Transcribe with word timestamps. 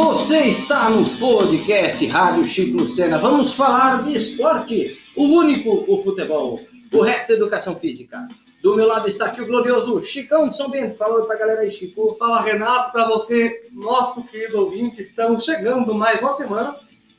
Você 0.00 0.44
está 0.44 0.88
no 0.90 1.04
podcast 1.18 2.06
Rádio 2.06 2.44
Chico 2.44 2.78
Lucena. 2.78 3.18
Vamos 3.18 3.54
falar 3.54 4.04
de 4.04 4.14
esporte, 4.14 4.96
o 5.16 5.24
único, 5.24 5.70
o 5.92 6.04
futebol. 6.04 6.60
O 6.92 7.02
resto 7.02 7.32
é 7.32 7.34
educação 7.34 7.74
física. 7.74 8.28
Do 8.62 8.76
meu 8.76 8.86
lado 8.86 9.08
está 9.08 9.26
aqui 9.26 9.42
o 9.42 9.46
glorioso 9.46 10.00
Chicão 10.00 10.48
de 10.48 10.56
São 10.56 10.70
Bento. 10.70 10.96
Fala 10.96 11.26
pra 11.26 11.36
galera 11.36 11.62
aí, 11.62 11.72
Chico. 11.72 12.14
Fala 12.16 12.40
Renato, 12.42 12.92
para 12.92 13.08
você, 13.08 13.66
nosso 13.72 14.22
querido 14.22 14.60
ouvinte, 14.60 15.02
estamos 15.02 15.42
chegando 15.42 15.92
mais 15.92 16.20
uma 16.20 16.36
semana 16.36 16.76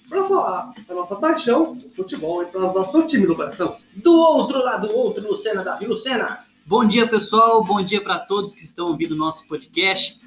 para 0.07 0.23
falar 0.23 0.73
da 0.87 0.95
nossa 0.95 1.17
paixão, 1.17 1.73
o 1.73 1.93
futebol, 1.93 2.43
e 2.43 2.45
para 2.45 2.61
o 2.61 2.73
nosso 2.73 3.05
time 3.05 3.27
do 3.27 3.35
coração. 3.35 3.75
Do 3.93 4.13
outro 4.13 4.63
lado, 4.63 4.89
outro 4.95 5.27
Lucena, 5.27 5.65
Davi 5.65 5.85
Lucena. 5.85 6.45
Bom 6.65 6.85
dia, 6.85 7.05
pessoal. 7.05 7.61
Bom 7.61 7.83
dia 7.83 7.99
para 7.99 8.19
todos 8.19 8.53
que 8.53 8.63
estão 8.63 8.87
ouvindo 8.87 9.15
o 9.15 9.17
nosso 9.17 9.45
podcast. 9.49 10.21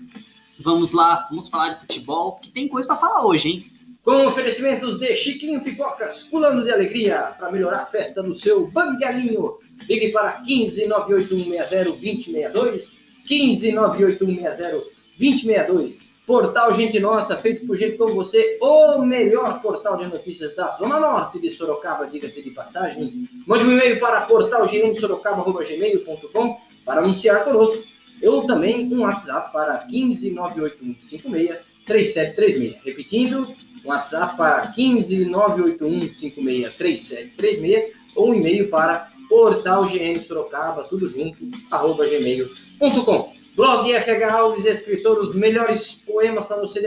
Vamos 0.63 0.93
lá, 0.93 1.27
vamos 1.29 1.49
falar 1.49 1.71
de 1.71 1.81
futebol, 1.81 2.39
que 2.39 2.51
tem 2.51 2.69
coisa 2.69 2.87
para 2.87 2.97
falar 2.97 3.27
hoje, 3.27 3.49
hein? 3.49 3.59
Com 4.03 4.27
oferecimentos 4.27 4.99
de 4.99 5.15
Chiquinho 5.17 5.63
Pipocas, 5.63 6.25
pulando 6.25 6.65
de 6.65 6.71
alegria 6.71 7.35
para 7.39 7.51
melhorar 7.51 7.83
a 7.83 7.87
festa 7.87 8.23
do 8.23 8.35
seu 8.35 8.67
bangalinho. 8.69 9.59
Ligue 9.89 10.13
para 10.13 10.33
15 10.43 10.87
98160 10.87 11.85
2062. 11.85 12.99
15 13.27 13.73
98160 13.73 14.71
2062. 15.19 16.13
Portal 16.27 16.75
Gente 16.75 16.99
Nossa, 17.01 17.37
feito 17.37 17.67
por 17.67 17.77
gente 17.77 17.97
como 17.97 18.15
você, 18.15 18.59
o 18.61 19.03
melhor 19.03 19.61
portal 19.61 19.97
de 19.99 20.07
notícias 20.07 20.55
da 20.55 20.71
Zona 20.71 21.01
Norte 21.01 21.41
de 21.41 21.53
Sorocaba, 21.53 22.07
diga-se 22.07 22.41
de 22.43 22.53
passagem. 22.53 23.29
Mande 23.47 23.65
um 23.65 23.73
e-mail 23.73 23.99
para 23.99 24.21
portalgnsorocaba.gmail.com 24.23 26.57
para 26.85 27.01
anunciar 27.01 27.45
conosco. 27.45 27.92
Eu 28.23 28.43
também 28.43 28.87
um 28.95 29.01
WhatsApp 29.01 29.53
para 29.53 29.79
15 29.79 30.31
98156 30.31 31.59
3736. 31.85 32.77
Repetindo, 32.85 33.49
um 33.85 33.89
WhatsApp 33.89 34.37
para 34.37 34.69
15 34.69 35.25
98156 35.25 36.75
3736 36.77 37.93
ou 38.15 38.31
um 38.31 38.35
e-mail 38.35 38.71
para 38.71 39.11
portalgnsorocaba, 39.29 40.85
tudo 40.85 41.09
junto, 41.09 41.39
arroba 41.71 42.07
gmail.com. 42.07 43.33
Blog 43.57 43.93
FH 43.93 44.33
Alves, 44.33 44.65
escritor, 44.65 45.19
os 45.19 45.35
melhores 45.35 46.03
poemas 46.07 46.47
para 46.47 46.59
você 46.59 46.81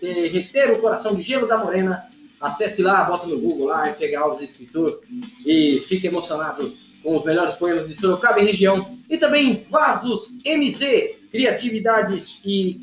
derreter 0.00 0.72
o 0.72 0.80
coração 0.80 1.14
de 1.14 1.22
gelo 1.22 1.46
da 1.46 1.58
morena. 1.58 2.08
Acesse 2.40 2.82
lá, 2.82 3.02
bota 3.04 3.26
no 3.26 3.38
Google 3.40 3.66
lá, 3.66 3.92
FH 3.92 4.16
Alves, 4.16 4.50
escritor, 4.50 5.00
e 5.44 5.84
fique 5.88 6.06
emocionado 6.06 6.72
com 7.02 7.16
os 7.16 7.24
melhores 7.24 7.54
poemas 7.54 7.88
de 7.88 8.00
Sorocaba 8.00 8.40
e 8.40 8.44
região. 8.44 8.98
E 9.08 9.16
também 9.16 9.66
Vasos 9.70 10.38
MZ, 10.44 11.16
criatividades 11.30 12.40
e 12.44 12.80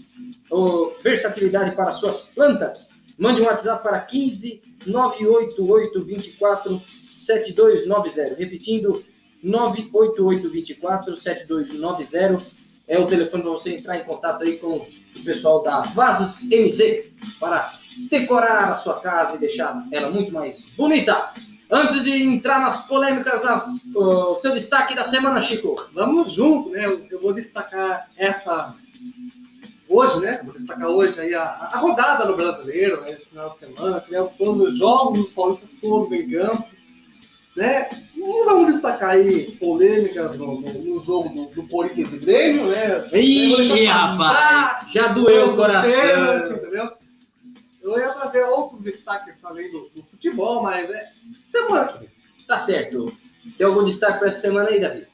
oh, 0.50 0.92
versatilidade 1.04 1.76
para 1.76 1.94
suas 1.94 2.22
plantas. 2.22 2.90
Mande 3.18 3.42
um 3.42 3.46
WhatsApp 3.46 3.84
para 3.84 4.00
15 4.00 4.62
988 4.86 6.04
24 6.04 6.82
7290. 7.14 8.36
Repetindo, 8.36 9.04
988 9.42 10.50
24 10.50 11.16
7290 11.16 12.66
é 12.88 13.00
o 13.00 13.08
telefone 13.08 13.44
para 13.44 13.52
você 13.52 13.74
entrar 13.74 13.98
em 13.98 14.04
contato 14.04 14.44
aí 14.44 14.58
com 14.58 14.78
o 14.78 15.24
pessoal 15.24 15.64
da 15.64 15.82
Vasos 15.82 16.44
MZ 16.44 17.06
para 17.40 17.74
decorar 18.10 18.74
a 18.74 18.76
sua 18.76 19.00
casa 19.00 19.36
e 19.36 19.40
deixar 19.40 19.88
ela 19.92 20.10
muito 20.10 20.32
mais 20.32 20.62
bonita. 20.76 21.34
Antes 21.70 22.04
de 22.04 22.12
entrar 22.24 22.60
nas 22.62 22.86
polêmicas, 22.88 23.44
as, 23.44 23.66
o 23.96 24.36
seu 24.36 24.54
destaque 24.54 24.96
da 24.96 25.04
semana, 25.04 25.42
Chico. 25.42 25.76
Vamos 25.94 26.32
junto, 26.32 26.70
né? 26.70 26.86
Eu 27.10 27.20
vou 27.20 27.34
destacar 27.34 28.08
essa 28.18 28.76
hoje, 29.90 30.20
né? 30.20 30.42
Vou 30.44 30.54
destacar 30.54 30.90
hoje 30.90 31.20
aí 31.20 31.34
a, 31.34 31.44
a 31.44 31.78
rodada 31.80 32.26
no 32.26 32.36
brasileiro, 32.36 33.02
né? 33.02 33.12
Esse 33.12 33.26
final 33.30 33.50
de 33.50 33.60
semana, 33.60 34.00
tivemos 34.00 34.32
todos 34.38 34.70
os 34.70 34.78
jogos 34.78 35.20
dos 35.20 35.32
paulistas 35.32 35.70
todos 35.82 36.12
em 36.12 36.30
campo, 36.30 36.68
né? 37.56 37.90
E 38.16 38.46
vamos 38.46 38.74
destacar 38.74 39.12
aí 39.12 39.52
polêmicas 39.54 40.38
no, 40.38 40.62
no, 40.62 40.74
no 40.74 41.04
jogo 41.04 41.30
do, 41.30 41.46
do 41.56 41.68
Corinthians 41.68 42.14
e 42.14 42.18
Grêmio, 42.18 42.68
né? 42.68 43.08
Ih, 43.14 43.86
rapaz, 43.86 44.92
já 44.92 45.08
doeu 45.08 45.52
o 45.52 45.56
coração. 45.56 45.92
Pênalti, 45.92 46.54
entendeu? 46.54 46.92
Eu 47.82 48.00
ia 48.00 48.10
trazer 48.14 48.44
outros 48.46 48.82
destaques 48.82 49.36
além 49.44 49.72
do, 49.72 49.90
do 49.96 50.04
futebol, 50.16 50.64
mas 50.64 50.90
é 50.90 51.08
semana 51.52 51.88
que 51.88 52.00
vem. 52.00 52.10
Tá 52.48 52.60
certo. 52.60 53.16
Tem 53.58 53.68
algum 53.68 53.84
destaque 53.84 54.20
para 54.20 54.30
essa 54.30 54.42
semana 54.42 54.70
aí, 54.70 54.80
Davi? 54.80 55.08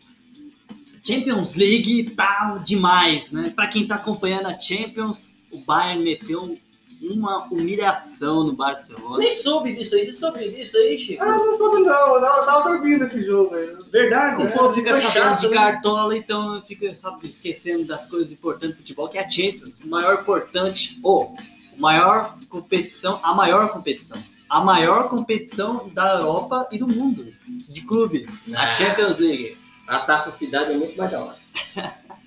Champions 1.04 1.56
League 1.56 2.12
tá 2.12 2.62
demais, 2.66 3.32
né? 3.32 3.52
Para 3.56 3.68
quem 3.68 3.88
tá 3.88 3.96
acompanhando 3.96 4.48
a 4.48 4.60
Champions, 4.60 5.42
o 5.52 5.58
Bayern 5.60 6.04
meteu 6.04 6.56
uma 7.02 7.46
humilhação 7.46 8.44
no 8.44 8.54
Barcelona. 8.54 9.18
Nem 9.18 9.32
soube 9.32 9.74
disso 9.74 9.96
aí. 9.96 10.06
Você 10.06 10.14
soube 10.14 10.52
disso 10.52 10.78
aí, 10.78 11.04
Chico? 11.04 11.24
Ah, 11.24 11.38
não 11.38 11.58
soube 11.58 11.82
não. 11.82 12.16
Eu 12.16 12.22
tava, 12.22 12.70
dormindo 12.70 13.06
esse 13.06 13.26
jogo 13.26 13.56
aí. 13.56 13.76
Verdade. 13.92 14.42
O 14.42 14.46
né? 14.46 14.52
povo 14.52 14.74
fica 14.74 14.92
Foi 14.92 15.02
sabendo 15.02 15.24
chato, 15.24 15.40
de 15.40 15.48
né? 15.50 15.56
cartola, 15.56 16.16
então 16.16 16.62
fica 16.62 16.96
sabe, 16.96 17.28
esquecendo 17.28 17.86
das 17.86 18.08
coisas 18.08 18.32
importantes 18.32 18.76
do 18.76 18.82
futebol, 18.82 19.10
que 19.10 19.18
é 19.18 19.26
a 19.26 19.30
Champions. 19.30 19.80
O 19.80 19.88
maior 19.88 20.22
importante, 20.22 21.00
ou 21.02 21.36
o 21.76 21.82
maior 21.82 22.38
competição, 22.50 23.20
a 23.24 23.34
maior 23.34 23.72
competição. 23.72 24.22
A 24.52 24.60
maior 24.60 25.10
competição 25.10 25.88
da 25.94 26.20
Europa 26.20 26.68
e 26.74 26.78
do 26.78 26.86
mundo 26.86 27.26
de 27.48 27.82
clubes. 27.84 28.54
Ah. 28.54 28.68
A 28.68 28.72
Champions 28.74 29.18
League. 29.18 29.58
A 29.88 30.00
Taça 30.00 30.30
Cidade 30.30 30.74
é 30.74 30.76
muito 30.76 30.98
mais 30.98 31.10
da 31.10 31.24
hora. 31.24 31.38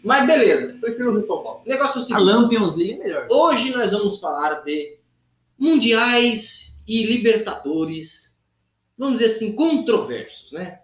Mas 0.02 0.26
beleza. 0.26 0.74
Prefiro 0.80 1.10
o 1.10 1.12
Rio 1.18 1.26
São 1.26 1.42
Paulo. 1.42 1.60
O 1.66 1.68
negócio 1.68 1.98
é 1.98 2.00
o 2.00 2.02
A 2.02 2.06
seguinte. 2.06 2.24
Lampions 2.24 2.76
League 2.76 2.94
é 2.94 2.96
melhor. 3.04 3.28
Hoje 3.30 3.72
nós 3.72 3.92
vamos 3.92 4.20
falar 4.20 4.62
de 4.62 4.96
mundiais 5.58 6.82
e 6.88 7.04
libertadores, 7.04 8.42
vamos 8.96 9.18
dizer 9.18 9.30
assim, 9.30 9.52
controversos, 9.54 10.52
né? 10.52 10.80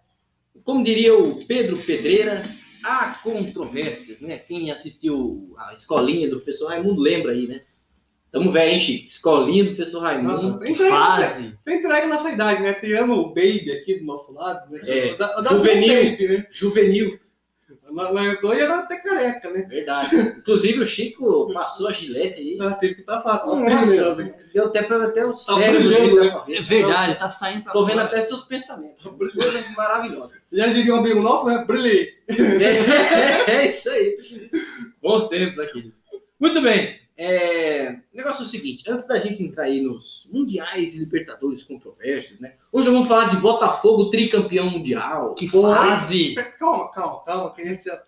Como 0.62 0.84
diria 0.84 1.16
o 1.16 1.46
Pedro 1.46 1.78
Pedreira, 1.78 2.42
há 2.84 3.14
controvérsias, 3.22 4.20
né? 4.20 4.40
Quem 4.40 4.70
assistiu 4.70 5.54
a 5.56 5.72
escolinha 5.72 6.28
do 6.28 6.36
professor 6.36 6.68
Raimundo 6.68 7.00
lembra 7.00 7.32
aí, 7.32 7.46
né? 7.46 7.62
Tamo 8.32 8.52
velho, 8.52 8.72
hein, 8.72 8.80
Chico? 8.80 9.08
Escolinha 9.08 9.64
do 9.64 9.74
professor 9.74 10.00
Raimundo. 10.00 10.58
Tem 10.60 10.68
Que 10.68 10.72
entrega, 10.74 10.96
fase. 10.96 11.58
Tem 11.64 11.78
entrega 11.78 12.06
nessa 12.06 12.30
idade, 12.30 12.62
né? 12.62 12.72
Tirando 12.74 13.12
o 13.14 13.28
Baby 13.28 13.72
aqui 13.72 13.94
do 13.98 14.04
nosso 14.04 14.32
lado, 14.32 14.70
né? 14.70 14.80
É, 14.84 15.14
Da, 15.16 15.40
da 15.40 15.50
juvenil. 15.50 16.10
Baby, 16.12 16.28
né? 16.28 16.46
Juvenil, 16.50 17.18
Mas 17.90 18.26
eu 18.28 18.40
tô 18.40 18.52
era 18.52 18.78
até 18.78 18.96
careca, 19.00 19.50
né? 19.50 19.66
verdade. 19.68 20.14
Inclusive 20.38 20.80
o 20.80 20.86
Chico 20.86 21.52
passou 21.52 21.88
a 21.88 21.92
gilete 21.92 22.38
aí. 22.40 22.56
Ah, 22.60 22.74
teve 22.74 22.94
que 22.96 23.02
passar. 23.02 23.38
Tá 23.38 23.46
Nossa, 23.46 24.14
deu 24.54 24.66
até 24.66 24.82
pra 24.84 25.04
até 25.06 25.26
o 25.26 25.32
cérebro 25.32 25.88
dele 25.88 26.14
né? 26.20 26.30
pra 26.30 26.40
ver. 26.42 26.56
É 26.58 26.62
verdade, 26.62 27.18
tá 27.18 27.28
saindo 27.28 27.64
pra 27.64 27.72
Tô 27.72 27.84
vendo 27.84 27.96
fora. 27.96 28.06
até 28.06 28.20
seus 28.20 28.42
pensamentos. 28.42 29.04
Coisa 29.04 29.64
maravilhosa. 29.76 30.34
Já 30.52 30.68
diria 30.68 30.94
um 30.94 30.98
amigo 30.98 31.20
nosso, 31.20 31.46
né? 31.46 31.64
Brilhei. 31.66 32.10
É, 32.30 33.50
é 33.56 33.66
isso 33.66 33.90
aí. 33.90 34.16
Bons 35.02 35.26
tempos 35.28 35.58
aqueles. 35.58 35.94
Muito 36.38 36.60
bem. 36.62 37.00
É, 37.22 37.98
o 38.14 38.16
negócio 38.16 38.44
é 38.44 38.46
o 38.46 38.48
seguinte: 38.48 38.82
antes 38.88 39.06
da 39.06 39.18
gente 39.18 39.42
entrar 39.42 39.64
aí 39.64 39.82
nos 39.82 40.26
mundiais 40.32 40.94
e 40.94 41.00
libertadores 41.00 41.62
controversos, 41.62 42.40
né? 42.40 42.54
Hoje 42.72 42.88
vamos 42.88 43.08
falar 43.08 43.28
de 43.28 43.36
Botafogo 43.36 44.08
tricampeão 44.08 44.70
mundial. 44.70 45.34
Que 45.34 45.46
fase! 45.46 46.34
Calma, 46.58 46.90
calma, 46.90 47.22
calma, 47.22 47.54
que 47.54 47.60
a 47.60 47.64
gente 47.66 47.84
já. 47.84 48.02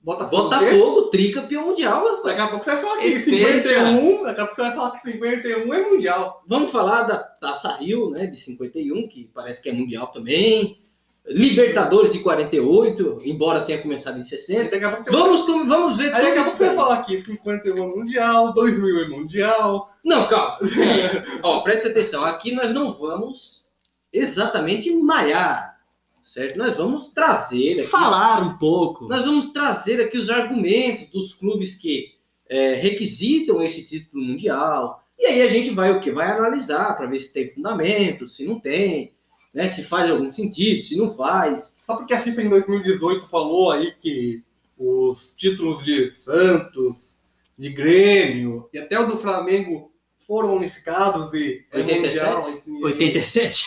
Botafogo. 0.00 0.44
Botafogo 0.44 1.02
tricampeão 1.10 1.66
mundial. 1.66 2.02
rapaz. 2.02 2.24
Daqui 2.24 2.40
a 2.40 2.48
pouco 2.48 2.64
você 2.64 2.70
vai 2.72 2.82
falar 2.82 2.96
que 2.96 3.08
Respeita. 3.08 3.58
51, 3.58 4.22
daqui 4.22 4.40
a 4.40 4.44
pouco 4.46 4.54
você 4.54 4.62
vai 4.62 4.74
falar 4.74 4.90
que 4.92 5.10
51 5.12 5.74
é 5.74 5.90
mundial. 5.90 6.44
Vamos 6.48 6.72
falar 6.72 7.02
da 7.02 7.18
Taça 7.18 7.76
Rio, 7.76 8.08
né? 8.08 8.26
De 8.26 8.40
51, 8.40 9.06
que 9.06 9.30
parece 9.34 9.62
que 9.62 9.68
é 9.68 9.72
mundial 9.74 10.06
também. 10.06 10.81
Libertadores 11.26 12.12
de 12.12 12.18
48, 12.18 13.18
embora 13.24 13.60
tenha 13.60 13.80
começado 13.80 14.16
em 14.16 14.22
Aí 14.22 14.24
60. 14.24 14.70
daqui 14.70 14.84
a 14.84 14.90
pouco 14.90 15.04
você 15.04 15.10
Vamos, 15.12 15.42
com- 15.42 15.66
vamos 15.68 15.96
ver 15.96 16.12
Aí 16.14 16.22
daqui 16.24 16.38
a 16.38 16.42
tudo 16.42 16.44
pouco 16.44 16.56
você 16.56 16.66
vai 16.66 16.76
falar 16.76 17.02
que 17.04 17.22
51 17.22 17.76
é 17.76 17.86
mundial, 17.96 18.52
2000 18.52 18.98
é 19.04 19.08
mundial. 19.08 19.90
Não, 20.04 20.26
calma. 20.28 20.58
É, 20.62 21.22
Ó, 21.44 21.60
presta 21.60 21.88
atenção. 21.88 22.24
Aqui 22.24 22.52
nós 22.52 22.72
não 22.72 22.92
vamos 22.92 23.68
exatamente 24.12 24.90
malhar, 24.96 25.78
certo? 26.24 26.58
Nós 26.58 26.76
vamos 26.76 27.08
trazer 27.10 27.78
aqui, 27.80 27.88
Falar 27.88 28.42
um 28.42 28.58
pouco. 28.58 29.06
nós 29.06 29.24
vamos 29.24 29.52
trazer 29.52 30.00
aqui 30.00 30.18
os 30.18 30.28
argumentos 30.28 31.08
dos 31.08 31.34
clubes 31.34 31.76
que 31.76 32.14
é, 32.48 32.74
requisitam 32.74 33.62
esse 33.62 33.86
título 33.88 34.22
mundial. 34.24 35.02
E 35.18 35.24
aí 35.26 35.42
a 35.42 35.48
gente 35.48 35.70
vai 35.70 35.92
o 35.92 36.00
que? 36.00 36.10
Vai 36.10 36.30
analisar 36.32 36.96
para 36.96 37.06
ver 37.06 37.20
se 37.20 37.32
tem 37.32 37.48
fundamento, 37.54 38.26
se 38.26 38.44
não 38.44 38.58
tem, 38.58 39.11
né? 39.52 39.68
Se 39.68 39.84
faz 39.84 40.10
algum 40.10 40.30
sentido, 40.30 40.82
se 40.82 40.96
não 40.96 41.14
faz. 41.14 41.78
Só 41.84 41.96
porque 41.96 42.14
a 42.14 42.20
FIFA 42.20 42.42
em 42.42 42.48
2018 42.48 43.26
falou 43.26 43.70
aí 43.70 43.92
que 43.92 44.42
os 44.78 45.34
títulos 45.36 45.82
de 45.84 46.10
Santos, 46.10 47.16
de 47.58 47.68
Grêmio 47.70 48.68
e 48.72 48.78
até 48.78 48.98
o 48.98 49.06
do 49.06 49.16
Flamengo 49.16 49.92
foram 50.26 50.56
unificados 50.56 51.34
e 51.34 51.64
é 51.70 51.78
87? 51.78 52.24
mundial. 52.24 52.62
e- 52.66 52.84
87. 52.84 53.64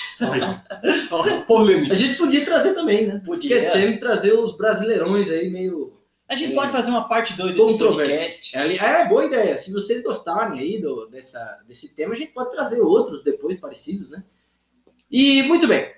Ó, 1.12 1.42
Polêmica. 1.42 1.94
A 1.94 1.96
gente 1.96 2.18
podia 2.18 2.44
trazer 2.46 2.74
também, 2.74 3.08
né? 3.08 3.22
Podia. 3.26 3.58
Esquecendo 3.58 3.94
de 3.94 4.00
trazer 4.00 4.34
os 4.34 4.56
brasileirões 4.58 5.30
aí 5.30 5.50
meio 5.50 5.94
A 6.28 6.36
gente 6.36 6.54
É. 6.54 6.56
pode 6.56 6.72
fazer 6.72 6.90
uma 6.90 7.08
parte 7.08 7.38
2 7.38 7.56
desse 7.56 7.78
podcast. 7.78 8.58
É, 8.58 8.76
é 8.76 9.08
boa 9.08 9.26
ideia. 9.26 9.56
Se 9.58 9.72
vocês 9.72 10.02
gostarem 10.02 10.60
aí 10.60 10.82
do, 10.82 11.06
dessa, 11.08 11.40
desse 11.68 11.96
tema, 11.96 12.14
a 12.14 12.18
gente 12.18 12.32
pode 12.32 12.52
trazer 12.52 12.82
outros 12.82 13.22
depois 13.24 13.60
parecidos, 13.60 14.10
né? 14.10 14.24
E 15.18 15.44
muito 15.44 15.66
bem. 15.66 15.90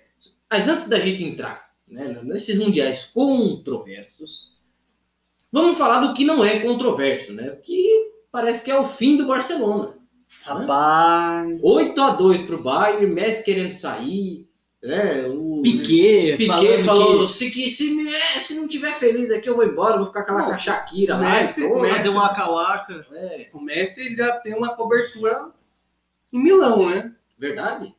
Mas 0.48 0.68
antes 0.68 0.88
da 0.88 1.00
gente 1.00 1.24
entrar 1.24 1.72
né, 1.88 2.22
nesses 2.24 2.56
mundiais 2.60 3.06
controversos, 3.06 4.54
vamos 5.52 5.76
falar 5.78 6.02
do 6.06 6.14
que 6.14 6.24
não 6.24 6.44
é 6.46 6.60
controverso, 6.60 7.34
né? 7.34 7.58
Que 7.64 8.12
parece 8.32 8.64
que 8.64 8.70
é 8.70 8.80
o 8.80 8.86
fim 8.86 9.18
do 9.18 9.26
Barcelona. 9.26 9.96
Rapaz. 10.44 11.60
8 11.64 12.00
a 12.02 12.10
2 12.12 12.42
pro 12.44 12.62
Bayern, 12.62 13.08
Messi 13.08 13.44
querendo 13.44 13.74
sair, 13.74 14.48
né? 14.84 15.26
O 15.28 15.62
Piquet, 15.64 16.38
Piquet 16.38 16.84
falou: 16.84 17.26
que 17.26 17.32
se, 17.34 17.50
que- 17.52 17.70
se, 17.72 17.96
me- 17.96 18.14
é, 18.14 18.20
se 18.20 18.54
não 18.56 18.68
tiver 18.68 18.94
feliz 18.94 19.32
aqui, 19.32 19.50
eu 19.50 19.56
vou 19.56 19.66
embora, 19.66 19.98
vou 19.98 20.06
ficar 20.06 20.26
com 20.26 20.34
a 20.38 20.58
Shakira. 20.60 21.18
Messi- 21.18 21.68
pô, 21.68 21.82
Messi- 21.82 21.96
fazer 21.98 22.10
um 22.10 22.16
waka-waka. 22.16 23.06
é, 23.14 23.50
O 23.52 23.60
Messi 23.60 24.16
já 24.16 24.40
tem 24.42 24.54
uma 24.54 24.76
cobertura 24.76 25.50
em 26.32 26.40
Milão, 26.44 26.88
né? 26.90 27.14
verdade? 27.40 27.96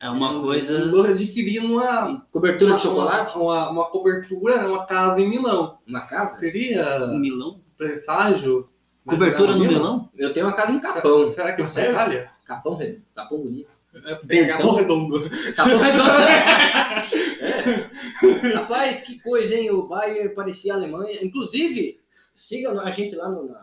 É 0.00 0.08
uma 0.08 0.32
Ele 0.32 0.40
coisa. 0.40 1.10
adquirindo 1.10 1.74
uma, 1.74 2.26
Cobertura 2.32 2.70
uma, 2.70 2.76
de 2.78 2.82
chocolate? 2.82 3.36
Uma, 3.36 3.44
uma, 3.44 3.70
uma 3.70 3.84
cobertura, 3.90 4.56
né? 4.56 4.66
uma 4.66 4.86
casa 4.86 5.20
em 5.20 5.28
Milão. 5.28 5.78
Uma 5.86 6.00
casa? 6.06 6.38
Seria 6.38 7.04
Um 7.04 7.18
Milão? 7.18 7.60
presságio? 7.76 8.68
Cobertura 9.06 9.52
no 9.52 9.58
Milão? 9.58 9.78
Milão? 9.78 10.10
Eu 10.16 10.32
tenho 10.32 10.46
uma 10.46 10.56
casa 10.56 10.72
em 10.72 10.80
Capão. 10.80 11.28
Será 11.28 11.52
que 11.52 11.62
é 11.62 11.68
Sério? 11.68 11.92
Itália? 11.92 12.30
Capão, 12.46 12.76
redondo, 12.76 13.02
Capão 13.14 13.38
bonito. 13.38 13.70
É, 13.94 14.14
tem 14.26 14.46
Capão 14.46 14.74
Redondo. 14.74 15.30
Capão 15.54 15.78
redondo. 15.78 16.10
é. 18.50 18.54
Rapaz, 18.54 19.02
que 19.02 19.22
coisa, 19.22 19.54
hein? 19.54 19.70
O 19.70 19.86
Bayern 19.86 20.34
parecia 20.34 20.72
a 20.72 20.76
Alemanha. 20.76 21.24
Inclusive, 21.24 22.00
siga 22.34 22.72
a 22.80 22.90
gente 22.90 23.14
lá 23.14 23.28
no, 23.28 23.44
no 23.44 23.54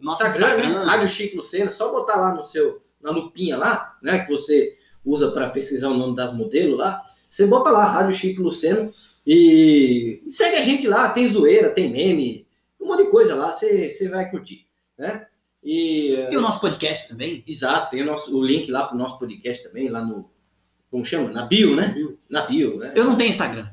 Nosso 0.00 0.26
Instagram, 0.26 0.56
Instagram. 0.56 0.80
né? 0.80 0.86
Rádio 0.86 1.08
Chico 1.08 1.36
Lucena. 1.36 1.70
Só 1.70 1.92
botar 1.92 2.16
lá 2.16 2.34
no 2.34 2.44
seu, 2.44 2.82
na 3.00 3.10
lupinha 3.10 3.56
lá, 3.56 3.96
né? 4.02 4.24
Que 4.24 4.32
você 4.32 4.75
usa 5.06 5.30
para 5.30 5.48
pesquisar 5.50 5.88
o 5.88 5.96
nome 5.96 6.14
das 6.16 6.34
modelos 6.34 6.76
lá. 6.78 7.02
Você 7.30 7.46
bota 7.46 7.70
lá, 7.70 7.84
Rádio 7.86 8.14
Chico 8.14 8.42
Lucena. 8.42 8.92
E 9.26 10.22
segue 10.28 10.56
a 10.56 10.62
gente 10.62 10.86
lá. 10.86 11.08
Tem 11.10 11.30
zoeira, 11.30 11.70
tem 11.70 11.90
meme, 11.90 12.46
um 12.80 12.86
monte 12.88 13.04
de 13.04 13.10
coisa 13.10 13.34
lá. 13.34 13.52
Você 13.52 13.88
você 13.88 14.08
vai 14.08 14.30
curtir, 14.30 14.66
né? 14.98 15.26
E, 15.62 16.28
E 16.30 16.36
o 16.36 16.40
nosso 16.40 16.60
podcast 16.60 17.08
também? 17.08 17.42
Exato, 17.46 17.90
tem 17.90 18.02
o, 18.02 18.06
nosso, 18.06 18.36
o 18.36 18.44
link 18.44 18.70
lá 18.70 18.86
pro 18.86 18.96
nosso 18.98 19.18
podcast 19.18 19.64
também, 19.66 19.88
lá 19.88 20.04
no. 20.04 20.30
Como 20.90 21.04
chama? 21.04 21.30
Na 21.32 21.46
bio, 21.46 21.74
né? 21.74 21.88
Bio. 21.88 22.18
Na 22.30 22.46
bio, 22.46 22.76
né? 22.78 22.92
Eu 22.94 23.04
não 23.04 23.16
tenho 23.16 23.30
Instagram. 23.30 23.68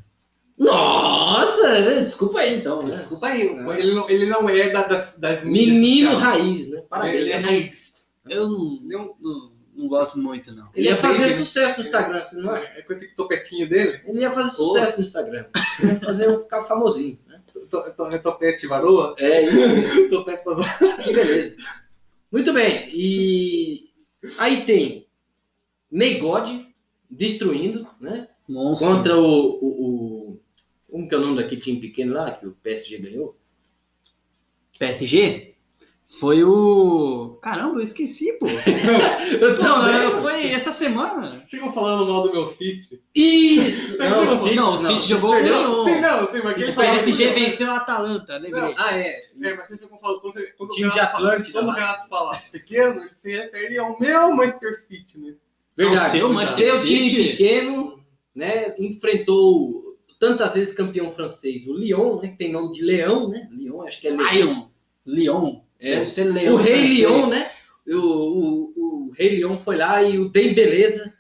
Nossa! 0.58 1.80
né? 1.82 2.02
Desculpa 2.02 2.40
aí 2.40 2.58
então, 2.58 2.84
né? 2.84 2.92
Desculpa 2.92 3.28
aí, 3.28 3.42
É. 3.42 3.80
ele, 3.80 3.94
não, 3.94 4.10
ele 4.10 4.26
não 4.26 4.50
é 4.50 4.70
da, 4.70 4.84
das, 4.88 5.14
das 5.18 5.44
Menino 5.44 6.16
raiz, 6.16 6.68
né? 6.70 6.82
Parabéns. 6.90 7.16
Ele 7.16 7.32
é 7.32 7.40
né? 7.40 7.48
raiz. 7.48 7.94
Eu 8.30 8.50
não, 8.50 8.88
é 8.92 8.98
um- 8.98 9.14
não, 9.20 9.52
não 9.76 9.88
gosto 9.88 10.20
muito, 10.20 10.54
não. 10.54 10.70
Ele 10.76 10.88
ia 10.88 10.98
fazer 10.98 11.24
Ele- 11.24 11.36
sucesso 11.36 11.80
no 11.80 11.86
Instagram, 11.86 12.22
você 12.24 12.42
não 12.42 12.50
acha? 12.52 12.68
É 12.78 12.82
com 12.82 12.94
esse 12.94 13.08
topetinho 13.16 13.68
dele. 13.68 14.02
Ele 14.06 14.20
ia 14.22 14.32
fazer 14.32 14.50
Pô. 14.56 14.66
sucesso 14.68 14.98
no 15.00 15.06
Instagram. 15.06 15.46
Ele 15.82 15.92
ia 15.94 16.00
fazer 16.00 16.30
um 16.30 16.42
ficar 16.42 16.64
famosinho, 16.64 17.20
né? 17.28 17.42
To- 17.54 17.68
to- 17.94 18.20
Topete 18.22 18.68
varoa. 18.68 19.16
É 19.20 19.44
isso. 19.46 19.58
Topete 20.10 20.44
varoa. 20.46 20.66
Que 21.04 21.14
beleza. 21.14 21.56
Muito 22.32 22.52
bem. 22.54 22.90
E 22.94 23.90
aí 24.38 24.66
tem 24.66 25.08
Neigod 25.92 26.68
destruindo, 27.10 27.88
né? 28.00 28.28
Monstro. 28.48 28.88
Contra 28.90 29.18
o, 29.18 29.24
o, 29.26 29.68
o. 30.32 30.40
Como 30.90 31.08
que 31.08 31.16
é 31.16 31.18
o 31.18 31.22
nome 31.22 31.42
daquele 31.42 31.62
time 31.62 31.80
pequeno 31.80 32.14
lá 32.14 32.32
que 32.32 32.46
o 32.48 32.52
PSG 32.54 32.98
ganhou? 32.98 33.38
PSG? 34.78 35.53
Foi 36.20 36.44
o. 36.44 37.40
Caramba, 37.42 37.80
eu 37.80 37.84
esqueci, 37.84 38.34
pô. 38.34 38.46
Eu 39.42 39.56
Pô, 39.58 39.64
também. 39.64 40.22
foi 40.22 40.46
essa 40.52 40.72
semana. 40.72 41.40
Sigam 41.48 41.72
falando 41.72 42.06
mal 42.08 42.22
do 42.24 42.32
meu 42.32 42.46
City. 42.46 43.02
Isso! 43.16 43.98
Não, 44.04 44.34
o 44.34 44.38
City- 44.44 44.56
não, 44.56 44.76
o 44.76 44.78
City 44.78 45.08
jogou 45.08 45.32
perdeu. 45.32 45.54
ganhou. 45.56 45.86
Sim, 45.90 46.00
não, 46.02 46.26
tem 46.28 46.44
mas 46.44 46.56
O 46.56 46.60
quem 46.60 46.72
fala 46.72 46.88
PSG 46.92 47.30
venceu 47.34 47.70
a 47.72 47.78
Atalanta, 47.78 48.38
lembrei. 48.38 48.76
Ah, 48.78 48.96
é. 48.98 49.08
É, 49.08 49.56
mas 49.56 49.66
vocês 49.68 49.80
ficam 49.80 49.98
falando, 49.98 50.22
quando, 50.22 50.34
você- 50.34 50.54
quando 50.58 50.70
o 50.70 50.74
Time 50.74 50.90
de 50.92 50.96
Renato 50.96 51.12
fala- 51.14 51.28
Atlântida. 51.30 51.60
Quando 51.60 51.70
o 51.70 51.72
Renato 51.74 52.08
fala 52.10 52.36
pequeno, 52.52 53.02
ele 53.02 53.10
se 53.20 53.32
refere 53.32 53.78
ao 53.80 54.00
meu 54.00 54.36
Manchester 54.36 54.76
City, 54.88 55.20
né? 55.20 55.34
Verdade. 55.76 56.02
Não, 56.04 56.10
seu 56.12 56.28
o 56.28 56.34
Manchester 56.34 56.72
seu 56.74 56.84
time 56.84 57.24
pequeno, 57.32 58.00
né? 58.36 58.76
Enfrentou 58.78 59.98
tantas 60.20 60.54
vezes 60.54 60.76
campeão 60.76 61.12
francês, 61.12 61.66
o 61.68 61.74
Lyon, 61.74 62.22
né? 62.22 62.28
Que 62.30 62.38
tem 62.38 62.52
nome 62.52 62.72
de 62.74 62.84
leão, 62.84 63.30
né? 63.30 63.48
Lyon, 63.52 63.82
acho 63.82 64.00
que 64.00 64.08
é 64.08 64.12
leão. 64.12 64.32
Lion. 64.32 64.66
Leon. 65.06 65.56
É. 65.84 66.24
Leão. 66.24 66.56
O 66.56 66.58
Rei. 66.58 66.98
Leão, 66.98 67.30
né? 67.30 67.52
O, 67.86 67.98
o, 67.98 68.74
o 68.76 69.12
Rei 69.12 69.38
Leão 69.38 69.60
foi 69.60 69.76
lá 69.76 70.02
e 70.02 70.18
o 70.18 70.30
Dem 70.30 70.54
Beleza, 70.54 71.14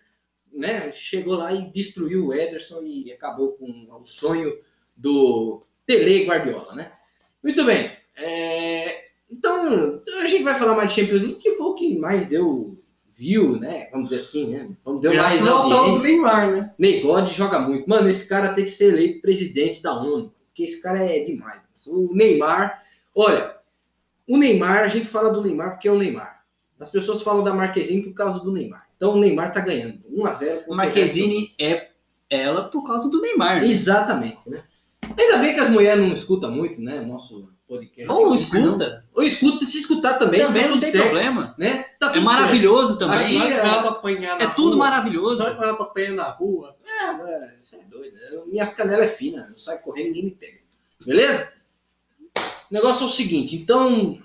né? 0.54 0.89
Chegou 0.94 1.36
lá 1.36 1.54
e 1.54 1.69
destruiu 1.71 2.27
o 2.27 2.33
Ederson 2.33 2.81
e 2.81 3.12
acabou 3.12 3.51
com 3.57 3.65
o 4.01 4.06
sonho 4.06 4.54
do 4.95 5.63
Tele 5.86 6.25
Guardiola, 6.25 6.74
né? 6.74 6.92
Muito 7.44 7.65
bem. 7.65 7.92
É, 8.15 9.10
Então, 9.30 10.01
a 10.21 10.27
gente 10.27 10.44
vai 10.44 10.57
falar 10.57 10.75
mais 10.75 10.94
de 10.94 11.01
Champions 11.01 11.21
League, 11.24 11.39
que 11.39 11.56
foi 11.56 11.65
o 11.65 11.74
que 11.74 11.98
mais 11.98 12.27
deu 12.27 12.77
view, 13.15 13.60
né? 13.60 13.89
Vamos 13.92 14.10
dizer 14.10 14.21
assim, 14.21 14.51
né? 14.51 14.69
Vamos 14.86 15.01
deu 15.01 15.13
mais 15.13 15.42
do 15.42 15.50
audiência. 15.50 16.07
Neymar, 16.07 16.51
né? 16.51 16.74
Neygod 16.80 17.33
joga 17.33 17.60
muito. 17.60 17.89
Mano, 17.89 18.10
esse 18.10 18.27
cara 18.27 18.54
tem 18.54 18.63
que 18.63 18.69
ser 18.69 18.94
eleito 18.94 19.21
presidente 19.21 19.81
da 19.83 19.94
ONU. 20.01 20.31
Porque 20.48 20.63
esse 20.63 20.81
cara 20.81 21.04
é 21.04 21.24
demais. 21.24 21.62
O 21.88 22.13
Neymar. 22.13 22.83
Olha, 23.13 23.57
o 24.28 24.38
Neymar, 24.38 24.80
a 24.84 24.88
gente 24.88 25.08
fala 25.08 25.31
do 25.31 25.42
Neymar 25.42 25.72
porque 25.72 25.88
é 25.88 25.92
o 25.92 25.98
Neymar. 25.98 26.44
As 26.80 26.90
pessoas 26.92 27.22
falam 27.22 27.44
da 27.44 27.54
Marquezine 27.54 28.04
por 28.04 28.14
causa 28.14 28.40
do 28.40 28.52
Neymar. 28.52 28.88
Então 28.98 29.12
o 29.14 29.20
Neymar 29.20 29.52
tá 29.54 29.60
ganhando. 29.62 30.00
1x0. 30.12 30.64
O 30.68 30.75
Marquezine 30.75 31.54
é 31.60 31.90
ela 32.30 32.64
por 32.70 32.86
causa 32.86 33.10
do 33.10 33.22
Neymar. 33.22 33.62
né? 33.62 33.68
Exatamente, 33.68 34.40
né? 34.48 34.64
Ainda 35.18 35.38
bem 35.38 35.54
que 35.54 35.60
as 35.60 35.70
mulheres 35.70 36.02
não 36.04 36.14
escutam 36.14 36.50
muito, 36.52 36.81
né? 36.81 37.02
O 37.02 37.06
nosso 37.06 37.50
podcast. 37.68 38.12
Ou 38.12 38.28
não 38.28 38.36
escuta. 38.36 39.06
Ou 39.14 39.24
escuta, 39.24 39.66
se 39.66 39.80
escutar 39.80 40.18
também. 40.18 40.40
Também 40.40 40.64
tá 40.64 40.70
não 40.70 40.80
tem 40.80 40.92
certo, 40.92 41.04
problema. 41.10 41.54
Né? 41.58 41.86
Tá 42.00 42.16
É 42.16 42.20
maravilhoso 42.20 42.98
também. 42.98 43.20
Aqui- 43.20 43.38
Renato 43.38 43.88
apanhar 43.90 44.38
na 44.38 44.44
É 44.46 44.48
tudo 44.48 44.70
rua? 44.70 44.78
maravilhoso. 44.78 45.38
Sabe 45.38 45.52
que 45.52 45.58
o 45.58 45.62
Renato 45.62 45.84
apanha 45.84 46.12
na 46.14 46.30
rua? 46.30 46.75
certo. 46.84 47.22
É, 47.28 47.56
você 47.62 47.75
é 47.75 47.84
doido. 47.84 48.18
Eu- 48.31 48.48
minhas 48.48 48.74
canelas 48.74 49.06
é 49.08 49.10
fina. 49.10 49.48
Eu 49.52 49.58
saio 49.58 49.80
correndo 49.80 50.08
ninguém 50.08 50.25
me 50.25 50.31
pega. 50.31 50.60
Beleza? 51.06 51.53
O 52.74 52.75
negócio 52.75 53.03
é 53.03 53.08
o 53.08 53.12
seguinte. 53.12 53.56
Então, 53.56 54.18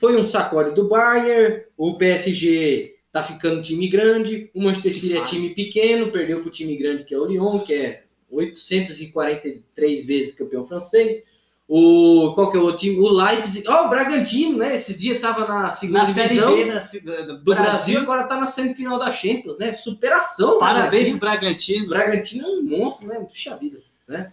foi 0.00 0.20
um 0.20 0.24
sacode 0.24 0.74
do 0.74 0.88
Bayern. 0.88 1.62
O 1.76 1.96
PSG 1.96 2.96
tá 3.12 3.22
ficando 3.22 3.62
time 3.62 3.86
grande. 3.86 4.50
O 4.52 4.60
Manchester 4.60 4.92
City 4.92 5.16
é 5.16 5.22
time 5.24 5.50
pequeno. 5.50 6.10
Perdeu 6.10 6.40
pro 6.40 6.50
time 6.50 6.76
grande 6.76 7.04
que 7.04 7.14
é 7.14 7.18
o 7.18 7.24
Lyon, 7.24 7.60
que 7.60 7.72
é 7.72 8.02
843 8.30 10.04
vezes 10.04 10.34
campeão 10.34 10.66
francês. 10.66 11.32
O, 11.68 12.32
qual 12.34 12.50
que 12.50 12.58
é 12.58 12.60
o 12.60 12.64
outro 12.64 12.80
time? 12.80 12.98
O 12.98 13.08
Leipzig. 13.08 13.64
Ó, 13.68 13.86
o 13.86 13.88
Bragantino, 13.88 14.58
né? 14.58 14.74
Esse 14.74 14.98
dia 14.98 15.18
tava 15.20 15.46
na 15.46 15.70
segunda 15.70 16.00
Na 16.00 16.04
divisão 16.06 16.54
B 16.56 16.64
da- 16.64 16.78
do 17.22 17.38
do 17.38 17.44
Brasil. 17.44 17.64
Brasil. 17.64 17.98
agora 18.00 18.24
tá 18.24 18.38
na 18.40 18.46
semifinal 18.48 18.98
da 18.98 19.10
Champions, 19.12 19.56
né? 19.56 19.72
Superação. 19.74 20.58
Parabéns 20.58 21.16
Bragantino. 21.16 21.18
pro 21.20 21.28
Bragantino. 21.28 21.86
Bragantino 21.88 22.44
é 22.44 22.50
um 22.50 22.62
monstro, 22.64 23.06
né? 23.08 23.20
Puxa 23.20 23.56
vida, 23.56 23.78
né? 24.08 24.32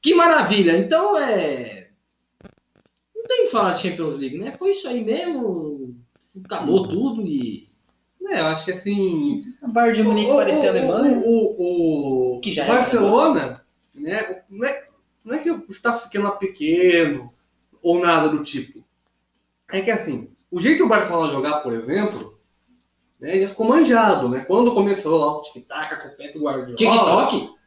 Que 0.00 0.14
maravilha. 0.14 0.76
Então, 0.76 1.18
é... 1.18 1.87
Tem 3.28 3.44
que 3.44 3.50
falar 3.52 3.72
de 3.72 3.82
Champions 3.82 4.18
League, 4.18 4.38
né? 4.38 4.56
Foi 4.58 4.70
isso 4.70 4.88
aí 4.88 5.04
mesmo. 5.04 5.94
Acabou 6.44 6.88
tudo 6.88 7.22
e... 7.22 7.68
É, 8.30 8.40
eu 8.40 8.46
acho 8.46 8.64
que 8.64 8.72
assim. 8.72 9.42
A 9.62 9.68
Bayern 9.68 9.94
de 9.94 10.02
Munique 10.02 10.30
o, 10.30 10.36
parecia 10.36 10.70
Alemanha. 10.70 11.22
O, 11.24 12.36
o, 12.36 12.40
Que 12.40 12.52
já 12.52 12.62
o 12.62 12.66
é 12.66 12.68
Barcelona, 12.68 13.64
né? 13.94 14.42
Não 14.50 14.66
é, 14.66 14.88
não 15.24 15.34
é 15.34 15.38
que 15.38 15.48
está 15.70 15.98
ficando 15.98 16.30
pequeno 16.32 17.32
ou 17.82 17.98
nada 17.98 18.28
do 18.28 18.42
tipo. 18.42 18.84
É 19.72 19.80
que 19.80 19.90
assim, 19.90 20.30
o 20.50 20.60
jeito 20.60 20.78
que 20.78 20.82
o 20.82 20.88
Barcelona 20.88 21.32
jogar, 21.32 21.60
por 21.60 21.72
exemplo, 21.72 22.38
né, 23.20 23.38
já 23.40 23.48
ficou 23.48 23.66
manjado, 23.66 24.28
né? 24.28 24.40
Quando 24.40 24.74
começou 24.74 25.18
lá 25.18 25.38
o 25.38 25.42
tic-tac 25.42 26.02
com 26.02 26.08
o 26.08 26.16
Pep 26.16 26.38
Guardiola. 26.38 26.76
TikTok? 26.76 27.57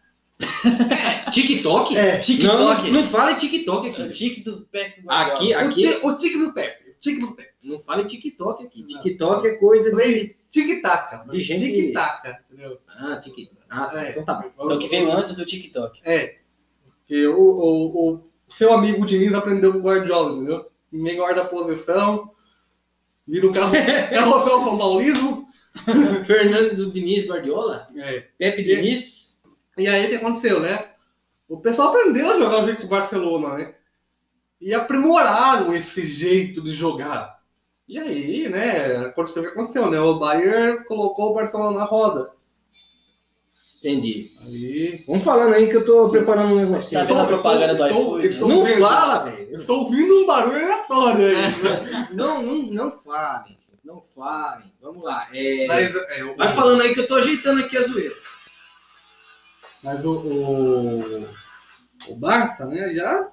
É, 0.41 1.29
TikTok? 1.31 1.95
É, 1.98 2.17
TikTok. 2.17 2.83
Não, 2.89 3.01
não 3.01 3.07
fale 3.07 3.36
TikTok 3.36 3.89
aqui. 3.89 4.01
O 4.01 4.10
tique 4.10 4.41
do 4.41 4.62
Pep 4.71 5.03
Aqui, 5.07 5.53
o, 5.53 5.57
aqui... 5.57 5.75
ti- 5.81 6.00
o 6.05 6.15
tique 6.15 6.38
do 6.38 6.53
Pepe. 6.53 6.89
O 6.89 6.95
tique 7.00 7.19
do 7.19 7.36
Pepe. 7.36 7.51
Não 7.63 7.79
fale 7.81 8.05
TikTok 8.05 8.63
aqui. 8.65 8.81
Não. 8.89 9.01
TikTok 9.01 9.48
é 9.48 9.55
coisa 9.55 9.95
de... 9.95 10.36
Tic-tac. 10.51 11.29
De 11.29 11.41
gente- 11.41 11.71
Tic-tac, 11.71 12.27
entendeu? 12.51 12.77
Ah, 12.89 13.15
TikTok. 13.17 13.57
Ah. 13.69 13.89
É. 13.95 14.10
então 14.10 14.25
tá 14.25 14.33
bom. 14.33 14.69
É 14.69 14.74
o 14.75 14.79
que 14.79 14.88
veio 14.89 15.10
antes 15.12 15.33
do 15.36 15.45
TikTok. 15.45 16.01
É. 16.03 16.36
Que 17.05 17.25
o, 17.27 17.39
o, 17.39 18.13
o 18.15 18.21
seu 18.50 18.74
amigo 18.74 19.05
Diniz 19.05 19.33
aprendeu 19.33 19.71
com 19.71 19.79
o 19.79 19.81
Guardiola, 19.83 20.33
entendeu? 20.36 20.69
Ninguém 20.91 21.15
guarda 21.15 21.41
a 21.43 21.45
posição. 21.45 22.31
Vira 23.25 23.48
o 23.48 23.53
carro, 23.53 23.71
carrossel 24.13 24.62
São 24.62 24.77
Paulismo. 24.77 25.48
Fernando 26.25 26.91
Diniz 26.91 27.25
Guardiola? 27.27 27.88
É. 27.95 28.25
Pepe 28.38 28.63
Diniz? 28.63 29.30
E 29.81 29.88
aí 29.88 30.05
o 30.05 30.09
que 30.09 30.15
aconteceu, 30.15 30.59
né? 30.59 30.89
O 31.50 31.57
pessoal 31.57 31.89
aprendeu 31.89 32.31
a 32.33 32.39
jogar 32.39 32.59
o 32.63 32.65
jeito 32.65 32.81
do 32.83 32.88
Barcelona, 32.88 33.57
né? 33.57 33.73
e 34.63 34.75
aprimoraram 34.75 35.73
esse 35.75 36.03
jeito 36.03 36.61
de 36.61 36.71
jogar. 36.71 37.39
E 37.88 37.97
aí, 37.97 38.47
né, 38.47 38.95
aconteceu 39.07 39.41
o 39.41 39.45
que 39.47 39.51
aconteceu, 39.53 39.89
né? 39.89 40.00
O 40.00 40.19
Bayern 40.19 40.85
colocou 40.85 41.31
o 41.31 41.33
Barcelona 41.33 41.79
na 41.79 41.83
roda. 41.83 42.29
Entendi. 43.79 44.27
Aí. 44.45 45.03
Vamos 45.07 45.23
falando 45.23 45.55
aí 45.55 45.67
que 45.67 45.75
eu 45.77 45.83
tô 45.85 46.09
preparando 46.09 46.53
um 46.53 46.57
negocinho. 46.57 47.01
Tá 47.01 47.07
vendo 47.11 47.27
propaganda 47.27 47.73
do 47.73 47.88
estou- 47.88 48.01
iFood? 48.01 48.27
estou 48.27 48.47
Não 48.47 48.63
vendo. 48.63 48.79
fala, 48.79 49.23
velho. 49.31 49.47
Eu 49.51 49.57
estou 49.57 49.79
ouvindo 49.79 50.13
um 50.21 50.25
barulho 50.27 50.55
aleatório 50.63 51.25
aí. 51.27 51.33
Não, 52.15 52.41
não, 52.43 52.55
não 52.63 52.91
falem. 53.03 53.57
Não 53.83 54.03
falem. 54.15 54.71
Vamos 54.79 55.03
lá. 55.03 55.27
É, 55.33 55.65
Mas, 55.65 55.95
é, 55.95 56.23
o- 56.23 56.35
Vai 56.35 56.50
falando 56.50 56.81
aí 56.81 56.93
que 56.93 57.00
eu 57.00 57.07
tô 57.07 57.15
ajeitando 57.15 57.61
aqui 57.61 57.75
a 57.77 57.81
zoeira. 57.81 58.13
Mas 59.83 60.03
o, 60.05 60.11
o, 60.11 61.27
o 62.09 62.15
Barça, 62.15 62.65
né, 62.65 62.93
já, 62.93 63.29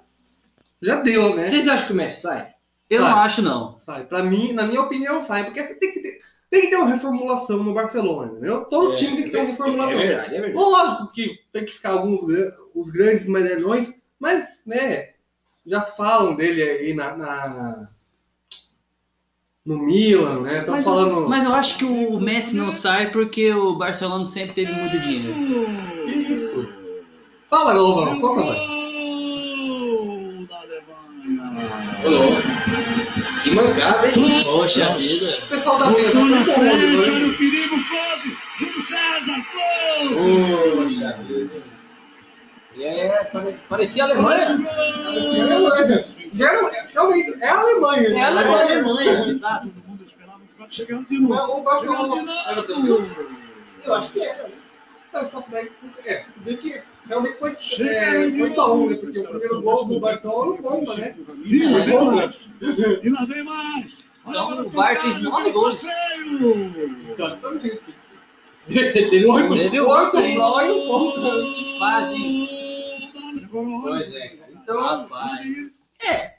já 0.82 0.96
deu, 1.02 1.34
né? 1.34 1.46
Vocês 1.46 1.68
acham 1.68 1.86
que 1.88 1.92
o 1.92 1.96
Messi 1.96 2.22
sai? 2.22 2.54
Eu 2.90 3.02
não 3.02 3.14
Sai. 3.14 3.26
acho, 3.26 3.42
não. 3.42 3.76
Sai. 3.76 4.04
Pra 4.06 4.22
mim, 4.22 4.52
na 4.54 4.62
minha 4.64 4.80
opinião, 4.80 5.22
sai. 5.22 5.44
Porque 5.44 5.62
você 5.62 5.74
tem 5.74 5.92
que 5.92 6.00
ter, 6.00 6.20
tem 6.50 6.60
que 6.62 6.68
ter 6.68 6.76
uma 6.76 6.88
reformulação 6.88 7.62
no 7.62 7.74
Barcelona, 7.74 8.32
entendeu? 8.32 8.64
Todo 8.64 8.94
time 8.96 9.16
tem 9.16 9.24
que 9.24 9.30
ter 9.30 9.38
uma 9.38 9.44
É 9.44 9.50
reformulação. 9.50 9.96
verdade, 9.98 10.34
é 10.36 10.40
verdade. 10.40 10.54
Lógico 10.54 11.12
que 11.12 11.38
tem 11.52 11.66
que 11.66 11.72
ficar 11.72 11.90
alguns 11.90 12.20
os 12.74 12.88
grandes 12.90 13.26
medalhões, 13.26 13.92
mas, 14.18 14.62
né, 14.64 15.10
já 15.66 15.82
falam 15.82 16.34
dele 16.34 16.62
aí 16.62 16.94
na, 16.94 17.14
na- 17.14 17.88
no 19.68 19.76
Milan, 19.76 20.40
né? 20.40 20.60
Estão 20.60 20.74
Mas, 20.76 20.84
falando. 20.86 21.28
mas 21.28 21.44
eu 21.44 21.52
acho 21.54 21.76
que 21.76 21.84
o 21.84 22.18
Messi 22.18 22.56
não 22.56 22.72
sai 22.72 23.10
porque 23.10 23.52
o 23.52 23.74
Barcelona 23.74 24.24
sempre 24.24 24.54
teve 24.54 24.72
muito 24.72 24.98
dinheiro. 24.98 25.34
Que 26.06 26.32
isso? 26.32 26.66
Fala, 27.46 27.74
Galvão, 27.74 28.16
solta 28.16 28.44
mais. 28.44 28.58
Que 33.42 33.50
mancada, 33.50 34.08
hein? 34.08 34.42
Poxa 34.44 34.88
vida. 34.94 35.38
O 35.44 35.48
pessoal 35.48 35.78
da 35.78 35.90
mesa, 35.90 36.12
foi 36.12 36.28
bom, 36.30 36.44
frente, 36.44 37.10
olha 37.10 37.26
o 37.26 37.34
perigo, 37.34 37.76
close! 37.88 38.36
Júlio 38.58 38.82
César, 38.82 39.44
close! 39.52 40.76
Poxa 40.76 41.18
vida. 41.28 41.67
É, 42.80 43.24
pare- 43.24 43.56
parecia 43.68 44.04
Alemanha. 44.04 44.40
É 44.42 44.46
a 44.46 45.44
Alemanha. 45.44 46.00
É- 46.00 46.88
Realmente, 46.92 47.42
é 47.42 47.48
a 47.48 47.58
Alemanha. 47.58 48.10
né? 48.10 48.20
É 48.20 48.24
a 48.24 48.30
Mas 48.30 48.46
Alemanha. 48.46 48.58
a 48.58 48.62
Alemanha, 48.78 49.32
exato. 49.32 49.68
Todo 49.68 49.88
mundo 49.88 50.04
esperava 50.04 50.38
o 50.38 50.58
cara 50.58 50.70
chegando 50.70 51.08
de 51.08 51.18
novo. 51.18 51.34
O. 52.94 53.06
Eu 53.84 53.94
acho 53.94 54.12
que 54.12 54.20
é. 54.20 54.46
É, 55.14 55.24
só 55.24 55.40
que 55.40 55.50
daí, 55.50 55.72
é, 56.06 56.24
bem 56.38 56.56
que 56.56 56.80
realmente 57.06 57.38
foi, 57.38 57.50
é, 57.80 58.28
de 58.28 58.42
8 58.42 58.60
a 58.60 58.64
1, 58.66 58.76
novo. 58.76 58.90
né? 58.90 58.96
Porque 58.96 59.18
o 59.18 59.22
primeiro 59.24 59.62
gol 59.62 59.84
do 59.88 60.00
Barcelona 60.00 60.50
não 60.50 60.62
conta, 60.62 60.96
né? 61.00 61.14
E 61.44 61.68
lá 61.70 61.78
vem 61.84 62.04
mais. 62.04 62.48
E 63.02 63.08
lá 63.08 63.24
vem 63.24 63.42
mais. 63.44 63.98
Olha 64.26 64.38
Então, 64.40 64.60
o 64.66 64.70
Bar 64.70 64.96
fez 65.00 65.16
tocado 65.18 65.30
nove 65.30 65.44
pelo 65.50 65.60
gols. 65.62 65.82
passeio. 65.82 66.74
Exatamente. 67.14 67.94
Teve 68.68 69.26
um 69.26 69.32
Oito, 69.32 69.54
Teve 69.56 69.80
oito 69.80 70.10
três. 70.10 70.34
pró 70.34 70.60
Pois 73.50 74.14
é. 74.14 74.34
Então, 74.52 74.80
rapaz. 74.80 75.88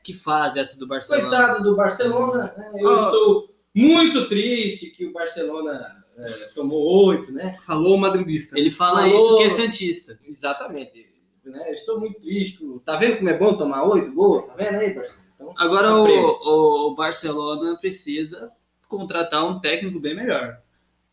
Que 0.03 0.13
fase 0.13 0.59
essa 0.59 0.79
do 0.79 0.87
Barcelona? 0.87 1.27
coitado 1.29 1.63
do 1.63 1.75
Barcelona, 1.75 2.53
né? 2.57 2.71
Eu 2.75 2.87
Ah. 2.87 3.03
estou 3.05 3.55
muito 3.75 4.27
triste 4.27 4.91
que 4.91 5.05
o 5.05 5.11
Barcelona 5.11 5.85
é, 6.17 6.29
tomou 6.55 7.07
oito, 7.07 7.31
né? 7.31 7.51
Falou 7.65 7.95
o 7.95 7.99
madridista. 7.99 8.57
Ele 8.57 8.71
fala 8.71 9.01
Falou. 9.01 9.15
isso 9.17 9.37
que 9.37 9.43
é 9.43 9.49
Santista. 9.49 10.19
Exatamente. 10.23 11.05
Né? 11.45 11.69
Eu 11.69 11.73
estou 11.73 11.99
muito 11.99 12.19
triste. 12.21 12.59
Tá 12.85 12.95
vendo 12.95 13.17
como 13.17 13.29
é 13.29 13.37
bom 13.37 13.55
tomar 13.57 13.83
oito 13.85 14.13
gols? 14.13 14.45
Tá 14.47 14.53
vendo 14.55 14.75
aí, 14.79 14.93
Barcelona? 14.93 15.25
Então, 15.35 15.53
Agora 15.57 15.93
o, 15.95 16.91
o 16.91 16.95
Barcelona 16.95 17.77
precisa 17.79 18.51
contratar 18.87 19.45
um 19.45 19.59
técnico 19.59 19.99
bem 19.99 20.15
melhor. 20.15 20.57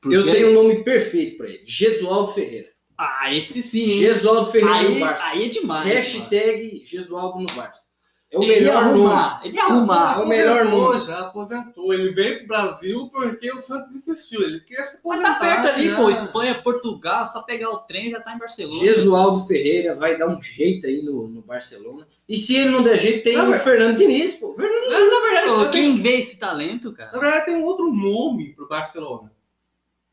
Porque- 0.00 0.16
Eu 0.16 0.30
tenho 0.30 0.50
um 0.50 0.54
nome 0.54 0.82
perfeito 0.84 1.38
pra 1.38 1.46
ele. 1.48 1.62
Gesualdo 1.66 2.32
Ferreira. 2.32 2.68
Ah, 2.98 3.32
esse 3.34 3.62
sim. 3.62 3.98
Gesualdo 4.00 4.50
Ferreira 4.50 4.82
no 4.82 4.94
Aí, 4.94 5.00
Barça. 5.00 5.24
aí 5.26 5.44
é 5.44 5.48
demais. 5.48 5.84
mano. 5.86 5.94
Hashtag 5.98 6.84
Gesualdo 6.86 7.40
no 7.40 7.46
Barça. 7.54 7.86
É 8.28 8.38
o 8.38 8.42
Ele 8.42 8.54
melhor 8.56 8.74
nome. 8.86 8.88
arrumar. 8.90 9.40
Ele 9.44 9.58
arrumar. 9.60 10.18
É 10.18 10.22
o 10.24 10.28
melhor 10.28 10.64
nome. 10.64 10.98
Já 10.98 11.20
aposentou. 11.20 11.94
Ele 11.94 12.10
veio 12.10 12.38
pro 12.38 12.48
Brasil 12.48 13.08
porque 13.12 13.48
o 13.52 13.60
Santos 13.60 13.94
insistiu. 13.94 14.42
Ele 14.42 14.58
queria 14.60 14.84
se 14.86 14.98
Mas 15.04 15.20
aposentar. 15.20 15.34
tá 15.34 15.40
perto 15.62 15.74
ali, 15.76 15.90
já. 15.90 15.96
pô. 15.96 16.10
Espanha, 16.10 16.60
Portugal, 16.62 17.28
só 17.28 17.42
pegar 17.42 17.70
o 17.70 17.78
trem 17.86 18.10
já 18.10 18.20
tá 18.20 18.34
em 18.34 18.38
Barcelona. 18.38 18.80
Gesualdo 18.80 19.46
Ferreira 19.46 19.94
vai 19.94 20.18
dar 20.18 20.26
um 20.26 20.42
jeito 20.42 20.86
aí 20.88 21.02
no, 21.02 21.28
no 21.28 21.40
Barcelona. 21.40 22.06
E 22.28 22.36
se 22.36 22.56
ele 22.56 22.70
não 22.70 22.82
der 22.82 22.98
jeito, 22.98 23.22
tem 23.22 23.36
Não, 23.36 23.46
o 23.46 23.50
mas- 23.50 23.62
Fernando 23.62 23.96
Diniz, 23.96 24.34
pô. 24.34 24.54
Fernando 24.54 24.74
Diniz. 24.80 24.92
Mas, 24.92 25.10
na 25.12 25.20
verdade, 25.20 25.46
Pô, 25.48 25.56
na 25.58 25.68
quem 25.70 25.96
vê 26.02 26.16
esse 26.20 26.38
talento, 26.40 26.90
Na 26.90 26.96
cara? 26.96 27.20
verdade, 27.20 27.44
tem 27.46 27.54
um 27.54 27.64
outro 27.64 27.92
nome 27.92 28.54
pro 28.54 28.66
Barcelona. 28.68 29.30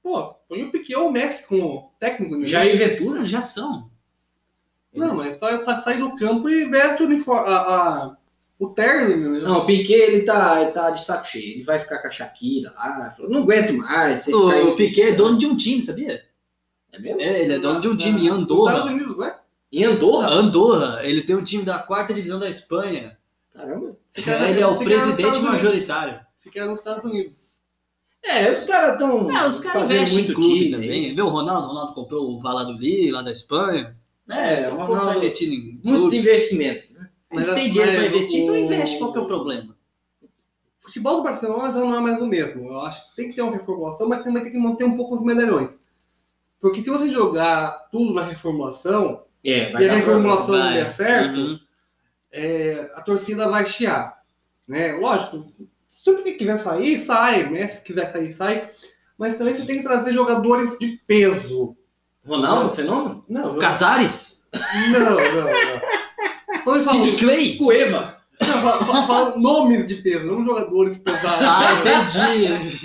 Pô, 0.04 0.34
põe 0.50 0.64
o 0.64 0.72
Piquet 0.72 0.96
ou 0.98 1.08
o 1.08 1.12
Messi 1.12 1.44
como 1.48 1.94
técnico. 1.98 2.36
né? 2.36 2.46
Jair 2.46 2.78
Ventura? 2.78 3.28
Já 3.28 3.42
são. 3.42 3.90
Não, 4.94 5.16
mas 5.16 5.40
só, 5.40 5.64
só 5.64 5.80
sai 5.80 5.98
do 5.98 6.14
campo 6.16 6.48
e 6.50 6.66
veste 6.66 7.02
o 7.02 7.06
uniforme. 7.08 7.48
A, 7.50 7.56
a- 7.58 8.18
o 8.60 8.68
terno, 8.70 9.32
né? 9.32 9.40
Não, 9.40 9.60
o 9.60 9.66
Piquet, 9.66 9.94
ele 9.94 10.22
tá, 10.22 10.62
ele 10.62 10.72
tá 10.72 10.92
de 10.92 11.04
saco 11.04 11.28
cheio. 11.28 11.56
Ele 11.56 11.64
vai 11.64 11.80
ficar 11.80 12.00
com 12.00 12.08
a 12.08 12.12
Shakira 12.12 12.72
lá. 12.78 13.12
Falou, 13.18 13.32
Não 13.32 13.42
aguento 13.42 13.74
mais. 13.74 14.28
O, 14.28 14.50
caem- 14.50 14.68
o 14.68 14.76
Piquet 14.76 15.02
é 15.02 15.12
dono 15.14 15.38
de 15.38 15.46
um 15.48 15.58
time, 15.58 15.82
sabia? 15.82 16.24
É 16.92 17.00
mesmo? 17.00 17.20
É, 17.20 17.42
ele 17.42 17.54
é 17.54 17.60
dono 17.60 17.82
de 17.82 17.88
um 17.90 17.98
time 17.98 18.28
em 18.28 18.30
Nos 18.30 18.42
Estados 18.42 18.52
Andorra. 18.62 18.86
Unidos, 18.92 19.18
né? 19.18 19.36
Em 19.72 19.84
Andorra? 19.86 20.28
Andorra, 20.30 21.00
ele 21.04 21.24
tem 21.24 21.36
um 21.36 21.44
time 21.44 21.64
da 21.64 21.80
quarta 21.80 22.14
divisão 22.14 22.40
da 22.40 22.48
Espanha. 22.50 23.18
Caramba. 23.54 23.98
quer- 24.14 24.50
Ele 24.50 24.60
é 24.62 24.68
o 24.68 24.72
nos 24.76 24.84
presidente 24.84 25.40
majoritário. 25.42 26.20
Se 26.38 26.52
quer 26.52 26.66
nos 26.68 26.80
Estados 26.80 27.04
Unidos. 27.04 27.62
É, 28.26 28.52
os 28.52 28.64
caras 28.64 28.94
estão 28.94 29.28
É, 29.30 29.48
os 29.48 29.60
caras 29.60 29.84
investem 29.92 30.08
em 30.10 30.14
muito 30.24 30.34
clube 30.34 30.54
time. 30.60 30.72
também. 30.72 31.16
Vê 31.16 31.22
o 31.22 31.28
Ronaldo, 31.28 31.66
o 31.66 31.70
Ronaldo 31.70 31.94
comprou 31.94 32.32
o 32.32 32.40
Valladolid 32.42 33.12
lá 33.12 33.22
da 33.22 33.32
Espanha. 33.32 33.96
É, 34.30 34.64
É, 34.64 34.70
o 34.70 34.76
o 34.76 34.86
Ronaldo 34.86 35.12
tá 35.12 35.18
investindo 35.18 35.54
em 35.54 35.80
Muitos 35.84 36.10
clubes. 36.10 36.14
investimentos. 36.28 36.94
né? 36.98 37.10
Eles 37.32 37.48
Mas- 37.48 37.56
têm 37.56 37.70
dinheiro 37.72 37.92
mas 37.92 38.00
pra 38.00 38.08
investir, 38.18 38.40
então 38.44 38.56
o- 38.56 38.58
investe. 38.58 38.98
Qual 39.00 39.12
que 39.12 39.18
é 39.18 39.22
o 39.22 39.28
problema? 39.28 39.76
O 40.24 40.84
futebol 40.84 41.18
do 41.18 41.24
Barcelona 41.24 41.74
já 41.74 41.80
não 41.80 41.96
é 41.96 42.00
mais 42.00 42.22
o 42.22 42.28
mesmo. 42.28 42.68
Eu 42.70 42.80
acho 42.82 43.10
que 43.10 43.16
tem 43.16 43.30
que 43.30 43.36
ter 43.36 43.42
uma 43.42 43.52
reformulação, 43.54 44.08
mas 44.08 44.24
também 44.24 44.44
tem 44.44 44.52
que 44.52 44.58
manter 44.58 44.84
um 44.86 44.96
pouco 44.96 45.16
os 45.16 45.24
medalhões. 45.24 45.78
Porque 46.62 46.82
se 46.82 46.90
você 46.90 47.10
jogar 47.10 47.90
tudo 47.92 48.14
na 48.14 48.24
reformulação, 48.26 49.24
É, 49.44 49.72
e 49.72 49.90
a 49.90 49.94
reformulação 49.94 50.56
não 50.58 50.74
der 50.74 50.90
certo, 50.90 51.38
Uhum. 51.38 51.60
é, 52.32 52.90
a 52.96 53.02
torcida 53.02 53.50
vai 53.50 53.66
chiar. 53.66 54.22
Né? 54.68 54.94
Lógico, 54.94 55.44
se 56.04 56.10
o 56.12 56.16
Piquet 56.18 56.34
quiser 56.38 56.58
sair, 56.60 57.00
sai. 57.00 57.50
Messi 57.50 57.82
quiser 57.82 58.12
sair, 58.12 58.32
sai. 58.32 58.70
Mas 59.18 59.38
também 59.38 59.56
você 59.56 59.66
tem 59.66 59.78
que 59.78 59.84
trazer 59.84 60.12
jogadores 60.12 60.78
de 60.78 61.00
peso. 61.08 61.76
Ronaldo, 62.26 62.76
fenômeno? 62.76 63.24
Não, 63.30 63.58
Casares? 63.58 64.44
não, 64.54 65.00
não. 65.00 65.16
não. 65.16 66.64
Quando 66.64 66.82
Sid 66.82 67.18
Clay? 67.18 67.58
Não, 68.42 68.62
falo- 68.62 69.08
falo 69.08 69.40
nomes 69.40 69.88
de 69.88 69.96
peso, 69.96 70.26
não 70.26 70.44
jogadores 70.44 70.98
pesados. 70.98 71.46
Ah, 71.48 71.74
entendi. 71.80 72.80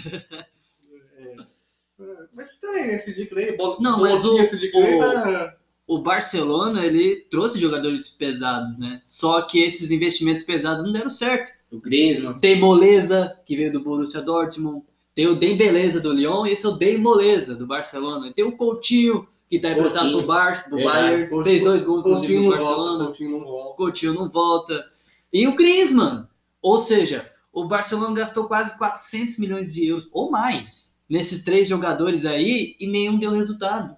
Mas 2.32 2.58
também, 2.58 2.86
né? 2.86 2.94
Esse 2.96 3.14
Dick 3.14 3.26
Clay, 3.34 3.56
bola, 3.56 3.76
Não, 3.80 4.00
mas 4.00 4.24
o- 4.24 4.36
o- 4.36 4.98
tá- 5.00 5.54
O 5.86 5.98
Barcelona, 6.02 6.84
ele 6.84 7.16
trouxe 7.30 7.58
jogadores 7.58 8.10
pesados, 8.10 8.78
né? 8.78 9.00
Só 9.04 9.42
que 9.42 9.58
esses 9.62 9.90
investimentos 9.90 10.44
pesados 10.44 10.84
não 10.84 10.92
deram 10.92 11.10
certo. 11.10 11.50
O 11.70 11.80
Griezmann. 11.80 12.38
Tem 12.38 12.58
Moleza, 12.58 13.36
que 13.44 13.56
veio 13.56 13.72
do 13.72 13.80
Borussia 13.80 14.20
Dortmund. 14.22 14.82
Tem 15.14 15.26
o 15.26 15.36
Dembeleza 15.36 16.00
do 16.00 16.12
Lyon 16.12 16.46
e 16.46 16.52
esse 16.52 16.64
é 16.64 16.68
o 16.68 16.72
Dem 16.76 16.98
Moleza 16.98 17.54
do 17.54 17.66
Barcelona. 17.66 18.32
Tem 18.32 18.44
o 18.44 18.56
Coutinho, 18.56 19.26
que 19.48 19.58
tá 19.58 19.72
emprestado 19.72 20.10
pro, 20.12 20.26
Bar, 20.26 20.64
Verdade. 20.70 20.84
Bayern. 20.84 21.28
Coutinho- 21.28 21.44
Fez 21.44 21.64
dois 21.64 21.84
gols 21.84 22.02
Coutinho 22.02 22.42
no 22.44 22.50
Barcelona. 22.50 23.04
Coutinho 23.06 23.30
não 23.32 23.40
volta. 23.44 23.76
Coutinho 23.76 24.14
não 24.14 24.28
volta. 24.30 24.84
E 25.32 25.46
o 25.48 25.56
Griezmann. 25.56 26.26
Ou 26.62 26.78
seja, 26.78 27.28
o 27.52 27.64
Barcelona 27.64 28.14
gastou 28.14 28.44
quase 28.44 28.76
400 28.78 29.38
milhões 29.38 29.72
de 29.74 29.86
euros 29.86 30.08
ou 30.12 30.30
mais 30.30 30.98
nesses 31.08 31.42
três 31.44 31.68
jogadores 31.68 32.24
aí 32.24 32.76
e 32.78 32.86
nenhum 32.86 33.18
deu 33.18 33.30
resultado. 33.32 33.96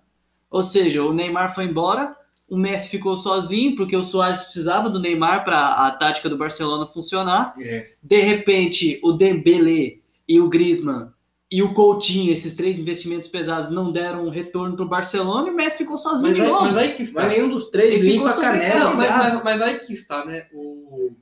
Ou 0.50 0.62
seja, 0.62 1.02
o 1.02 1.12
Neymar 1.12 1.54
foi 1.54 1.64
embora, 1.64 2.16
o 2.50 2.56
Messi 2.56 2.88
ficou 2.90 3.16
sozinho 3.16 3.76
porque 3.76 3.96
o 3.96 4.02
Soares 4.02 4.40
precisava 4.40 4.90
do 4.90 4.98
Neymar 4.98 5.44
para 5.44 5.86
a 5.86 5.90
tática 5.92 6.28
do 6.28 6.36
Barcelona 6.36 6.86
funcionar. 6.86 7.54
É. 7.60 7.92
De 8.02 8.20
repente, 8.20 8.98
o 9.04 9.12
Dembélé 9.12 9.98
e 10.28 10.40
o 10.40 10.48
Griezmann 10.48 11.08
e 11.50 11.62
o 11.62 11.72
Coutinho, 11.74 12.32
esses 12.32 12.54
três 12.54 12.78
investimentos 12.78 13.28
pesados, 13.28 13.70
não 13.70 13.90
deram 13.90 14.26
um 14.26 14.30
retorno 14.30 14.76
para 14.76 14.84
o 14.84 14.88
Barcelona 14.88 15.48
e 15.48 15.50
o 15.52 15.56
Messi 15.56 15.78
ficou 15.78 15.96
sozinho 15.98 16.28
Mas, 16.28 16.36
de 16.36 16.42
aí, 16.42 16.48
novo. 16.48 16.64
mas 16.64 16.76
aí 16.76 16.94
que 16.94 17.02
está. 17.04 17.22
Mas 17.22 17.30
nenhum 17.32 17.50
dos 17.50 17.70
três 17.70 17.94
Ele 17.94 18.12
limpa 18.12 18.30
a 18.30 18.40
canela. 18.40 18.80
Não, 18.80 18.96
mas, 18.96 19.10
mas- 19.10 19.42
mas 19.44 19.62
aí 19.62 19.78
que 19.80 19.92
está, 19.92 20.24
né? 20.24 20.46
O, 20.52 21.12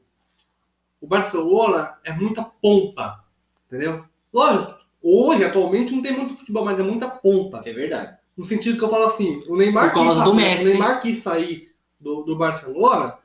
o 1.01 1.07
Barcelona 1.07 1.95
é 2.05 2.13
muita 2.13 2.43
ponta, 2.43 3.21
entendeu? 3.67 4.05
Lógico, 4.33 4.75
hoje, 5.03 5.45
atualmente, 5.45 5.93
não 5.95 6.03
tem 6.03 6.13
muito 6.13 6.35
futebol, 6.35 6.65
mas 6.65 6.79
é 6.79 6.83
muita 6.83 7.09
ponta. 7.09 7.63
É 7.65 7.73
verdade. 7.73 8.18
No 8.39 8.45
sentido 8.45 8.79
que 8.79 8.85
eu 8.85 8.89
falo 8.89 9.05
assim, 9.07 9.43
o 9.49 9.57
Neymar, 9.57 9.93
quis, 9.93 10.03
sair- 10.19 10.29
o 10.29 10.35
Neymar 10.65 11.01
quis 11.03 11.23
sair 11.23 11.73
do, 12.01 12.23
do 12.23 12.37
Barcelona 12.37 13.19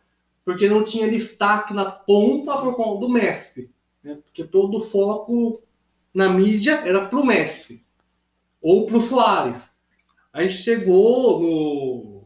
porque 0.43 0.67
não 0.67 0.83
tinha 0.83 1.07
destaque 1.07 1.73
na 1.73 1.85
ponta 1.85 2.57
por 2.57 2.75
conta 2.75 2.99
do 2.99 3.09
Messi. 3.09 3.69
Né? 4.03 4.17
Porque 4.25 4.43
todo 4.43 4.79
o 4.79 4.81
foco 4.83 5.61
na 6.13 6.27
mídia 6.29 6.81
era 6.85 7.05
pro 7.05 7.23
Messi 7.25 7.81
ou 8.61 8.85
pro 8.85 8.99
Soares. 8.99 9.69
Aí 10.33 10.49
chegou 10.49 11.39
no, 11.39 12.23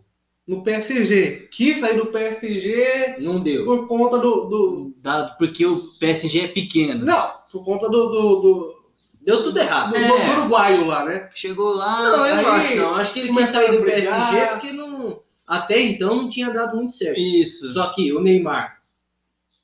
no 0.48 0.63
PSG, 0.63 1.50
quis 1.51 1.79
sair 1.79 1.98
do 1.98 2.08
PSG 2.08 3.17
Não 3.20 3.41
deu. 3.44 3.65
por 3.65 3.88
conta 3.88 4.17
do, 4.17 4.46
do- 4.46 4.94
Dado 4.98 5.38
porque 5.38 5.65
o 5.65 5.82
PSG 6.00 6.39
é 6.41 6.48
pequeno. 6.48 7.06
não, 7.06 7.32
por 7.51 7.63
conta 7.65 7.89
do, 7.89 8.08
do, 8.10 8.36
do, 8.41 8.76
Deu 9.27 9.43
tudo 9.43 9.60
errado. 9.60 9.91
do- 9.91 9.98
É. 9.98 10.07
do 10.07 10.39
uruguaio 10.39 10.86
lá, 10.86 11.03
né? 11.03 11.29
Chegou 11.36 11.75
lá. 11.75 12.01
Não, 12.01 12.25
eu 12.25 12.36
Aí, 12.38 12.46
acho, 12.46 12.75
não. 12.77 12.96
Acho 12.96 13.13
que 13.13 13.19
ele 13.19 13.34
quis 13.36 13.50
sair 13.50 13.77
do. 13.77 13.84
PSG 13.84 14.46
porque 14.53 14.72
não, 14.72 15.19
até 15.46 15.81
então 15.81 16.15
não 16.15 16.29
tinha 16.29 16.50
dado 16.50 16.77
muito 16.77 16.93
certo. 16.93 17.19
Isso. 17.19 17.69
Só 17.74 17.93
que 17.93 18.13
o 18.13 18.22
Neymar 18.22 18.77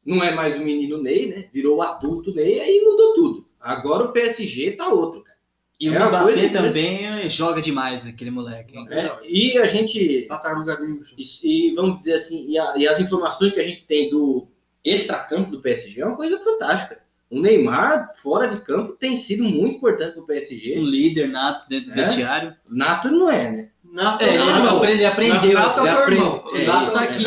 não 0.05 0.21
é 0.21 0.31
mais 0.35 0.59
o 0.59 0.65
menino 0.65 1.01
Ney, 1.01 1.27
né? 1.27 1.47
Virou 1.53 1.77
o 1.77 1.81
adulto 1.81 2.33
Ney, 2.35 2.59
aí 2.59 2.81
mudou 2.83 3.13
tudo. 3.13 3.47
Agora 3.57 4.03
o 4.03 4.11
PSG 4.11 4.71
tá 4.73 4.89
outro, 4.89 5.21
cara. 5.23 5.37
E 5.79 5.89
o 5.89 5.93
É 5.93 5.97
uma 5.97 6.09
Mbappé 6.09 6.49
também 6.49 7.29
joga 7.29 7.61
demais, 7.61 8.05
aquele 8.05 8.31
moleque. 8.31 8.75
É, 8.91 9.17
e 9.25 9.57
a 9.57 9.65
gente. 9.65 10.25
Tartaruga 10.27 10.77
Ninja. 10.81 11.15
E, 11.17 11.23
e 11.69 11.73
vamos 11.73 11.99
dizer 11.99 12.15
assim, 12.15 12.49
e, 12.49 12.57
a- 12.59 12.73
e 12.77 12.85
as 12.85 12.99
informações 12.99 13.53
que 13.53 13.61
a 13.61 13.63
gente 13.63 13.85
tem 13.85 14.09
do 14.09 14.45
extracampo 14.83 15.49
do 15.51 15.61
PSG 15.61 16.01
é 16.01 16.05
uma 16.05 16.17
coisa 16.17 16.37
fantástica. 16.43 17.01
O 17.33 17.41
Neymar, 17.41 18.11
fora 18.21 18.47
de 18.47 18.61
campo, 18.61 18.93
tem 18.93 19.15
sido 19.17 19.43
muito 19.43 19.77
importante 19.77 20.13
pro 20.13 20.23
Um 20.23 20.25
PSG. 20.27 20.75
líder 20.79 21.27
nato 21.29 21.67
dentro 21.67 21.91
do 21.93 21.99
É? 21.99 22.03
vestiário. 22.05 22.55
Nato 22.69 23.07
ele 23.07 23.17
não 23.17 23.29
é, 23.31 23.51
né? 23.51 23.69
Nato 23.83 24.23
É, 24.23 24.29
ele, 24.29 24.37
não, 24.37 24.85
ele 24.85 25.05
aprendeu. 25.05 25.53
Nato 25.53 25.79
é 25.79 25.83
seu 25.83 25.99
aprendeu. 25.99 26.25
irmão. 26.25 26.43
O 26.45 26.55
É, 26.55 26.65
Nato 26.65 26.91
tá 26.93 27.03
é. 27.05 27.07
aqui. 27.09 27.23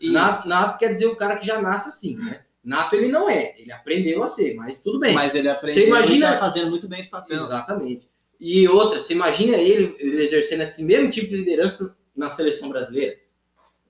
Isso. 0.00 0.12
Nato, 0.12 0.48
nato 0.48 0.78
quer 0.78 0.92
dizer 0.92 1.06
o 1.06 1.16
cara 1.16 1.36
que 1.36 1.46
já 1.46 1.60
nasce 1.60 1.88
assim, 1.88 2.16
né? 2.16 2.40
Nato 2.62 2.94
ele 2.96 3.08
não 3.08 3.28
é, 3.28 3.54
ele 3.58 3.70
aprendeu 3.72 4.22
a 4.22 4.28
ser, 4.28 4.54
mas 4.54 4.82
tudo 4.82 4.98
bem. 4.98 5.14
Mas 5.14 5.34
ele 5.34 5.48
aprendeu 5.48 5.74
Você 5.74 5.86
imagina- 5.86 6.28
e 6.28 6.32
tá 6.32 6.38
fazendo 6.38 6.70
muito 6.70 6.88
bem 6.88 7.00
esse 7.00 7.10
papel. 7.10 7.36
Exatamente. 7.42 8.08
E 8.40 8.66
outra, 8.68 9.02
você 9.02 9.14
imagina 9.14 9.56
ele, 9.56 9.94
ele 9.98 10.22
exercendo 10.24 10.62
esse 10.62 10.82
mesmo 10.82 11.10
tipo 11.10 11.28
de 11.28 11.36
liderança 11.36 11.94
na 12.16 12.30
seleção 12.30 12.68
brasileira? 12.68 13.16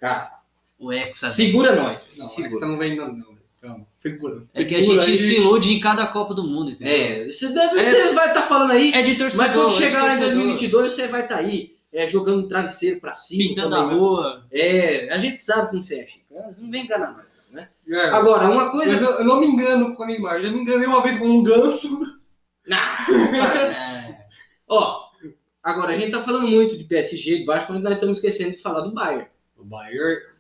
Cara, 0.01 0.31
O 0.79 0.93
Hexa. 0.93 1.29
segura 1.29 1.75
nós. 1.75 2.09
Não, 2.17 2.27
segura. 2.27 2.59
você 2.61 2.67
não 2.67 2.79
vem 2.79 2.97
não, 2.97 3.13
não. 3.13 3.35
Calma, 3.65 3.87
segura. 3.95 4.43
É 4.53 4.63
que 4.63 4.75
a 4.75 4.83
gente 4.83 4.99
aí. 5.11 5.19
se 5.19 5.37
ilude 5.37 5.73
em 5.73 5.81
cada 5.81 6.07
Copa 6.07 6.35
do 6.35 6.45
Mundo, 6.45 6.73
entendeu? 6.73 6.93
É, 6.93 7.33
você, 7.33 7.49
deve- 7.49 7.83
você 7.83 8.13
vai 8.13 8.29
estar 8.29 8.43
falando 8.43 8.73
aí, 8.73 8.93
É 8.93 9.01
de 9.01 9.17
torcedor. 9.17 9.47
mas 9.47 9.55
quando 9.55 9.69
é 9.69 9.71
de 9.71 9.77
chegar 9.79 10.03
lá 10.03 10.09
em 10.15 10.19
torcedor. 10.19 10.35
2022 10.35 10.93
você 10.93 11.09
vai 11.09 11.23
estar 11.23 11.37
aí 11.37 11.75
é, 11.91 12.07
jogando 12.07 12.45
um 12.45 12.49
travesseiro 12.49 13.01
pra 13.01 13.15
cima. 13.15 13.43
Pintando 13.49 13.75
a 13.75 13.79
também, 13.79 13.97
rua. 13.99 14.45
É, 14.53 15.09
a 15.11 15.17
gente 15.17 15.41
sabe 15.41 15.71
como 15.71 15.83
você 15.83 16.01
é, 16.01 16.07
Chico. 16.07 16.25
Não 16.59 16.71
vem 16.71 16.85
enganar 16.85 17.13
nós, 17.13 17.25
né? 17.53 17.69
É. 17.89 18.01
Agora, 18.09 18.51
uma 18.51 18.71
coisa... 18.71 18.99
eu, 18.99 19.11
eu 19.21 19.25
não 19.25 19.41
me 19.41 19.47
engano 19.47 19.95
com 19.95 20.03
o 20.03 20.07
Neymar. 20.07 20.43
Já 20.43 20.51
me 20.51 20.61
enganei 20.61 20.87
uma 20.87 21.03
vez 21.03 21.19
com 21.19 21.25
um 21.27 21.43
ganso. 21.43 21.89
Não, 22.67 22.77
É. 23.49 24.25
Ó, 24.69 25.05
agora 25.63 25.95
a 25.95 25.97
gente 25.97 26.11
tá 26.13 26.23
falando 26.23 26.49
muito 26.49 26.77
de 26.77 26.85
PSG, 26.85 27.39
de 27.39 27.45
baixo, 27.47 27.73
mas 27.73 27.83
nós 27.83 27.95
estamos 27.95 28.19
esquecendo 28.19 28.51
de 28.53 28.59
falar 28.61 28.81
do 28.83 28.93
Bayern. 28.93 29.27
O 29.57 29.65
Bayern. 29.65 30.34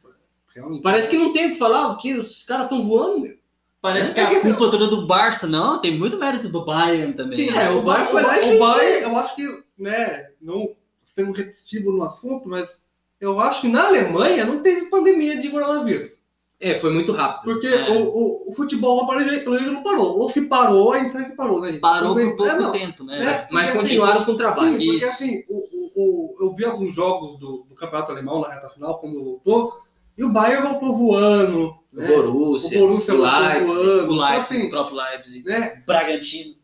Realmente. 0.54 0.82
Parece 0.82 1.10
que 1.10 1.16
não 1.16 1.32
tem 1.32 1.46
o 1.46 1.50
que 1.50 1.58
falar, 1.58 1.88
porque 1.90 2.14
os 2.14 2.44
caras 2.44 2.64
estão 2.64 2.86
voando, 2.86 3.20
meu. 3.20 3.34
Parece 3.82 4.12
É 4.12 4.14
que 4.14 4.20
a 4.20 4.28
que- 4.28 4.40
culpa 4.40 4.70
toda 4.70 4.86
do 4.86 5.06
Barça, 5.06 5.46
não, 5.46 5.78
tem 5.80 5.98
muito 5.98 6.16
mérito 6.18 6.48
do 6.48 6.64
Bayern 6.64 7.12
também. 7.12 7.38
Sim, 7.38 7.54
É, 7.56 7.66
é, 7.66 7.70
o 7.70 7.78
o 7.78 7.82
Bayern 7.82 8.12
Bayern, 8.12 8.12
foi 8.12 8.22
lá 8.22 8.38
e 8.42 8.56
o 8.56 8.58
Bayern, 8.58 9.02
eu 9.04 9.16
acho 9.18 9.36
que, 9.36 9.64
né, 9.78 10.30
não 10.40 10.70
sendo 11.02 11.32
repetitivo 11.32 11.92
no 11.92 12.02
assunto, 12.02 12.48
mas 12.48 12.80
eu 13.20 13.38
acho 13.40 13.60
que 13.60 13.68
na 13.68 13.86
Alemanha 13.86 14.46
não 14.46 14.62
teve 14.62 14.86
pandemia 14.88 15.38
de 15.40 15.50
coronavírus. 15.50 16.22
É, 16.60 16.78
foi 16.78 16.92
muito 16.94 17.12
rápido. 17.12 17.52
Porque 17.52 17.66
É. 17.66 17.90
o, 17.90 18.08
o, 18.08 18.50
o 18.50 18.54
futebol 18.54 19.06
jeito, 19.22 19.50
não 19.50 19.82
parou. 19.82 20.18
Ou 20.18 20.30
se 20.30 20.46
parou, 20.48 20.92
a 20.92 20.98
gente 21.00 21.12
sabe 21.12 21.26
que 21.26 21.36
parou, 21.36 21.60
né? 21.60 21.72
gente? 21.72 21.80
Parou 21.80 22.14
por 22.14 22.36
pouco 22.36 22.46
é, 22.46 22.58
não, 22.58 22.72
tempo, 22.72 23.04
né? 23.04 23.18
né? 23.18 23.48
Mas 23.50 23.70
Porque, 23.70 23.82
continuaram 23.82 24.24
com 24.24 24.32
o 24.32 24.36
trabalho. 24.36 24.68
Sim, 24.68 24.72
porque 24.86 25.04
Isso. 25.04 25.06
assim, 25.12 25.44
o, 25.48 25.56
o, 25.56 25.92
o- 25.96 26.36
eu 26.40 26.54
vi 26.54 26.64
alguns 26.64 26.94
jogos 26.94 27.38
do, 27.38 27.66
do 27.68 27.74
Campeonato 27.74 28.12
Alemão 28.12 28.40
na 28.40 28.48
reta 28.48 28.70
final, 28.70 28.98
quando 28.98 29.22
voltou, 29.22 29.74
e 30.16 30.24
o 30.24 30.30
Bayern 30.32 30.66
voltou 30.68 30.92
voando, 30.96 31.74
O 31.92 31.96
né? 32.00 32.06
Borussia, 32.08 32.78
o 32.78 32.80
Borussia 32.88 33.14
o 33.14 33.18
Leipzig. 33.18 33.64
voando. 33.66 34.12
O 34.12 34.14
Então, 34.14 34.16
Leipzig, 34.16 34.56
assim, 34.58 34.66
o 34.66 34.70
próprio 34.70 34.96
Leipzig. 34.96 35.44
né? 35.48 35.82
Bragantino. 35.86 36.54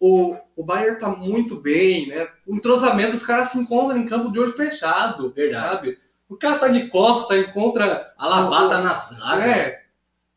o, 0.00 0.36
o 0.56 0.64
Bayern 0.64 0.98
tá 0.98 1.08
muito 1.08 1.56
bem, 1.60 2.08
né? 2.08 2.28
O 2.46 2.54
entrosamento, 2.56 3.14
os 3.16 3.22
caras 3.24 3.50
se 3.50 3.58
encontram 3.58 3.98
em 3.98 4.06
campo 4.06 4.32
de 4.32 4.38
olho 4.38 4.52
fechado, 4.52 5.30
Verdade. 5.32 5.68
sabe? 5.68 5.98
O 6.28 6.36
cara 6.36 6.58
tá 6.58 6.68
de 6.68 6.88
costa, 6.88 7.36
encontra. 7.36 8.14
Alaba 8.16 8.68
tá 8.68 8.80
na 8.80 8.94
zaga. 8.94 9.46
É. 9.46 9.80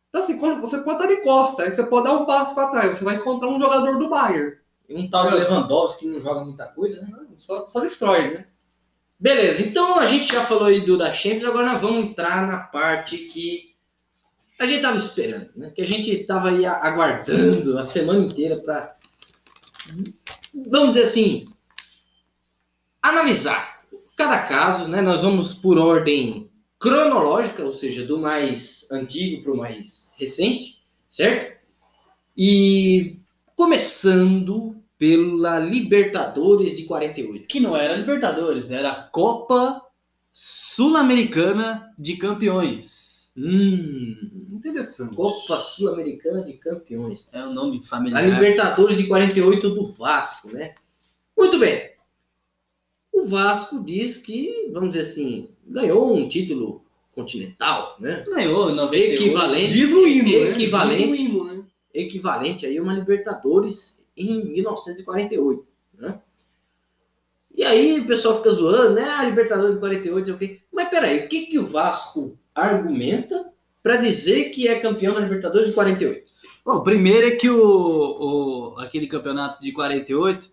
Então, 0.09 0.23
assim, 0.23 0.37
quando 0.37 0.59
você 0.61 0.79
pode 0.79 1.03
estar 1.03 1.07
de 1.15 1.21
costa, 1.21 1.63
aí 1.63 1.71
você 1.71 1.83
pode 1.83 2.05
dar 2.05 2.13
um 2.13 2.25
passo 2.25 2.53
para 2.55 2.67
trás, 2.69 2.97
você 2.97 3.03
vai 3.03 3.15
encontrar 3.15 3.47
um 3.47 3.59
jogador 3.59 3.97
do 3.97 4.09
Bayern. 4.09 4.57
E 4.89 4.95
Um 4.95 5.09
tal 5.09 5.29
de 5.29 5.35
Lewandowski 5.37 6.05
que 6.05 6.11
não 6.11 6.19
joga 6.19 6.43
muita 6.45 6.65
coisa, 6.67 7.01
né? 7.01 7.09
Só, 7.37 7.67
só 7.69 7.79
destrói, 7.79 8.31
né? 8.33 8.45
Beleza, 9.23 9.61
então 9.61 9.97
a 9.97 10.05
gente 10.05 10.33
já 10.33 10.43
falou 10.43 10.65
aí 10.65 10.81
do 10.81 10.97
da 10.97 11.13
Champions, 11.13 11.45
agora 11.45 11.71
nós 11.71 11.81
vamos 11.81 12.03
entrar 12.03 12.45
na 12.45 12.57
parte 12.57 13.17
que 13.17 13.73
a 14.59 14.67
gente 14.67 14.81
tava 14.81 14.97
esperando, 14.97 15.49
né? 15.55 15.71
Que 15.73 15.81
a 15.81 15.87
gente 15.87 16.25
tava 16.25 16.49
aí 16.49 16.65
aguardando 16.65 17.79
a 17.79 17.85
semana 17.85 18.19
inteira 18.19 18.57
para 18.57 18.97
vamos 20.53 20.89
dizer 20.89 21.05
assim, 21.07 21.47
analisar 23.01 23.85
cada 24.17 24.45
caso, 24.45 24.89
né? 24.89 25.01
Nós 25.01 25.21
vamos 25.21 25.53
por 25.53 25.77
ordem 25.77 26.51
cronológica, 26.77 27.63
ou 27.63 27.71
seja, 27.71 28.05
do 28.05 28.19
mais 28.19 28.91
antigo 28.91 29.41
para 29.41 29.53
o 29.53 29.57
mais 29.57 30.13
recente, 30.17 30.83
certo? 31.09 31.61
E 32.35 33.21
começando 33.55 34.82
pela 35.03 35.59
Libertadores 35.59 36.77
de 36.77 36.83
48. 36.83 37.45
Que 37.45 37.59
não 37.59 37.75
era 37.75 37.97
Libertadores, 37.97 38.71
era 38.71 38.89
a 38.89 39.03
Copa 39.03 39.81
Sul-Americana 40.31 41.93
de 41.99 42.15
Campeões. 42.15 43.33
Hum, 43.35 44.15
Interessante. 44.53 45.13
Copa 45.13 45.57
Sul-Americana 45.57 46.45
de 46.45 46.53
Campeões. 46.53 47.27
É 47.33 47.43
o 47.43 47.51
nome 47.51 47.81
A 47.83 47.85
familiar. 47.85 48.25
Libertadores 48.25 48.95
de 48.95 49.07
48 49.07 49.71
do 49.71 49.87
Vasco, 49.91 50.47
né? 50.53 50.73
Muito 51.37 51.59
bem. 51.59 51.91
O 53.11 53.25
Vasco 53.25 53.83
diz 53.83 54.19
que, 54.19 54.69
vamos 54.71 54.91
dizer 54.91 55.01
assim, 55.01 55.49
ganhou 55.67 56.15
um 56.15 56.29
título 56.29 56.81
continental, 57.11 57.97
né? 57.99 58.23
Ganhou 58.25 58.71
em 58.71 58.75
98. 58.75 59.21
Equivalente, 59.21 59.73
Diz 59.73 59.91
o 59.91 60.07
hino, 60.07 60.29
né? 60.29 60.51
equivalente, 60.51 61.07
Diz 61.07 61.19
o 61.19 61.21
hino, 61.21 61.43
né? 61.43 61.63
equivalente 61.93 62.65
aí 62.65 62.77
a 62.77 62.81
uma 62.81 62.93
Libertadores 62.93 64.02
em 64.15 64.43
1948, 64.45 65.65
né? 65.99 66.19
E 67.55 67.63
aí 67.63 67.99
o 67.99 68.07
pessoal 68.07 68.37
fica 68.37 68.51
zoando, 68.51 68.95
né? 68.95 69.03
A 69.09 69.23
Libertadores 69.25 69.75
de 69.75 69.79
48, 69.79 70.25
sei 70.25 70.33
o 70.33 70.37
quê. 70.37 70.61
Mas 70.71 70.89
peraí, 70.89 71.25
o 71.25 71.29
que, 71.29 71.45
que 71.45 71.59
o 71.59 71.65
Vasco 71.65 72.37
argumenta 72.55 73.51
para 73.81 73.97
dizer 73.97 74.49
que 74.49 74.67
é 74.67 74.79
campeão 74.79 75.13
da 75.13 75.19
Libertadores 75.19 75.67
de 75.69 75.73
48? 75.73 76.23
Bom, 76.65 76.77
o 76.77 76.83
primeiro 76.83 77.27
é 77.27 77.31
que 77.31 77.49
o, 77.49 78.73
o- 78.75 78.79
aquele 78.79 79.05
campeonato 79.07 79.61
de 79.61 79.71
48, 79.71 80.47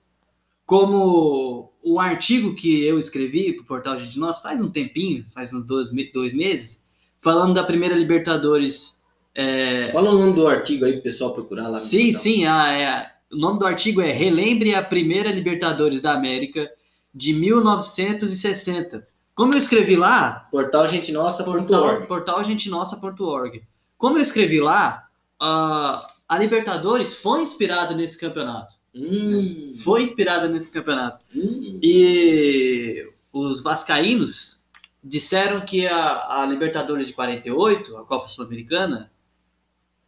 como 0.67 1.73
o 1.83 1.99
artigo 1.99 2.55
que 2.55 2.85
eu 2.85 2.99
escrevi 2.99 3.55
pro 3.55 3.65
portal 3.65 3.97
de 3.97 4.19
Nós 4.19 4.41
faz 4.41 4.63
um 4.63 4.71
tempinho, 4.71 5.25
faz 5.33 5.53
uns 5.55 5.67
dois, 5.67 5.89
dois 6.13 6.35
meses, 6.35 6.85
falando 7.21 7.55
da 7.55 7.65
primeira 7.65 7.95
Libertadores. 7.95 9.03
é, 9.35 9.89
Fala 9.91 10.11
o 10.11 10.19
nome 10.19 10.35
do 10.35 10.47
artigo 10.47 10.85
aí 10.85 10.95
pro 10.95 11.03
pessoal 11.03 11.33
procurar 11.33 11.65
lá. 11.65 11.71
no 11.71 11.77
sim, 11.79 12.13
sim, 12.13 12.45
a- 12.45 12.73
é- 12.73 13.13
o 13.33 13.37
nome 13.37 13.59
do 13.59 13.67
artigo 13.67 14.01
é 14.01 14.13
Relembre 14.13 14.75
a 14.75 14.83
primeira 14.83 15.31
Libertadores 15.31 16.01
da 16.01 16.13
América 16.13 16.71
de 17.15 17.33
1960. 17.33 19.07
Como 19.35 19.55
eu 19.55 19.59
escrevi 19.59 19.97
lá, 19.97 20.49
Portal 20.51 20.89
gente 20.89 21.13
nossa 21.13 21.45
portal, 21.45 22.03
portal 22.03 22.45
gentenossa.org. 22.45 23.63
Como 23.97 24.19
eu 24.19 24.23
escrevi 24.23 24.61
lá, 24.61 25.09
a, 25.39 26.13
a 26.29 26.39
Libertadores 26.39 27.17
foi 27.17 27.43
inspirada 27.43 27.95
nesse 27.95 28.19
campeonato. 28.19 28.75
Hum, 28.95 29.73
Foi 29.85 30.03
inspirada 30.03 30.49
nesse 30.49 30.73
campeonato. 30.73 31.21
hum. 31.35 31.79
E 31.83 33.05
os 33.33 33.63
vascaínos 33.63 34.69
disseram 35.03 35.61
que 35.61 35.87
a, 35.87 36.43
a 36.43 36.47
Libertadores 36.47 37.07
de 37.07 37.13
48, 37.13 37.97
a 37.97 38.05
Copa 38.05 38.29
Sul-Americana, 38.29 39.11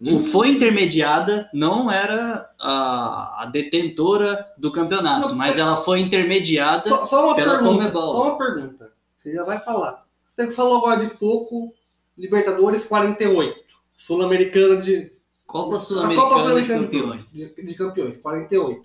Hum. 0.05 0.21
foi 0.21 0.49
intermediada, 0.49 1.49
não 1.55 1.88
era 1.88 2.51
a, 2.61 3.43
a 3.43 3.47
detentora 3.47 4.49
do 4.59 4.73
campeonato, 4.73 5.29
Não, 5.29 5.37
mas 5.37 5.59
ela 5.59 5.77
foi 5.77 6.01
intermediada. 6.01 6.88
Só, 6.88 7.07
só 7.07 7.27
uma 7.27 7.37
Pela 7.37 7.59
pergunta. 7.59 7.93
Só 7.93 8.23
uma 8.23 8.38
pergunta. 8.38 8.93
Você 9.17 9.33
já 9.33 9.45
vai 9.45 9.61
falar. 9.61 10.05
Você 10.37 10.51
falou 10.51 10.79
agora 10.79 11.07
de 11.07 11.15
pouco 11.15 11.73
Libertadores 12.19 12.85
48. 12.87 13.57
Sul-Americana 13.95 14.81
de. 14.81 15.12
Copa 15.47 15.79
Sul-Americana 15.79 16.29
Copa 16.29 16.61
de 16.61 16.67
Campeões. 16.67 17.33
De, 17.33 17.67
de 17.67 17.75
campeões, 17.75 18.17
48. 18.17 18.83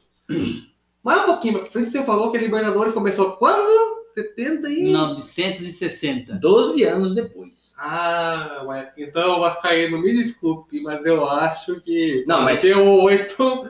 Mais 1.03 1.21
um 1.23 1.25
pouquinho 1.25 1.59
pra 1.59 1.71
frente, 1.71 1.89
você 1.89 2.03
falou 2.03 2.29
que 2.29 2.37
a 2.37 2.41
Libertadores 2.41 2.93
começou 2.93 3.31
quando? 3.37 3.96
70 4.17 4.67
e... 4.69 4.91
960. 4.91 6.33
12 6.35 6.83
anos 6.83 7.13
depois. 7.13 7.75
Ah, 7.77 8.63
ué, 8.65 8.91
então 8.97 9.39
Vascaíno, 9.39 9.99
me 10.01 10.11
desculpe, 10.23 10.81
mas 10.81 11.05
eu 11.05 11.27
acho 11.29 11.79
que... 11.81 12.23
Não, 12.27 12.41
mas- 12.41 12.63
Deu 12.63 12.83
8... 12.83 13.69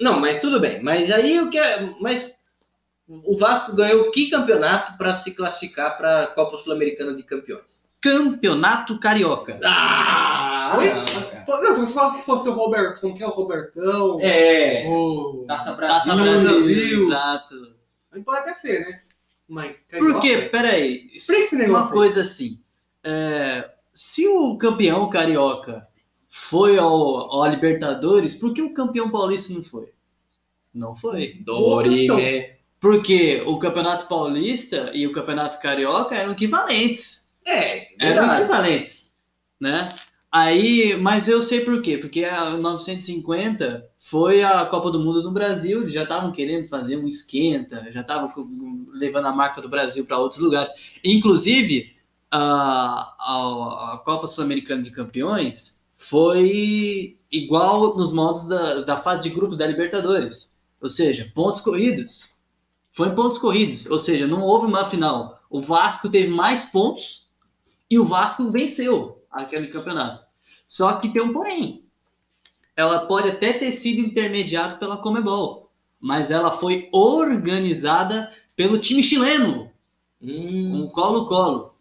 Não, 0.00 0.18
mas 0.18 0.40
tudo 0.40 0.58
bem. 0.58 0.82
Mas 0.82 1.10
aí 1.10 1.38
o 1.40 1.50
que 1.50 1.58
é. 1.58 1.90
Mas 2.00 2.34
o 3.06 3.36
Vasco 3.36 3.76
ganhou 3.76 4.10
que 4.10 4.30
campeonato 4.30 4.96
para 4.96 5.12
se 5.14 5.32
classificar 5.34 5.96
para 5.98 6.24
a 6.24 6.26
Copa 6.28 6.56
Sul-Americana 6.58 7.14
de 7.14 7.22
Campeões? 7.22 7.82
Campeonato 8.00 8.98
Carioca. 8.98 9.60
Ah! 9.62 10.74
Oi? 10.78 10.88
não, 10.92 11.06
se 11.06 11.92
fosse- 11.92 12.22
fosse 12.22 12.48
o 12.48 12.52
Robertão, 12.52 13.14
que 13.14 13.22
é 13.22 13.26
o 13.26 13.30
Robertão... 13.30 14.16
É. 14.20 14.86
O... 14.88 15.44
Taça 15.46 15.74
Taça 15.74 16.16
Brasil. 16.16 16.16
Brasil. 16.16 16.50
Brasil. 16.64 17.06
Exato. 17.06 17.82
Pode 18.24 18.38
até 18.40 18.54
ser, 18.54 18.80
né? 18.80 19.01
Mas, 19.52 19.76
Por 19.98 20.20
quê? 20.22 20.48
Peraí. 20.50 21.10
Uma 21.68 21.90
coisa 21.92 22.22
assim. 22.22 22.58
é, 23.04 23.70
se 23.92 24.26
o 24.26 24.56
campeão 24.56 25.10
carioca 25.10 25.86
foi 26.30 26.78
ao, 26.78 27.30
ao 27.30 27.46
Libertadores, 27.50 28.36
por 28.36 28.54
que 28.54 28.62
o 28.62 28.72
campeão 28.72 29.10
paulista 29.10 29.52
não 29.52 29.62
foi? 29.62 29.92
Não 30.72 30.96
foi. 30.96 31.34
Dorime. 31.44 32.56
Porque 32.80 33.42
o 33.46 33.58
Campeonato 33.58 34.08
Paulista 34.08 34.90
e 34.94 35.06
o 35.06 35.12
Campeonato 35.12 35.60
Carioca 35.60 36.16
eram 36.16 36.32
equivalentes. 36.32 37.30
É, 37.46 37.94
Eram 38.04 38.26
verdade. 38.26 38.42
equivalentes, 38.42 39.18
né? 39.60 39.94
Aí, 40.34 40.96
mas 40.96 41.28
eu 41.28 41.42
sei 41.42 41.60
por 41.62 41.82
quê, 41.82 41.98
porque 41.98 42.24
a 42.24 42.56
950 42.56 43.86
foi 43.98 44.42
a 44.42 44.64
Copa 44.64 44.90
do 44.90 44.98
Mundo 44.98 45.22
no 45.22 45.30
Brasil, 45.30 45.82
eles 45.82 45.92
já 45.92 46.04
estavam 46.04 46.32
querendo 46.32 46.70
fazer 46.70 46.96
um 46.96 47.06
esquenta, 47.06 47.92
já 47.92 48.00
estavam 48.00 48.32
levando 48.94 49.26
a 49.26 49.34
marca 49.34 49.60
do 49.60 49.68
Brasil 49.68 50.06
para 50.06 50.18
outros 50.18 50.40
lugares. 50.40 50.72
Inclusive, 51.04 51.94
a, 52.30 53.14
a, 53.18 53.92
a 53.92 54.02
Copa 54.06 54.26
Sul-Americana 54.26 54.82
de 54.82 54.90
Campeões 54.90 55.82
foi 55.98 57.18
igual 57.30 57.94
nos 57.94 58.10
modos 58.10 58.48
da, 58.48 58.80
da 58.80 58.96
fase 58.96 59.24
de 59.24 59.30
grupos 59.30 59.58
da 59.58 59.66
Libertadores, 59.66 60.56
ou 60.80 60.88
seja, 60.88 61.30
pontos 61.34 61.60
corridos. 61.60 62.36
Foi 62.92 63.08
em 63.08 63.14
pontos 63.14 63.36
corridos, 63.36 63.84
ou 63.84 63.98
seja, 63.98 64.26
não 64.26 64.40
houve 64.40 64.66
uma 64.66 64.86
final. 64.86 65.42
O 65.50 65.60
Vasco 65.60 66.08
teve 66.08 66.28
mais 66.28 66.64
pontos 66.70 67.28
e 67.90 67.98
o 67.98 68.04
Vasco 68.06 68.50
venceu 68.50 69.21
aquele 69.32 69.68
campeonato. 69.68 70.22
Só 70.66 70.92
que 70.94 71.08
tem 71.08 71.22
um 71.22 71.32
porém. 71.32 71.84
Ela 72.76 73.06
pode 73.06 73.28
até 73.28 73.52
ter 73.52 73.72
sido 73.72 74.00
intermediada 74.00 74.76
pela 74.76 74.96
Comebol, 74.96 75.70
mas 76.00 76.30
ela 76.30 76.50
foi 76.50 76.88
organizada 76.92 78.32
pelo 78.56 78.78
time 78.78 79.02
chileno, 79.02 79.70
Hum. 80.20 80.84
um 80.84 80.88
Colo-Colo. 80.90 81.74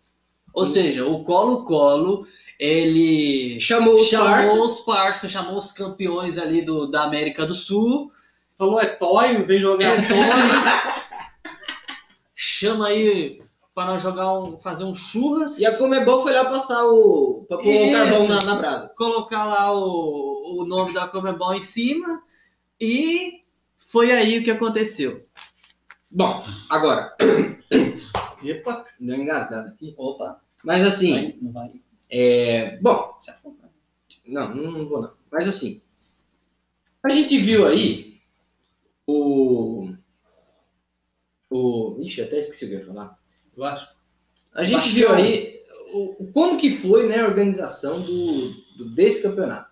Ou 0.53 0.65
seja, 0.65 1.05
o 1.05 1.23
Colo-Colo, 1.23 2.27
ele 2.59 3.59
Chamou 3.59 3.95
os 3.95 4.07
chamou 4.07 4.25
parça. 4.25 5.27
os 5.27 5.31
chamou 5.31 5.57
os 5.57 5.71
campeões 5.71 6.37
ali 6.37 6.61
do, 6.63 6.87
da 6.87 7.03
América 7.03 7.45
do 7.45 7.53
Sul, 7.53 8.11
Falou 8.57 8.79
é 8.79 8.85
Toys, 8.85 9.47
vem 9.47 9.59
jogar 9.59 9.97
Antônios, 9.97 10.65
chama 12.35 12.89
aí 12.89 13.41
para 13.73 13.91
nós 13.91 14.03
jogar 14.03 14.37
um, 14.39 14.57
fazer 14.59 14.83
um 14.83 14.93
churras. 14.93 15.59
E 15.59 15.65
a 15.65 15.77
Comebol 15.77 16.23
foi 16.23 16.33
lá 16.33 16.45
passar 16.45 16.85
o. 16.85 17.45
pra 17.47 17.57
pôr 17.57 17.87
o 17.87 17.91
carvão 17.91 18.27
na, 18.27 18.43
na 18.43 18.55
brasa. 18.55 18.89
colocar 18.95 19.45
lá 19.45 19.73
o, 19.73 20.61
o 20.61 20.65
nome 20.65 20.93
da 20.93 21.07
Comebol 21.07 21.53
em 21.53 21.61
cima 21.61 22.23
e 22.79 23.43
foi 23.77 24.11
aí 24.11 24.39
o 24.39 24.43
que 24.43 24.51
aconteceu. 24.51 25.25
Bom, 26.09 26.43
agora. 26.69 27.15
Epa, 28.43 28.85
deu 28.99 29.15
uma 29.15 29.23
engasgada 29.23 29.69
aqui. 29.69 29.93
Opa, 29.97 30.41
Mas 30.63 30.83
assim, 30.83 31.13
vai, 31.13 31.37
não 31.41 31.51
vai 31.51 31.71
é. 32.11 32.77
Bom, 32.77 33.17
não, 34.25 34.53
não 34.53 34.85
vou 34.85 35.01
não. 35.01 35.13
Mas 35.31 35.47
assim, 35.47 35.81
a 37.01 37.09
gente 37.09 37.37
viu 37.39 37.65
aí 37.65 38.19
o. 39.07 39.93
O. 41.49 41.97
Ixi, 42.01 42.21
até 42.21 42.39
esqueci 42.39 42.65
o 42.65 42.67
que 42.67 42.73
eu 42.75 42.79
ia 42.79 42.85
falar. 42.85 43.20
Acho. 43.63 43.87
A 44.53 44.63
gente 44.63 44.75
Bastião. 44.77 45.15
viu 45.15 45.23
aí 45.25 45.59
o, 45.93 46.23
o- 46.23 46.31
como 46.31 46.57
que 46.57 46.75
foi 46.75 47.07
né, 47.07 47.19
a 47.21 47.27
organização 47.27 48.01
do, 48.01 48.49
do- 48.77 48.89
desse 48.93 49.23
campeonato. 49.23 49.69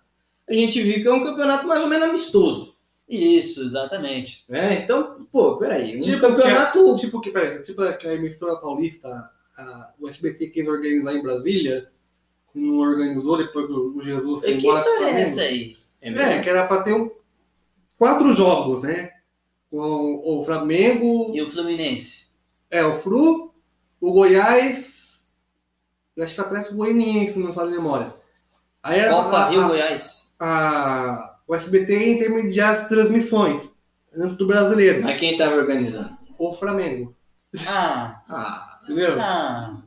A 0.48 0.52
gente 0.54 0.82
viu 0.82 0.94
que 1.02 1.06
é 1.08 1.12
um 1.12 1.22
campeonato 1.24 1.66
mais 1.66 1.80
ou 1.82 1.88
menos 1.88 2.08
amistoso. 2.08 2.74
Isso, 3.08 3.62
exatamente. 3.64 4.44
Né? 4.48 4.82
Então, 4.84 5.26
pô, 5.32 5.56
peraí. 5.58 5.98
Um 5.98 6.00
Tipo 6.00 6.20
campeonato. 6.20 6.96
Tipo 6.96 7.20
que, 7.20 7.30
peraí, 7.30 7.62
tipo 7.62 7.82
que 7.96 8.06
a 8.06 8.14
emissora 8.14 8.56
paulista, 8.56 9.08
a, 9.56 9.92
o 9.98 10.08
SBT 10.08 10.48
quis 10.48 10.66
organizar 10.68 11.14
em 11.14 11.22
Brasília, 11.22 11.90
não 12.54 12.78
organizou 12.78 13.36
depois 13.36 13.66
que 13.66 13.72
o 13.72 14.02
Jesus 14.02 14.40
foi 14.40 14.50
E 14.52 14.56
que 14.56 14.66
embora 14.66 14.82
pro 14.82 14.92
história 14.92 15.12
é 15.12 15.22
essa 15.22 15.40
aí? 15.42 15.76
É? 16.00 16.10
É, 16.10 16.38
que 16.40 16.48
era 16.48 16.66
pra 16.66 16.82
ter 16.82 16.94
um, 16.94 17.10
quatro 17.98 18.32
jogos, 18.32 18.82
né? 18.82 19.10
Com 19.70 20.20
o 20.24 20.44
Flamengo, 20.44 21.30
E 21.34 21.42
o 21.42 21.50
Fluminense? 21.50 22.30
é, 22.70 22.84
o 22.84 22.96
Flu, 22.98 23.49
o 24.00 24.12
Goiás, 24.12 25.24
eu 26.16 26.24
acho 26.24 26.34
que 26.34 26.40
o 26.40 26.44
Atlético 26.44 26.74
Goianiense, 26.76 27.34
se 27.34 27.38
não 27.38 27.48
me 27.48 27.52
falha 27.52 27.68
a 27.68 27.72
memória. 27.72 28.14
Aí 28.82 28.98
era 28.98 29.12
Copa 29.12 29.36
a- 29.36 29.48
Rio 29.50 29.60
a- 29.64 29.68
Goiás. 29.68 30.30
a- 30.38 31.36
o 31.46 31.54
SBT 31.54 31.92
ia 31.98 32.12
intermediar 32.14 32.74
as 32.74 32.88
transmissões 32.88 33.72
antes 34.14 34.36
do 34.36 34.46
brasileiro, 34.46 35.02
Mas 35.02 35.18
quem 35.20 35.36
tava 35.36 35.54
organizando? 35.56 36.16
o 36.38 36.52
Flamengo. 36.54 37.14
Ah, 37.68 38.22
Ah, 38.28 38.78
Entendeu? 38.84 39.16
ah. 39.20 39.82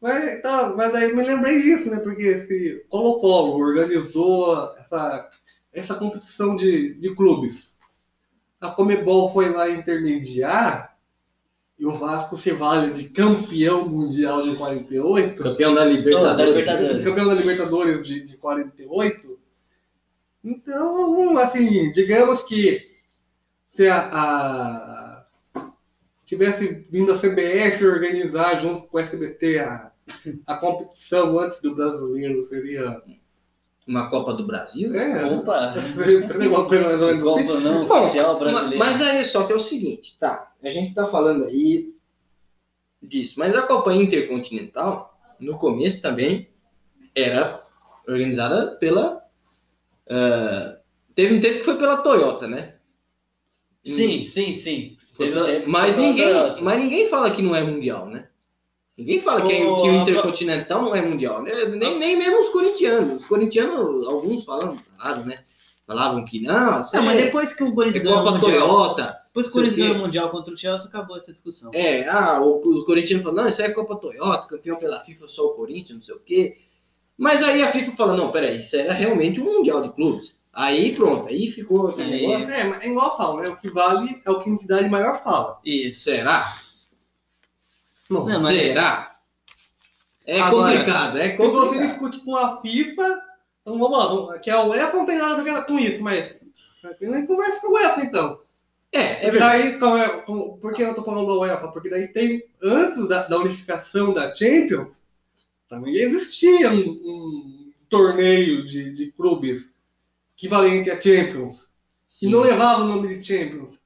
Mas, 0.00 0.40
tá, 0.42 0.74
mas 0.76 0.94
aí 0.94 1.10
eu 1.10 1.16
me 1.16 1.24
lembrei 1.24 1.60
disso, 1.60 1.90
né? 1.90 1.98
Porque 2.00 2.22
esse 2.22 2.84
Colo-Colo 2.88 3.58
organizou 3.58 4.72
essa, 4.76 5.30
essa 5.72 5.94
competição 5.96 6.54
de, 6.54 6.94
de 6.94 7.14
clubes. 7.16 7.76
A 8.60 8.70
Comebol 8.70 9.32
foi 9.32 9.48
lá 9.50 9.68
intermediar 9.68 10.87
e 11.78 11.86
o 11.86 11.92
Vasco 11.92 12.36
se 12.36 12.50
vale 12.52 12.92
de 12.92 13.08
campeão 13.08 13.88
mundial 13.88 14.42
de 14.42 14.56
48, 14.56 15.42
campeão 15.42 15.74
da 15.74 15.82
Oh, 15.82 15.84
da 15.84 15.90
Libertadores. 15.90 16.48
Libertadores. 16.48 17.04
campeão 17.04 17.28
da 17.28 17.34
Libertadores 17.34 18.02
de, 18.06 18.20
de 18.20 18.36
48. 18.36 19.38
Então, 20.44 21.36
assim, 21.38 21.90
digamos 21.92 22.42
que 22.42 22.96
se 23.64 23.86
a, 23.88 24.08
a- 24.10 25.26
tivesse 26.24 26.86
vindo 26.90 27.12
a 27.12 27.18
CBF 27.18 27.84
organizar 27.86 28.56
junto 28.56 28.86
com 28.88 28.96
o 28.96 29.00
SBT 29.00 29.58
a, 29.60 29.92
a 30.46 30.56
competição 30.56 31.38
antes 31.38 31.60
do 31.60 31.74
brasileiro, 31.74 32.42
seria. 32.44 33.02
Uma 33.88 34.10
Copa 34.10 34.34
do 34.34 34.46
Brasil? 34.46 34.94
É, 34.94 35.24
Opa! 35.24 35.72
uma 36.46 36.66
coisa 36.66 36.84
mais 36.84 37.00
ou 37.00 37.06
menos 37.06 37.26
assim. 37.26 37.46
Copa 37.46 37.60
não 37.60 37.84
oficial 37.86 38.38
brasileira. 38.38 38.84
Mas 38.84 39.00
aí 39.00 39.24
só 39.24 39.46
que 39.46 39.52
é 39.54 39.56
o 39.56 39.60
seguinte, 39.60 40.18
tá? 40.20 40.52
A 40.62 40.68
gente 40.68 40.94
tá 40.94 41.06
falando 41.06 41.44
aí 41.44 41.94
disso, 43.02 43.36
mas 43.38 43.56
a 43.56 43.62
Copa 43.62 43.94
Intercontinental, 43.94 45.18
no 45.40 45.56
começo 45.58 46.02
também, 46.02 46.46
era 47.14 47.64
organizada 48.06 48.76
pela. 48.76 49.22
ah, 50.10 50.76
teve 51.14 51.36
um 51.36 51.40
tempo 51.40 51.60
que 51.60 51.64
foi 51.64 51.78
pela 51.78 51.96
Toyota, 51.96 52.46
né? 52.46 52.74
Sim, 53.82 54.22
sim, 54.22 54.52
sim. 54.52 54.96
Foi 55.14 55.32
mas, 55.66 55.96
ninguém, 55.96 56.30
mas 56.60 56.78
ninguém 56.78 57.08
fala 57.08 57.30
que 57.30 57.40
não 57.40 57.56
é 57.56 57.62
mundial, 57.62 58.06
né? 58.06 58.28
Ninguém 58.98 59.20
fala 59.20 59.42
que, 59.46 59.52
é- 59.52 59.56
que 59.58 59.64
o 59.64 59.84
a- 59.84 59.88
Intercontinental 60.02 60.82
não 60.82 60.94
é 60.96 61.00
mundial. 61.00 61.42
né? 61.42 61.52
Nem, 61.66 61.98
nem 61.98 62.16
mesmo 62.16 62.40
os 62.40 62.50
corintianos. 62.50 63.22
Os 63.22 63.28
corintianos, 63.28 64.06
alguns 64.08 64.44
falam, 64.44 64.76
falaram, 64.98 65.24
né? 65.24 65.38
Falavam 65.86 66.24
que 66.24 66.40
não, 66.40 66.80
isso 66.82 66.94
Não, 66.96 67.04
mas 67.04 67.18
é- 67.20 67.24
depois 67.26 67.54
que 67.54 67.62
o 67.64 67.68
é 67.68 67.72
Corinthians 67.74 68.04
ganhou 68.04 68.18
o 68.18 68.24
Copa 68.24 68.38
Mundial, 68.38 68.68
Toyota. 68.68 69.18
depois 69.28 69.46
que 69.46 69.50
o 69.50 69.54
Corinthians 69.54 69.76
ganhou 69.86 69.96
o 69.96 69.98
Mundial 70.06 70.30
contra 70.30 70.52
o 70.52 70.56
Chelsea, 70.56 70.88
acabou 70.88 71.16
essa 71.16 71.32
discussão. 71.32 71.70
É, 71.72 72.06
ah, 72.08 72.40
o, 72.42 72.56
o 72.58 72.84
Corinthians 72.84 73.22
falou, 73.22 73.36
não, 73.40 73.48
isso 73.48 73.62
aí 73.62 73.70
é 73.70 73.72
Copa 73.72 73.96
Toyota, 73.96 74.48
campeão 74.48 74.76
pela 74.76 75.00
FIFA, 75.00 75.28
só 75.28 75.46
o 75.46 75.54
Corinthians, 75.54 75.98
não 75.98 76.02
sei 76.02 76.14
o 76.16 76.20
quê. 76.20 76.58
Mas 77.16 77.42
aí 77.42 77.62
a 77.62 77.70
FIFA 77.72 77.92
falou, 77.92 78.16
não, 78.16 78.30
peraí, 78.30 78.60
isso 78.60 78.76
era 78.76 78.92
realmente 78.92 79.40
um 79.40 79.44
Mundial 79.44 79.80
de 79.80 79.92
Clubes. 79.92 80.36
Aí 80.52 80.94
pronto, 80.94 81.28
aí 81.28 81.50
ficou 81.52 81.88
aquele 81.88 82.14
Aí. 82.14 82.26
negócio. 82.26 82.50
É, 82.50 82.64
mas 82.64 82.82
é 82.84 82.88
igual 82.88 83.10
eu 83.12 83.16
falo, 83.16 83.40
né? 83.40 83.48
O 83.48 83.56
que 83.56 83.70
vale 83.70 84.20
é 84.26 84.30
o 84.30 84.40
que 84.40 84.50
a 84.50 84.52
entidade 84.52 84.88
maior 84.88 85.22
fala. 85.22 85.58
Isso. 85.64 86.00
Será? 86.00 86.52
Não, 88.10 88.26
Não, 88.26 88.42
mas- 88.42 88.66
Será? 88.66 89.18
É 90.26 90.40
Agora, 90.40 90.76
complicado, 90.78 91.16
é 91.18 91.30
Se 91.30 91.36
você 91.38 91.48
complicado. 91.50 91.82
discute 91.86 92.20
com 92.24 92.36
a 92.36 92.60
FIFA, 92.60 93.02
então 93.62 93.78
vamos 93.78 93.98
lá, 93.98 94.06
vamos- 94.08 94.38
que 94.40 94.50
a 94.50 94.62
UEFA 94.62 94.96
não 94.98 95.06
tem 95.06 95.16
nada 95.18 95.40
a 95.40 95.44
ver 95.44 95.64
com 95.64 95.78
isso, 95.78 96.02
mas 96.02 96.38
nem 97.00 97.26
conversa 97.26 97.60
com 97.60 97.68
a 97.68 97.80
UEFA 97.80 98.00
então. 98.02 98.40
É, 98.92 99.26
é 99.26 99.30
verdade. 99.30 99.62
Daí, 99.62 99.72
então, 99.74 99.96
é, 99.96 100.20
com- 100.22 100.58
por 100.58 100.72
que 100.74 100.82
eu 100.82 100.94
tô 100.94 101.02
falando 101.02 101.26
da 101.26 101.34
UEFA? 101.38 101.68
Porque 101.68 101.88
daí 101.90 102.08
tem, 102.08 102.42
antes 102.62 103.08
da, 103.08 103.26
da 103.26 103.38
unificação 103.38 104.12
da 104.12 104.34
Champions, 104.34 105.00
também 105.68 105.94
existia 105.94 106.70
um, 106.72 106.90
um 106.90 107.72
torneio 107.88 108.66
de, 108.66 108.92
de 108.92 109.12
clubes 109.12 109.70
equivalente 110.36 110.90
a 110.90 110.98
Champions, 111.00 111.66
que 112.06 112.26
Sim. 112.26 112.30
não 112.30 112.40
levava 112.40 112.82
o 112.82 112.86
nome 112.86 113.16
de 113.16 113.22
Champions. 113.24 113.80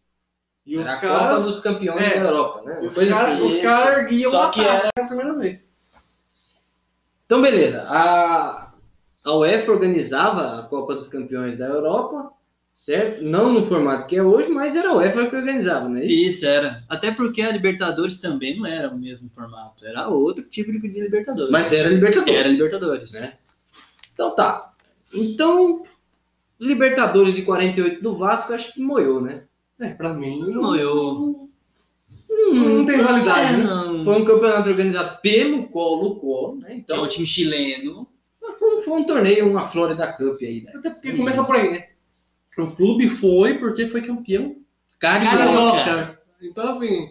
E 0.64 0.76
os 0.76 0.86
Era 0.86 0.96
a 0.96 1.00
Copa 1.00 1.18
caras, 1.18 1.44
dos 1.44 1.60
Campeões 1.60 2.02
é, 2.02 2.20
da 2.20 2.26
Europa, 2.26 2.62
né? 2.64 2.80
Os 2.82 2.94
coisa 2.94 3.12
caras, 3.12 3.32
assim. 3.32 3.46
os 3.46 3.62
caras 3.62 3.98
erguiam 3.98 4.30
Só 4.30 4.46
a 4.46 4.50
que 4.50 4.64
taça 4.64 4.88
a 4.96 5.06
primeira 5.06 5.34
vez. 5.34 5.64
Então, 7.26 7.42
beleza. 7.42 7.82
A, 7.88 8.72
a 9.24 9.36
UEFA 9.38 9.72
organizava 9.72 10.60
a 10.60 10.62
Copa 10.64 10.94
dos 10.94 11.08
Campeões 11.08 11.58
da 11.58 11.66
Europa, 11.66 12.30
certo? 12.72 13.24
Não 13.24 13.52
no 13.52 13.66
formato 13.66 14.06
que 14.06 14.16
é 14.16 14.22
hoje, 14.22 14.50
mas 14.50 14.76
era 14.76 14.90
a 14.90 14.96
UEFA 14.96 15.28
que 15.28 15.36
organizava, 15.36 15.88
né? 15.88 16.04
Isso 16.04 16.46
era. 16.46 16.84
Até 16.88 17.10
porque 17.10 17.42
a 17.42 17.50
Libertadores 17.50 18.20
também 18.20 18.56
não 18.56 18.66
era 18.66 18.88
o 18.88 18.98
mesmo 18.98 19.30
formato. 19.30 19.84
Era 19.84 20.06
outro 20.06 20.44
tipo 20.44 20.70
de 20.70 20.78
Libertadores. 20.78 21.50
Mas 21.50 21.72
era 21.72 21.88
Libertadores. 21.88 22.38
era 22.38 22.48
Libertadores. 22.48 23.12
Né? 23.14 23.32
Então 24.14 24.32
tá. 24.36 24.72
Então, 25.12 25.82
Libertadores 26.60 27.34
de 27.34 27.42
48 27.42 28.00
do 28.00 28.16
Vasco, 28.16 28.52
acho 28.52 28.72
que 28.72 28.80
moiou, 28.80 29.20
né? 29.20 29.42
É, 29.82 29.88
pra 29.90 30.12
mim, 30.14 30.40
Não, 30.50 30.76
eu. 30.76 31.48
não 32.52 32.86
tem 32.86 33.02
validade, 33.02 33.54
É, 33.54 33.56
né? 33.58 33.64
não. 33.64 34.04
Foi 34.04 34.20
um 34.20 34.24
campeonato 34.24 34.68
organizado 34.68 35.20
pelo 35.20 35.64
Colo-Colo, 35.68 36.56
né? 36.60 36.72
É 36.72 36.76
Então, 36.76 37.02
um 37.04 37.08
time 37.08 37.26
chileno. 37.26 38.06
foi, 38.58 38.78
um- 38.78 38.82
foi 38.82 38.92
um 39.00 39.04
torneio, 39.04 39.48
uma 39.50 39.66
Florida 39.66 40.06
Cup 40.12 40.40
aí, 40.40 40.62
né? 40.62 40.72
Até 40.76 40.90
porque 40.90 41.12
começa 41.12 41.42
por 41.44 41.56
aí, 41.56 41.70
né? 41.70 41.86
O 42.58 42.66
clube 42.72 43.08
foi 43.08 43.54
porque 43.58 43.86
foi 43.86 44.02
campeão 44.02 44.56
Carioca. 44.98 45.36
carioca. 45.36 46.18
Então, 46.42 46.76
assim, 46.76 47.06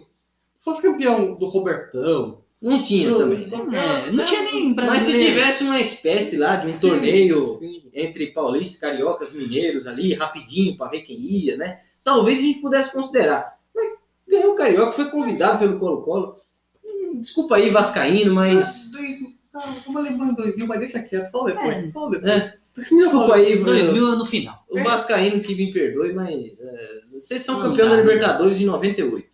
se 0.58 0.64
fosse 0.64 0.80
campeão 0.82 1.34
do 1.34 1.46
Robertão, 1.46 2.38
Não 2.60 2.80
tinha 2.82 3.12
também. 3.12 3.40
né? 3.48 4.06
É, 4.06 4.10
não 4.12 4.24
tinha 4.24 4.42
nem 4.42 4.72
Mas 4.74 5.02
se 5.02 5.10
brasileiro. 5.10 5.28
tivesse 5.34 5.64
uma 5.64 5.80
espécie 5.80 6.36
lá 6.36 6.56
de 6.56 6.70
um 6.70 6.78
torneio 6.78 7.58
Sim. 7.58 7.82
entre 7.92 8.28
paulistas, 8.28 8.78
cariocas, 8.80 9.32
mineiros 9.32 9.86
ali, 9.88 10.14
rapidinho, 10.14 10.76
pra 10.76 10.86
ver 10.88 11.00
quem 11.02 11.18
ia, 11.18 11.56
né? 11.56 11.80
Talvez 12.04 12.38
a 12.38 12.42
gente 12.42 12.60
pudesse 12.60 12.92
considerar. 12.92 13.58
Mas 13.74 13.92
ganhou 14.28 14.52
o 14.52 14.56
Carioca, 14.56 14.92
foi 14.92 15.10
convidado 15.10 15.58
pelo 15.58 15.78
Colo-Colo. 15.78 16.36
Hum, 16.84 17.20
Desculpa 17.20 17.56
aí, 17.56 17.70
Vascaíno, 17.70 18.34
mas. 18.34 18.90
Dois, 18.90 19.18
tá, 19.52 19.74
uma 19.86 20.00
lembrando 20.00 20.32
em 20.32 20.34
2000, 20.34 20.66
mas 20.66 20.80
deixa 20.80 21.02
quieto, 21.02 21.30
fala 21.30 21.52
depois. 21.54 21.76
É. 21.84 21.88
Fala 21.90 22.10
depois. 22.10 22.32
É. 22.32 22.58
Desculpa 22.74 23.34
aí, 23.34 23.62
2000 23.62 24.16
no 24.16 24.24
final. 24.26 24.64
o 24.70 24.82
Vascaíno 24.82 25.42
que 25.42 25.54
me 25.54 25.72
perdoe, 25.72 26.12
mas. 26.14 26.58
é, 26.60 27.00
vocês 27.12 27.42
são 27.42 27.58
Não 27.58 27.68
campeão 27.70 27.88
dá, 27.90 27.96
da? 27.96 28.00
Libertadores 28.02 28.58
de 28.58 28.64
98. 28.64 29.28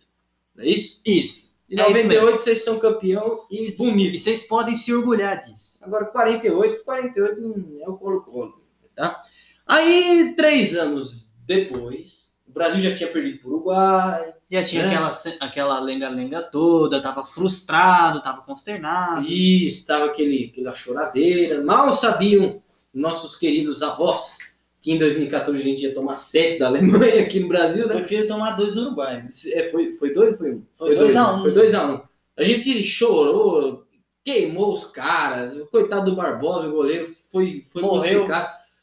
Não 0.55 0.63
é 0.63 0.67
isso? 0.69 1.01
Isso. 1.05 1.49
Em 1.69 1.79
É 1.79 1.83
isso 1.83 1.87
98 1.93 2.37
vocês 2.37 2.63
são 2.65 2.79
campeão 2.79 3.39
e 3.49 3.69
E 3.69 3.77
bonito. 3.77 4.17
vocês 4.17 4.43
podem 4.45 4.75
se 4.75 4.93
orgulhar 4.93 5.41
disso. 5.45 5.79
Agora, 5.83 6.05
48, 6.05 6.83
48 6.83 7.39
hum, 7.41 7.77
é 7.81 7.87
o 7.89 7.93
Colo-Colo, 7.95 8.61
tá? 8.95 9.21
Aí, 9.65 10.33
três 10.35 10.73
anos 10.75 11.31
depois, 11.45 12.28
o 12.49 12.51
Brasil 12.51 12.81
já 12.81 12.95
tinha 12.95 13.09
perdido 13.09 13.39
pro 13.39 13.49
Uruguai, 13.51 14.33
Já 14.51 14.63
tinha 14.63 14.83
É. 14.83 14.85
aquela, 14.87 15.13
aquela 15.39 15.79
lenga-lenga 15.79 16.41
toda, 16.41 17.01
tava 17.01 17.23
frustrado, 17.23 18.21
tava 18.23 18.41
consternado. 18.41 19.23
e 19.27 19.67
estava 19.67 20.05
aquele, 20.05 20.49
aquela 20.51 20.73
choradeira. 20.73 21.61
Mal 21.61 21.93
sabiam 21.93 22.61
nossos 22.93 23.35
queridos 23.35 23.83
avós 23.83 24.57
que 24.81 24.91
em 24.93 24.97
2014 24.97 25.59
a 25.59 25.63
gente 25.63 25.81
ia 25.83 25.93
tomar 25.93 26.15
sete 26.15 26.57
da 26.59 26.67
Alemanha 26.67 27.21
aqui 27.21 27.39
no 27.39 27.47
Brasil, 27.49 27.87
né? 27.87 27.95
Prefiro 27.95 28.27
tomar 28.27 28.51
dois 28.51 28.73
do 28.73 28.81
Uruguai. 28.87 29.27
É, 29.53 29.69
foi, 29.69 29.97
foi 29.97 30.13
dois 30.13 30.37
foi 30.37 30.55
um? 30.55 30.63
Foi 30.75 30.95
dois 30.95 31.15
a 31.15 31.27
né? 31.27 31.33
um. 31.33 31.41
Foi 31.43 31.51
dois 31.51 31.75
a 31.75 31.85
um. 31.85 32.01
A 32.37 32.43
gente 32.43 32.83
chorou, 32.83 33.85
queimou 34.23 34.73
os 34.73 34.85
caras, 34.85 35.57
o 35.57 35.67
coitado 35.67 36.09
do 36.09 36.15
Barbosa, 36.15 36.69
o 36.69 36.71
goleiro, 36.71 37.13
foi, 37.31 37.65
foi 37.71 37.81
Morreu. 37.81 38.25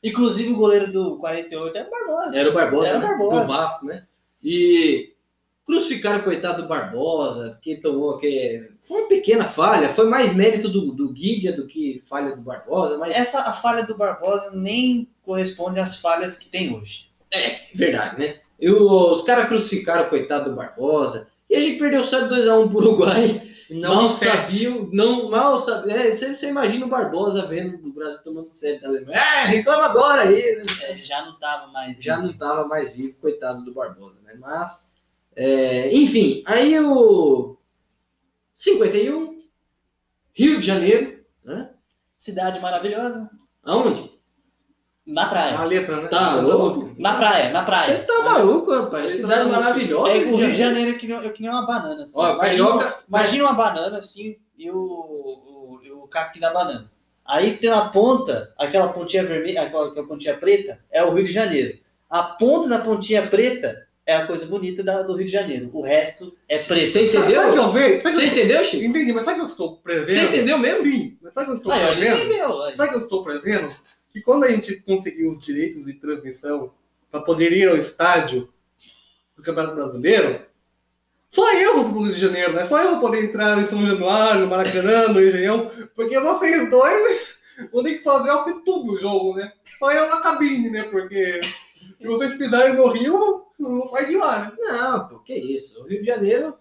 Inclusive 0.09 0.53
o 0.53 0.57
goleiro 0.57 0.91
do 0.93 1.17
48 1.19 1.77
é 1.77 1.83
o 1.87 1.91
Barbosa. 1.91 2.39
Era 2.39 2.51
o 2.51 2.55
Barbosa, 2.55 2.89
Era 2.89 2.99
né? 2.99 3.07
Barbosa. 3.07 3.41
do 3.41 3.47
Vasco, 3.47 3.87
né? 3.87 4.05
E 4.45 5.13
crucificaram 5.67 6.21
o 6.21 6.25
coitado 6.25 6.63
do 6.63 6.69
Barbosa, 6.69 7.59
que 7.63 7.77
tomou 7.77 8.19
que 8.19 8.69
foi 8.87 9.01
uma 9.01 9.09
pequena 9.09 9.49
falha, 9.49 9.89
foi 9.93 10.09
mais 10.09 10.33
mérito 10.35 10.69
do, 10.69 10.93
do 10.93 11.09
Guidia 11.09 11.53
do 11.57 11.67
que 11.67 12.01
falha 12.09 12.37
do 12.37 12.43
Barbosa, 12.43 12.99
mas 12.99 13.17
Essa 13.17 13.41
a 13.41 13.53
falha 13.53 13.85
do 13.85 13.97
Barbosa 13.97 14.53
nem 14.55 15.09
corresponde 15.25 15.81
às 15.81 16.01
falhas 16.01 16.37
que 16.39 16.49
tem 16.49 16.73
hoje. 16.75 17.07
é 17.33 17.63
verdade, 17.75 18.19
né? 18.21 18.37
E 18.61 18.71
o- 18.71 19.11
os 19.13 19.23
caras 19.25 19.49
crucificaram 19.49 20.05
o 20.05 20.09
coitado 20.09 20.51
do 20.51 20.57
Barbosa, 20.57 21.29
e 21.51 21.57
a 21.57 21.61
gente 21.61 21.79
perdeu 21.81 22.05
só 22.05 22.21
de 22.21 22.29
2x1 22.29 22.69
pro 22.69 22.79
Uruguai. 22.79 23.43
Mal 23.71 24.11
sabiam, 24.11 24.89
não, 24.93 25.31
mal 25.31 25.59
sabiam. 25.59 25.97
É, 25.97 26.15
você, 26.15 26.35
você 26.35 26.49
imagina 26.49 26.87
o 26.87 26.89
Barbosa 26.89 27.47
vendo 27.47 27.87
o 27.87 27.93
Brasil 27.93 28.23
tomando 28.23 28.51
7 28.51 28.83
da 28.83 28.89
Alemanha. 28.89 29.19
É, 29.19 29.45
reclama 29.45 29.85
agora 29.85 30.23
aí, 30.23 30.57
né? 30.57 30.65
É, 30.83 30.97
já 30.97 31.25
não 31.25 31.39
tava 31.39 31.73
mais. 31.73 31.99
já 31.99 32.17
não 32.19 32.31
estava 32.31 32.67
mais 32.67 32.95
vivo, 32.95 33.17
coitado 33.21 33.65
do 33.65 33.75
Barbosa, 33.75 34.23
né? 34.23 34.35
Mas, 34.39 35.01
é, 35.35 35.95
enfim, 35.95 36.43
aí 36.47 36.79
o 36.81 37.57
51, 38.55 39.43
Rio 40.33 40.61
de 40.61 40.67
Janeiro, 40.67 41.25
né? 41.45 41.71
Cidade 42.17 42.61
maravilhosa. 42.61 43.31
Aonde? 43.63 44.16
Na 45.07 45.23
A 45.23 45.29
praia. 45.29 45.65
letra, 45.65 46.01
né? 46.01 46.09
Tá 46.09 46.41
louco? 46.41 46.93
Na 46.99 47.15
praia, 47.17 47.51
na 47.53 47.61
Você 47.61 47.67
praia. 47.67 47.99
tá 48.05 48.21
maluco, 48.23 48.75
rapaz? 48.75 49.13
Cidade 49.13 49.45
tá 49.51 49.61
maravilhosa. 49.61 50.11
É, 50.13 50.17
o 50.25 50.37
Rio 50.37 50.51
de 50.51 50.55
Janeiro 50.59 50.91
é 50.91 50.95
que 50.95 51.07
nem, 51.07 51.17
é 51.17 51.29
que 51.31 51.41
nem 51.43 51.51
uma 51.51 51.65
banana. 51.65 52.05
Assim. 52.05 52.15
Ó, 52.19 52.35
imagina, 52.35 52.67
carioca- 52.69 53.05
imagina 53.09 53.45
uma 53.45 53.53
banana 53.55 53.99
assim 53.99 54.37
e 54.59 54.69
o, 54.71 54.77
o, 54.77 55.79
o 56.05 56.09
casquinho 56.09 56.43
da 56.43 56.53
banana. 56.53 56.91
Aí 57.25 57.57
tem 57.57 57.71
a 57.71 57.83
ponta, 57.89 58.53
aquela 58.59 58.89
pontinha 58.93 59.25
vermelha, 59.25 59.63
aquela, 59.63 59.89
aquela 59.89 60.07
pontinha 60.07 60.37
preta, 60.37 60.81
é 60.91 61.05
o 61.05 61.13
Rio 61.15 61.25
de 61.25 61.33
Janeiro. 61.33 61.79
A 62.11 62.23
ponta 62.25 62.69
da 62.69 62.79
pontinha 62.81 63.27
preta 63.29 63.85
é 64.05 64.15
a 64.17 64.27
coisa 64.27 64.47
bonita 64.47 64.83
da- 64.85 65.03
do 65.03 65.15
Rio 65.17 65.27
de 65.27 65.33
Janeiro. 65.33 65.71
O 65.73 65.83
resto 65.83 66.37
é 66.49 66.57
preto. 66.59 66.87
Você 66.89 67.11
Sabe 67.13 67.13
sabe 67.13 67.27
que 67.27 67.43
entendeu? 67.43 67.63
eu 67.63 67.73
vejo? 67.73 68.03
Você 68.03 68.23
eu- 68.23 68.27
entendeu, 68.27 68.65
Chico? 68.65 68.85
Entendi, 68.85 69.13
mas 69.13 69.25
sabe 69.25 69.35
o 69.35 69.37
que 69.37 69.43
eu 69.47 69.51
estou 69.51 69.77
prevendo? 69.79 70.07
Você 70.21 70.27
entendeu 70.27 70.59
mesmo? 70.59 70.83
Sim, 70.85 71.19
mas 71.23 71.33
sabe 71.33 71.45
o 71.45 71.47
que 71.47 71.53
eu 71.53 71.57
estou 71.73 71.75
ele 71.77 71.97
prevendo? 71.97 72.17
entendeu. 72.25 72.63
aí. 72.63 72.77
Sabe 72.77 72.89
o 72.89 72.91
que 72.91 72.97
eu 72.97 73.01
estou 73.03 73.25
prevendo? 73.25 73.71
Que 74.17 74.23
quando 74.23 74.45
a 74.45 74.51
gente 74.51 74.81
conseguir 74.81 75.27
os 75.27 75.39
direitos 75.39 75.85
de 75.85 75.93
transmissão 75.93 76.73
para 77.11 77.21
poder 77.21 77.53
ir 77.53 77.69
ao 77.69 77.77
estádio 77.77 78.49
do 79.37 79.43
Campeonato 79.43 79.75
Brasileiro, 79.75 80.41
só 81.31 81.53
eu 81.53 81.83
vou 81.83 81.91
pro 81.91 82.03
Rio 82.05 82.15
de 82.15 82.21
Janeiro, 82.21 82.55
né? 82.55 82.65
Só 82.65 82.83
eu 82.83 82.93
vou 82.93 83.01
poder 83.01 83.27
entrar 83.27 83.61
em 83.61 83.67
São 83.67 83.87
Januário, 83.87 84.41
no 84.41 84.47
Maracanã, 84.47 85.09
no 85.09 85.21
Engenhão, 85.21 85.71
porque 85.95 86.19
vocês 86.19 86.71
dois 86.71 87.39
vão 87.71 87.83
ter 87.83 87.99
que 87.99 88.05
fazer 88.05 88.31
ao 88.31 88.43
tudo 88.65 88.95
o 88.95 88.99
jogo, 88.99 89.35
né? 89.35 89.53
Só 89.79 89.93
eu 89.93 90.09
na 90.09 90.23
cabine, 90.23 90.71
né? 90.71 90.85
Porque 90.85 91.43
se 92.01 92.07
vocês 92.07 92.33
pisarem 92.39 92.75
no 92.75 92.89
Rio, 92.89 93.45
não 93.59 93.87
sai 93.89 94.07
de 94.07 94.17
lá, 94.17 94.45
né? 94.47 94.53
Não, 94.59 95.09
pô, 95.09 95.21
que 95.21 95.35
isso. 95.35 95.83
O 95.83 95.87
Rio 95.87 96.01
de 96.01 96.07
Janeiro, 96.07 96.57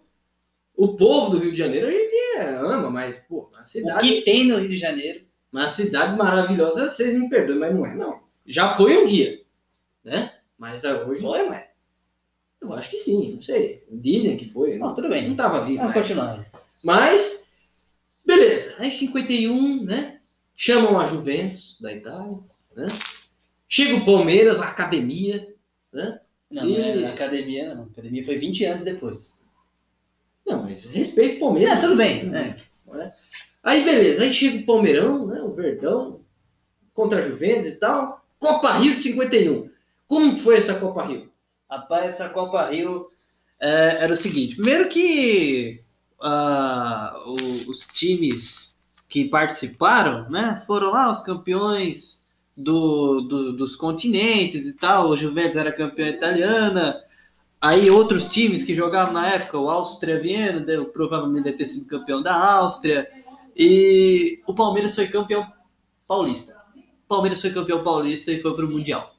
o 0.75 0.97
povo 0.97 1.29
do 1.29 1.37
Rio 1.37 1.53
de 1.53 1.57
Janeiro 1.57 1.87
a 1.87 1.91
gente 1.91 2.15
é, 2.35 2.49
ama, 2.57 2.89
mas, 2.89 3.15
pô, 3.29 3.49
a 3.55 3.61
O 3.61 3.65
cidade, 3.65 4.05
que 4.05 4.23
tem 4.23 4.45
no 4.45 4.57
Rio 4.57 4.67
de 4.67 4.75
Janeiro 4.75 5.24
uma 5.61 5.69
cidade 5.69 6.17
maravilhosa, 6.17 6.89
vocês 6.89 7.17
me 7.17 7.29
perdoem, 7.29 7.59
mas 7.59 7.73
não 7.73 7.85
é, 7.85 7.95
não. 7.95 8.19
Já 8.45 8.75
foi 8.75 8.97
um 8.97 9.05
dia, 9.05 9.41
né? 10.03 10.33
Mas 10.57 10.83
ah, 10.85 11.03
hoje 11.05 11.21
foi, 11.21 11.47
mas. 11.49 11.65
eu 12.61 12.73
acho 12.73 12.89
que 12.89 12.97
sim, 12.97 13.33
não 13.33 13.41
sei. 13.41 13.83
Dizem 13.91 14.37
que 14.37 14.49
foi. 14.49 14.77
Não, 14.77 14.87
Não, 14.87 14.95
tudo 14.95 15.09
bem. 15.09 15.27
não 15.29 15.35
tava 15.35 15.65
vivo. 15.65 15.77
Vamos 15.79 15.95
né? 15.95 16.01
continuar. 16.01 16.45
Mas, 16.83 17.49
beleza. 18.25 18.75
Aí 18.79 18.91
51, 18.91 19.83
né? 19.83 20.19
Chamam 20.55 20.99
a 20.99 21.05
Juventus 21.05 21.77
da 21.81 21.91
Itália, 21.93 22.39
né? 22.75 22.87
Chega 23.67 23.95
o 23.95 24.05
Palmeiras, 24.05 24.61
a 24.61 24.69
academia, 24.69 25.53
né? 25.91 26.19
Não, 26.49 26.69
E- 26.69 26.95
não 26.95 27.07
é 27.07 27.11
academia, 27.11 27.75
não. 27.75 27.83
Academia 27.85 28.23
foi 28.23 28.37
20 28.37 28.63
anos 28.65 28.85
depois. 28.85 29.37
Não, 30.45 30.63
mas 30.63 30.85
respeito 30.85 31.37
o 31.37 31.39
Palmeiras. 31.39 31.73
Não, 31.73 31.81
tudo 31.81 31.97
bem. 31.97 32.25
né? 32.25 32.55
Aí 33.65 33.83
beleza, 33.83 34.23
aí 34.23 34.33
chega 34.33 34.59
o 34.59 34.65
Palmeirão, 34.65 35.27
né? 35.27 35.41
O 35.41 35.53
Verdão, 35.53 36.21
contra 36.93 37.19
a 37.19 37.27
Juventus 37.27 37.67
e 37.67 37.75
tal. 37.75 38.23
Copa 38.39 38.71
Rio 38.73 38.93
de 38.93 39.01
51. 39.01 39.69
Como 40.07 40.37
foi 40.37 40.57
essa 40.57 40.75
Copa 40.75 41.03
Rio? 41.05 41.29
Rapaz, 41.69 42.05
essa 42.05 42.29
Copa 42.29 42.69
Rio 42.69 43.09
é, 43.59 44.03
era 44.03 44.13
o 44.13 44.17
seguinte: 44.17 44.55
primeiro 44.55 44.87
que 44.89 45.81
ah, 46.21 47.23
o- 47.25 47.69
os 47.71 47.87
times 47.93 48.77
que 49.09 49.25
participaram, 49.25 50.29
né, 50.29 50.61
foram 50.67 50.91
lá 50.91 51.11
os 51.11 51.21
campeões 51.21 52.25
do, 52.57 53.21
do- 53.21 53.53
dos 53.53 53.75
continentes 53.75 54.67
e 54.67 54.77
tal. 54.77 55.09
O 55.09 55.17
Juventus 55.17 55.57
era 55.57 55.71
campeã 55.71 56.07
italiana. 56.09 57.01
Aí 57.61 57.89
outros 57.89 58.27
times 58.27 58.63
que 58.63 58.75
jogavam 58.75 59.13
na 59.13 59.27
época, 59.27 59.57
o 59.57 59.69
Áustria 59.69 60.19
Viena, 60.19 60.63
provavelmente 60.93 61.45
deve 61.45 61.57
ter 61.57 61.67
sido 61.67 61.87
campeão 61.87 62.21
da 62.21 62.35
Áustria. 62.35 63.09
E 63.55 64.41
o 64.47 64.53
Palmeiras 64.53 64.95
foi 64.95 65.07
campeão 65.07 65.47
paulista. 66.07 66.53
O 67.05 67.07
Palmeiras 67.07 67.41
foi 67.41 67.51
campeão 67.53 67.83
paulista 67.83 68.31
e 68.31 68.39
foi 68.41 68.55
pro 68.55 68.67
Mundial. 68.69 69.11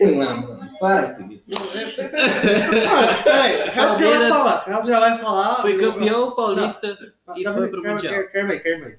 Não, 0.00 0.14
mano, 0.16 0.70
para 0.80 1.14
com 1.14 1.30
isso. 1.30 1.44
Ah, 1.50 3.22
peraí, 3.22 3.68
o 3.68 3.72
Renato 3.72 3.98
já 4.02 4.08
vai 4.08 4.08
Palmeiras 4.08 4.28
falar. 4.28 4.60
O 4.62 4.64
Renato 4.66 4.86
já 4.86 5.00
vai 5.00 5.18
falar. 5.18 5.54
Foi 5.62 5.76
campeão 5.78 6.30
paulista 6.34 6.98
e 7.36 7.44
foi 7.44 7.70
pro 7.70 7.82
calma, 7.82 7.96
Mundial. 7.96 8.28
Calma 8.32 8.52
aí, 8.52 8.60
calma 8.60 8.86
aí. 8.86 8.98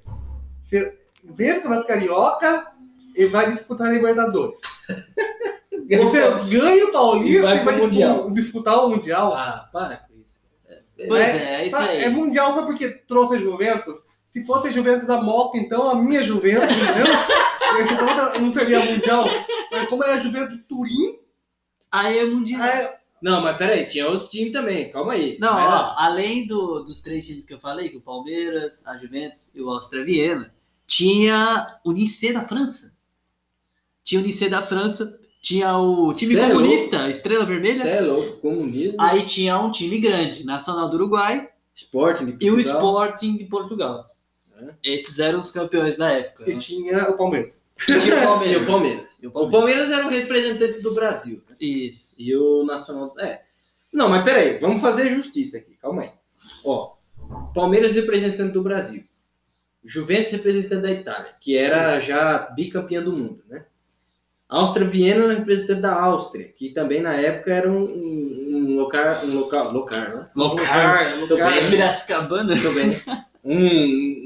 Você 0.64 1.00
vê 1.24 1.52
o 1.52 1.56
Campeonato 1.56 1.88
Carioca 1.88 2.68
e 3.16 3.26
vai 3.26 3.52
disputar 3.52 3.88
a 3.88 3.92
Libertadores. 3.92 4.60
Você 5.90 6.22
ganha 6.58 6.86
o 6.86 6.90
E 6.90 6.92
Paulista 6.92 7.42
vai 7.42 7.58
e 7.62 7.66
vai 7.66 7.74
pro 7.76 7.84
Mundial. 7.84 8.32
disputar 8.32 8.86
o 8.86 8.90
Mundial. 8.90 9.34
Ah, 9.34 9.70
para 9.72 9.98
com 9.98 10.14
isso. 10.24 10.40
Pois 11.08 11.36
é, 11.36 11.56
é 11.56 11.68
isso 11.68 11.78
Tá, 11.78 11.84
aí. 11.84 12.04
É 12.04 12.10
Mundial 12.10 12.54
só 12.54 12.66
porque 12.66 12.88
trouxe 12.90 13.36
a 13.36 13.40
Juventus. 13.40 13.94
Se 14.34 14.44
fosse 14.46 14.68
a 14.68 14.72
Juventus 14.72 15.06
da 15.08 15.22
Moca, 15.22 15.58
então 15.58 15.90
a 15.90 15.96
minha 15.96 16.24
Juventus, 16.24 16.76
entendeu? 16.76 17.06
então 18.34 18.42
não 18.42 18.52
seria 18.52 18.84
Mundial. 18.84 19.26
Mas 19.72 19.88
como 19.88 20.04
é 20.04 20.14
a 20.14 20.20
Juventus 20.20 20.58
de 20.58 20.64
Turim, 20.64 21.20
Aí 21.92 22.18
é 22.18 22.26
mundial. 22.26 22.60
é, 22.60 23.00
Não, 23.22 23.40
mas 23.42 23.56
peraí, 23.56 23.86
tinha 23.88 24.08
outros 24.10 24.28
times 24.30 24.52
também, 24.52 24.92
calma 24.92 25.14
aí. 25.14 25.38
Não, 25.40 25.54
lá. 25.54 25.94
ó, 25.96 26.04
além 26.04 26.48
do- 26.48 26.84
dos 26.84 27.02
três 27.02 27.28
times 27.28 27.46
que 27.46 27.54
eu 27.54 27.60
falei, 27.60 27.90
que 27.90 27.98
o 27.98 28.02
Palmeiras, 28.02 28.84
a 28.88 28.98
Juventus 28.98 29.54
e 29.56 29.62
o 29.62 29.70
Áustria 29.70 30.04
Viena, 30.04 30.52
tinha 30.88 31.36
o 31.86 31.92
Nice 31.92 32.34
da 32.34 32.48
França. 32.48 32.98
Tinha 34.04 34.20
o 34.20 34.24
Nice 34.24 34.50
da 34.50 34.64
França, 34.64 35.20
tinha 35.42 35.78
o 35.78 36.12
time 36.14 36.34
Cê 36.34 36.40
é 36.40 36.50
comunista, 36.50 37.10
Estrela 37.10 37.46
Vermelha. 37.46 37.76
Você 37.76 37.90
é 37.90 38.02
louco, 38.02 38.38
comunismo, 38.42 38.98
Aí 39.00 39.26
tinha 39.28 39.60
um 39.60 39.72
time 39.72 40.00
grande, 40.00 40.44
Nacional 40.44 40.90
do 40.90 40.96
Uruguai 40.96 41.48
Sporting 41.76 42.26
de 42.38 42.46
e 42.46 42.50
o 42.50 42.56
Portugal. 42.56 42.82
Sporting 42.82 43.38
de 43.38 43.46
Portugal. 43.46 44.06
Esses 44.84 45.20
eram 45.20 45.40
os 45.40 45.52
campeões 45.52 45.98
da 45.98 46.12
época. 46.12 46.50
e 46.50 46.54
né? 46.54 46.60
tinha 46.60 47.10
o 47.10 47.18
Palmeiras. 47.18 47.62
E 47.88 48.00
tinha 48.00 48.16
o 48.16 48.20
E 48.46 48.56
o 48.58 48.66
Palmeiras. 48.66 48.68
Palmeiras. 48.68 49.20
E 49.22 49.28
o 49.28 49.30
O 49.30 49.34
Palmeiras. 49.34 49.52
Palmeiras 49.52 49.92
era 49.92 50.06
o 50.06 50.10
representante 50.10 50.82
do 50.82 50.94
Brasil. 50.94 51.42
né? 51.50 51.56
Isso. 51.60 52.16
E 52.20 52.36
o 52.36 52.64
Nacional. 52.66 53.14
É. 53.20 53.42
Não, 53.92 54.10
mas 54.10 54.24
peraí, 54.24 54.58
vamos 54.60 54.82
fazer 54.82 55.10
justiça 55.10 55.58
aqui, 55.58 55.76
calma 55.82 56.04
aí. 56.04 56.10
Ó, 56.66 56.94
Palmeiras 57.54 57.94
representante 57.96 58.52
do 58.54 58.64
Brasil. 58.64 59.04
Juventus 59.86 60.32
representante 60.32 60.82
da 60.82 60.92
Itália, 60.92 61.32
que 61.42 61.58
era 61.58 62.00
já 62.00 62.50
bicampeã 62.56 63.04
do 63.04 63.12
mundo, 63.12 63.44
né? 63.50 63.66
Áustria 64.48 64.88
Viena 64.88 65.34
representante 65.34 65.82
da 65.82 66.00
Áustria, 66.00 66.48
que 66.48 66.70
também 66.70 67.02
na 67.02 67.14
época 67.16 67.52
era 67.54 67.70
um, 67.72 67.84
um, 67.84 68.56
um 68.56 68.76
local, 68.78 69.26
um 69.26 69.36
local, 69.40 69.74
local, 69.74 70.00
né? 70.00 70.30
Locar, 70.36 71.28
Tô 71.28 71.36
bem. 71.36 71.70
Piracicabana. 71.72 72.56
Muito 72.56 72.72
bem. 72.74 73.02
Um 73.46 74.23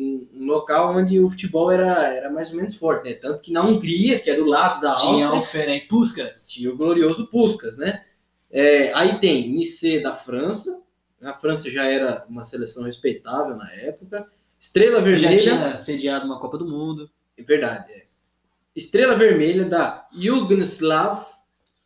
local 0.47 0.95
onde 0.95 1.19
o 1.19 1.29
futebol 1.29 1.69
era, 1.71 2.07
era 2.13 2.29
mais 2.31 2.49
ou 2.49 2.55
menos 2.55 2.75
forte, 2.75 3.05
né? 3.09 3.13
Tanto 3.15 3.41
que 3.41 3.51
na 3.51 3.61
Hungria, 3.63 4.19
que 4.19 4.29
é 4.29 4.35
do 4.35 4.45
lado 4.45 4.81
da 4.81 4.93
Áustria, 4.93 5.15
Tinha 5.15 5.33
o 5.33 5.41
Ferenc 5.43 5.87
Puskas. 5.87 6.47
tinha 6.47 6.71
o 6.71 6.75
glorioso 6.77 7.27
Puskas, 7.27 7.77
né? 7.77 8.03
É, 8.49 8.91
aí 8.93 9.19
tem 9.19 9.51
Nice 9.51 9.99
da 9.99 10.15
França, 10.15 10.83
a 11.21 11.33
França 11.33 11.69
já 11.69 11.83
era 11.85 12.25
uma 12.29 12.45
seleção 12.45 12.83
respeitável 12.83 13.55
na 13.55 13.71
época. 13.73 14.27
Estrela 14.59 14.97
Já 14.97 15.03
Vermelha, 15.03 15.39
tinha 15.39 15.77
sediado 15.77 16.25
uma 16.25 16.39
Copa 16.39 16.57
do 16.57 16.65
Mundo. 16.65 17.09
é 17.37 17.43
verdade, 17.43 17.91
é. 17.93 18.03
Estrela 18.75 19.15
Vermelha 19.17 19.65
da 19.65 20.07
Yugoslav, 20.15 21.25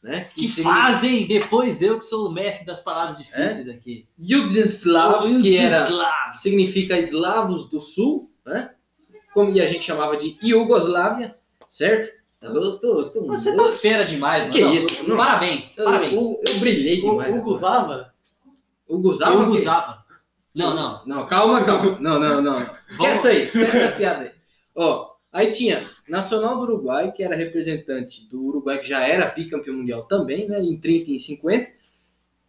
né? 0.04 0.30
Que 0.36 0.48
significa- 0.48 0.70
fazem, 0.70 1.28
depois 1.28 1.82
eu 1.82 1.98
que 2.00 2.06
sou 2.06 2.28
o 2.30 2.32
mestre 2.32 2.66
das 2.66 2.82
palavras 2.82 3.18
difíceis 3.18 3.68
aqui. 3.70 4.08
Yugoslav, 4.20 5.24
que 5.42 5.58
era 5.58 6.34
significa 6.34 6.98
eslavos 6.98 7.70
do 7.70 7.80
sul, 7.80 8.31
né? 8.46 8.72
Como 9.34 9.52
a 9.52 9.66
gente 9.66 9.84
chamava 9.86 10.18
de 10.18 10.38
Iugoslávia, 10.44 11.36
certo? 11.70 12.10
Eu 12.42 12.80
tô- 12.80 13.04
tô- 13.12 13.28
Você 13.28 13.56
tá 13.56 13.72
fera 13.74 14.04
demais, 14.04 14.44
mano. 14.44 14.54
Que 14.56 14.62
Não, 14.62 14.74
isso, 14.74 15.08
não. 15.08 15.16
Parabéns, 15.16 15.78
eu, 15.78 15.86
parabéns. 15.86 16.14
eu- 16.14 16.42
eu 16.48 16.60
brilhei 16.60 17.00
O 17.00 17.12
demais. 17.12 17.36
Hugo 17.36 17.58
Zava? 17.60 18.14
Hugo 18.90 19.14
Zava? 19.14 19.34
Eu 19.36 19.40
o 19.42 19.52
quê? 19.52 19.60
usava. 19.60 20.04
Não, 20.54 20.76
não. 20.76 21.06
Não, 21.06 21.28
calma, 21.28 21.64
calma. 21.64 21.98
Não, 22.02 22.20
não, 22.20 22.42
não. 22.42 22.58
Esquece 22.90 23.28
aí, 23.28 23.44
esquece 23.44 23.78
essa 23.78 23.96
piada 23.96 24.24
aí. 24.24 24.32
Ó, 24.76 25.12
aí 25.32 25.52
tinha 25.52 25.82
Nacional 26.10 26.58
do 26.58 26.64
Uruguai, 26.64 27.12
que 27.12 27.24
era 27.24 27.36
representante 27.36 28.28
do 28.28 28.44
Uruguai, 28.44 28.80
que 28.80 28.90
já 28.90 29.02
era 29.08 29.30
bicampeão 29.30 29.78
mundial 29.78 30.04
também, 30.04 30.50
né? 30.50 30.62
Em 30.62 30.78
30 30.78 31.12
e 31.12 31.16
em 31.16 31.20
50. 31.20 31.72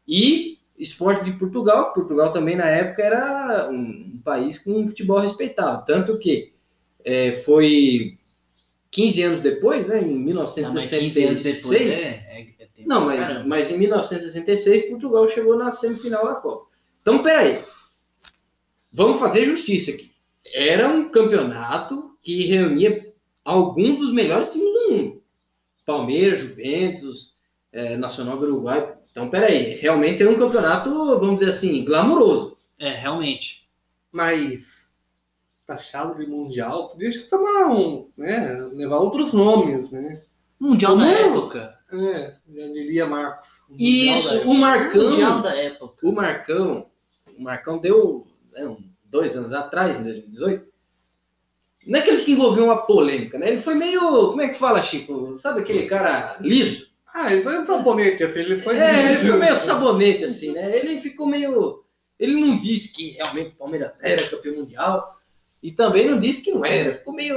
E 0.09 0.59
Esporte 0.78 1.22
de 1.24 1.33
Portugal. 1.35 1.92
Portugal 1.92 2.33
também, 2.33 2.57
na 2.57 2.64
época, 2.66 3.02
era 3.02 3.68
um 3.70 4.12
país 4.22 4.58
com 4.58 4.72
um 4.72 4.87
futebol 4.87 5.18
respeitável. 5.18 5.85
Tanto 5.85 6.18
que 6.18 6.52
é, 7.04 7.32
foi 7.32 8.16
15 8.90 9.22
anos 9.22 9.42
depois, 9.42 9.88
né? 9.88 10.02
Em 10.02 10.18
Não, 10.68 10.74
mas 10.74 10.90
15 10.90 11.24
anos 11.24 11.42
1966. 11.42 11.62
depois 11.62 11.82
é, 11.82 12.40
é, 12.40 12.46
é 12.61 12.87
Não, 12.87 13.04
mas, 13.06 13.46
mas 13.46 13.70
em 13.70 13.78
1966 13.78 14.90
Portugal 14.90 15.28
chegou 15.28 15.56
na 15.56 15.70
semifinal 15.70 16.26
da 16.26 16.35
Copa. 16.37 16.70
Então, 17.00 17.22
peraí. 17.22 17.62
Vamos 18.92 19.18
fazer 19.18 19.46
justiça 19.46 19.90
aqui. 19.90 20.12
Era 20.54 20.88
um 20.88 21.08
campeonato 21.08 22.16
que 22.22 22.44
reunia 22.44 23.12
alguns 23.44 23.98
dos 23.98 24.12
melhores 24.12 24.52
times 24.52 24.72
do 24.72 24.90
mundo. 24.90 25.22
Palmeiras, 25.85 26.40
Juventus, 26.40 27.35
eh, 27.72 27.96
Nacional 27.96 28.38
do 28.38 28.46
Uruguai. 28.46 28.94
Então, 29.11 29.30
peraí. 29.30 29.74
Realmente 29.76 30.22
era 30.22 30.30
um 30.30 30.38
campeonato, 30.38 30.90
vamos 31.18 31.40
dizer 31.40 31.50
assim, 31.50 31.85
glamuroso. 31.85 32.58
É, 32.78 32.90
realmente. 32.90 33.66
Mas 34.12 34.90
taxado 35.66 36.16
de 36.16 36.27
mundial, 36.27 36.90
podia 36.90 37.11
chamar 37.11 37.68
um, 37.70 38.09
né? 38.16 38.61
Levar 38.72 38.98
outros 38.98 39.33
nomes, 39.33 39.90
né? 39.90 40.22
Mundial 40.61 40.96
da 40.96 41.09
época. 41.09 41.79
É, 41.92 42.35
já 42.55 42.66
diria 42.68 43.07
Marcos. 43.07 43.48
o 43.68 43.77
Isso, 43.79 44.48
o 44.48 44.55
Marcão. 44.55 45.11
Mundial 45.11 45.42
da 45.42 45.57
época. 45.57 46.07
O 46.07 46.12
Marcão, 46.12 46.87
o 47.37 47.42
Marcão 47.42 47.79
deu 47.79 48.27
né, 48.53 48.77
dois 49.05 49.37
anos 49.37 49.53
atrás, 49.53 50.01
em 50.01 50.05
2018. 50.05 50.72
Não 51.87 51.98
é 51.98 52.03
que 52.03 52.11
ele 52.11 52.20
se 52.20 52.33
envolveu 52.33 52.64
uma 52.64 52.87
polêmica, 52.87 53.38
né? 53.38 53.51
Ele 53.51 53.61
foi 53.61 53.75
meio. 53.75 54.01
Como 54.01 54.40
é 54.40 54.48
que 54.48 54.59
fala, 54.59 54.83
Chico? 54.83 55.38
Sabe 55.38 55.61
aquele 55.61 55.87
cara 55.87 56.37
liso? 56.40 56.92
Ah, 57.14 57.33
ele 57.33 57.42
foi 57.42 57.59
um 57.59 57.66
sabonete, 57.66 58.25
assim, 58.25 58.38
ele 58.38 58.61
foi. 58.61 58.79
É, 58.79 59.12
ele 59.12 59.25
foi 59.29 59.38
meio 59.38 59.57
sabonete, 59.59 60.25
assim, 60.25 60.53
né? 60.53 60.79
Ele 60.79 60.98
ficou 61.01 61.27
meio. 61.27 61.81
Ele 62.22 62.40
não 62.40 62.56
disse 62.56 62.92
que 62.92 63.11
realmente 63.11 63.48
o 63.50 63.56
Palmeiras 63.56 64.02
era 64.02 64.26
campeão 64.28 64.56
mundial. 64.56 65.18
E 65.62 65.72
também 65.72 66.11
não 66.11 66.18
disse 66.18 66.42
que 66.44 66.50
não 66.52 66.64
era. 66.64 66.94
Ficou 66.96 67.12
meio. 67.14 67.37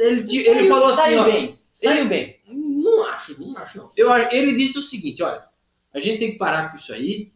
Ele, 0.00 0.20
ele 0.20 0.42
Saiu- 0.44 0.68
falou 0.68 0.86
assim, 0.88 0.96
saiu 0.96 1.20
ó. 1.20 1.24
bem. 1.24 1.58
Saiu 1.72 2.00
ele- 2.00 2.08
bem. 2.08 2.40
Não 2.46 3.04
acho, 3.04 3.40
não 3.40 3.56
acho, 3.58 3.78
não. 3.78 3.90
Eu, 3.96 4.10
ele 4.30 4.56
disse 4.56 4.78
o 4.78 4.82
seguinte, 4.82 5.22
olha, 5.22 5.44
a 5.94 6.00
gente 6.00 6.18
tem 6.18 6.32
que 6.32 6.38
parar 6.38 6.70
com 6.70 6.76
isso 6.78 6.92
aí. 6.92 7.30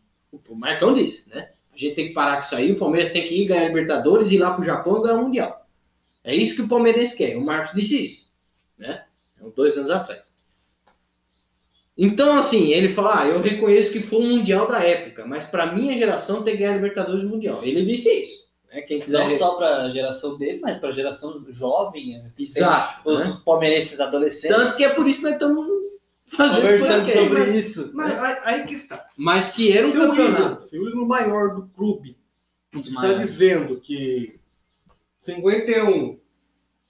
O 0.48 0.54
Marcão 0.54 0.94
disse, 0.94 1.28
né? 1.34 1.50
A 1.74 1.78
gente 1.78 1.94
tem 1.94 2.08
que 2.08 2.14
parar 2.14 2.36
com 2.36 2.42
isso 2.42 2.54
aí. 2.56 2.72
O 2.72 2.78
Palmeiras 2.78 3.12
tem 3.12 3.22
que 3.26 3.34
ir 3.42 3.46
ganhar 3.46 3.62
a 3.64 3.68
Libertadores, 3.68 4.30
ir 4.30 4.38
lá 4.38 4.54
pro 4.54 4.64
Japão 4.64 4.98
e 4.98 5.02
ganhar 5.02 5.16
o 5.16 5.24
Mundial. 5.24 5.66
É 6.24 6.34
isso 6.34 6.56
que 6.56 6.62
o 6.62 6.68
Palmeirense 6.68 7.16
quer. 7.16 7.36
O 7.36 7.40
Marcos 7.44 7.74
disse 7.74 8.02
isso, 8.04 8.32
né? 8.78 9.04
Dois 9.56 9.76
anos 9.76 9.90
atrás. 9.90 10.31
Então, 11.96 12.36
assim, 12.36 12.72
ele 12.72 12.88
fala, 12.88 13.22
ah, 13.22 13.28
eu 13.28 13.40
reconheço 13.40 13.92
que 13.92 14.00
foi 14.02 14.20
um 14.20 14.36
Mundial 14.36 14.66
da 14.66 14.82
época, 14.82 15.26
mas 15.26 15.44
pra 15.44 15.72
minha 15.72 15.96
geração 15.96 16.42
tem 16.42 16.54
que 16.54 16.60
ganhar 16.60 16.72
a 16.72 16.76
Libertadores 16.76 17.22
e 17.22 17.26
o 17.26 17.28
Mundial. 17.28 17.62
Ele 17.62 17.84
disse 17.84 18.10
isso. 18.10 18.46
Né? 18.72 18.80
Quem 18.82 18.98
quiser... 18.98 19.18
Não 19.18 19.30
só 19.30 19.56
pra 19.56 19.88
geração 19.90 20.38
dele, 20.38 20.58
mas 20.62 20.78
pra 20.78 20.90
geração 20.90 21.44
jovem. 21.50 22.18
né? 22.18 22.32
Exato. 22.38 23.08
Os 23.08 23.20
né? 23.20 23.36
palmeirenses 23.44 24.00
adolescentes. 24.00 24.56
Tanto 24.56 24.76
que 24.76 24.84
é 24.84 24.88
por 24.88 25.06
isso 25.06 25.20
que 25.20 25.26
nós 25.26 25.34
estamos 25.34 25.68
fazendo 26.34 26.56
Conversando 26.62 27.08
sobre 27.10 27.58
isso. 27.58 27.90
Mas 27.92 28.22
aí, 28.22 28.36
aí 28.44 28.66
que 28.66 28.74
está. 28.74 29.06
Mas 29.16 29.50
que 29.52 29.76
era 29.76 29.86
um 29.86 29.92
Se 29.92 29.98
o 29.98 30.00
campeonato. 30.00 30.42
ídolo, 30.42 30.60
se 30.62 30.78
o 30.78 30.88
ídolo 30.88 31.06
maior 31.06 31.54
do 31.54 31.66
clube 31.76 32.16
está 32.74 33.00
maiores. 33.02 33.30
dizendo 33.30 33.78
que 33.78 34.40
51, 35.20 36.18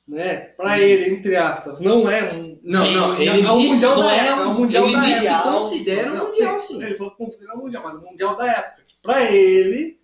né, 0.06 0.36
pra 0.56 0.78
ele, 0.78 1.14
entre 1.16 1.36
aspas, 1.36 1.80
não 1.80 2.08
é 2.08 2.32
um. 2.32 2.51
Não, 2.62 2.90
não, 2.92 3.20
ele 3.20 3.28
é 3.28 3.50
o 3.50 3.58
disse, 3.58 3.74
mundial 3.74 4.00
da 4.00 4.14
é 4.14 4.18
época, 4.18 4.42
é 4.42 4.46
o 4.46 4.54
mundial 4.54 4.84
ele 4.84 4.94
da 4.94 5.02
que 5.02 5.26
época. 5.26 5.50
considera 5.50 6.10
Não, 6.14 6.26
mundial, 6.28 6.60
sim. 6.60 6.82
Ele 6.82 6.94
falou 6.94 7.10
que 7.12 7.24
considera 7.24 7.54
o 7.54 7.58
mundial, 7.58 7.82
mas 7.84 7.94
o 7.94 8.02
mundial 8.02 8.36
da 8.36 8.46
época. 8.46 8.82
Pra 9.02 9.32
ele 9.32 9.98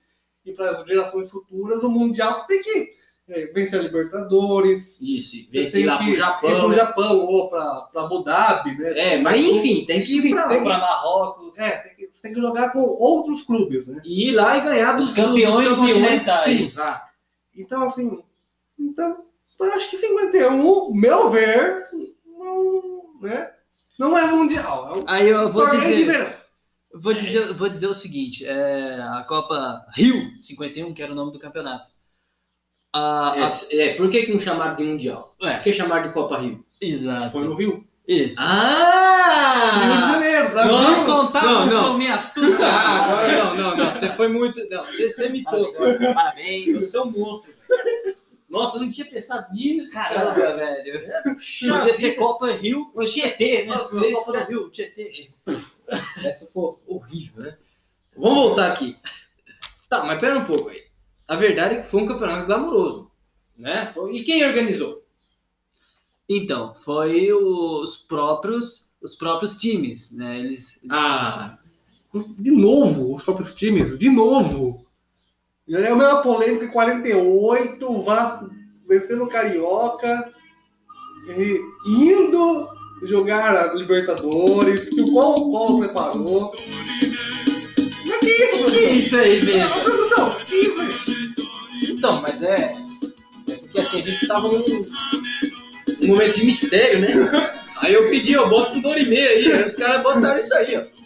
e 0.44 0.52
para 0.52 0.70
as 0.72 0.86
gerações 0.86 1.30
futuras, 1.30 1.82
o 1.84 1.88
mundial 1.88 2.34
você 2.40 2.46
tem 2.48 2.62
que 2.62 2.98
é, 3.28 3.46
vencer 3.52 3.78
a 3.78 3.82
Libertadores. 3.82 4.98
Isso, 5.00 5.36
tem 5.50 5.84
lá 5.84 5.98
que 5.98 6.04
pro 6.04 6.12
ir 6.14 6.16
Japão. 6.16 6.60
pro 6.60 6.72
Japão 6.72 7.18
ou 7.26 7.48
pra 7.50 7.88
Abu 7.94 8.24
Dhabi, 8.24 8.76
né? 8.76 8.98
É, 8.98 9.20
mas 9.20 9.40
enfim, 9.40 9.84
tem 9.84 10.00
que 10.02 10.18
ir. 10.18 10.30
Pra 10.30 10.60
Marrocos. 10.60 11.58
É, 11.58 11.70
tem 11.78 11.94
que, 11.94 12.10
você 12.12 12.22
tem 12.22 12.34
que 12.34 12.40
jogar 12.40 12.72
com 12.72 12.80
outros 12.80 13.42
clubes, 13.42 13.86
né? 13.86 14.00
E 14.04 14.30
ir 14.30 14.32
lá 14.32 14.56
e 14.56 14.62
ganhar 14.62 14.94
dos 14.94 15.10
Os 15.10 15.14
campeões 15.14 15.68
dos 15.68 15.76
continentais. 15.76 16.60
Exato. 16.60 17.08
Então, 17.54 17.82
assim, 17.82 18.18
então, 18.78 19.24
eu 19.60 19.72
acho 19.72 19.90
que 19.90 19.98
51, 19.98 20.94
meu 20.94 21.28
ver, 21.30 21.84
não, 22.38 23.20
né, 23.20 23.50
não 23.98 24.16
é 24.18 24.26
mundial. 24.26 24.88
É 24.90 24.98
um 25.00 25.04
Aí 25.06 25.28
eu 25.28 25.50
vou 25.50 25.68
dizer, 25.70 26.04
verão. 26.06 26.32
vou 26.94 27.12
dizer, 27.14 27.52
vou 27.54 27.68
dizer 27.68 27.86
o 27.88 27.94
seguinte: 27.94 28.46
é, 28.46 28.94
a 29.00 29.24
Copa 29.28 29.84
Rio 29.94 30.14
51, 30.40 30.94
que 30.94 31.02
era 31.02 31.12
o 31.12 31.16
nome 31.16 31.32
do 31.32 31.38
campeonato. 31.38 31.90
A, 32.92 33.32
a- 33.32 33.36
É, 33.72 33.88
é, 33.90 33.94
por 33.96 34.08
que, 34.10 34.22
que 34.24 34.32
não 34.32 34.40
chamaram 34.40 34.74
de 34.76 34.82
Mundial? 34.84 35.30
é, 35.42 35.54
Por 35.54 35.62
que 35.64 35.72
chamaram 35.72 36.08
de 36.08 36.14
Copa 36.14 36.38
Rio? 36.38 36.64
exato. 36.80 37.32
Foi 37.32 37.44
no 37.44 37.54
Rio. 37.54 37.84
Isso. 38.06 38.40
Rio 38.40 38.48
de 38.48 38.54
Ah! 38.54 40.12
Janeiro, 40.12 40.44
Não, 40.44 40.50
Brasil. 40.54 40.72
Vamos 40.72 41.00
contar 41.04 41.44
não, 41.44 41.64
com 41.68 41.74
não. 41.74 41.98
minha 41.98 42.14
astúcia. 42.14 42.64
Ah, 42.66 43.04
agora 43.04 43.32
não, 43.44 43.54
não, 43.56 43.76
não. 43.76 43.92
Você 43.94 44.08
foi 44.08 44.28
muito. 44.28 44.66
Não, 44.70 44.82
você, 44.84 45.12
você 45.12 45.28
me 45.28 45.44
tocou. 45.44 45.74
Parabéns. 46.14 46.74
Você 46.74 46.96
é 46.96 47.02
um 47.02 47.10
monstro. 47.10 47.52
Nossa, 48.48 48.78
eu 48.78 48.82
não 48.82 48.90
tinha 48.90 49.06
pensado 49.08 49.52
nisso. 49.52 49.92
Caramba, 49.92 50.34
cara. 50.34 50.56
velho. 50.56 51.34
Puxa 51.34 51.78
Podia 51.78 51.94
ser. 51.94 52.12
Copa 52.14 52.50
Rio 52.52 52.90
Tietê, 53.04 53.66
né? 53.66 53.74
Esse 54.08 54.24
Copa 54.24 54.32
cara- 54.32 54.44
do 54.46 54.50
Rio 54.50 54.70
Tietê. 54.70 55.30
Essa 56.24 56.46
foi 56.52 56.74
horrível, 56.86 57.42
né? 57.42 57.56
Vamos 58.16 58.34
voltar 58.36 58.72
aqui. 58.72 58.96
Tá, 59.88 60.04
mas 60.04 60.18
pera 60.20 60.38
um 60.38 60.44
pouco 60.44 60.68
aí. 60.70 60.82
A 61.26 61.36
verdade 61.36 61.74
é 61.76 61.80
que 61.82 61.86
foi 61.86 62.02
um 62.02 62.06
campeonato 62.06 62.46
glamouroso, 62.46 63.10
né? 63.56 63.90
Foi- 63.92 64.16
E 64.16 64.24
quem 64.24 64.44
organizou? 64.44 65.04
Então, 66.28 66.74
foi 66.74 67.32
os 67.32 67.96
próprios, 67.96 68.94
os 69.00 69.14
próprios 69.14 69.56
times, 69.56 70.10
né? 70.12 70.38
Eles, 70.38 70.82
Ah, 70.90 71.58
De 72.38 72.50
novo, 72.50 73.14
os 73.14 73.22
próprios 73.22 73.54
times, 73.54 73.98
de 73.98 74.08
novo. 74.10 74.86
E 75.68 75.76
aí 75.76 75.84
é 75.84 75.90
a 75.90 75.94
mesma 75.96 76.22
polêmica 76.22 76.64
em 76.64 76.68
48, 76.68 77.84
o 77.84 78.02
Vasco 78.02 78.50
vencendo 78.88 79.24
o 79.24 79.28
Carioca, 79.28 80.32
e 81.36 81.60
indo 81.86 82.68
jogar 83.02 83.54
a 83.54 83.74
Libertadores, 83.74 84.88
que 84.88 85.02
o 85.02 85.12
Colo-Colo 85.12 85.80
preparou. 85.80 86.54
Mas 88.06 88.18
que 88.20 88.30
isso, 88.30 88.64
Que 88.72 88.78
isso 88.80 89.16
aí 89.16 89.44
mesmo? 89.44 89.80
produção, 89.82 90.30
que 90.46 90.54
isso, 90.56 90.92
gente? 90.92 91.92
então, 91.92 92.22
mas 92.22 92.42
é. 92.42 92.72
É 93.48 93.54
porque 93.56 93.80
assim, 93.80 94.00
a 94.00 94.06
gente 94.06 94.26
tava 94.26 94.48
num, 94.48 94.64
num 96.00 96.08
momento 96.08 96.34
de 96.36 96.46
mistério, 96.46 97.00
né? 97.00 97.08
Aí 97.80 97.94
eu 97.94 98.10
pedi, 98.10 98.36
ó, 98.36 98.48
bota 98.48 98.74
um 98.76 98.80
dor 98.80 98.98
e 98.98 99.06
meio 99.06 99.28
aí. 99.28 99.52
Aí 99.52 99.64
os 99.64 99.74
caras 99.76 100.02
botaram 100.02 100.40
isso 100.40 100.52
aí, 100.54 100.76
ó. 100.76 100.97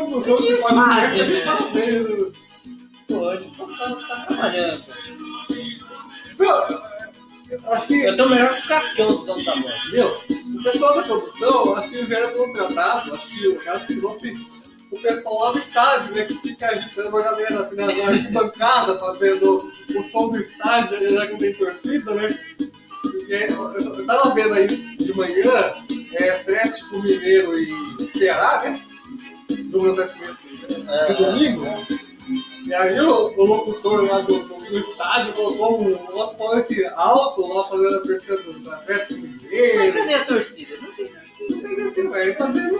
Essa 0.00 0.10
produção 0.10 0.36
que 0.36 0.54
pode 0.56 0.74
Ah, 0.78 1.14
ser, 1.14 1.36
é. 1.36 1.44
parabéns. 1.44 2.06
Pode, 3.08 3.44
o 3.48 3.50
pessoal 3.66 3.96
tá 4.08 4.26
trabalhando. 4.28 4.84
Meu, 6.38 6.50
eu 7.50 7.72
Acho 7.72 7.86
que 7.88 8.00
Eu 8.04 8.16
tô 8.16 8.28
melhor 8.28 8.54
que 8.54 8.60
o 8.64 8.68
Cascão, 8.68 9.24
tá 9.24 9.34
bom. 9.56 9.70
Meu, 9.90 10.08
o 10.58 10.62
pessoal 10.62 10.94
da 10.94 11.02
produção, 11.02 11.76
acho 11.76 11.88
que 11.90 11.96
eles 11.96 12.10
eram 12.12 12.32
contratados, 12.46 13.12
acho 13.12 13.28
que 13.28 13.48
o 13.48 13.60
cara 13.60 13.80
trouxe 13.80 14.34
o 14.92 14.98
pessoal 15.00 15.38
lá 15.40 15.52
do 15.52 15.58
estádio, 15.58 16.14
né, 16.14 16.24
que 16.24 16.34
fica 16.34 16.66
agitando 16.66 17.16
a 17.16 17.22
galera 17.22 17.60
assim, 17.60 17.76
na 17.76 17.86
na 17.86 18.04
arquibancada, 18.12 18.98
fazendo 18.98 19.72
o 19.96 20.02
som 20.04 20.28
do 20.30 20.40
estádio, 20.40 21.10
já 21.12 21.26
que 21.26 21.32
não 21.32 21.38
tem 21.38 21.52
torcida, 21.54 22.14
né? 22.14 22.28
Porque 23.02 23.32
eu, 23.32 23.72
eu- 23.74 23.94
eu 23.96 24.06
tava 24.06 24.34
vendo 24.34 24.54
aí 24.54 24.66
de 24.66 25.14
manhã, 25.16 25.72
é, 26.14 26.30
Atlético 26.30 26.98
Mineiro 27.02 27.52
e 27.58 28.18
Ceará, 28.18 28.62
né? 28.64 28.80
Do 29.56 29.82
meu 29.82 29.92
Atlético 29.92 30.24
É. 30.88 31.14
domingo. 31.14 31.66
E 32.66 32.74
aí 32.74 33.00
o, 33.00 33.34
o 33.36 33.44
locutor 33.44 34.04
lá 34.04 34.20
do, 34.20 34.38
do, 34.38 34.78
estádio 34.78 35.32
colocou 35.32 35.82
um 35.82 36.20
alto-falante 36.20 36.84
alto 36.94 37.46
lá 37.52 37.68
fazendo 37.68 37.96
a 37.96 38.00
torcida 38.00 38.36
do 38.36 38.70
Atlético 38.72 39.20
Mas 39.20 39.42
Mineiro. 39.42 39.92
cadê 39.94 40.14
a 40.14 40.24
torcida? 40.24 40.74
Não 40.80 40.92
tem 40.92 41.06
torcida. 41.06 42.36
Fazendo 42.38 42.78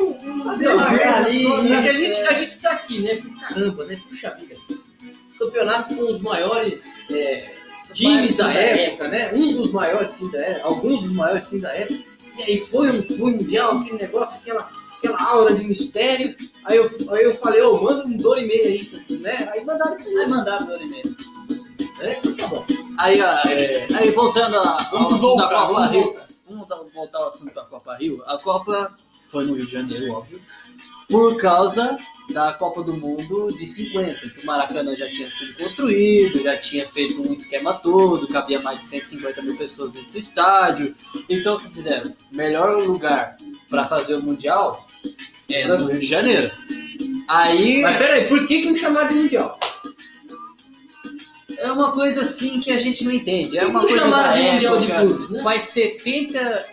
Não, 0.59 0.75
uma 0.77 0.97
é, 0.97 1.09
ali, 1.09 1.47
é 1.47 1.83
que 1.83 1.89
a 1.89 1.93
gente, 1.93 2.21
a 2.21 2.33
gente 2.35 2.59
tá 2.61 2.71
aqui, 2.73 3.01
né? 3.01 3.23
Caramba, 3.41 3.85
né? 3.87 3.99
Puxa 4.09 4.37
vida. 4.39 4.55
Campeonato 5.39 5.97
com 5.97 6.13
os 6.13 6.23
maiores 6.23 6.85
é, 7.11 7.53
times 7.93 8.37
da 8.37 8.53
época, 8.53 9.09
né? 9.09 9.33
Um 9.35 9.49
dos 9.49 9.73
maiores 9.73 10.13
sim 10.13 10.31
da 10.31 10.39
época, 10.39 10.67
alguns 10.67 11.03
dos 11.03 11.13
maiores 11.13 11.47
sim 11.49 11.59
da 11.59 11.73
época. 11.73 12.05
E 12.39 12.43
aí 12.43 12.65
foi 12.67 12.91
um 12.91 13.03
foi 13.03 13.33
mundial, 13.33 13.79
aquele 13.79 13.99
negócio, 13.99 14.41
aquela, 14.41 14.71
aquela 15.01 15.23
aura 15.31 15.55
de 15.55 15.65
mistério. 15.65 16.37
Aí 16.65 16.77
eu, 16.77 16.91
aí 17.11 17.25
eu 17.25 17.37
falei, 17.39 17.63
ô, 17.63 17.83
manda 17.83 18.07
um 18.07 18.17
dor 18.17 18.39
e 18.39 18.47
meio 18.47 18.65
aí, 18.65 19.19
né? 19.19 19.51
Aí 19.53 19.65
mandaram 19.65 19.95
isso 19.95 20.09
Aí 20.09 20.19
aí, 20.19 20.29
mandaram 20.29 20.67
o 20.69 20.77
e-mail. 20.83 21.17
né? 21.99 22.15
Tá 22.39 22.47
bom. 22.49 22.67
Aí, 22.99 23.21
ó, 23.21 23.27
é, 23.49 23.89
aí 23.95 24.11
voltando 24.13 24.57
a- 24.57 24.61
ao 24.61 24.91
Vamos 24.91 25.15
assunto 25.15 25.37
da 25.37 25.49
voltar, 25.49 25.49
Copa 25.67 25.73
vamos 25.73 25.91
Rio. 25.91 26.03
voltar. 26.05 26.29
Vamos 26.49 26.93
voltar 26.95 27.19
ao 27.19 27.29
assunto 27.29 27.55
da 27.55 27.65
Copa 27.65 27.95
Rio. 27.97 28.23
A 28.27 28.39
Copa 28.39 28.97
foi 29.29 29.45
no 29.47 29.55
Rio 29.55 29.67
de 29.67 29.73
Janeiro, 29.73 30.13
óbvio. 30.13 30.41
Por 31.09 31.37
causa 31.39 31.99
da 32.33 32.53
Copa 32.53 32.85
do 32.85 32.93
Mundo 32.97 33.49
de 33.57 33.67
50, 33.67 34.31
que 34.31 34.43
o 34.43 34.47
Maracanã 34.47 34.95
já 34.97 35.11
tinha 35.11 35.29
sido 35.29 35.55
construído, 35.57 36.41
já 36.41 36.57
tinha 36.57 36.87
feito 36.87 37.21
um 37.21 37.33
esquema 37.33 37.75
todo, 37.75 38.29
cabia 38.29 38.61
mais 38.61 38.79
de 38.81 38.87
150 38.87 39.43
mil 39.43 39.57
pessoas 39.57 39.91
dentro 39.91 40.13
do 40.13 40.19
estádio. 40.19 40.95
Então, 41.29 41.57
o 41.57 41.61
que 41.61 41.69
fizeram? 41.75 42.13
Melhor 42.31 42.81
lugar 42.85 43.37
para 43.69 43.89
fazer 43.89 44.15
o 44.17 44.23
Mundial 44.23 44.87
é 45.51 45.67
no 45.67 45.87
Rio 45.87 46.01
de 46.01 46.07
Janeiro. 46.07 46.51
Aí 47.29 47.83
Mas 47.83 47.97
peraí, 47.97 48.29
por 48.29 48.47
que, 48.47 48.63
que 48.63 48.71
me 48.71 48.79
chamaram 48.79 49.09
de 49.09 49.15
mundial? 49.15 49.59
é 51.61 51.71
uma 51.71 51.93
coisa 51.93 52.23
assim 52.23 52.61
que 52.61 52.73
a 52.73 52.79
gente 52.79 53.05
não 53.05 53.13
entende. 53.13 53.59
É 53.59 53.67
uma 53.67 53.87
coisa 53.87 54.09
da 54.11 54.35
de 54.35 54.43
Mundial 54.43 54.79
de. 54.79 54.87
Clubes, 54.91 55.31
né? 55.31 55.43
Faz 55.43 55.65
70, 55.65 56.69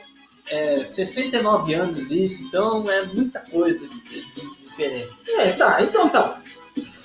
é, 0.50 0.86
69 0.86 1.74
anos 1.74 2.10
isso, 2.10 2.46
então 2.46 2.90
é 2.90 3.06
muita 3.08 3.40
coisa 3.42 3.88
diferente. 3.88 5.18
É, 5.38 5.52
tá, 5.52 5.84
então 5.84 6.10
tá. 6.10 6.42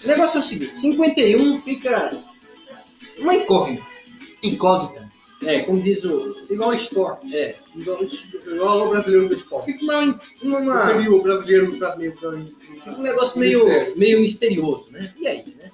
O 0.04 0.06
negócio 0.06 0.38
é 0.38 0.40
o 0.40 0.42
seguinte, 0.42 0.78
51 0.78 1.62
fica 1.62 2.10
uma 3.18 3.34
incógnita. 3.34 3.82
Incógnita. 4.42 5.10
É, 5.44 5.60
como 5.60 5.82
diz 5.82 6.04
o. 6.04 6.41
Igual 6.52 6.74
esporte. 6.74 7.36
É, 7.36 7.54
Igual, 7.74 8.02
igual 8.02 8.86
o 8.86 8.90
brasileiro 8.90 9.28
do 9.28 9.34
esporte. 9.34 9.72
fica 9.72 9.84
uma, 9.84 10.20
uma, 10.42 10.82
Você 10.86 10.98
viu 10.98 11.16
o 11.16 11.22
brasileiro 11.22 11.70
do 11.70 11.78
Flamengo 11.78 12.16
fica 12.16 12.90
um 12.90 13.02
negócio 13.02 13.38
meio, 13.40 13.64
meio 13.96 14.20
misterioso, 14.20 14.92
né? 14.92 15.12
E 15.18 15.26
aí, 15.26 15.44
né? 15.60 15.70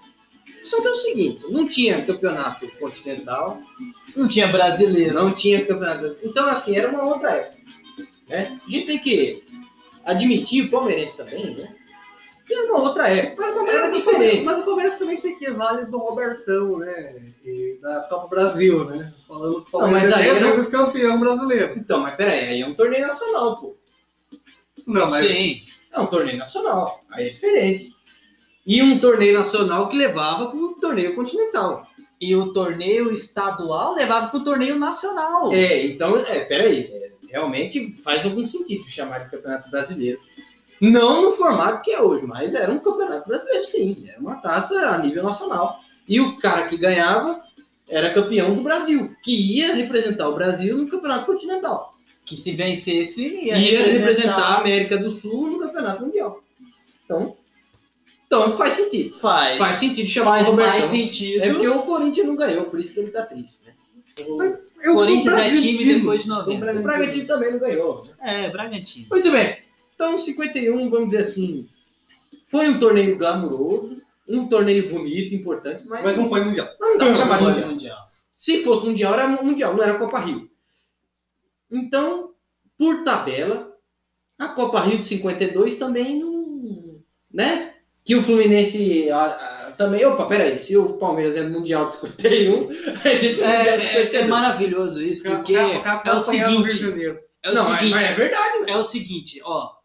Só 0.62 0.80
que 0.80 0.86
é 0.86 0.90
o 0.90 0.94
seguinte, 0.94 1.44
não 1.50 1.66
tinha 1.66 2.04
campeonato 2.04 2.68
continental, 2.78 3.58
Não 4.14 4.28
tinha 4.28 4.46
brasileiro. 4.48 5.14
não 5.14 5.30
tinha 5.34 5.64
campeonato. 5.64 6.16
Então, 6.22 6.46
assim, 6.46 6.76
era 6.76 6.90
uma 6.90 7.04
outra 7.04 7.30
época. 7.30 7.58
Né? 8.28 8.58
A 8.66 8.70
gente 8.70 8.86
tem 8.86 8.98
que 8.98 9.42
admitir, 10.04 10.64
o 10.66 10.70
palmeirense 10.70 11.16
também, 11.16 11.54
né? 11.56 11.74
Que 12.48 12.54
era 12.54 12.72
uma 12.72 12.80
outra 12.80 13.08
época. 13.10 13.42
Mas 13.42 13.54
o 13.54 13.58
Era 13.60 13.64
Palmeiras, 13.66 13.96
diferente. 13.96 14.44
mas 14.44 14.60
o 14.60 14.64
Palmeiras 14.64 14.98
também 14.98 15.18
se 15.18 15.28
equivale 15.28 15.84
do 15.84 15.98
Robertão, 15.98 16.78
né? 16.78 17.14
E 17.44 17.78
da 17.82 18.00
Copa 18.08 18.26
Brasil, 18.28 18.84
né? 18.86 19.12
Falando 19.28 19.62
que 19.64 19.76
o 19.76 19.78
Não, 19.80 19.90
mas 19.90 20.10
Palmeiras 20.10 20.12
aí 20.14 20.28
é 20.28 20.40
não- 20.40 20.50
vezes 20.56 20.68
campeão 20.68 21.20
brasileiro. 21.20 21.74
Então, 21.76 22.00
mas 22.00 22.14
peraí, 22.16 22.40
aí 22.46 22.60
é 22.62 22.66
um 22.66 22.74
torneio 22.74 23.06
nacional, 23.06 23.54
pô. 23.56 23.76
Não, 24.86 25.08
mas 25.10 25.26
Sim. 25.26 25.54
É 25.92 26.00
um 26.00 26.06
torneio 26.06 26.38
nacional, 26.38 27.00
aí 27.12 27.26
é 27.26 27.30
diferente. 27.30 27.92
E 28.66 28.82
um 28.82 28.98
torneio 28.98 29.38
nacional 29.38 29.88
que 29.88 29.96
levava 29.96 30.46
para 30.50 30.58
o 30.58 30.74
torneio 30.74 31.14
continental. 31.14 31.86
E 32.20 32.34
o 32.34 32.52
torneio 32.52 33.12
estadual 33.12 33.94
levava 33.94 34.28
pro 34.28 34.42
torneio 34.44 34.76
nacional. 34.78 35.52
É, 35.52 35.86
então, 35.86 36.16
é, 36.16 36.44
peraí, 36.46 36.80
é, 36.92 37.12
realmente 37.30 37.96
faz 38.02 38.24
algum 38.24 38.44
sentido 38.44 38.86
chamar 38.88 39.18
de 39.18 39.30
campeonato 39.30 39.70
brasileiro. 39.70 40.18
Não 40.80 41.22
no 41.22 41.32
formato 41.32 41.82
que 41.82 41.90
é 41.90 42.00
hoje, 42.00 42.24
mas 42.26 42.54
era 42.54 42.72
um 42.72 42.78
campeonato 42.78 43.28
brasileiro, 43.28 43.64
sim. 43.64 43.96
Era 44.08 44.20
uma 44.20 44.36
taça 44.36 44.74
a 44.80 44.98
nível 44.98 45.24
nacional. 45.24 45.76
E 46.06 46.20
o 46.20 46.36
cara 46.36 46.66
que 46.68 46.76
ganhava 46.76 47.40
era 47.88 48.12
campeão 48.12 48.54
do 48.54 48.62
Brasil, 48.62 49.14
que 49.22 49.58
ia 49.58 49.74
representar 49.74 50.28
o 50.28 50.34
Brasil 50.34 50.76
no 50.76 50.88
campeonato 50.88 51.26
continental. 51.26 51.94
Que 52.24 52.36
se 52.36 52.52
vencesse, 52.52 53.26
ia, 53.44 53.58
Ia 53.58 53.86
representar 53.86 54.36
a 54.36 54.58
América 54.60 54.98
do 54.98 55.10
Sul 55.10 55.48
no 55.48 55.58
campeonato 55.58 56.04
mundial. 56.04 56.40
Então, 57.04 57.34
então 58.26 58.52
faz 58.56 58.74
sentido. 58.74 59.18
Faz. 59.18 59.58
Faz 59.58 59.76
sentido 59.76 60.08
chamar 60.08 60.30
Faz 60.32 60.48
o 60.48 60.50
Robertão. 60.50 60.78
mais 60.78 60.84
sentido. 60.86 61.42
É 61.42 61.50
porque 61.50 61.68
o 61.68 61.82
Corinthians 61.82 62.26
não 62.26 62.36
ganhou, 62.36 62.66
por 62.66 62.78
isso 62.78 62.94
que 62.94 63.00
ele 63.00 63.10
tá 63.10 63.22
triste. 63.22 63.56
Né? 63.64 63.72
O, 64.26 64.94
Corinthians 64.94 65.38
é 65.38 65.54
time 65.54 65.94
depois 65.94 66.22
de 66.22 66.28
Sou 66.28 66.36
90. 66.46 66.72
o 66.72 66.82
Bragantino 66.82 67.26
também 67.26 67.52
não 67.52 67.58
ganhou. 67.58 68.04
né? 68.04 68.44
É, 68.44 68.50
Bragantino. 68.50 69.06
Muito 69.10 69.30
bem. 69.30 69.58
Então, 70.00 70.16
51, 70.16 70.88
vamos 70.90 71.10
dizer 71.10 71.22
assim, 71.22 71.68
foi 72.46 72.68
um 72.68 72.78
torneio 72.78 73.18
glamuroso, 73.18 73.96
um 74.28 74.46
torneio 74.46 74.88
bonito, 74.90 75.34
importante, 75.34 75.82
mas, 75.88 76.04
Mas 76.04 76.16
não 76.16 76.28
foi 76.28 76.44
mundial. 76.44 76.68
não 76.80 77.14
chamar 77.16 77.38
de 77.38 77.42
Foi 77.42 77.52
mundial. 77.52 77.70
mundial. 77.72 77.98
Se 78.36 78.62
fosse 78.62 78.86
mundial, 78.86 79.14
era 79.14 79.26
mundial, 79.26 79.74
não 79.74 79.82
era 79.82 79.98
Copa 79.98 80.20
Rio. 80.20 80.48
Então, 81.68 82.30
por 82.78 83.02
tabela, 83.02 83.72
a 84.38 84.48
Copa 84.50 84.80
Rio 84.82 84.98
de 84.98 85.04
52 85.04 85.76
também 85.78 86.20
não. 86.20 87.00
né? 87.34 87.74
Que 88.04 88.14
o 88.14 88.22
Fluminense 88.22 89.10
a- 89.10 89.26
a- 89.26 89.70
também. 89.72 90.04
Opa, 90.06 90.26
peraí, 90.26 90.56
se 90.58 90.76
o 90.76 90.94
Palmeiras 90.94 91.36
é 91.36 91.42
Mundial 91.42 91.86
de 91.88 91.96
51, 91.96 92.68
a 93.04 93.14
gente 93.16 93.42
é, 93.42 93.46
É, 93.46 93.68
é, 93.68 93.74
é 93.74 93.80
52. 94.04 94.26
maravilhoso 94.28 95.02
isso, 95.02 95.24
porque 95.24 95.54
cara- 95.54 95.80
cara 95.80 96.02
é 96.10 96.14
o 96.14 96.20
seguinte, 96.20 96.70
Janeiro. 96.70 97.18
é 97.42 97.50
o 97.50 97.54
não, 97.54 97.64
seguinte, 97.64 97.90
mas 97.90 98.02
é 98.04 98.12
verdade, 98.14 98.70
é 98.70 98.76
o 98.76 98.84
seguinte, 98.84 99.40
ó, 99.44 99.77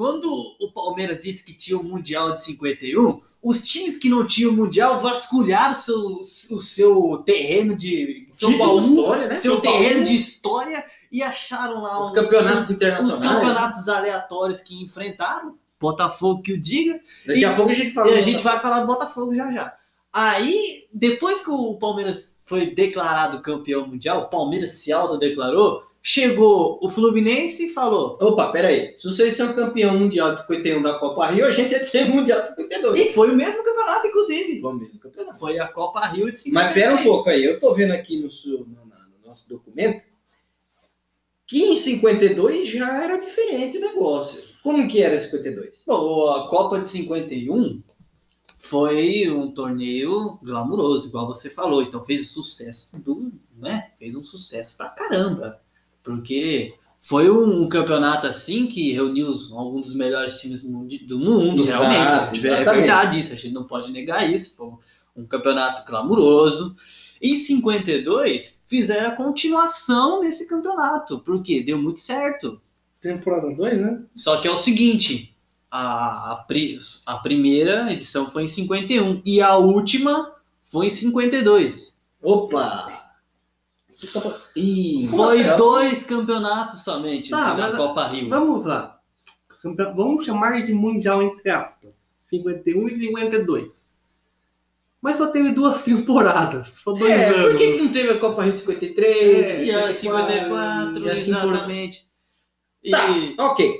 quando 0.00 0.24
o 0.58 0.72
Palmeiras 0.72 1.20
disse 1.20 1.44
que 1.44 1.52
tinha 1.52 1.76
o 1.78 1.84
Mundial 1.84 2.34
de 2.34 2.42
51, 2.42 3.20
os 3.42 3.62
times 3.62 3.98
que 3.98 4.08
não 4.08 4.26
tinham 4.26 4.50
o 4.50 4.56
Mundial 4.56 5.02
vasculharam 5.02 5.74
seu, 5.74 5.94
o 5.94 6.24
seu 6.58 7.18
terreno 7.26 7.76
de 7.76 8.26
títulos, 8.34 8.56
baú, 8.58 8.78
história, 8.78 9.26
né? 9.28 9.34
seu 9.34 9.60
terreno 9.60 10.02
de 10.02 10.16
história 10.16 10.82
e 11.12 11.22
acharam 11.22 11.82
lá 11.82 12.02
Os 12.02 12.12
um- 12.12 12.14
campeonatos 12.14 12.70
os 12.70 12.76
internacionais. 12.76 13.20
campeonatos 13.20 13.88
aleatórios 13.90 14.62
que 14.62 14.82
enfrentaram, 14.82 15.58
Botafogo 15.78 16.40
que 16.40 16.54
o 16.54 16.58
diga, 16.58 16.98
Daqui 17.26 17.40
E- 17.40 17.44
a 17.44 17.54
pouco 17.54 17.70
a 17.70 17.74
gente 17.74 17.90
fala. 17.92 18.10
e 18.10 18.16
a 18.16 18.20
gente 18.22 18.42
vai 18.42 18.58
falar 18.58 18.80
do 18.80 18.86
Botafogo 18.86 19.34
já 19.34 19.52
já. 19.52 19.74
Aí, 20.10 20.86
depois 20.94 21.44
que 21.44 21.50
o 21.50 21.74
Palmeiras 21.74 22.38
foi 22.46 22.74
declarado 22.74 23.42
campeão 23.42 23.86
mundial, 23.86 24.22
o 24.22 24.28
Palmeiras 24.30 24.70
se 24.70 24.90
autodeclarou, 24.90 25.82
chegou 26.02 26.78
o 26.82 26.90
Fluminense 26.90 27.66
e 27.66 27.72
falou. 27.74 28.16
Opa, 28.20 28.50
peraí. 28.52 28.94
Se 28.94 29.06
vocês 29.08 29.36
são 29.36 29.52
campeão 29.54 29.98
mundial 29.98 30.34
de 30.34 30.40
51 30.42 30.82
da 30.82 30.98
Copa 30.98 31.26
Rio, 31.30 31.44
a 31.46 31.50
gente 31.50 31.74
é 31.74 31.78
de 31.80 31.86
ser 31.86 32.08
mundial 32.08 32.42
de 32.42 32.48
52. 32.50 32.98
E 32.98 33.12
foi 33.12 33.30
o 33.30 33.36
mesmo 33.36 33.62
campeonato, 33.62 34.06
inclusive. 34.06 34.60
Vamos 34.60 34.80
mesmo, 34.82 35.00
campeonato. 35.00 35.38
Foi 35.38 35.58
a 35.58 35.68
Copa 35.68 36.00
Rio 36.08 36.32
de 36.32 36.38
52. 36.38 36.52
Mas 36.54 36.74
pera 36.74 36.94
um 36.94 37.02
pouco 37.04 37.28
aí, 37.28 37.44
eu 37.44 37.60
tô 37.60 37.74
vendo 37.74 37.92
aqui 37.92 38.18
no, 38.20 38.30
seu- 38.30 38.60
no- 38.60 38.84
no 38.86 39.28
nosso 39.28 39.48
documento 39.48 40.02
que 41.46 41.64
em 41.64 41.76
52 41.76 42.68
já 42.68 43.02
era 43.02 43.16
diferente 43.18 43.76
o 43.78 43.80
negócio. 43.80 44.40
Como 44.62 44.86
que 44.86 45.02
era 45.02 45.18
52? 45.18 45.82
Bom, 45.86 46.28
a 46.30 46.48
Copa 46.48 46.78
de 46.80 46.88
51 46.88 47.82
foi 48.56 49.28
um 49.30 49.50
torneio 49.50 50.38
glamuroso, 50.44 51.08
igual 51.08 51.26
você 51.26 51.50
falou. 51.50 51.82
Então 51.82 52.04
fez 52.04 52.28
sucesso 52.28 52.96
do, 53.00 53.32
né? 53.58 53.90
Fez 53.98 54.14
um 54.14 54.22
sucesso 54.22 54.76
pra 54.76 54.90
caramba. 54.90 55.60
Porque 56.02 56.74
foi 57.00 57.30
um, 57.30 57.68
campeonato 57.68 58.26
assim 58.26 58.66
que 58.66 58.92
reuniu 58.92 59.28
os- 59.28 59.52
alguns 59.52 59.82
dos 59.88 59.94
melhores 59.94 60.40
times 60.40 60.62
do 60.62 60.70
mundo, 60.70 60.98
do 61.06 61.18
mundo 61.18 61.62
Exato, 61.64 61.82
realmente. 61.82 62.12
É 62.12 62.36
exatamente. 62.36 62.64
verdade 62.80 63.18
isso, 63.18 63.32
a 63.32 63.36
gente 63.36 63.54
não 63.54 63.64
pode 63.64 63.90
negar 63.92 64.30
isso. 64.30 64.56
Foi 64.56 64.70
um 65.16 65.26
campeonato 65.26 65.86
glamuroso. 65.90 66.76
Em 67.22 67.36
52, 67.36 68.62
fizeram 68.66 69.10
a 69.10 69.16
continuação 69.16 70.20
desse 70.20 70.48
campeonato, 70.48 71.18
porque 71.20 71.62
deu 71.62 71.76
muito 71.78 72.00
certo. 72.00 72.60
Temporada 73.00 73.54
2, 73.54 73.78
né? 73.80 74.02
Só 74.14 74.40
que 74.40 74.48
é 74.48 74.50
o 74.50 74.56
seguinte, 74.58 75.34
a, 75.70 76.32
a, 76.32 76.46
a 77.06 77.16
primeira 77.18 77.92
edição 77.92 78.30
foi 78.30 78.44
em 78.44 78.48
51 78.48 79.22
e 79.24 79.40
a 79.40 79.56
última 79.56 80.32
foi 80.64 80.86
em 80.86 80.90
52. 80.90 82.00
Opa! 82.22 82.99
Ih, 84.56 85.06
Foi 85.08 85.42
dois 85.56 86.04
campeonatos 86.04 86.82
somente 86.84 87.30
Tá, 87.30 87.54
na 87.54 87.68
mas- 87.68 87.76
Copa 87.76 88.08
Rio. 88.08 88.28
Vamos 88.28 88.66
lá. 88.66 88.98
Vamos 89.94 90.24
chamar 90.24 90.62
de 90.62 90.72
Mundial 90.72 91.22
entre 91.22 91.50
aspas. 91.50 91.90
51 92.30 92.86
e 92.88 92.96
52. 92.96 93.84
Mas 95.02 95.16
só 95.16 95.26
teve 95.28 95.50
duas 95.52 95.82
temporadas. 95.84 96.68
Só 96.74 96.92
dois 96.92 97.10
É, 97.10 97.28
anos. 97.28 97.48
por 97.48 97.56
que, 97.56 97.72
que 97.72 97.82
não 97.82 97.92
teve 97.92 98.10
a 98.10 98.18
Copa 98.20 98.42
Rio 98.44 98.52
de 98.54 98.60
53? 98.60 99.16
É, 99.44 99.64
E 99.64 99.70
a 99.72 99.92
54, 99.94 101.06
e 101.06 101.10
assim 101.10 101.32
por- 101.34 101.52
exatamente. 101.52 102.06
E 102.84 102.90
Tá, 102.90 103.06
ok. 103.38 103.74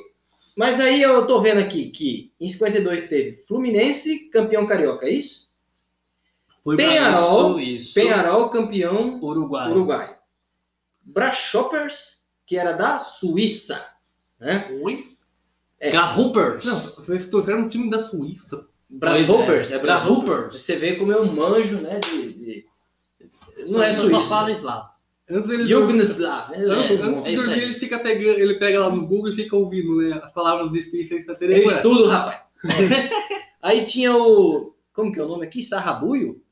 Mas 0.56 0.78
aí 0.80 1.00
eu 1.00 1.26
tô 1.26 1.40
vendo 1.40 1.58
aqui 1.60 1.90
que 1.90 2.32
em 2.40 2.48
52 2.48 3.08
teve 3.08 3.44
Fluminense, 3.46 4.28
campeão 4.30 4.66
carioca, 4.66 5.06
é 5.06 5.12
isso? 5.14 5.49
Foi 6.62 6.76
Penharol, 6.76 7.58
isso, 7.58 7.60
isso. 7.60 7.94
Penharol, 7.94 8.48
campeão 8.50 9.18
Uruguai. 9.22 9.70
uruguai. 9.70 10.16
Braschoppers, 11.02 12.20
que 12.46 12.56
era 12.56 12.72
da 12.72 13.00
Suíça. 13.00 13.84
Né? 14.38 14.68
Oi? 14.82 15.08
É. 15.78 15.90
Grasshoppers. 15.90 16.64
Não, 16.64 16.78
vocês 16.78 17.28
trouxeram 17.28 17.60
um 17.60 17.68
time 17.68 17.88
da 17.90 17.98
Suíça. 17.98 18.66
Brashoppers, 18.88 19.70
é. 19.70 19.76
é, 19.76 19.78
Brashoppers. 19.78 20.60
Você 20.60 20.76
vê 20.76 20.96
como 20.96 21.12
é 21.12 21.20
um 21.20 21.32
manjo, 21.32 21.78
né? 21.80 22.00
De, 22.00 22.32
de- 22.32 22.66
Não 23.70 23.82
é 23.82 23.92
só, 23.94 24.02
suíço. 24.02 24.20
só 24.20 24.26
fala 24.26 24.50
eslavo. 24.50 24.90
Antes 25.30 25.50
ele 25.52 25.68
Jugoslav. 25.68 26.50
né? 26.50 26.64
Antes, 26.66 26.90
É, 26.90 26.94
antes 27.02 27.20
é 27.20 27.28
de 27.28 27.34
isso 27.34 27.46
dormir, 27.46 27.62
ele 27.62 27.74
fica 27.74 27.98
pegando, 28.00 28.38
ele 28.40 28.54
pega 28.54 28.80
lá 28.80 28.90
no 28.90 29.06
Google 29.06 29.30
e 29.30 29.34
fica 29.36 29.54
ouvindo 29.56 29.96
né, 30.02 30.20
as 30.22 30.32
palavras 30.32 30.72
difíceis 30.72 31.24
pra 31.24 31.34
ser 31.36 31.50
Eu 31.50 31.62
estudo, 31.62 32.08
rapaz. 32.08 32.40
Aí 33.62 33.86
tinha 33.86 34.14
o. 34.16 34.74
Como 34.92 35.12
que 35.12 35.20
é 35.20 35.22
o 35.22 35.28
nome 35.28 35.46
aqui? 35.46 35.62
Sarrabuio? 35.62 36.42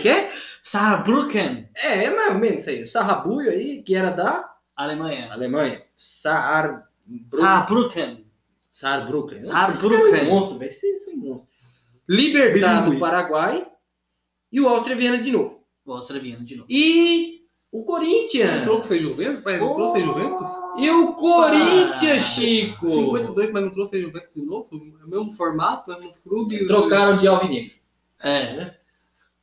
Que 0.00 0.08
é? 0.08 0.32
Saarbrücken, 0.62 1.68
É, 1.76 2.04
é 2.04 2.14
mais 2.14 2.34
ou 2.34 2.40
menos 2.40 2.58
isso 2.62 2.70
aí. 2.70 2.82
O 2.84 2.88
Sarrabuio 2.88 3.50
aí, 3.50 3.82
que 3.82 3.94
era 3.96 4.10
da 4.10 4.48
Alemanha. 4.76 5.32
Alemanha. 5.32 5.82
Saar... 5.96 6.88
Saarbrücken. 7.34 8.24
Saarbrücken. 8.70 9.42
Saarbrücken. 9.42 10.06
Esse 10.06 10.16
é 10.16 10.22
um 10.22 10.30
monstro, 10.30 10.58
velho. 10.58 10.70
Esse 10.70 10.86
esse 10.86 11.10
é 11.10 11.14
um 11.14 11.18
monstro. 11.18 11.50
Libertar 12.08 12.88
do. 12.88 12.98
Paraguai. 12.98 13.66
E 14.50 14.60
o 14.60 14.68
Áustria 14.68 14.94
Viena 14.96 15.18
de 15.18 15.32
novo. 15.32 15.64
Mostra 15.84 16.18
vindo 16.18 16.44
de 16.44 16.56
novo. 16.56 16.66
E 16.70 17.42
o 17.72 17.82
Corinthians. 17.84 18.58
Não 18.58 18.62
trouxe 18.62 19.00
Juventus? 19.00 19.42
Mas 19.44 19.60
não 19.60 19.74
trouxe 19.74 20.02
Juventus? 20.02 20.48
E 20.78 20.90
o 20.90 21.12
Corinthians, 21.14 22.02
Ah, 22.02 22.18
Chico. 22.20 22.86
52, 22.86 23.50
mas 23.50 23.62
não 23.64 23.70
trouxe 23.70 24.00
Juventus 24.00 24.28
de 24.34 24.42
novo? 24.42 24.68
É 25.00 25.04
o 25.04 25.08
mesmo 25.08 25.32
formato, 25.32 25.90
é 25.90 25.96
mesmos 25.96 26.18
clubes. 26.18 26.66
Trocaram 26.66 27.16
de 27.16 27.26
alvinegro. 27.26 27.74
É. 28.22 28.74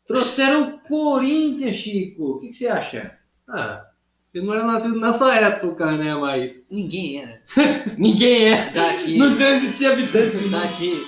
Trouxeram 0.10 0.64
o 0.64 0.80
Corinthians, 0.80 1.76
Chico. 1.76 2.32
O 2.32 2.40
que, 2.40 2.48
que 2.48 2.56
você 2.56 2.68
acha? 2.68 3.16
Ah, 3.48 3.86
eu 4.34 4.44
não 4.44 4.56
era 4.56 4.66
nascido 4.66 5.00
nessa 5.00 5.36
época, 5.36 5.92
né? 5.92 6.16
Mas. 6.16 6.60
Ninguém 6.68 7.22
era. 7.22 7.40
Ninguém 7.96 8.52
é. 8.52 8.72
Daqui. 8.72 9.20
Não 9.20 9.40
existia 9.40 9.92
habitantes. 9.94 10.50
Daqui. 10.50 11.06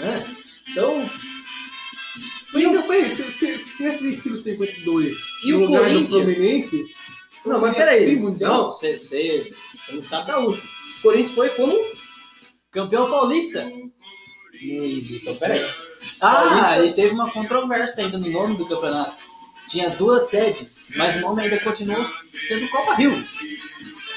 né? 0.00 0.14
Então, 0.70 0.96
Mas 2.54 2.62
não 2.72 2.82
foi. 2.84 3.04
Se, 3.04 3.22
se, 3.34 3.54
se 3.54 3.76
tivesse 3.76 4.16
sido 4.16 4.38
52 4.38 5.14
E 5.44 5.52
no 5.52 5.58
o 5.58 5.60
lugar 5.66 5.82
do 5.82 6.08
Corinthians? 6.08 6.24
Fluminense. 6.24 6.94
Não, 7.44 7.60
mas 7.60 7.76
peraí. 7.76 8.16
mundial? 8.16 8.52
Não, 8.54 8.72
você, 8.72 8.96
você, 8.96 9.52
você 9.74 9.92
não 9.92 10.02
sabe 10.02 10.28
da 10.28 10.38
última. 10.38 10.64
O 10.64 11.02
Corinthians 11.02 11.34
foi 11.34 11.50
como. 11.50 11.74
Campeão 12.70 13.10
paulista. 13.10 13.70
Então, 14.62 15.34
peraí. 15.36 15.64
Ah, 16.20 16.78
e 16.84 16.92
teve 16.92 17.14
uma 17.14 17.30
controvérsia 17.30 18.04
ainda 18.04 18.18
no 18.18 18.30
nome 18.30 18.56
do 18.56 18.66
campeonato. 18.66 19.16
Tinha 19.68 19.88
duas 19.90 20.28
sedes, 20.28 20.92
mas 20.96 21.16
o 21.16 21.20
nome 21.20 21.42
ainda 21.42 21.58
continuou 21.60 22.04
sendo 22.46 22.68
Copa 22.68 22.94
Rio. 22.94 23.24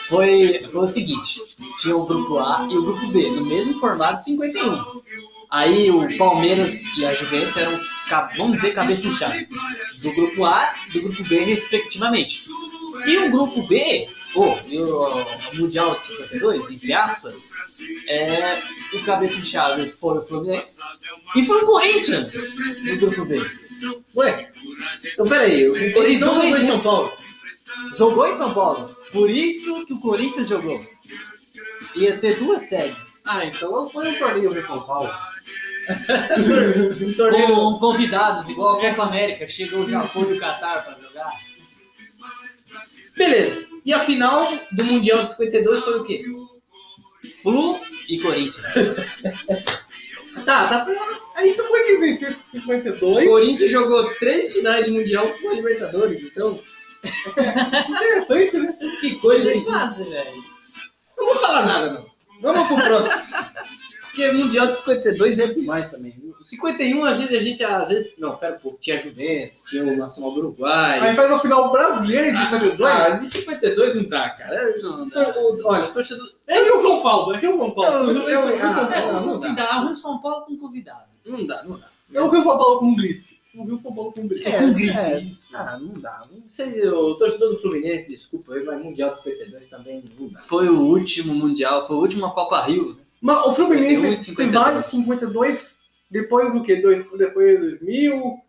Foi, 0.07 0.59
foi 0.71 0.85
o 0.85 0.87
seguinte: 0.87 1.41
tinha 1.81 1.95
o 1.95 2.05
grupo 2.05 2.37
A 2.39 2.67
e 2.69 2.77
o 2.77 2.83
grupo 2.83 3.07
B, 3.07 3.29
no 3.29 3.45
mesmo 3.45 3.79
formato 3.79 4.19
de 4.19 4.31
51. 4.31 5.01
Aí 5.49 5.89
o 5.89 6.17
Palmeiras 6.17 6.97
e 6.97 7.05
a 7.05 7.13
Juventus 7.13 7.55
eram, 7.55 8.29
vamos 8.35 8.53
dizer, 8.53 8.73
cabeça 8.73 9.07
inchada. 9.07 9.47
Do 10.01 10.11
grupo 10.13 10.45
A 10.45 10.75
e 10.89 10.91
do 10.91 11.01
grupo 11.03 11.23
B, 11.23 11.39
respectivamente. 11.39 12.43
E 13.05 13.17
o 13.17 13.31
grupo 13.31 13.63
B, 13.63 14.09
e 14.67 14.79
o, 14.79 15.09
Mundial 15.53 15.99
de 15.99 16.07
52, 16.07 16.71
entre 16.71 16.93
aspas, 16.93 17.51
é, 18.07 18.61
o 18.93 19.03
cabeça 19.03 19.39
inchada 19.39 19.93
foi 19.99 20.17
o 20.19 20.21
Fluminense 20.21 20.79
e 21.35 21.45
foi 21.45 21.63
o 21.63 21.65
Corinthians 21.65 22.31
no 22.85 22.97
grupo 22.97 23.25
B. 23.25 23.41
Ué, 24.15 24.51
então 25.11 25.25
peraí. 25.25 25.67
O 25.67 25.93
Corinthians 25.93 26.19
não 26.19 26.35
jogou 26.35 26.57
em 26.57 26.65
São 26.65 26.79
Paulo. 26.79 27.13
Jogou 27.95 28.27
em 28.27 28.37
São 28.37 28.53
Paulo. 28.53 28.97
Por 29.11 29.29
isso 29.29 29.85
que 29.85 29.93
o 29.93 29.99
Corinthians 29.99 30.49
jogou. 30.49 30.79
Ia 31.95 32.17
ter 32.17 32.35
duas 32.37 32.65
sedes. 32.65 32.95
Ah, 33.25 33.45
então 33.45 33.89
foi 33.89 34.09
um 34.09 34.19
torneio 34.19 34.53
de 34.53 34.65
São 34.65 34.81
Paulo. 34.81 35.09
Um 37.01 37.13
torneio. 37.13 37.47
Com 37.47 37.79
convidados, 37.79 38.49
igual 38.49 38.77
a 38.77 38.89
Copa 38.89 39.03
América, 39.03 39.47
chegou 39.47 39.85
o 39.85 39.89
Japão 39.89 40.29
e 40.29 40.33
o 40.33 40.39
Catar 40.39 40.83
pra 40.83 40.93
jogar. 41.01 41.31
Beleza. 43.15 43.65
E 43.87 43.93
a 43.93 43.99
final 43.99 44.41
do 44.73 44.83
Mundial 44.83 45.17
de 45.17 45.29
52 45.29 45.83
foi 45.85 45.99
o 45.99 46.03
quê? 46.03 46.25
Flu 47.41 47.79
e 48.09 48.19
Corinthians. 48.19 48.73
Tá, 50.45 50.67
tá. 50.67 50.85
Aí 51.35 51.49
isso 51.49 51.63
foi 51.67 51.83
que 51.83 51.91
existiu 51.93 52.29
O 52.53 52.59
52. 52.59 53.27
Corinthians 53.27 53.71
jogou 53.71 54.13
três 54.19 54.53
finais 54.53 54.85
de 54.85 54.91
Mundial 54.91 55.27
com 55.27 55.49
a 55.49 55.53
Libertadores, 55.55 56.23
então. 56.25 56.59
Interessante, 57.33 58.57
né? 58.59 58.73
Que 59.01 59.15
coisa, 59.15 59.51
hein? 59.51 59.65
Nada, 59.67 60.03
velho. 60.03 60.31
Não 61.17 61.25
vou 61.25 61.35
falar 61.37 61.65
nada, 61.65 61.89
não. 61.91 62.05
Vamos 62.39 62.67
pro 62.67 62.77
próximo. 62.77 63.15
Porque 64.17 64.31
Mundial 64.31 64.65
de 64.67 64.73
52 64.77 65.39
é 65.39 65.47
demais 65.47 65.91
também. 65.91 66.11
viu? 66.11 66.33
51, 66.43 67.03
às 67.05 67.19
vezes 67.19 67.35
a 67.35 67.43
gente. 67.43 67.63
Às 67.63 67.89
vezes, 67.89 68.17
não, 68.17 68.35
pera 68.35 68.55
um 68.55 68.59
pouco. 68.59 68.79
Tinha 68.81 68.99
Juventus, 68.99 69.61
tinha 69.69 69.83
o 69.83 69.95
Nacional 69.95 70.31
do 70.33 70.39
Uruguai. 70.39 70.99
Aí 70.99 71.15
faz 71.15 71.29
no 71.29 71.39
final 71.39 71.71
brasileiro 71.71 72.35
de 72.37 72.43
52. 72.49 72.91
Ah, 72.91 73.09
de 73.11 73.29
52 73.29 73.95
não 73.95 74.09
dá, 74.09 74.29
cara. 74.31 74.77
Não 74.81 75.09
dá. 75.09 75.29
O- 75.39 75.59
Olha, 75.65 75.87
torcedor. 75.89 76.27
É 76.47 76.63
Rio 76.63 76.79
São 76.81 77.01
Paulo, 77.03 77.33
é 77.33 77.37
Rio 77.37 77.57
São 77.57 77.71
Paulo. 77.71 78.13
Não, 78.13 78.21
eu- 78.29 78.49
eu- 78.49 78.57
ah, 78.63 78.89
É 78.93 78.97
É, 78.97 79.01
não, 79.11 79.13
não, 79.13 79.39
dá. 79.39 79.47
convidar 79.47 79.85
o 79.91 79.95
São 79.95 80.19
Paulo 80.19 80.45
com 80.45 80.57
convidado. 80.57 81.03
Não 81.25 81.45
dá, 81.45 81.63
não 81.63 81.77
dá. 81.79 81.89
É 82.13 82.21
o 82.21 82.29
Rio 82.29 82.41
São 82.41 82.57
Paulo 82.57 82.79
com 82.79 82.95
grife. 82.95 83.37
O 83.55 83.63
Rio 83.65 83.77
São 83.79 83.93
Paulo 83.93 84.11
com 84.13 84.27
grife. 84.27 84.47
É, 84.47 84.59
com 84.61 84.73
grife. 84.73 84.93
é, 84.95 85.57
ah, 85.57 85.77
não 85.79 85.99
dá. 85.99 86.23
Não 86.31 86.41
sei, 86.49 86.87
o 86.89 87.13
torcedor 87.15 87.49
do 87.53 87.59
Fluminense, 87.59 88.07
desculpa, 88.07 88.53
mas 88.65 88.83
Mundial 88.83 89.11
de 89.11 89.17
52 89.21 89.67
também 89.67 90.03
não 90.19 90.27
dá. 90.29 90.39
Foi 90.39 90.69
o 90.69 90.79
último 90.81 91.33
Mundial, 91.35 91.85
foi 91.85 91.95
a 91.95 91.99
última 91.99 92.31
Copa 92.31 92.61
Rio. 92.63 92.95
né? 92.97 93.03
Mas 93.21 93.37
o 93.37 93.53
51 93.53 93.55
Fluminense 93.55 94.25
52. 94.25 94.35
tem 94.35 94.51
vários 94.51 94.85
52 94.87 95.77
depois 96.09 96.53
do? 96.53 96.59
Dois, 96.81 97.05
depois 97.17 97.47
de 97.47 97.57
2000. 97.57 98.39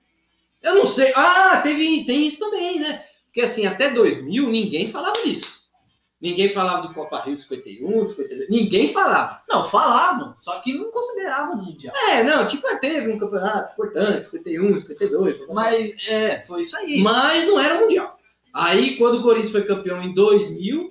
Eu 0.63 0.75
não 0.75 0.87
sei. 0.87 1.13
Ah, 1.15 1.61
teve, 1.63 2.05
tem 2.05 2.27
isso 2.27 2.41
também, 2.41 2.81
né? 2.81 3.05
Porque 3.27 3.41
assim, 3.41 3.67
até 3.67 3.91
2000 3.91 4.51
ninguém 4.51 4.91
falava 4.91 5.15
disso. 5.23 5.59
Ninguém 6.21 6.51
falava 6.51 6.87
do 6.87 6.93
Copa 6.93 7.21
Rio 7.21 7.39
51, 7.39 8.09
52. 8.09 8.51
Ninguém 8.51 8.93
falava. 8.93 9.41
Não, 9.49 9.69
falavam, 9.69 10.35
só 10.37 10.61
que 10.61 10.75
não 10.75 10.91
consideravam 10.91 11.57
mundial. 11.57 11.95
É, 12.09 12.25
não, 12.25 12.45
tipo, 12.45 12.67
teve 12.81 13.13
um 13.13 13.19
campeonato 13.19 13.73
importante, 13.73 14.27
51, 14.27 14.81
52. 14.81 15.47
Mas, 15.49 15.95
é, 16.09 16.41
foi 16.41 16.63
isso 16.63 16.77
aí. 16.77 17.01
Mas 17.01 17.47
não 17.47 17.61
era 17.61 17.81
mundial. 17.81 18.19
Aí, 18.53 18.97
quando 18.97 19.19
o 19.19 19.23
Corinthians 19.23 19.53
foi 19.53 19.63
campeão 19.63 20.03
em 20.03 20.13
2000, 20.13 20.91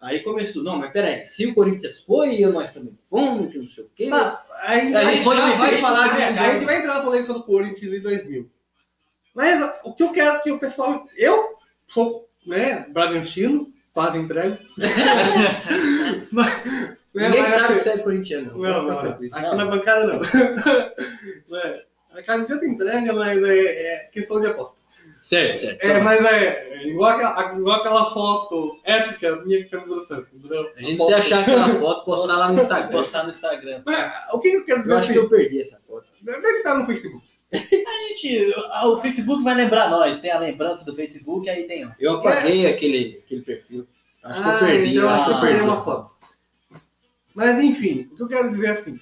aí 0.00 0.20
começou. 0.20 0.62
Não, 0.62 0.78
mas 0.78 0.92
peraí, 0.92 1.26
se 1.26 1.46
o 1.46 1.54
Corinthians 1.54 2.02
foi, 2.02 2.36
eu 2.42 2.52
nós 2.52 2.72
também 2.74 2.96
fomos, 3.08 3.50
que 3.50 3.58
não 3.58 3.68
sei 3.68 3.84
o 3.84 3.90
quê. 3.94 4.08
Tá, 4.08 4.42
aí, 4.62 4.94
A 4.94 5.04
gente 5.12 5.24
já 5.24 5.56
vai 5.56 5.78
falar 5.78 6.04
aí- 6.04 6.10
desse 6.16 6.38
aí 6.38 6.38
a 6.38 6.52
gente 6.52 6.64
vai 6.64 6.78
entrar 6.78 6.94
na 6.94 7.00
polêmica 7.02 7.32
do 7.32 7.42
Corinthians 7.44 7.92
em 7.92 8.00
2000. 8.00 8.50
Mas 9.34 9.80
o 9.84 9.92
que 9.92 10.02
eu 10.02 10.12
quero 10.12 10.40
que 10.42 10.52
o 10.52 10.58
pessoal. 10.58 11.06
Eu 11.16 11.54
sou 11.88 12.28
né, 12.46 12.86
Bragantino, 12.90 13.68
quase 13.92 14.18
entrego. 14.18 14.58
Mas- 16.30 16.64
né, 16.64 16.96
Ninguém 17.28 17.42
mas 17.42 17.50
sabe 17.52 17.64
assim- 17.64 17.74
que 17.74 17.80
você 17.80 17.90
é 17.90 17.98
corintiano. 17.98 18.50
Não, 18.58 18.58
não, 18.82 18.82
não. 18.88 19.00
tranquilo. 19.00 19.34
Aqui 19.36 19.54
na 19.54 19.64
bancada 19.66 20.06
não. 20.08 20.20
é, 21.58 21.84
a 22.12 22.22
camiseta 22.22 22.66
entrega, 22.66 23.12
mas 23.12 23.40
é, 23.42 23.94
é 23.94 23.98
questão 24.12 24.40
de 24.40 24.48
aposta. 24.48 24.74
Certo, 25.24 25.62
certo. 25.62 25.82
É, 25.82 25.94
tá 25.94 26.00
mas 26.00 26.22
é, 26.22 26.68
é 26.74 26.86
igual, 26.86 27.12
aquela, 27.12 27.54
igual 27.54 27.80
aquela 27.80 28.10
foto 28.10 28.78
épica 28.84 29.36
minha 29.36 29.64
que 29.64 29.70
fez 29.70 29.82
do 29.84 30.02
Santos, 30.02 30.28
entendeu? 30.34 30.70
A 30.76 30.82
gente 30.82 30.96
precisa 30.96 31.16
achar 31.16 31.40
aquela 31.40 31.68
foto, 31.80 32.04
postar 32.04 32.36
lá 32.36 32.52
no 32.52 32.60
Instagram. 32.60 32.90
Postar 32.90 33.22
no 33.22 33.30
Instagram. 33.30 33.82
Mas, 33.86 34.34
o 34.34 34.40
que 34.40 34.48
eu 34.48 34.64
quero 34.66 34.80
dizer 34.82 34.92
Eu 34.92 34.98
acho 34.98 35.04
assim? 35.10 35.18
que 35.18 35.24
eu 35.24 35.30
perdi 35.30 35.62
essa 35.62 35.80
foto. 35.88 36.04
Deve 36.20 36.46
estar 36.58 36.78
no 36.78 36.84
Facebook. 36.84 37.26
A 37.54 38.08
gente, 38.08 38.54
o 38.84 39.00
Facebook 39.00 39.42
vai 39.42 39.54
lembrar 39.54 39.88
nós. 39.88 40.20
Tem 40.20 40.30
a 40.30 40.38
lembrança 40.38 40.84
do 40.84 40.94
Facebook, 40.94 41.48
aí 41.48 41.64
tem. 41.64 41.90
Eu 41.98 42.16
apaguei 42.16 42.66
aquele, 42.66 43.18
aquele 43.24 43.40
perfil. 43.40 43.88
Acho 44.22 44.42
que 44.42 44.48
eu 44.48 44.52
Ah, 44.52 44.58
perdi. 44.58 44.96
então 44.98 45.08
acho 45.08 45.24
que 45.24 45.30
eu 45.30 45.36
ah, 45.36 45.40
perdi 45.40 45.54
perdi 45.56 45.70
uma 45.70 45.84
foto. 45.84 46.10
Mas 47.34 47.64
enfim, 47.64 48.10
o 48.12 48.16
que 48.16 48.22
eu 48.24 48.28
quero 48.28 48.50
dizer 48.50 48.66
assim 48.72 48.98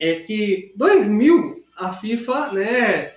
é 0.00 0.14
que 0.16 0.72
2000 0.74 1.54
a 1.76 1.92
FIFA, 1.92 2.52
né, 2.52 3.12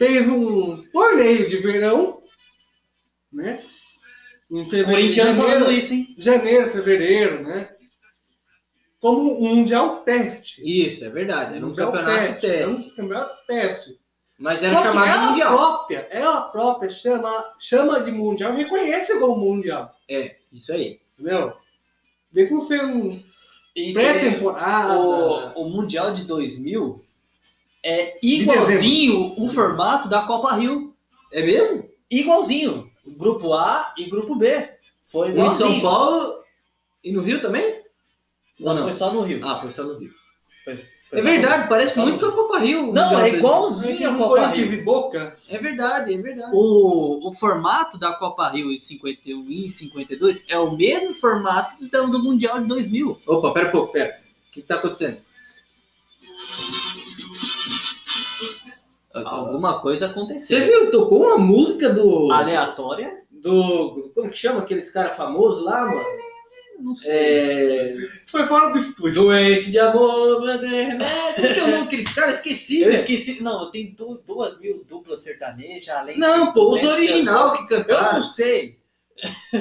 fez 0.00 0.26
um 0.30 0.82
torneio 0.90 1.46
de 1.50 1.58
verão, 1.58 2.22
né? 3.30 3.62
Em 4.50 4.66
fevereiro, 4.68 5.12
janeiro, 5.12 5.70
isso, 5.70 5.92
hein? 5.92 6.14
janeiro, 6.16 6.70
fevereiro, 6.70 7.42
né? 7.42 7.68
Como 8.98 9.38
um 9.44 9.56
mundial 9.56 9.98
teste. 10.02 10.62
Isso, 10.64 11.04
é 11.04 11.10
verdade. 11.10 11.56
Era 11.56 11.64
um 11.64 11.68
Mundial 11.68 11.92
campeonato 11.92 12.18
Era 12.18 12.40
teste. 12.40 12.64
um 12.70 12.90
campeonato 12.96 13.46
teste. 13.46 14.00
Mas 14.38 14.62
era 14.64 14.74
Só 14.74 14.82
chamado 14.84 15.04
de 15.04 15.10
ela 15.10 15.26
mundial. 15.30 15.54
própria, 15.56 16.08
ela 16.10 16.40
própria 16.48 16.88
chama, 16.88 17.54
chama 17.58 18.00
de 18.00 18.10
mundial, 18.10 18.54
reconhece 18.54 19.18
como 19.18 19.36
mundial, 19.36 19.94
É, 20.08 20.34
isso 20.50 20.72
aí. 20.72 20.98
entendeu? 21.18 21.52
Mesmo 22.32 22.62
sendo 22.62 23.22
E 23.76 23.92
pré-temporada. 23.92 24.98
o, 24.98 25.66
o 25.66 25.68
Mundial 25.70 26.14
de 26.14 26.24
2000 26.24 27.02
é 27.84 28.18
igualzinho 28.22 29.34
o 29.38 29.48
formato 29.48 30.08
da 30.08 30.22
Copa 30.22 30.54
Rio. 30.54 30.94
É 31.32 31.42
mesmo? 31.44 31.88
Igualzinho. 32.10 32.90
Grupo 33.06 33.52
A 33.54 33.94
e 33.98 34.04
Grupo 34.04 34.34
B. 34.36 34.68
Foi 35.06 35.28
Um 35.28 35.30
em 35.30 35.34
igualzinho. 35.38 35.70
São 35.72 35.80
Paulo 35.80 36.34
e 37.02 37.12
no 37.12 37.22
Rio 37.22 37.40
também? 37.40 37.82
Não, 38.58 38.74
não? 38.74 38.82
foi 38.82 38.92
só 38.92 39.12
no 39.12 39.22
Rio. 39.22 39.40
Ah, 39.46 39.60
foi 39.60 39.72
só 39.72 39.84
no 39.84 39.98
Rio. 39.98 40.10
Foi- 40.64 40.76
foi 40.76 41.18
É 41.18 41.22
no 41.22 41.22
verdade, 41.22 41.68
parece 41.68 41.94
Só 41.94 42.02
muito 42.02 42.20
com 42.20 42.26
a 42.26 42.32
Copa 42.32 42.58
Rio. 42.58 42.92
Não, 42.92 43.18
é 43.20 43.30
igualzinho 43.30 44.10
a 44.10 44.16
Copa 44.16 44.28
Corinthians 44.40 44.70
Rio. 44.70 44.80
e 44.80 44.84
Boca. 44.84 45.36
É 45.48 45.58
verdade, 45.58 46.14
é 46.14 46.18
verdade. 46.18 46.50
O, 46.52 47.28
o 47.28 47.34
formato 47.34 47.98
da 47.98 48.12
Copa 48.12 48.48
Rio 48.50 48.70
em 48.70 48.78
51 48.78 49.50
e 49.50 49.70
52 49.70 50.44
é 50.48 50.58
o 50.58 50.76
mesmo 50.76 51.14
formato 51.14 51.74
então, 51.82 52.08
do 52.10 52.22
Mundial 52.22 52.60
de 52.60 52.66
2000. 52.66 53.18
Opa, 53.26 53.52
pera 53.52 53.68
um 53.68 53.72
pouco, 53.72 53.92
pera. 53.92 54.20
O 54.48 54.52
que, 54.52 54.60
que 54.60 54.66
tá 54.68 54.76
acontecendo? 54.76 55.16
Alguma 59.12 59.80
coisa 59.80 60.06
Você 60.06 60.12
aconteceu. 60.12 60.64
viu? 60.64 60.90
Tocou 60.90 61.24
uma 61.24 61.38
música 61.38 61.90
do. 61.90 62.30
Aleatória? 62.30 63.22
Do. 63.30 64.12
Como 64.14 64.30
que 64.30 64.36
chama 64.38 64.60
aqueles 64.60 64.90
caras 64.90 65.16
famosos 65.16 65.64
lá, 65.64 65.86
mano? 65.86 66.00
Não 66.78 66.94
sei. 66.96 67.12
É. 67.12 67.96
Foi 68.30 68.44
fora 68.46 68.70
do 68.72 68.78
estúdio. 68.78 69.24
Doente 69.24 69.70
de 69.70 69.78
amor, 69.78 70.40
meu 70.40 70.58
Deus, 70.58 70.70
remédio. 70.72 71.06
Como 71.36 71.54
que 71.54 71.60
é 71.60 71.64
o 71.64 71.70
nome 71.70 71.84
daqueles 71.84 72.14
caras? 72.14 72.36
Esqueci, 72.38 72.80
Eu 72.82 72.92
esqueci. 72.92 73.42
Não, 73.42 73.70
tem 73.70 73.92
du- 73.94 74.22
duas 74.26 74.58
mil 74.60 74.82
duplas 74.88 75.22
sertanejas, 75.22 75.94
além 75.94 76.18
Não, 76.18 76.46
de 76.46 76.52
pô, 76.54 76.64
os 76.74 76.80
200 76.80 76.96
original 76.98 77.52
que 77.52 77.62
Eu 77.74 77.84
cantaram. 77.84 78.18
não 78.20 78.24
sei. 78.24 78.78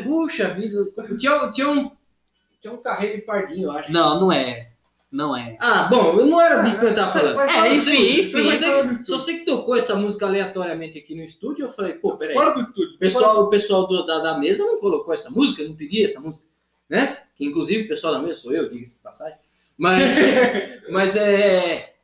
Puxa 0.03 0.49
vida. 0.53 0.85
Tinha, 1.19 1.51
tinha 1.51 1.69
um. 1.69 1.91
Tinha 2.61 2.73
um 2.73 2.77
carreiro 2.77 3.17
de 3.17 3.21
pardinho, 3.23 3.65
eu 3.67 3.71
acho. 3.71 3.91
Não, 3.91 4.19
não 4.19 4.31
é. 4.31 4.69
Não 5.11 5.35
é. 5.35 5.57
Ah, 5.59 5.87
bom, 5.89 6.19
eu 6.19 6.25
não 6.27 6.39
era 6.39 6.61
disso 6.61 6.79
que 6.79 6.85
eu 6.85 6.95
tava 6.95 7.17
falando. 7.19 7.39
É, 7.41 7.73
enfim, 7.73 8.19
enfim. 8.21 8.31
Só 8.43 8.51
sei, 8.51 9.05
só 9.05 9.19
sei 9.19 9.39
que 9.39 9.45
tocou 9.45 9.75
essa 9.75 9.95
música 9.95 10.27
aleatoriamente 10.27 10.99
aqui 10.99 11.15
no 11.15 11.23
estúdio, 11.23 11.65
eu 11.65 11.71
falei, 11.73 11.93
pô, 11.93 12.15
peraí. 12.15 12.35
Fora 12.35 12.51
do 12.51 12.61
estúdio. 12.61 12.95
O 12.95 12.99
pessoal, 12.99 13.43
o 13.43 13.49
pessoal 13.49 13.87
do- 13.87 14.05
da, 14.05 14.19
da 14.19 14.37
mesa 14.37 14.63
não 14.63 14.77
colocou 14.79 15.11
essa 15.13 15.29
música, 15.31 15.63
não 15.63 15.75
pedia 15.75 16.05
essa 16.05 16.19
música, 16.19 16.45
né? 16.87 17.17
Que 17.35 17.43
inclusive 17.45 17.85
o 17.85 17.87
pessoal 17.87 18.13
da 18.13 18.19
mesa 18.19 18.39
sou 18.39 18.53
eu, 18.53 18.69
diga-se 18.69 18.97
de 18.97 19.01
passagem. 19.01 19.37
Mas, 19.75 20.03
mas 20.91 21.15
é. 21.15 21.95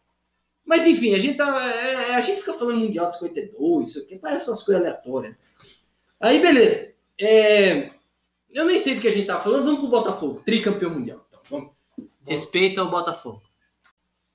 Mas 0.65 0.87
enfim, 0.87 1.13
a 1.13 1.19
gente 1.19 1.37
tava. 1.37 1.61
é, 1.63 2.15
a 2.15 2.21
gente 2.21 2.39
fica 2.39 2.53
falando 2.55 2.79
Mundial 2.79 3.05
de 3.07 3.13
52, 3.19 3.89
isso 3.89 3.99
aqui 3.99 4.17
parece 4.17 4.49
umas 4.49 4.63
coisas 4.63 4.81
aleatórias. 4.83 5.35
Aí, 6.19 6.39
beleza. 6.39 6.91
É, 7.21 7.91
eu 8.51 8.65
nem 8.65 8.79
sei 8.79 8.95
do 8.95 9.01
que 9.01 9.07
a 9.07 9.11
gente 9.11 9.27
tava 9.27 9.43
falando, 9.43 9.65
vamos 9.65 9.79
pro 9.81 9.89
Botafogo, 9.89 10.41
tricampeão 10.43 10.89
mundial. 10.89 11.23
Então, 11.29 11.41
vamos. 11.51 11.74
Respeita 12.27 12.83
o 12.83 12.89
Botafogo. 12.89 13.41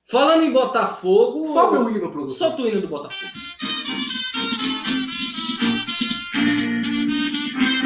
Falando 0.09 0.43
em 0.43 0.51
Botafogo. 0.51 1.47
Sobe 1.47 1.77
o 1.77 1.89
hino, 1.89 2.11
produtor. 2.11 2.29
Solta 2.31 2.61
o 2.61 2.67
hino 2.67 2.81
do 2.81 2.87
Botafogo. 2.87 3.31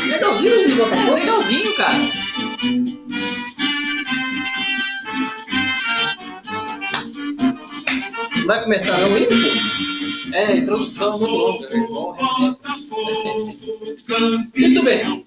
Legalzinho 0.07 0.53
o 0.53 0.59
hino 0.61 0.67
do 0.67 0.73
É 0.73 0.85
Botafogo. 0.85 1.13
legalzinho, 1.15 1.75
cara. 1.75 2.25
Vai 8.45 8.63
começar 8.63 8.99
não 8.99 9.13
o 9.13 9.17
hino, 9.17 9.29
pô? 9.29 10.35
É, 10.35 10.57
introdução 10.57 11.19
muito 11.19 11.33
longa. 11.33 11.69
Bom, 11.87 12.15
Muito 14.55 14.83
bem. 14.83 15.24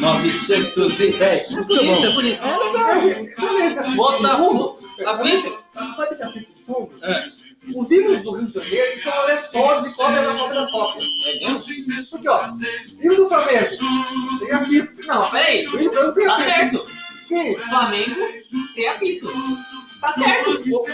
910. 0.00 1.52
É 1.52 1.54
Muito 1.54 1.74
bonito, 1.74 2.00
bom. 2.00 2.04
é 2.04 2.10
bonito. 2.12 2.42
Botafogo. 3.94 4.78
Apito? 5.06 5.64
Sabe 5.74 6.16
que 6.16 6.22
apito 6.22 6.52
de 6.52 6.64
fundo? 6.64 6.90
É. 7.02 7.28
Os 7.74 7.90
hinos 7.90 8.22
do 8.22 8.32
Rio 8.32 8.46
de 8.46 8.54
Janeiro 8.54 9.02
são 9.02 9.12
aleatórios 9.12 9.88
de 9.88 9.94
cópia 9.94 10.22
da 10.22 10.34
cópia 10.34 10.54
da 10.54 10.70
cópia. 10.70 11.06
Porque, 12.10 12.28
ó, 12.28 12.48
hino 13.00 13.16
do 13.16 13.28
Flamengo 13.28 13.68
tem 14.40 14.52
apito. 14.54 15.06
Não, 15.06 15.30
peraí. 15.30 15.66
Tá 16.24 16.38
certo. 16.38 16.86
Sim. 17.26 17.56
Flamengo 17.56 18.16
tem 18.74 18.88
apito. 18.88 19.28
Tá 20.00 20.08
certo. 20.08 20.50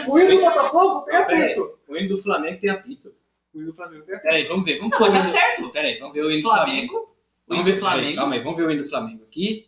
O, 0.08 0.18
hino 0.18 0.30
do 0.30 0.40
Botafogo 0.42 1.02
tem 1.02 1.18
apito. 1.18 1.78
O 1.88 1.96
hino 1.96 2.08
do 2.08 2.22
Flamengo 2.22 2.60
tem 2.60 2.70
apito. 2.70 3.14
O 3.54 3.58
hino 3.58 3.66
do 3.66 3.72
Flamengo 3.72 4.04
tem 4.04 4.16
apito. 4.16 4.28
Peraí, 4.28 4.48
vamos 4.48 4.64
ver. 4.64 4.78
Vamos 4.78 4.98
Não, 4.98 5.12
tá 5.12 5.24
certo. 5.24 5.70
Peraí, 5.70 5.98
vamos 5.98 6.14
ver 6.14 6.24
o 6.24 6.30
hino 6.30 6.42
do 6.42 6.48
Flamengo. 6.48 7.13
Flamengo. 7.46 7.48
O 7.48 7.54
Vamos 7.54 7.60
hino 7.60 7.64
ver 7.64 7.72
do 7.72 7.78
Flamengo. 7.80 8.16
Calma 8.16 8.34
aí, 8.34 8.40
vamos 8.42 8.56
ver 8.58 8.66
o 8.66 8.70
hino 8.70 8.82
do 8.82 8.88
Flamengo 8.88 9.24
aqui. 9.24 9.66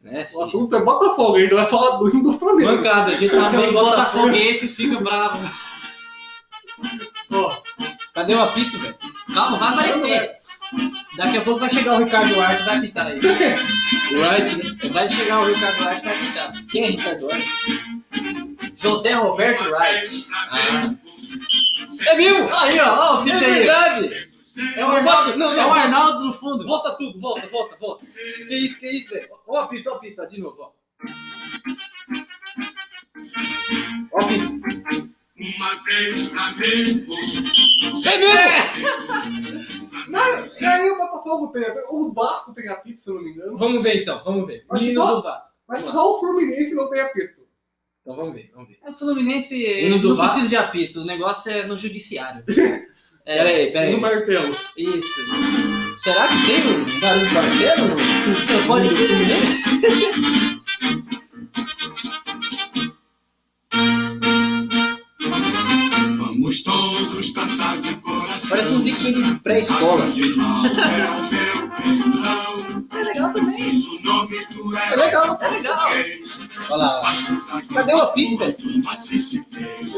Né, 0.00 0.24
O 0.34 0.42
assunto 0.42 0.76
é 0.76 0.80
Botafogo, 0.80 1.38
ele 1.38 1.54
vai 1.54 1.68
falar 1.68 1.96
do 1.96 2.08
hino 2.10 2.22
do 2.22 2.32
Flamengo. 2.38 2.72
Mancada, 2.72 3.12
a 3.12 3.14
gente 3.14 3.30
tá 3.30 3.48
O 3.48 3.50
vendo 3.50 3.72
Botafogo. 3.72 4.24
Botafoguense 4.26 4.68
fica 4.68 5.00
bravo. 5.00 5.50
Ó, 7.32 7.56
Cadê 8.12 8.34
o 8.34 8.42
apito, 8.42 8.78
velho? 8.78 8.94
Calma, 9.32 9.56
vai 9.56 9.68
aparecer. 9.72 10.36
Daqui 11.16 11.36
a 11.38 11.40
pouco 11.42 11.60
vai 11.60 11.70
chegar 11.70 11.94
o 12.00 12.04
Ricardo 12.04 12.34
Duarte 12.34 12.62
e 12.62 12.66
vai 12.66 12.80
pitar 12.80 13.06
aí. 13.06 13.20
Right, 13.20 14.56
né? 14.56 14.90
Vai 14.92 15.08
chegar 15.10 15.40
o 15.40 15.44
Ricardo 15.46 15.78
Duarte 15.78 16.02
e 16.02 16.08
vai 16.08 16.18
pitar. 16.18 16.52
Quem 16.70 16.84
é 16.84 16.90
Ricardo 16.90 17.20
Duarte? 17.20 17.48
José 18.76 19.12
Roberto 19.14 19.64
Wright. 19.70 20.26
Ah. 20.50 20.94
É 22.06 22.16
mesmo? 22.16 22.54
Aí, 22.54 22.80
ó, 22.80 22.94
ó, 22.94 23.22
o 23.24 23.28
É 23.28 23.38
verdade. 23.40 24.33
É 24.76 24.84
o 24.84 24.88
Arnaldo, 24.88 25.30
Não, 25.38 25.50
não. 25.50 25.52
é 25.60 25.66
o 25.66 25.72
Arnaldo 25.72 26.24
no 26.26 26.34
fundo. 26.34 26.64
Volta 26.64 26.96
tudo, 26.96 27.20
volta, 27.20 27.46
volta, 27.48 27.76
volta. 27.76 28.04
Que 28.04 28.54
isso, 28.56 28.78
que 28.78 28.88
isso, 28.90 29.10
velho? 29.14 29.28
Ó 29.46 29.54
o 29.54 29.56
apito, 29.58 29.90
ó 29.90 29.96
ó, 29.96 30.24
de 30.26 30.40
novo, 30.40 30.56
ó. 30.60 30.72
Ó 34.12 34.16
o 34.16 34.24
apito. 34.24 35.14
Uma 35.36 35.74
vez 35.84 36.28
Flamengo. 36.28 37.12
É 38.06 38.18
mesmo? 38.18 39.66
Mas 40.08 40.60
e 40.60 40.64
aí 40.66 40.90
o 40.90 40.96
Botafogo 40.96 41.48
tem 41.48 41.64
apito. 41.64 41.86
O 41.90 42.12
Vasco 42.14 42.54
tem 42.54 42.68
apito, 42.68 43.00
se 43.00 43.10
eu 43.10 43.14
não 43.16 43.22
me 43.22 43.30
engano. 43.30 43.58
Vamos 43.58 43.82
ver 43.82 44.02
então, 44.02 44.22
vamos 44.24 44.46
ver. 44.46 44.64
Hino 44.80 44.94
só- 44.94 45.14
do 45.16 45.22
Vasco. 45.22 45.56
Mas 45.66 45.84
só 45.84 46.14
o 46.16 46.20
Fluminense 46.20 46.74
não 46.74 46.88
tem 46.88 47.00
apito. 47.00 47.42
Então 48.02 48.16
vamos 48.16 48.32
ver, 48.34 48.50
vamos 48.54 48.68
ver. 48.68 48.78
O 48.86 48.92
Fluminense 48.94 49.88
não 49.90 50.14
Vasco. 50.14 50.22
precisa 50.34 50.48
de 50.48 50.56
apito, 50.56 51.00
o 51.00 51.04
negócio 51.04 51.50
é 51.50 51.66
no 51.66 51.76
judiciário. 51.78 52.44
É, 53.26 53.38
Peraí, 53.38 53.72
peraí. 53.72 53.92
No 53.92 54.00
martelo. 54.00 54.54
Isso. 54.76 55.22
Será 55.96 56.28
que 56.28 56.46
tem 56.46 56.60
um 56.60 57.00
barulho 57.00 57.26
de 57.26 57.34
martelo? 57.34 57.96
Você 58.26 58.66
pode 58.66 58.88
ver. 58.88 60.54
Vamos 66.18 66.62
todos 66.62 67.30
cantar 67.32 67.80
de 67.80 67.94
coração. 67.96 68.50
Parece 68.50 68.68
musiquinha 68.70 69.22
de 69.22 69.34
pré-escola. 69.40 70.04
É 70.04 70.08
o. 72.50 72.98
É 72.98 73.02
legal 73.02 73.32
também. 73.32 73.78
O 73.78 74.02
do 74.02 74.76
É 74.76 74.96
legal. 74.96 75.38
É 75.40 75.48
legal. 75.48 75.90
Olha 76.70 76.76
lá. 76.76 77.12
Cadê 77.72 77.94
o 77.94 78.02
apito? 78.02 78.44
Assim 78.88 79.20
se 79.20 79.42
fez. 79.50 79.94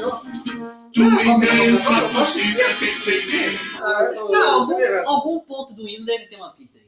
Do 0.97 1.03
imenso. 1.23 1.93
Não, 4.31 4.61
algum, 4.61 4.77
algum 5.07 5.41
ponto 5.41 5.75
do 5.75 5.89
hino 5.89 6.07
deve 6.07 6.27
ter 6.27 6.37
uma 6.37 6.51
pita 6.51 6.79
aí. 6.79 6.87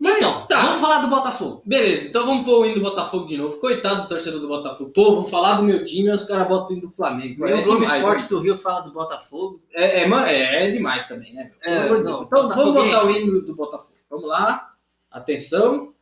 Então, 0.00 0.46
tá. 0.46 0.60
vamos 0.66 0.80
falar 0.82 0.98
do 0.98 1.08
Botafogo. 1.08 1.62
Beleza, 1.64 2.06
então 2.06 2.26
vamos 2.26 2.44
pôr 2.44 2.60
o 2.60 2.66
hino 2.66 2.74
do 2.76 2.80
Botafogo 2.82 3.26
de 3.26 3.36
novo. 3.38 3.56
Coitado 3.56 4.02
do 4.02 4.08
torcedor 4.08 4.40
do 4.40 4.48
Botafogo. 4.48 4.90
Pô, 4.90 5.14
vamos 5.16 5.30
falar 5.30 5.54
do 5.56 5.62
meu 5.62 5.82
time 5.84 6.08
e 6.08 6.12
os 6.12 6.24
caras 6.24 6.46
botam 6.46 6.68
o 6.68 6.78
hino 6.78 6.88
do 6.88 6.94
Flamengo. 6.94 7.40
Meu 7.40 7.56
é 7.56 7.62
Globo 7.62 7.80
demais, 7.80 8.00
Esporte 8.02 8.22
né? 8.22 8.28
do 8.28 8.38
Rio 8.40 8.58
fala 8.58 8.80
do 8.80 8.92
Botafogo. 8.92 9.60
É, 9.72 10.02
é, 10.02 10.08
man- 10.08 10.26
é, 10.26 10.66
é 10.66 10.70
demais 10.70 11.08
também, 11.08 11.32
né? 11.32 11.50
É, 11.62 11.88
não, 11.88 12.22
então 12.22 12.48
vamos 12.48 12.74
botar 12.74 13.04
o 13.04 13.10
hino 13.10 13.40
do 13.40 13.54
Botafogo. 13.54 13.94
Vamos 14.10 14.28
lá. 14.28 14.72
Atenção. 15.10 15.92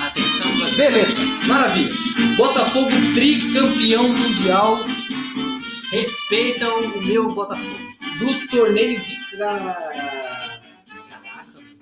Atenção, 0.00 0.76
Beleza, 0.76 1.18
maravilha. 1.48 1.92
Botafogo 2.36 2.90
tricampeão 3.14 4.08
mundial 4.08 4.76
respeitam 5.90 6.80
o 6.80 7.02
meu 7.02 7.28
Botafogo. 7.28 7.78
do 8.18 8.46
torneio 8.48 8.98
de. 9.00 9.30
Cra- 9.30 9.78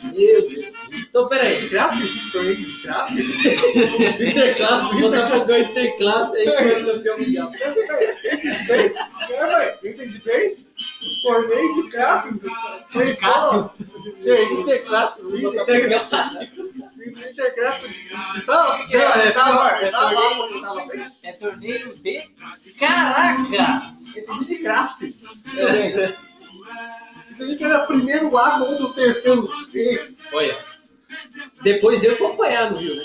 Meu 0.05 0.49
Deus. 0.49 0.79
Então, 0.93 1.29
peraí. 1.29 1.69
Gráfico? 1.69 2.31
Torneio 2.33 2.57
de 2.57 2.83
gráfico? 2.83 3.21
Interclasse, 4.23 4.95
o 4.97 5.01
Botafogo 5.01 5.45
ganhou 5.47 5.69
interclasse 5.71 6.37
aí 6.37 6.47
foi 6.47 6.85
campeão 6.85 7.19
mundial. 7.19 7.51
É, 7.55 9.47
velho, 9.47 9.79
entendi 9.85 10.19
bem. 10.25 10.57
Torneio 11.23 11.75
de 11.75 11.89
gráfico. 11.91 12.41
Foi 12.93 13.11
escola. 13.11 13.75
Interclasse, 14.61 15.23
o 15.23 15.31
Botafogo 17.05 17.31
Intergráfico 17.31 17.89
de 17.89 18.41
sala? 18.45 18.79
É, 18.91 18.97
é, 18.97 19.31
Tava, 19.33 19.69
é, 19.85 19.91
tava, 19.91 20.15
torneio. 20.15 20.61
tava. 20.63 20.87
É 21.23 21.33
torneio 21.33 21.95
de. 21.97 22.31
Caraca! 22.79 23.43
Entendi 24.17 24.45
de 24.47 24.59
gráfico. 24.59 25.13
Entendi 27.31 27.57
que 27.57 27.65
era 27.65 27.81
primeiro 27.81 28.37
A 28.37 28.59
contra 28.59 28.85
o 28.85 28.93
terceiro 28.93 29.45
C. 29.47 30.15
Olha. 30.33 30.57
Depois 31.63 32.03
eu 32.05 32.13
acompanhar 32.15 32.71
no 32.71 32.79
Rio, 32.79 32.97
né? 32.97 33.05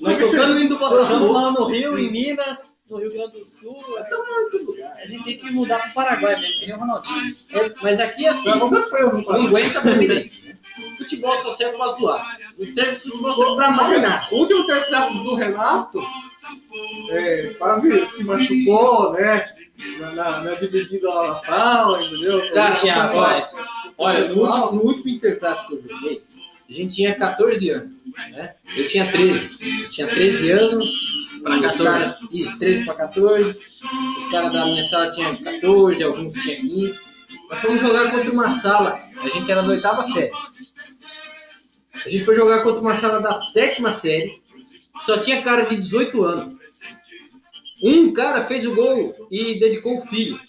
Nós 0.00 0.20
tocando 0.20 0.54
o 0.54 0.58
hino 0.58 0.68
do 0.68 0.74
Estamos 0.74 0.98
Botafogo. 1.08 1.32
lá 1.32 1.50
no 1.52 1.64
Rio, 1.66 1.98
em 1.98 2.10
Minas, 2.10 2.78
no 2.88 2.98
Rio 2.98 3.12
Grande 3.12 3.38
do 3.38 3.44
Sul. 3.46 3.76
A 4.96 5.06
gente 5.06 5.24
tem 5.24 5.38
que 5.38 5.50
mudar 5.52 5.78
pro 5.80 5.92
Paraguai 5.94 6.36
mesmo, 6.40 6.60
que 6.60 6.66
nem 6.66 6.74
o 6.74 6.78
Ronaldinho. 6.78 7.32
É, 7.52 7.74
Mas 7.82 8.00
aqui 8.00 8.26
é 8.26 8.30
assim, 8.30 8.48
não 8.48 8.66
aguenta 9.46 9.80
presidente. 9.80 10.47
Futebol 10.96 11.36
só 11.38 11.54
serve 11.54 11.76
pra 11.76 11.92
zoar. 11.92 12.38
Não 12.58 12.72
serve 12.72 12.98
futebol 12.98 13.34
serve 13.34 13.54
pra 13.56 13.70
mais 13.70 14.02
nada. 14.02 14.28
O 14.32 14.36
último 14.36 14.60
intergráfico 14.60 15.24
do 15.24 15.34
Renato 15.34 16.02
é, 17.10 17.54
quase 17.58 18.06
se 18.16 18.24
machucou, 18.24 19.12
né? 19.12 19.46
Na, 20.00 20.10
na, 20.12 20.40
na 20.42 20.54
dividida 20.54 21.08
lá 21.08 21.28
na 21.28 21.40
sala, 21.44 22.02
entendeu? 22.02 22.40
Foi- 22.48 22.72
tinha 22.80 23.08
foi- 23.08 23.14
voz. 23.16 23.50
Olha, 23.96 24.28
no 24.28 24.40
último, 24.42 24.72
no 24.72 24.82
último 24.82 25.08
interclasse 25.08 25.66
que 25.68 25.74
eu 25.74 25.82
joguei, 25.88 26.22
a 26.68 26.72
gente 26.72 26.94
tinha 26.96 27.14
14 27.14 27.70
anos, 27.70 27.90
né? 28.32 28.54
Eu 28.76 28.88
tinha 28.88 29.10
13. 29.10 29.82
Eu 29.84 29.90
tinha 29.90 30.06
13 30.06 30.50
anos. 30.50 31.18
Pra 31.42 31.54
os 31.54 31.60
14. 31.60 31.84
Caras, 31.84 32.20
isso, 32.32 32.58
13 32.58 32.84
pra 32.84 32.94
14. 32.94 33.50
Os 33.50 34.30
caras 34.32 34.52
da 34.52 34.64
minha 34.64 34.84
sala 34.88 35.10
tinham 35.12 35.36
14, 35.36 36.02
alguns 36.02 36.34
tinham 36.34 36.60
15. 36.60 37.00
Nós 37.48 37.60
fomos 37.60 37.80
jogar 37.80 38.10
contra 38.10 38.30
uma 38.32 38.50
sala, 38.50 39.00
a 39.22 39.28
gente 39.28 39.50
era 39.50 39.62
da 39.62 39.68
oitava 39.68 40.02
série. 40.02 40.32
A 42.04 42.08
gente 42.08 42.24
foi 42.24 42.36
jogar 42.36 42.62
contra 42.62 42.80
uma 42.80 42.96
sala 42.96 43.20
da 43.20 43.36
sétima 43.36 43.92
série, 43.92 44.40
só 45.00 45.18
tinha 45.18 45.42
cara 45.42 45.62
de 45.62 45.76
18 45.76 46.22
anos. 46.24 46.58
Um 47.82 48.12
cara 48.12 48.44
fez 48.44 48.66
o 48.66 48.74
gol 48.74 49.28
e 49.30 49.58
dedicou 49.58 49.98
o 49.98 50.06
filho. 50.06 50.38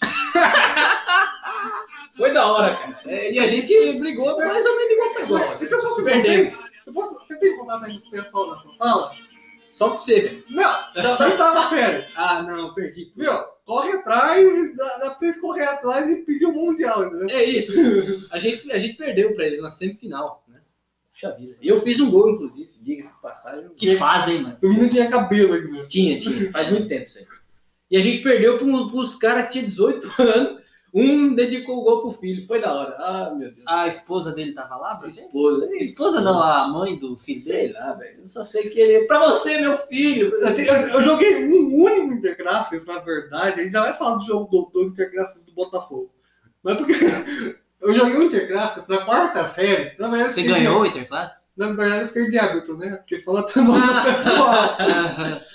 Foi 2.16 2.34
da 2.34 2.52
hora, 2.52 2.76
cara. 2.76 2.98
É, 3.06 3.32
e 3.32 3.38
a 3.38 3.46
gente 3.46 3.72
brigou 3.98 4.36
mais 4.36 4.66
ou 4.66 4.76
menos 4.76 4.92
igual 4.92 5.14
pegou. 5.14 5.58
E 5.58 5.64
se 5.64 5.74
eu 5.74 5.80
fosse 5.80 6.02
você? 6.02 6.50
Se 6.50 6.88
eu 6.88 6.92
fosse, 6.92 7.14
você 7.14 7.38
tem 7.38 7.56
contato 7.56 7.84
aí 7.86 7.98
com 7.98 8.08
o 8.08 8.10
pessoal 8.10 8.50
da 8.50 8.60
sua 8.60 8.76
sala? 8.76 9.12
Só 9.70 9.88
pra 9.88 9.98
você, 10.00 10.20
velho. 10.20 10.44
Não, 10.50 10.92
da 10.92 11.14
da 11.14 11.26
oitava 11.26 11.68
série. 11.70 12.04
Ah, 12.16 12.42
não, 12.42 12.74
perdi. 12.74 13.10
Corre 13.64 13.92
atrás, 13.92 14.76
dá, 14.76 14.84
dá 14.98 15.10
pra 15.10 15.18
vocês 15.18 15.40
correr 15.40 15.64
atrás 15.64 16.10
e 16.10 16.16
pedir 16.16 16.44
o 16.44 16.52
Mundial, 16.52 17.06
entendeu? 17.06 17.28
É 17.30 17.44
isso. 17.44 17.72
A 18.32 18.38
gente, 18.38 18.70
a 18.70 18.78
gente 18.78 18.96
perdeu 18.96 19.34
pra 19.34 19.46
eles 19.46 19.62
na 19.62 19.70
semifinal, 19.70 20.39
Puxa 21.20 21.36
vida. 21.36 21.56
E 21.60 21.68
eu 21.68 21.80
fiz 21.82 22.00
um 22.00 22.10
gol, 22.10 22.30
inclusive, 22.30 22.70
diga-se 22.80 23.14
de 23.14 23.20
passagem. 23.20 23.68
Que 23.76 23.96
fase, 23.96 24.32
hein, 24.32 24.42
mano? 24.42 24.56
O 24.62 24.68
menino 24.68 24.88
tinha 24.88 25.08
cabelo 25.08 25.54
ainda. 25.54 25.86
Tinha, 25.86 26.18
tinha. 26.18 26.50
Faz 26.50 26.70
muito 26.70 26.88
tempo 26.88 27.06
isso 27.06 27.18
aí. 27.18 27.26
E 27.90 27.96
a 27.96 28.00
gente 28.00 28.22
perdeu 28.22 28.56
pro- 28.58 28.90
pros 28.90 29.16
caras 29.16 29.46
que 29.46 29.52
tinham 29.52 29.66
18 29.66 30.10
anos. 30.22 30.60
Um 30.92 31.34
dedicou 31.36 31.78
o 31.78 31.82
gol 31.84 32.00
pro 32.02 32.20
filho. 32.20 32.44
Foi 32.48 32.60
da 32.60 32.72
hora. 32.74 32.96
Ah, 32.98 33.34
meu 33.36 33.48
Deus. 33.52 33.62
A 33.68 33.86
esposa 33.86 34.32
dele 34.34 34.52
tava 34.54 34.76
lá, 34.76 34.94
Bruno? 34.94 35.08
Esposa. 35.08 35.68
Esposa 35.76 36.20
não, 36.20 36.42
a 36.42 36.66
mãe 36.68 36.96
do 36.98 37.16
filho 37.16 37.38
Sei 37.38 37.56
dele. 37.68 37.72
lá, 37.74 37.92
velho. 37.92 38.20
Eu 38.22 38.26
só 38.28 38.44
sei 38.44 38.68
que 38.70 38.80
ele. 38.80 39.06
Pra 39.06 39.20
você, 39.28 39.60
meu 39.60 39.76
filho. 39.86 40.34
Eu, 40.40 40.52
te- 40.54 40.66
eu- 40.66 40.74
eu 40.74 41.02
joguei 41.02 41.46
um 41.46 41.84
único 41.84 42.14
Intergraphics, 42.14 42.86
na 42.86 42.98
verdade. 42.98 43.60
A 43.60 43.62
gente 43.64 43.72
já 43.72 43.82
vai 43.82 43.92
falar 43.96 44.16
do 44.16 44.24
jogo 44.24 44.46
do, 44.50 44.70
do 44.72 44.88
Intergraphics 44.88 45.44
do 45.44 45.52
Botafogo. 45.52 46.10
Mas 46.62 46.76
porque 46.76 46.92
eu 47.82 47.94
joguei 47.94 48.16
o 48.16 48.22
Intergraphics 48.24 48.88
na 48.88 48.98
quarta 49.04 49.46
série. 49.48 49.96
Na 49.98 50.08
verdade, 50.08 50.32
Você 50.34 50.42
fiquei- 50.42 50.54
ganhou 50.56 50.82
o 50.82 50.86
Interclasse? 50.86 51.42
Na 51.56 51.66
verdade, 51.72 52.02
eu 52.02 52.06
fiquei 52.08 52.28
de 52.30 52.38
árbitro, 52.38 52.76
né? 52.78 52.96
Porque 52.96 53.20
só 53.20 53.32
lá 53.32 53.42
tá 53.42 53.60
no 53.60 53.74
pessoal. 53.74 54.76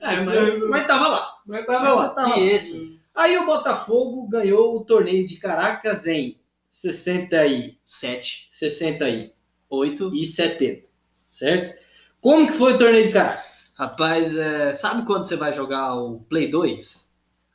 É, 0.00 0.18
mas, 0.22 0.58
mas 0.68 0.86
tava 0.86 1.08
lá. 1.08 1.32
Mas 1.46 1.66
tava 1.66 1.92
lá. 1.92 2.08
Tava 2.10 2.28
lá. 2.30 2.38
E 2.38 2.48
esse? 2.48 2.98
Aí 3.14 3.36
o 3.36 3.44
Botafogo 3.44 4.26
ganhou 4.28 4.76
o 4.76 4.84
torneio 4.84 5.26
de 5.26 5.36
Caracas 5.36 6.06
em 6.06 6.38
60 6.70 7.46
e, 7.46 7.76
7, 7.84 8.48
60 8.50 9.06
e, 9.10 9.32
8. 9.68 10.14
e 10.14 10.24
70, 10.24 10.86
certo? 11.28 11.78
Como 12.20 12.46
que 12.46 12.54
foi 12.54 12.72
o 12.74 12.78
torneio 12.78 13.08
de 13.08 13.12
Caracas? 13.12 13.74
Rapaz, 13.76 14.36
é, 14.38 14.74
sabe 14.74 15.04
quando 15.04 15.28
você 15.28 15.36
vai 15.36 15.52
jogar 15.52 15.94
o 15.96 16.20
Play 16.30 16.50
2? 16.50 17.09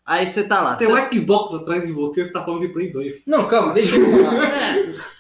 Aí 0.06 0.28
você 0.28 0.44
tá 0.44 0.62
lá. 0.62 0.76
Tem 0.76 0.88
você- 0.88 1.02
um 1.02 1.12
Xbox 1.12 1.54
atrás 1.56 1.88
de 1.88 1.92
você, 1.92 2.26
você 2.26 2.32
tá 2.32 2.44
falando 2.44 2.62
de 2.62 2.68
Play 2.70 2.92
2. 2.92 3.22
Não, 3.26 3.48
calma, 3.48 3.74
deixa 3.74 3.96
eu 3.96 4.24
falar. 4.26 4.46
É. 4.54 5.16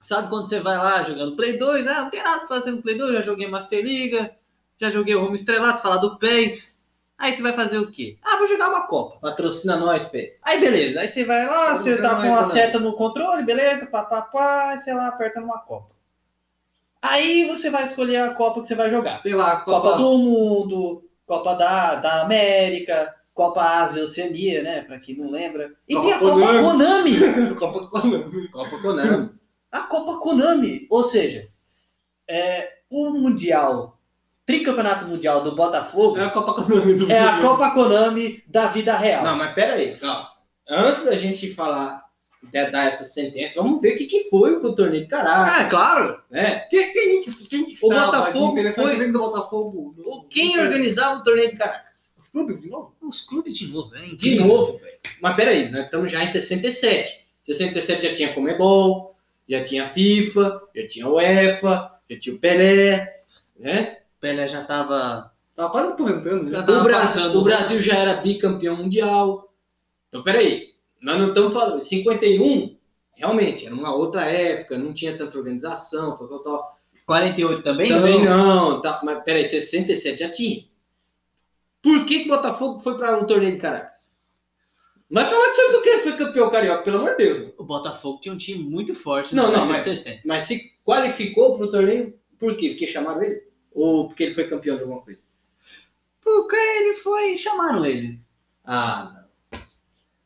Sabe 0.00 0.28
quando 0.28 0.48
você 0.48 0.58
vai 0.60 0.76
lá 0.76 1.02
jogando 1.04 1.36
Play 1.36 1.56
2? 1.58 1.86
Ah, 1.86 2.02
não 2.02 2.10
tem 2.10 2.22
nada 2.22 2.40
pra 2.40 2.48
fazer 2.48 2.72
no 2.72 2.82
Play 2.82 2.98
2, 2.98 3.12
já 3.12 3.22
joguei 3.22 3.48
Master 3.48 3.82
Liga, 3.84 4.34
já 4.78 4.90
joguei 4.90 5.14
o 5.14 5.20
Rumo 5.22 5.36
Estrelado, 5.36 5.80
falar 5.80 5.98
do 5.98 6.18
PES. 6.18 6.82
Aí 7.16 7.32
você 7.36 7.40
vai 7.40 7.52
fazer 7.52 7.78
o 7.78 7.88
quê? 7.88 8.18
Ah, 8.20 8.36
vou 8.36 8.48
jogar 8.48 8.68
uma 8.68 8.88
Copa. 8.88 9.18
Patrocina 9.20 9.76
nós, 9.76 10.04
Pé. 10.06 10.32
Aí 10.42 10.58
beleza, 10.60 11.00
aí 11.00 11.06
você 11.08 11.24
vai 11.24 11.46
lá, 11.46 11.74
você 11.76 12.02
tá 12.02 12.16
com 12.20 12.34
a 12.34 12.44
seta 12.44 12.80
no 12.80 12.94
controle, 12.94 13.44
beleza, 13.44 13.86
pá, 13.86 14.02
pá, 14.02 14.22
pá, 14.22 14.70
aí 14.70 14.78
você 14.80 14.92
lá 14.92 15.06
aperta 15.06 15.40
numa 15.40 15.60
Copa. 15.60 15.92
Aí 17.00 17.46
você 17.48 17.70
vai 17.70 17.84
escolher 17.84 18.16
a 18.16 18.34
Copa 18.34 18.60
que 18.60 18.66
você 18.68 18.74
vai 18.74 18.90
jogar. 18.90 19.22
Sei 19.22 19.34
lá, 19.34 19.56
Copa, 19.60 19.88
Copa, 19.90 19.96
do 20.02 20.18
Mundo, 20.18 21.04
Copa 21.26 21.54
da, 21.54 21.94
da 21.96 22.22
América, 22.22 23.14
Copa 23.34 23.62
Ásia 23.62 24.04
Oceania, 24.04 24.62
né? 24.62 24.82
Pra 24.82 24.98
quem 24.98 25.16
não 25.16 25.30
lembra. 25.30 25.72
E 25.88 25.94
Copa 25.94 26.06
tem 26.08 26.14
a 26.14 26.18
Copa 26.18 26.34
Konami. 26.34 26.62
Konami. 26.62 27.54
Copa 27.56 27.86
Konami. 27.88 28.48
Copa 28.48 28.78
Konami. 28.78 29.30
A 29.72 29.80
Copa 29.80 30.18
Konami. 30.20 30.86
Ou 30.90 31.02
seja, 31.04 31.48
é, 32.28 32.68
o 32.90 33.10
Mundial, 33.10 33.98
tricampeonato 34.44 35.06
mundial 35.06 35.42
do 35.42 35.54
Botafogo, 35.56 36.18
É 36.18 36.24
a 36.24 36.30
Copa 36.30 36.52
Konami 36.54 36.94
do 36.94 37.10
é 37.10 37.18
a. 37.18 37.40
Copa 37.40 37.70
Konami 37.70 38.42
da 38.48 38.66
vida 38.66 38.96
real. 38.96 39.24
Não, 39.24 39.36
mas 39.38 39.54
pera 39.54 39.74
aí, 39.76 39.96
calma. 39.96 40.28
Antes 40.68 41.04
da 41.04 41.16
gente 41.16 41.54
falar, 41.54 42.02
de 42.42 42.70
dar 42.70 42.88
essa 42.88 43.04
sentença, 43.04 43.62
vamos 43.62 43.80
ver 43.80 43.94
o 43.94 43.98
que, 43.98 44.06
que 44.06 44.28
foi 44.28 44.54
o 44.56 44.74
torneio 44.74 45.02
de 45.04 45.08
Caracas, 45.08 45.54
Ah, 45.54 45.62
é 45.62 45.68
claro. 45.70 46.22
né? 46.30 46.60
Quem, 46.70 46.92
quem, 46.92 47.22
quem, 47.22 47.32
quem 47.48 47.64
que 47.64 47.78
O 47.84 47.88
Botafogo 47.88 48.56
foi- 48.74 49.10
do 49.12 49.18
Botafogo? 49.18 49.94
Quem 50.30 50.58
organizava 50.60 51.20
o 51.20 51.22
torneio 51.24 51.50
de 51.52 51.56
Caracas? 51.56 51.91
Os 52.22 52.28
clubes, 52.28 52.60
de 52.62 52.70
novo? 52.70 52.94
Os 53.02 53.22
clubes 53.22 53.52
de 53.52 53.66
novo, 53.66 53.96
hein? 53.96 54.14
De 54.14 54.36
novo, 54.36 54.78
velho. 54.78 54.96
Mas 55.20 55.34
peraí, 55.34 55.70
nós 55.72 55.86
estamos 55.86 56.12
já 56.12 56.22
em 56.22 56.28
67. 56.28 57.26
67 57.44 58.00
já 58.02 58.14
tinha 58.14 58.32
Comebol, 58.32 59.16
já 59.48 59.64
tinha 59.64 59.88
FIFA, 59.88 60.62
já 60.72 60.88
tinha 60.88 61.08
UEFA, 61.08 61.90
já 62.08 62.20
tinha 62.20 62.36
o 62.36 62.38
Pelé, 62.38 63.22
né? 63.58 63.98
Pelé 64.20 64.46
já 64.46 64.62
tava. 64.62 65.32
Tava 65.56 65.70
quase 65.70 65.92
aposentando, 65.94 66.48
Já 66.48 66.60
né? 66.60 66.64
tava 66.64 66.80
o, 66.80 66.84
Brasil, 66.84 67.22
passando. 67.22 67.40
o 67.40 67.42
Brasil 67.42 67.82
já 67.82 67.96
era 67.96 68.20
bicampeão 68.20 68.76
mundial. 68.76 69.52
Então, 70.08 70.22
peraí. 70.22 70.74
nós 71.02 71.18
não 71.18 71.28
estamos 71.28 71.52
falando. 71.52 71.82
51, 71.82 72.76
realmente, 73.16 73.66
era 73.66 73.74
uma 73.74 73.92
outra 73.94 74.22
época, 74.26 74.78
não 74.78 74.94
tinha 74.94 75.18
tanta 75.18 75.36
organização, 75.36 76.16
tal, 76.16 76.28
tal, 76.28 76.38
tal. 76.38 76.78
48 77.04 77.62
também? 77.62 77.88
Também 77.88 78.24
não. 78.24 78.74
não, 78.74 78.80
tá, 78.80 79.00
mas 79.02 79.24
peraí, 79.24 79.44
67 79.44 80.20
já 80.20 80.30
tinha. 80.30 80.71
Por 81.82 82.06
que, 82.06 82.20
que 82.20 82.30
o 82.30 82.36
Botafogo 82.36 82.80
foi 82.80 82.96
para 82.96 83.18
o 83.22 83.26
torneio 83.26 83.52
de 83.52 83.58
Caracas? 83.58 84.12
Mas 85.10 85.28
falar 85.28 85.48
que 85.50 85.56
foi 85.56 85.72
porque 85.72 85.98
foi 85.98 86.16
campeão 86.16 86.50
carioca, 86.50 86.82
pelo 86.84 86.98
amor 86.98 87.16
de 87.16 87.24
Deus. 87.24 87.52
O 87.58 87.64
Botafogo 87.64 88.20
tinha 88.20 88.34
um 88.34 88.38
time 88.38 88.64
muito 88.64 88.94
forte. 88.94 89.34
Não, 89.34 89.50
não, 89.52 89.66
mas- 89.66 89.84
de 89.84 89.96
60. 89.96 90.22
Mas 90.24 90.44
se 90.44 90.72
qualificou 90.84 91.56
para 91.56 91.66
o 91.66 91.70
torneio, 91.70 92.18
por 92.38 92.56
quê? 92.56 92.70
Porque 92.70 92.86
chamaram 92.86 93.22
ele? 93.22 93.42
Ou 93.72 94.06
porque 94.08 94.22
ele 94.22 94.34
foi 94.34 94.48
campeão 94.48 94.76
de 94.76 94.82
alguma 94.82 95.02
coisa? 95.02 95.20
Porque 96.22 96.56
ele 96.56 96.94
foi. 96.94 97.36
Chamaram 97.36 97.84
ele. 97.84 98.20
Ah, 98.64 99.24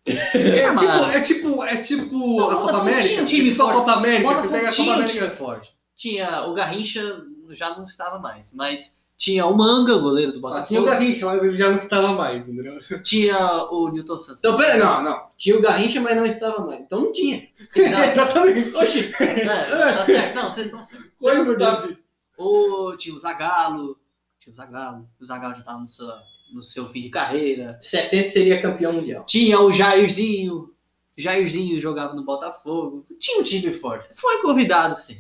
É 0.05 0.67
Chamaram. 0.67 1.11
tipo, 1.11 1.17
é 1.17 1.21
tipo, 1.21 1.65
é 1.65 1.77
tipo 1.83 2.37
Não, 2.37 2.51
a 2.51 2.57
Copa 2.61 2.79
América. 2.79 3.09
tinha 3.09 3.23
um 3.23 3.27
time 3.27 3.51
tipo 3.51 3.63
a 3.63 3.67
forte. 3.67 3.79
Copa 3.79 3.93
América, 3.93 4.43
que 4.43 4.49
pega 4.49 4.59
a 4.59 4.63
Copa 4.63 4.73
tinha 4.73 4.91
um 4.91 4.95
América. 4.95 5.31
forte. 5.31 5.77
Tinha 5.97 6.43
o 6.47 6.55
Garrincha, 6.55 7.25
já 7.51 7.77
não 7.77 7.87
estava 7.87 8.19
mais, 8.21 8.55
mas 8.55 9.01
tinha 9.17 9.47
o 9.47 9.57
Manga, 9.57 9.97
o 9.97 10.03
goleiro 10.03 10.33
do 10.33 10.47
Ah, 10.47 10.63
tinha 10.63 10.79
o 10.79 10.85
Botafogo. 10.85 11.05
Garrincha, 11.05 11.27
mas 11.27 11.43
ele 11.43 11.57
já 11.57 11.71
não 11.71 11.79
estava 11.79 12.13
mais, 12.13 12.47
entendeu? 12.47 12.79
Tinha 13.03 13.39
o 13.71 13.89
Newton 13.91 14.19
Santos. 14.19 14.45
Então, 14.45 14.57
peraí, 14.59 14.79
não, 14.79 15.03
não. 15.03 15.27
Tinha 15.39 15.57
o 15.57 15.63
Garrincha, 15.63 16.01
mas 16.01 16.17
não 16.17 16.27
estava 16.27 16.67
mais. 16.67 16.83
Então 16.83 17.01
não 17.01 17.13
tinha. 17.13 17.49
Exatamente. 17.75 18.77
Oxi, 18.77 19.11
É, 19.21 19.45
tá 19.45 20.05
certo. 20.05 20.35
Não, 20.35 20.53
vocês 20.53 20.67
estão 20.67 20.83
certos. 20.83 21.11
Foi, 21.19 21.57
Davi. 21.57 21.99
O, 22.37 22.95
tinha 22.99 23.15
o 23.15 23.19
Zagalo. 23.19 23.99
Tinha 24.39 24.53
o 24.53 24.57
Zagalo. 24.57 25.09
O 25.19 25.25
Zagalo 25.25 25.55
já 25.55 25.61
estava 25.61 25.79
no 25.81 25.89
seu, 25.89 26.09
no 26.53 26.63
seu 26.63 26.87
fim 26.91 27.01
de 27.01 27.09
carreira. 27.09 27.79
70 27.81 28.29
seria 28.29 28.61
campeão 28.61 28.93
mundial. 28.93 29.25
Tinha 29.25 29.59
o 29.59 29.73
Jairzinho. 29.73 30.75
Jairzinho 31.17 31.81
jogava 31.81 32.13
no 32.13 32.23
Botafogo. 32.25 33.07
Tinha 33.19 33.41
um 33.41 33.43
time 33.43 33.73
forte. 33.73 34.11
Foi 34.13 34.43
convidado, 34.43 34.95
sim. 34.95 35.17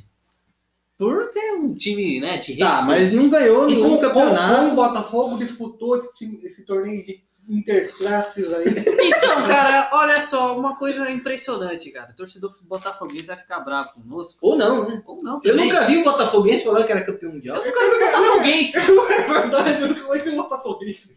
Por 0.99 1.29
ter 1.31 1.53
um 1.55 1.75
time, 1.75 2.21
né, 2.21 2.39
de 2.39 2.57
Tá, 2.57 2.69
respeito. 2.81 2.87
mas 2.87 3.13
não 3.13 3.29
ganhou 3.29 3.69
E 3.69 3.75
nenhum 3.75 3.83
com, 3.83 3.97
com, 3.97 4.01
com 4.01 4.07
o 4.07 4.13
campeonato. 4.13 4.75
Botafogo 4.75 5.37
disputou 5.39 5.97
esse, 5.97 6.13
time- 6.15 6.41
esse 6.43 6.65
torneio 6.65 7.05
de 7.05 7.23
interclasses 7.49 8.53
aí. 8.53 8.65
Então, 9.07 9.47
cara, 9.47 9.89
olha 9.93 10.21
só, 10.21 10.59
uma 10.59 10.77
coisa 10.77 11.09
impressionante, 11.13 11.91
cara. 11.93 12.11
O 12.13 12.17
torcedor 12.17 12.51
botafoguense 12.65 13.27
vai 13.29 13.37
ficar 13.37 13.61
bravo 13.61 13.91
conosco. 13.95 14.39
Ou 14.43 14.57
não, 14.57 14.89
né? 14.89 15.01
Ou 15.07 15.23
não, 15.23 15.37
Eu 15.45 15.53
também. 15.53 15.67
nunca 15.69 15.85
vi 15.87 15.99
o 15.99 16.05
Botafoguense 16.05 16.65
falando 16.65 16.87
que 16.87 16.93
era 16.93 17.05
campeão 17.05 17.33
mundial. 17.33 17.57
Botafoguense. 17.63 18.79
É 18.79 19.33
verdade, 19.33 19.83
eu 19.83 19.89
nunca 19.89 20.19
ter 20.19 20.31
um 20.31 20.37
Botafoguense. 20.37 21.11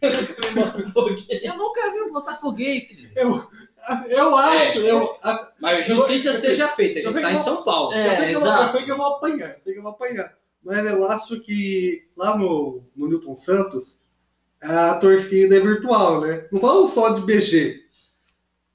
Eu 1.41 1.57
nunca 1.57 1.91
vi 1.91 2.01
um 2.01 2.11
botafoguense. 2.11 3.11
Eu 3.15 3.49
acho, 4.36 4.80
É. 4.80 4.91
eu, 4.91 5.17
a- 5.23 5.51
Mas 5.59 5.86
justiça 5.88 6.30
Eu- 6.30 6.36
seja 6.36 6.67
feita, 6.69 6.99
a 6.99 7.01
eu 7.03 7.11
gente 7.11 7.21
tá 7.21 7.27
que 7.30 7.34
em 7.34 7.38
eu- 7.38 7.43
São 7.43 7.63
Paulo. 7.63 7.93
É, 7.93 8.07
eu, 8.07 8.15
sei 8.15 8.17
que 8.17 8.23
eu, 8.23 8.39
eu 8.39 8.39
exato. 8.41 8.71
sei 8.77 8.86
que 8.86 8.91
eu 8.91 8.97
vou 8.97 9.05
apanhar, 9.07 9.49
eu 9.49 9.59
sei 9.63 9.73
que 9.73 9.80
eu 9.80 9.84
vou 9.84 9.91
apanhar. 9.91 10.34
Mas 10.63 10.91
eu 10.91 11.05
acho 11.09 11.39
que 11.39 12.05
lá 12.17 12.38
no, 12.38 12.84
no 12.95 13.07
Newton 13.07 13.36
Santos, 13.38 13.99
a 14.61 14.95
torcida 14.95 15.55
é 15.55 15.59
virtual, 15.59 16.19
né? 16.21 16.45
Não 16.51 16.59
falo 16.59 16.88
só 16.89 17.09
de 17.13 17.21
BG, 17.21 17.80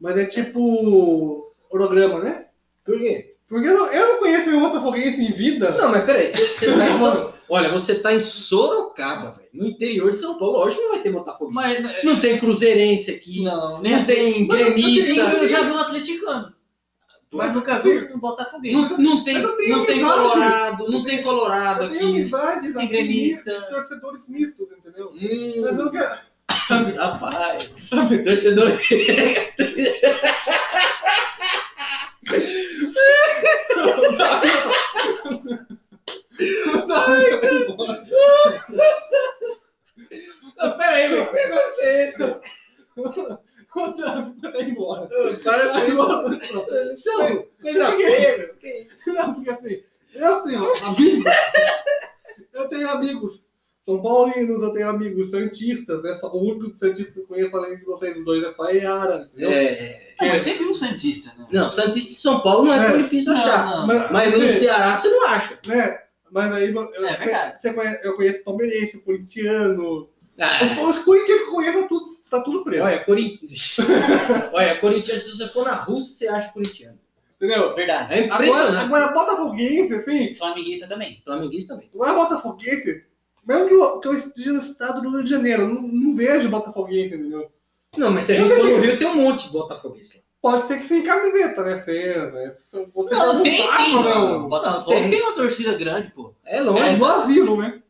mas 0.01 0.17
é 0.19 0.25
tipo 0.25 1.53
holograma, 1.71 2.21
né? 2.21 2.47
Por 2.85 2.99
quê? 2.99 3.35
Porque 3.49 3.69
eu 3.69 3.75
não, 3.79 3.87
eu 3.93 4.09
não 4.15 4.19
conheço 4.21 4.49
nenhum 4.51 4.63
Botafoguense 4.63 5.21
em 5.23 5.31
vida. 5.31 5.73
Não, 5.73 5.91
mas 5.91 6.05
peraí, 6.05 6.33
você, 6.33 6.47
você 6.49 6.73
tá 6.73 6.89
em 6.89 6.99
São... 6.99 7.34
Olha, 7.49 7.71
você 7.71 7.97
tá 8.01 8.15
em 8.15 8.21
Sorocaba, 8.21 9.33
velho. 9.33 9.49
No 9.53 9.67
interior 9.67 10.11
de 10.11 10.19
São 10.19 10.39
Paulo, 10.39 10.59
hoje 10.65 10.77
não 10.79 10.91
vai 10.91 11.03
ter 11.03 11.13
Botafoguense. 11.13 11.83
Mas, 11.83 12.05
Não 12.05 12.21
tem 12.21 12.39
cruzeirense 12.39 13.11
aqui. 13.11 13.43
não, 13.43 13.83
Não 13.83 14.05
tem 14.05 14.47
gremista. 14.47 15.21
Eu 15.21 15.49
já 15.49 15.63
vi 15.63 15.71
um 15.71 15.79
atleticano. 15.79 16.55
Mas 17.33 17.53
nunca 17.53 17.81
vi 17.81 18.13
um 18.15 18.19
botafoguense. 18.21 18.75
Não, 18.93 18.99
não 18.99 19.25
tem, 19.25 19.37
Eu 19.37 19.57
não 19.69 19.85
tem 19.85 20.03
colorado, 20.03 20.89
não 20.89 21.05
tem 21.05 21.23
colorado 21.23 21.83
Eu 21.83 21.87
aqui. 21.89 21.99
amizades 21.99 22.75
Tem 22.75 22.85
assim, 22.87 23.03
mistos, 23.09 23.69
torcedores 23.69 24.29
mistos, 24.29 24.67
entendeu? 24.79 25.11
Hum, 25.13 25.61
Mas 25.63 25.79
eu 25.79 25.85
nunca. 25.85 26.23
rapaz, 26.97 27.69
torcedor. 28.25 28.79
Não, 40.57 40.77
peraí, 40.77 41.09
meu 41.11 41.27
preconceito. 41.27 42.41
O 42.97 43.91
Davi 43.97 44.35
vai 44.41 44.63
embora. 44.63 45.09
Para 45.43 45.65
Não, 47.05 47.45
Coisa 47.61 47.97
feia, 47.97 48.39
meu. 48.39 48.55
Que 48.55 48.89
isso? 48.95 49.13
Não, 49.13 49.35
porque 49.35 49.51
assim, 49.51 49.83
eu 50.15 50.43
tenho 50.45 50.85
amigos. 50.85 51.25
eu 52.53 52.69
tenho 52.69 52.89
amigos 52.91 53.45
São 53.85 54.01
Paulinos, 54.01 54.63
eu 54.63 54.73
tenho 54.73 54.89
amigos 54.89 55.31
Santistas, 55.31 56.03
né? 56.05 56.15
Só- 56.21 56.33
O 56.33 56.51
único 56.53 56.77
Santista 56.77 57.15
que 57.15 57.21
eu 57.21 57.27
conheço 57.27 57.57
além 57.57 57.77
de 57.79 57.85
vocês 57.85 58.25
dois 58.25 58.45
é 58.45 58.53
Faiara, 58.53 59.29
entendeu? 59.33 59.51
É, 59.51 60.15
Não, 60.21 60.29
mas 60.29 60.43
sempre 60.43 60.65
um 60.67 60.75
Santista, 60.75 61.33
né? 61.37 61.47
não, 61.51 61.69
Santista 61.69 62.11
de 62.13 62.21
São 62.21 62.41
Paulo 62.41 62.65
não 62.67 62.73
é, 62.75 62.87
tão 62.87 62.95
É. 63.01 63.03
difícil 63.03 63.33
Não, 63.33 63.41
achar. 63.41 63.67
não. 63.77 63.87
Mas, 63.89 64.11
Mas 64.13 64.39
no 64.39 64.51
Ceará 64.51 64.97
você 64.97 65.09
não 65.11 65.27
acha. 65.27 65.59
né? 65.67 66.04
Mas 66.35 66.53
aí 66.53 66.75
eu, 66.75 66.83
É 67.07 67.57
você 67.61 67.73
conhece, 67.73 68.05
eu 68.07 68.17
conheço 68.17 68.43
palmeirense, 68.43 69.01
corintiano. 69.03 70.09
Ah, 70.37 70.59
Os, 70.83 70.97
os 70.99 71.05
corintianos 71.05 71.45
que 71.45 71.49
eu 71.49 71.53
conheço, 71.55 71.89
tudo, 71.89 72.07
tá 72.29 72.41
tudo 72.41 72.65
preso. 72.65 72.83
olha, 72.83 73.05
Corinthians. 73.05 73.77
olha, 74.53 74.81
Corinthians, 74.81 75.23
se 75.23 75.31
você 75.37 75.49
for 75.51 75.65
na 75.65 75.77
Rússia, 75.77 76.13
você 76.13 76.29
acha 76.29 76.49
corintiano. 76.53 76.99
Entendeu? 77.37 77.73
Verdade. 77.77 78.13
É 78.15 78.25
Agora, 78.25 78.47
impressionante. 78.47 78.85
agora 78.85 79.07
Botafoguense, 79.13 79.95
assim, 79.95 80.35
Flamenguista 80.35 80.89
também. 80.89 81.23
Flamenguista 81.25 81.75
também. 81.75 81.89
não 81.95 82.05
é 82.05 82.13
Botafoguense. 82.13 83.05
Mesmo 83.47 83.69
que 83.69 83.75
eu, 83.75 84.01
que 84.01 84.09
eu 84.09 84.13
esteja 84.15 84.53
no 84.55 84.59
estado 84.59 85.03
do 85.03 85.11
Rio 85.11 85.23
de 85.23 85.31
Janeiro, 85.31 85.63
eu 85.63 85.69
não, 85.69 85.83
não 85.83 86.17
vejo 86.17 86.49
Botafoguense, 86.49 87.15
entendeu? 87.15 87.49
Não, 87.97 88.11
mas 88.11 88.25
se 88.25 88.33
a 88.33 88.37
gente 88.39 88.49
for 88.49 88.59
no 88.65 88.81
Rio, 88.81 88.99
tem 88.99 89.07
um 89.07 89.15
monte 89.15 89.45
de 89.47 89.53
Botafoguense. 89.53 90.24
Pode 90.45 90.69
ser 90.69 90.79
que 90.79 90.87
sem 90.89 91.03
camiseta, 91.03 91.63
né? 91.65 91.83
Sem, 91.87 92.05
né? 92.33 92.53
Você 92.95 93.15
Não, 93.15 93.43
tem 93.43 93.57
tá, 93.67 93.67
sim, 93.79 94.03
né? 94.03 94.15
mano. 94.15 94.49
Botafogo 94.51 94.91
Tem. 94.91 95.11
tem. 95.11 95.23
uma 95.23 95.33
torcida 95.33 95.73
grande, 95.73 96.11
pô. 96.11 96.35
É 96.45 96.59
É 96.59 96.61
longe. 96.61 96.97
do 96.97 97.05
asilo, 97.07 97.57
né? 97.57 97.81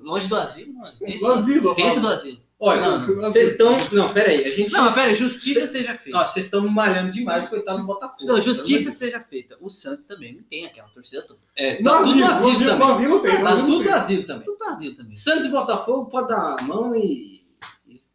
Longe 0.00 0.28
do 0.28 0.36
asilo, 0.36 0.74
mano. 0.74 0.94
Do 1.20 1.26
asilo. 1.26 1.74
Dentro 1.74 2.00
do 2.00 2.06
asilo. 2.08 2.38
Olha, 2.60 2.80
Não, 2.82 3.04
vocês 3.16 3.50
estão. 3.50 3.76
Não, 3.90 4.12
peraí, 4.12 4.44
a 4.46 4.50
gente. 4.52 4.72
Não, 4.72 4.84
mas 4.84 4.94
pera, 4.94 5.12
justiça 5.12 5.66
seja 5.66 5.92
feita. 5.96 6.22
Vocês 6.28 6.44
estão 6.46 6.66
malhando 6.68 7.10
demais, 7.10 7.48
coitado 7.48 7.80
do 7.80 7.84
Botafogo. 7.86 8.24
Não, 8.26 8.40
justiça 8.40 8.92
seja 8.92 9.18
feita. 9.20 9.56
O 9.60 9.68
Santos 9.68 10.06
também 10.06 10.36
não 10.36 10.42
tem 10.44 10.64
aquela 10.64 10.88
torcida 10.90 11.20
toda. 11.26 11.40
É, 11.58 11.82
No 11.82 11.90
tá 11.90 11.98
tudo 12.04 12.14
no 12.14 12.26
asilo, 12.26 12.76
no 12.76 12.84
asilo 12.84 12.84
asilo, 12.84 13.14
no 13.16 13.20
também. 13.22 13.22
asilo 13.22 13.22
tem. 13.22 13.38
no 13.38 13.42
Tá 13.44 13.50
asilo 13.50 13.66
tudo 13.66 13.84
no 13.84 13.92
asilo 13.94 14.22
também. 14.24 14.44
Tudo 14.44 14.58
no 14.60 14.66
asilo 14.70 14.94
também. 14.94 15.16
Santos 15.16 15.46
e 15.46 15.50
Botafogo 15.50 16.06
pode 16.06 16.28
dar 16.28 16.56
a 16.60 16.62
mão 16.62 16.94
e. 16.94 17.33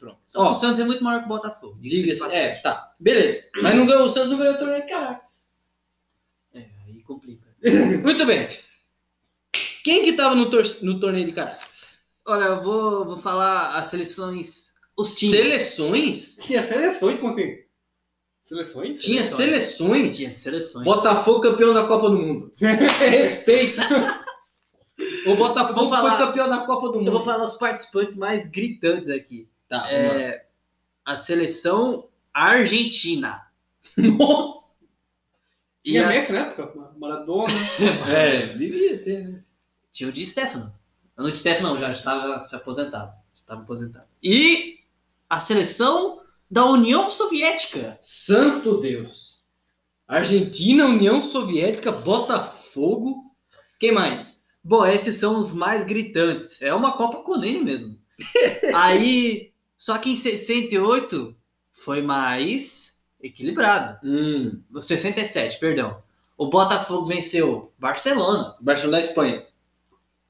pronto. 0.09 0.19
Ó, 0.35 0.51
o 0.51 0.55
Santos 0.55 0.79
é 0.79 0.83
muito 0.83 1.03
maior 1.03 1.19
que 1.19 1.25
o 1.25 1.29
Botafogo. 1.29 1.77
diga-se. 1.81 2.23
É, 2.33 2.55
tá. 2.61 2.93
Beleza. 2.99 3.43
Mas 3.61 3.75
não 3.75 3.85
ganhou, 3.85 4.05
o 4.05 4.09
Santos 4.09 4.31
não 4.31 4.37
ganhou 4.37 4.55
o 4.55 4.57
torneio 4.57 4.83
de 4.83 4.89
Caracas. 4.89 5.43
É, 6.53 6.65
aí 6.87 7.01
complica. 7.03 7.47
Muito 8.03 8.25
bem. 8.25 8.49
Quem 9.83 10.03
que 10.03 10.13
tava 10.13 10.35
no, 10.35 10.49
tor 10.49 10.63
no 10.81 10.99
torneio 10.99 11.25
de 11.25 11.33
Caracas? 11.33 11.67
Olha, 12.27 12.43
eu 12.45 12.63
vou, 12.63 13.05
vou 13.05 13.17
falar 13.17 13.71
as 13.77 13.87
seleções. 13.87 14.69
Os 14.97 15.15
times. 15.15 15.35
Seleções? 15.37 16.35
Tinha 16.37 16.61
seleções, 16.61 17.23
assim? 17.23 17.57
Seleções? 18.43 18.99
Tinha 18.99 19.23
seleções? 19.23 20.17
Tinha 20.17 20.31
seleções. 20.31 20.83
Botafogo 20.83 21.41
campeão 21.41 21.73
da 21.73 21.87
Copa 21.87 22.09
do 22.09 22.17
Mundo. 22.17 22.51
Respeita. 22.59 23.81
O 25.25 25.35
Botafogo 25.35 25.89
falar- 25.89 26.17
foi 26.17 26.25
campeão 26.27 26.49
da 26.49 26.65
Copa 26.65 26.89
do 26.89 26.99
Mundo. 26.99 27.07
Eu 27.07 27.13
vou 27.13 27.23
falar 27.23 27.45
os 27.45 27.57
participantes 27.57 28.17
mais 28.17 28.47
gritantes 28.49 29.09
aqui. 29.09 29.47
Tá. 29.69 29.91
É, 29.91 30.47
a 31.05 31.17
seleção 31.17 32.09
argentina. 32.33 33.47
Nossa! 33.97 34.77
Tinha 35.83 36.05
a- 36.05 36.09
Messi 36.09 36.33
na 36.33 36.39
época? 36.47 36.93
Maradona. 36.97 37.53
É, 38.09 38.45
devia 38.47 39.01
ter, 39.03 39.27
né? 39.27 39.43
Tinha 39.91 40.09
o 40.09 40.11
Di 40.11 40.25
Stefano. 40.25 40.73
Não, 41.17 41.25
o 41.25 41.31
Di 41.31 41.37
Stefano 41.37 41.69
não, 41.69 41.77
já 41.77 41.91
estava 41.91 42.43
se 42.43 42.55
aposentado. 42.55 43.11
Já 43.35 43.41
estava 43.41 43.61
aposentado. 43.61 44.05
E 44.21 44.79
a 45.29 45.39
seleção 45.39 46.21
da 46.49 46.65
União 46.65 47.09
Soviética. 47.09 47.97
Santo 48.01 48.79
Deus. 48.81 49.47
Argentina, 50.07 50.85
União 50.87 51.21
Soviética, 51.21 51.91
Botafogo. 51.91 53.35
Quem 53.79 53.91
mais? 53.93 54.43
Bom, 54.63 54.85
esses 54.85 55.17
são 55.17 55.39
os 55.39 55.53
mais 55.53 55.85
gritantes. 55.85 56.61
É 56.61 56.73
uma 56.73 56.97
Copa 56.97 57.23
com 57.23 57.35
ele 57.43 57.61
mesmo. 57.61 57.97
Aí, 58.75 59.48
só 59.79 59.97
que 59.97 60.11
em 60.11 60.15
68 60.15 61.35
foi 61.73 62.01
mais 62.03 62.99
equilibrado. 63.23 63.97
Hum, 64.03 64.61
67, 64.81 65.57
perdão. 65.59 65.97
O 66.37 66.47
Botafogo 66.47 67.07
venceu 67.07 67.71
Barcelona. 67.79 68.55
Barcelona 68.61 68.97
da 68.99 69.03
Espanha. 69.05 69.43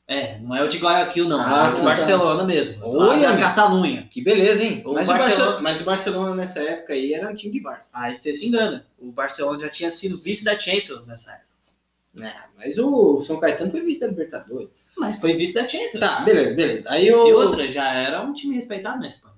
É, 0.08 0.40
não 0.40 0.56
é 0.56 0.64
o 0.64 0.68
de 0.68 0.80
Guayaquil, 0.80 1.28
não. 1.30 1.40
Ah, 1.40 1.68
é 1.68 1.70
sim, 1.70 1.82
o 1.82 1.86
Barcelona 1.86 2.44
mesmo. 2.44 2.84
Olha, 2.84 3.30
meu. 3.30 3.40
Catalunha. 3.40 4.08
Que 4.12 4.24
beleza, 4.24 4.64
hein? 4.64 4.82
Mas 4.86 5.08
o, 5.08 5.12
Barcelona- 5.12 5.62
mas 5.62 5.82
o 5.82 5.84
Barcelona 5.84 6.36
nessa 6.36 6.62
época 6.64 6.94
aí 6.94 7.14
era 7.14 7.30
um 7.30 7.36
time 7.36 7.54
de 7.54 7.60
Barça. 7.60 7.88
Aí 7.94 8.20
você 8.20 8.34
se 8.34 8.48
engana. 8.48 8.84
O 8.98 9.12
Barcelona 9.12 9.60
já 9.60 9.70
tinha 9.70 9.92
sido 9.92 10.18
vice 10.18 10.44
da 10.44 10.58
Champions 10.58 11.06
nessa 11.08 11.32
época. 11.34 12.28
É, 12.28 12.34
mas 12.58 12.80
o 12.80 13.22
São 13.22 13.40
Caetano 13.40 13.70
foi 13.70 13.82
vice 13.82 14.00
da 14.00 14.08
Libertadores. 14.08 14.70
Mas 14.98 15.22
foi 15.22 15.36
vice 15.36 15.54
da 15.54 15.70
Champions. 15.70 16.00
Tá, 16.00 16.22
beleza, 16.22 16.56
beleza. 16.56 16.90
Aí 16.90 17.06
E 17.08 17.14
o. 17.14 17.20
outra, 17.38 17.70
já 17.70 17.94
era 17.94 18.24
um 18.24 18.34
time 18.34 18.56
respeitado 18.56 19.00
na 19.00 19.08
Espanha. 19.08 19.36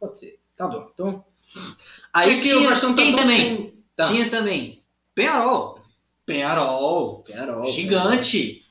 Pode 0.00 0.18
ser. 0.20 0.38
Tá 0.56 0.66
bom. 0.68 0.88
Então. 0.92 1.24
Aí 2.12 2.30
é 2.30 2.34
que 2.36 2.42
tinha, 2.42 2.58
o 2.60 2.64
Barcelona 2.64 2.96
tá 2.96 3.02
quem 3.02 3.16
também? 3.16 3.38
sem- 3.38 3.74
Tá. 3.96 4.08
Tinha 4.08 4.28
também 4.30 4.82
Penharol. 5.14 5.80
Penharol. 6.26 7.22
Penharol, 7.22 7.66
Gigante. 7.66 8.64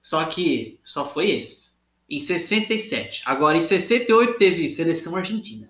Só 0.00 0.24
que 0.24 0.78
só 0.84 1.04
foi 1.04 1.30
esse. 1.30 1.76
Em 2.08 2.20
67. 2.20 3.22
Agora, 3.26 3.56
em 3.58 3.60
68 3.60 4.38
teve 4.38 4.68
seleção 4.68 5.16
argentina. 5.16 5.68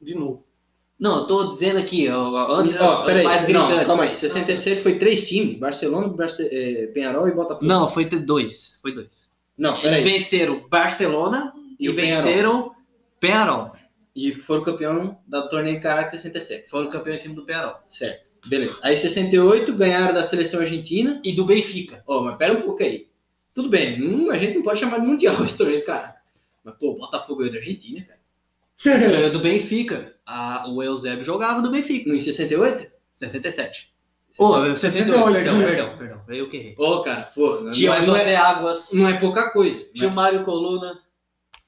De 0.00 0.14
novo. 0.14 0.46
Não, 0.98 1.20
eu 1.20 1.26
tô 1.26 1.44
dizendo 1.48 1.78
aqui, 1.78 2.08
ó, 2.08 2.52
antes 2.54 2.74
os 2.74 3.04
peraí. 3.06 3.24
mais 3.24 3.48
Não, 3.48 3.66
gritantes. 3.66 3.86
calma 3.86 4.02
aí. 4.04 4.16
67 4.16 4.82
foi 4.82 4.98
três 4.98 5.26
times: 5.28 5.58
Barcelona, 5.58 6.08
Barce... 6.08 6.48
eh, 6.50 6.86
Penharol 6.94 7.26
e 7.26 7.32
Botafogo. 7.34 7.66
Não, 7.66 7.88
foi 7.90 8.04
dois. 8.04 8.78
Foi 8.82 8.92
dois. 8.94 9.30
Não, 9.58 9.72
Eles 9.78 9.82
peraí. 9.82 10.04
venceram 10.04 10.68
Barcelona 10.68 11.52
E 11.78 11.88
e, 11.88 11.92
venceram 11.92 12.74
Penharol. 13.20 13.72
E 14.16 14.34
foram 14.34 14.62
campeão 14.62 15.18
da 15.26 15.46
torneio 15.48 15.80
Caraca 15.80 16.10
67. 16.10 16.68
Foram 16.68 16.90
campeões 16.90 17.20
em 17.20 17.22
cima 17.24 17.34
do 17.36 17.44
Penharol. 17.44 17.76
Certo. 17.88 18.28
Beleza. 18.46 18.76
Aí 18.82 18.96
68 18.96 19.74
ganharam 19.74 20.14
da 20.14 20.24
seleção 20.24 20.60
argentina. 20.60 21.20
E 21.22 21.34
do 21.34 21.44
Benfica. 21.44 22.02
Ó, 22.06 22.22
mas 22.24 22.36
pera 22.36 22.54
um 22.54 22.62
pouco 22.62 22.82
aí. 22.82 23.06
Tudo 23.54 23.68
bem, 23.68 24.02
hum, 24.02 24.30
a 24.30 24.36
gente 24.38 24.56
não 24.56 24.62
pode 24.62 24.80
chamar 24.80 24.98
de 25.00 25.06
mundial 25.06 25.44
esse 25.44 25.58
torneio, 25.58 25.84
cara. 25.84 26.14
Mas, 26.64 26.74
pô, 26.76 26.92
o 26.92 26.98
Botafogo 26.98 27.36
ganhou 27.40 27.52
da 27.52 27.58
Argentina, 27.58 28.04
cara. 28.06 28.20
Ganhou 29.10 29.30
do 29.30 29.40
Benfica. 29.40 30.14
A- 30.24 30.64
o 30.70 30.82
Eusébio 30.82 31.24
jogava 31.24 31.60
do 31.60 31.70
Benfica. 31.70 32.08
No 32.08 32.14
em 32.14 32.20
68? 32.20 32.90
67. 33.12 33.92
Ô, 34.38 34.54
68, 34.76 34.78
68. 34.78 35.32
perdão, 35.32 35.58
perdão, 35.58 35.98
perdão. 35.98 36.22
Eu 36.28 36.48
que 36.48 36.56
errei. 36.56 36.72
Pô, 36.74 37.00
cara, 37.02 37.22
pô, 37.34 37.60
não, 37.60 37.72
Tinha 37.72 37.90
é, 37.90 37.94
o 37.94 37.98
não, 37.98 38.04
José 38.04 38.32
é, 38.32 38.36
Águas. 38.36 38.90
não 38.94 39.08
é 39.08 39.18
pouca 39.20 39.50
coisa. 39.52 39.86
Tinha 39.92 40.06
o 40.06 40.10
Né? 40.10 40.16
Mário 40.16 40.44
Coluna. 40.44 40.98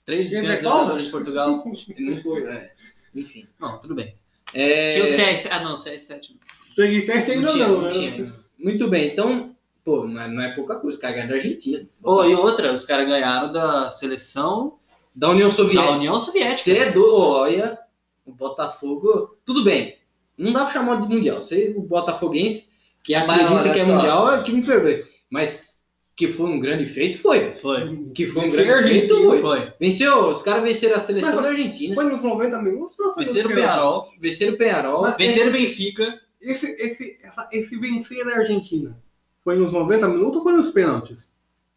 Três 0.04 0.30
grandes 0.30 0.62
jogadores 0.62 1.04
de 1.04 1.10
Portugal. 1.10 1.64
Não 1.98 2.16
foi, 2.16 2.42
é. 2.44 2.72
Enfim. 3.14 3.46
Não, 3.60 3.78
tudo 3.78 3.94
bem. 3.94 4.16
É, 4.54 4.88
Tinha 4.88 5.04
o 5.04 5.10
CS. 5.10 5.46
Ah, 5.50 5.60
não, 5.60 5.74
CS7. 5.74 6.36
Peguei 6.76 7.06
certo 7.06 7.32
ainda 7.32 7.48
Não 7.48 7.56
não, 7.58 7.68
não 7.68 7.82
né? 7.82 7.90
tinha. 7.90 8.32
Muito 8.58 8.88
bem, 8.88 9.12
então, 9.12 9.54
pô, 9.84 10.06
não 10.06 10.20
é, 10.20 10.28
não 10.28 10.42
é 10.42 10.54
pouca 10.54 10.76
coisa, 10.76 10.96
os 10.96 11.00
caras 11.00 11.16
ganharam 11.16 11.32
da 11.32 11.36
Argentina. 11.36 11.86
Oh, 12.02 12.24
e 12.24 12.34
outra, 12.34 12.72
os 12.72 12.84
caras 12.84 13.06
ganharam 13.06 13.52
da 13.52 13.90
seleção 13.90 14.78
Da 15.14 15.30
União 15.30 15.48
da 15.48 15.54
Soviética. 15.54 15.92
União 15.92 16.20
Soviética. 16.20 16.56
Você 16.62 16.78
é 16.78 16.92
do, 16.92 17.14
olha, 17.14 17.78
o 18.24 18.32
Botafogo, 18.32 19.36
tudo 19.44 19.64
bem. 19.64 19.98
Não 20.38 20.52
dá 20.52 20.64
pra 20.64 20.72
chamar 20.74 21.00
de 21.02 21.08
mundial. 21.08 21.42
Você, 21.42 21.74
o 21.76 21.82
Botafoguense, 21.82 22.70
que 23.02 23.14
acredita 23.14 23.72
que 23.72 23.80
é 23.80 23.84
só. 23.84 23.94
mundial, 23.96 24.34
é 24.34 24.42
que 24.42 24.52
me 24.52 24.64
perdoe. 24.64 25.04
Mas 25.28 25.71
que 26.14 26.28
foi 26.28 26.50
um 26.50 26.60
grande 26.60 26.86
feito, 26.86 27.18
foi. 27.18 27.54
Foi. 27.54 28.06
Que 28.14 28.26
foi 28.28 28.42
um 28.42 28.50
Vencer 28.50 28.66
grande 28.66 28.88
feito, 28.88 29.22
foi. 29.22 29.40
Foi. 29.40 29.72
Venceu, 29.80 30.28
os 30.28 30.42
caras 30.42 30.62
venceram 30.62 30.96
a 30.96 31.00
seleção 31.00 31.34
Mas- 31.34 31.42
da 31.44 31.50
Argentina. 31.50 31.94
Foi 31.94 32.04
nos 32.04 32.22
90 32.22 32.62
minutos 32.62 32.98
ou 32.98 33.14
foi 33.14 33.24
nos 33.24 33.32
Venceram 33.32 33.50
o? 33.50 33.54
Penharol. 33.54 34.10
Venceram 34.20 34.52
o 34.52 34.56
Penharol. 34.58 35.02
Mas- 35.02 35.16
Venceram 35.16 35.48
o 35.48 35.52
Benfica. 35.52 36.20
Esse, 36.40 36.66
esse, 36.72 37.18
essa- 37.22 37.48
esse 37.52 37.76
vencer 37.78 38.26
a 38.28 38.38
Argentina 38.38 38.98
foi 39.44 39.56
nos 39.56 39.72
90 39.72 40.08
minutos 40.08 40.36
ou 40.38 40.42
foi 40.42 40.52
nos 40.52 40.70
pênaltis? 40.70 41.30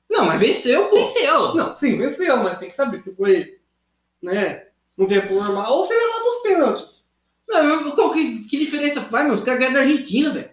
Não, 0.09 0.25
mas 0.25 0.39
venceu, 0.39 0.85
pô. 0.89 0.95
Venceu. 0.97 1.55
Não, 1.55 1.75
sim, 1.77 1.97
venceu, 1.97 2.37
mas 2.37 2.57
tem 2.57 2.69
que 2.69 2.75
saber 2.75 2.99
se 2.99 3.13
foi, 3.15 3.57
né, 4.21 4.65
no 4.97 5.07
tempo 5.07 5.33
normal 5.33 5.71
ou 5.71 5.85
se 5.87 5.93
levou 5.93 6.19
pros 6.21 6.41
pênaltis. 6.43 7.05
Não, 7.47 7.83
mas 7.83 7.93
qual 7.95 8.11
que, 8.11 8.43
que 8.45 8.57
diferença 8.57 9.01
faz, 9.01 9.25
meu? 9.27 9.35
Os 9.35 9.43
caras 9.43 9.59
ganharam 9.59 9.75
da 9.75 9.81
Argentina, 9.81 10.31
velho. 10.33 10.49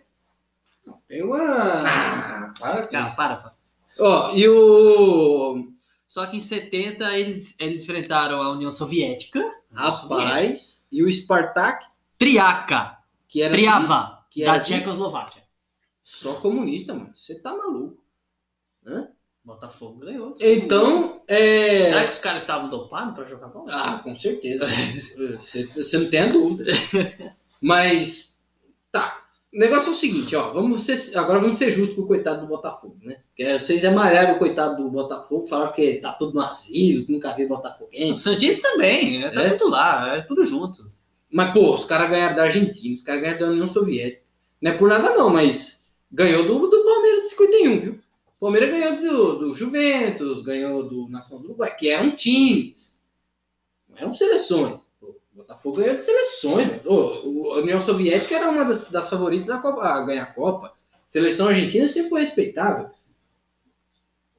Tem 1.09 1.23
uma... 1.23 1.39
Ah, 1.39 2.53
para 2.59 2.87
Cara, 2.87 3.07
isso. 3.09 3.17
para, 3.17 3.37
para. 3.37 3.52
Ó, 3.99 4.33
e 4.35 4.49
o. 4.49 5.69
Só 6.07 6.27
que 6.27 6.37
em 6.37 6.41
70 6.41 7.19
eles, 7.19 7.57
eles 7.59 7.83
enfrentaram 7.83 8.43
a 8.43 8.53
União 8.53 8.71
Soviética. 8.71 9.43
Rapaz, 9.73 10.87
e 10.93 11.03
o 11.03 11.11
Spartak, 11.11 11.87
Triaca. 12.19 12.99
que 13.27 13.43
era. 13.43 13.53
Triava. 13.53 14.25
que 14.31 14.43
era 14.43 14.59
da 14.59 14.61
Tchecoslováquia. 14.61 15.43
Só 16.03 16.35
comunista, 16.35 16.93
mano. 16.95 17.13
Você 17.15 17.37
tá 17.37 17.57
maluco. 17.57 18.03
Botafogo 19.45 19.99
ganhou. 20.01 20.35
Então, 20.41 21.23
é. 21.27 21.87
Será 21.87 22.03
que 22.05 22.13
os 22.13 22.19
caras 22.21 22.43
estavam 22.43 22.69
dopados 22.69 23.15
pra 23.15 23.25
jogar 23.25 23.49
bola? 23.49 23.73
Ah, 23.73 23.99
com 23.99 24.15
certeza. 24.15 24.67
Você, 25.33 25.67
você 25.67 25.99
não 25.99 26.11
tem 26.11 26.21
a 26.21 26.27
dúvida. 26.29 26.71
Mas, 27.61 28.41
tá. 28.93 29.22
O 29.55 29.59
negócio 29.59 29.89
é 29.89 29.91
o 29.93 29.95
seguinte, 29.95 30.35
ó. 30.35 30.51
Vamos 30.53 30.83
ser, 30.85 31.19
agora 31.19 31.39
vamos 31.39 31.59
ser 31.59 31.71
justos 31.71 31.95
com 31.95 32.03
o 32.03 32.07
coitado 32.07 32.41
do 32.41 32.47
Botafogo, 32.47 32.97
né? 33.03 33.19
Porque 33.29 33.59
vocês 33.61 33.85
amalharam 33.85 34.35
o 34.37 34.39
coitado 34.39 34.83
do 34.83 34.91
Botafogo, 34.91 35.47
falaram 35.47 35.73
que 35.73 36.01
tá 36.01 36.13
tudo 36.13 36.35
no 36.35 36.41
asilo, 36.41 37.05
que 37.05 37.13
nunca 37.13 37.35
viu 37.35 37.47
O 37.47 37.49
Botafoguense. 37.51 38.23
Santista 38.23 38.67
também. 38.73 39.23
é, 39.25 39.31
Tá 39.31 39.43
É? 39.43 39.51
tudo 39.51 39.71
lá. 39.71 40.17
É 40.17 40.23
tudo 40.23 40.43
junto. 40.45 40.91
Mas, 41.31 41.53
pô, 41.53 41.75
os 41.75 41.85
caras 41.85 42.09
ganharam 42.11 42.35
da 42.37 42.45
Argentina, 42.45 42.95
os 42.97 43.03
caras 43.03 43.21
ganharam 43.23 43.41
da 43.41 43.53
União 43.53 43.69
Soviética. 43.69 44.23
Não 44.61 44.71
é 44.71 44.75
por 44.75 44.89
nada, 44.89 45.15
não, 45.15 45.29
mas 45.29 45.91
ganhou 46.11 46.47
do, 46.47 46.67
do 46.69 46.85
Palmeiras 46.85 47.21
de 47.23 47.29
51, 47.31 47.81
viu? 47.81 47.93
O 48.37 48.41
Palmeiras 48.41 48.71
ganhou 48.71 48.97
do, 48.97 49.39
do 49.39 49.55
Juventus, 49.55 50.43
ganhou 50.43 50.89
do 50.89 51.09
Nação 51.09 51.39
do 51.41 51.47
Uruguai, 51.49 51.75
que 51.77 51.89
eram 51.91 52.11
times. 52.17 53.03
Não 53.89 53.99
eram 53.99 54.15
seleções. 54.15 54.81
Botafogo 55.43 55.77
ganhou 55.77 55.95
de 55.97 56.03
seleções, 56.03 56.69
velho. 56.69 56.91
A 57.53 57.59
União 57.61 57.81
Soviética 57.81 58.35
era 58.37 58.51
uma 58.51 58.65
das, 58.65 58.91
das 58.91 59.09
favoritas 59.11 59.51
a, 59.51 59.59
Copa- 59.59 59.83
a 59.85 60.05
ganhar 60.05 60.23
a 60.25 60.27
Copa. 60.33 60.73
Seleção 61.09 61.49
argentina 61.49 61.87
sempre 61.89 62.11
foi 62.11 62.21
respeitável. 62.23 62.87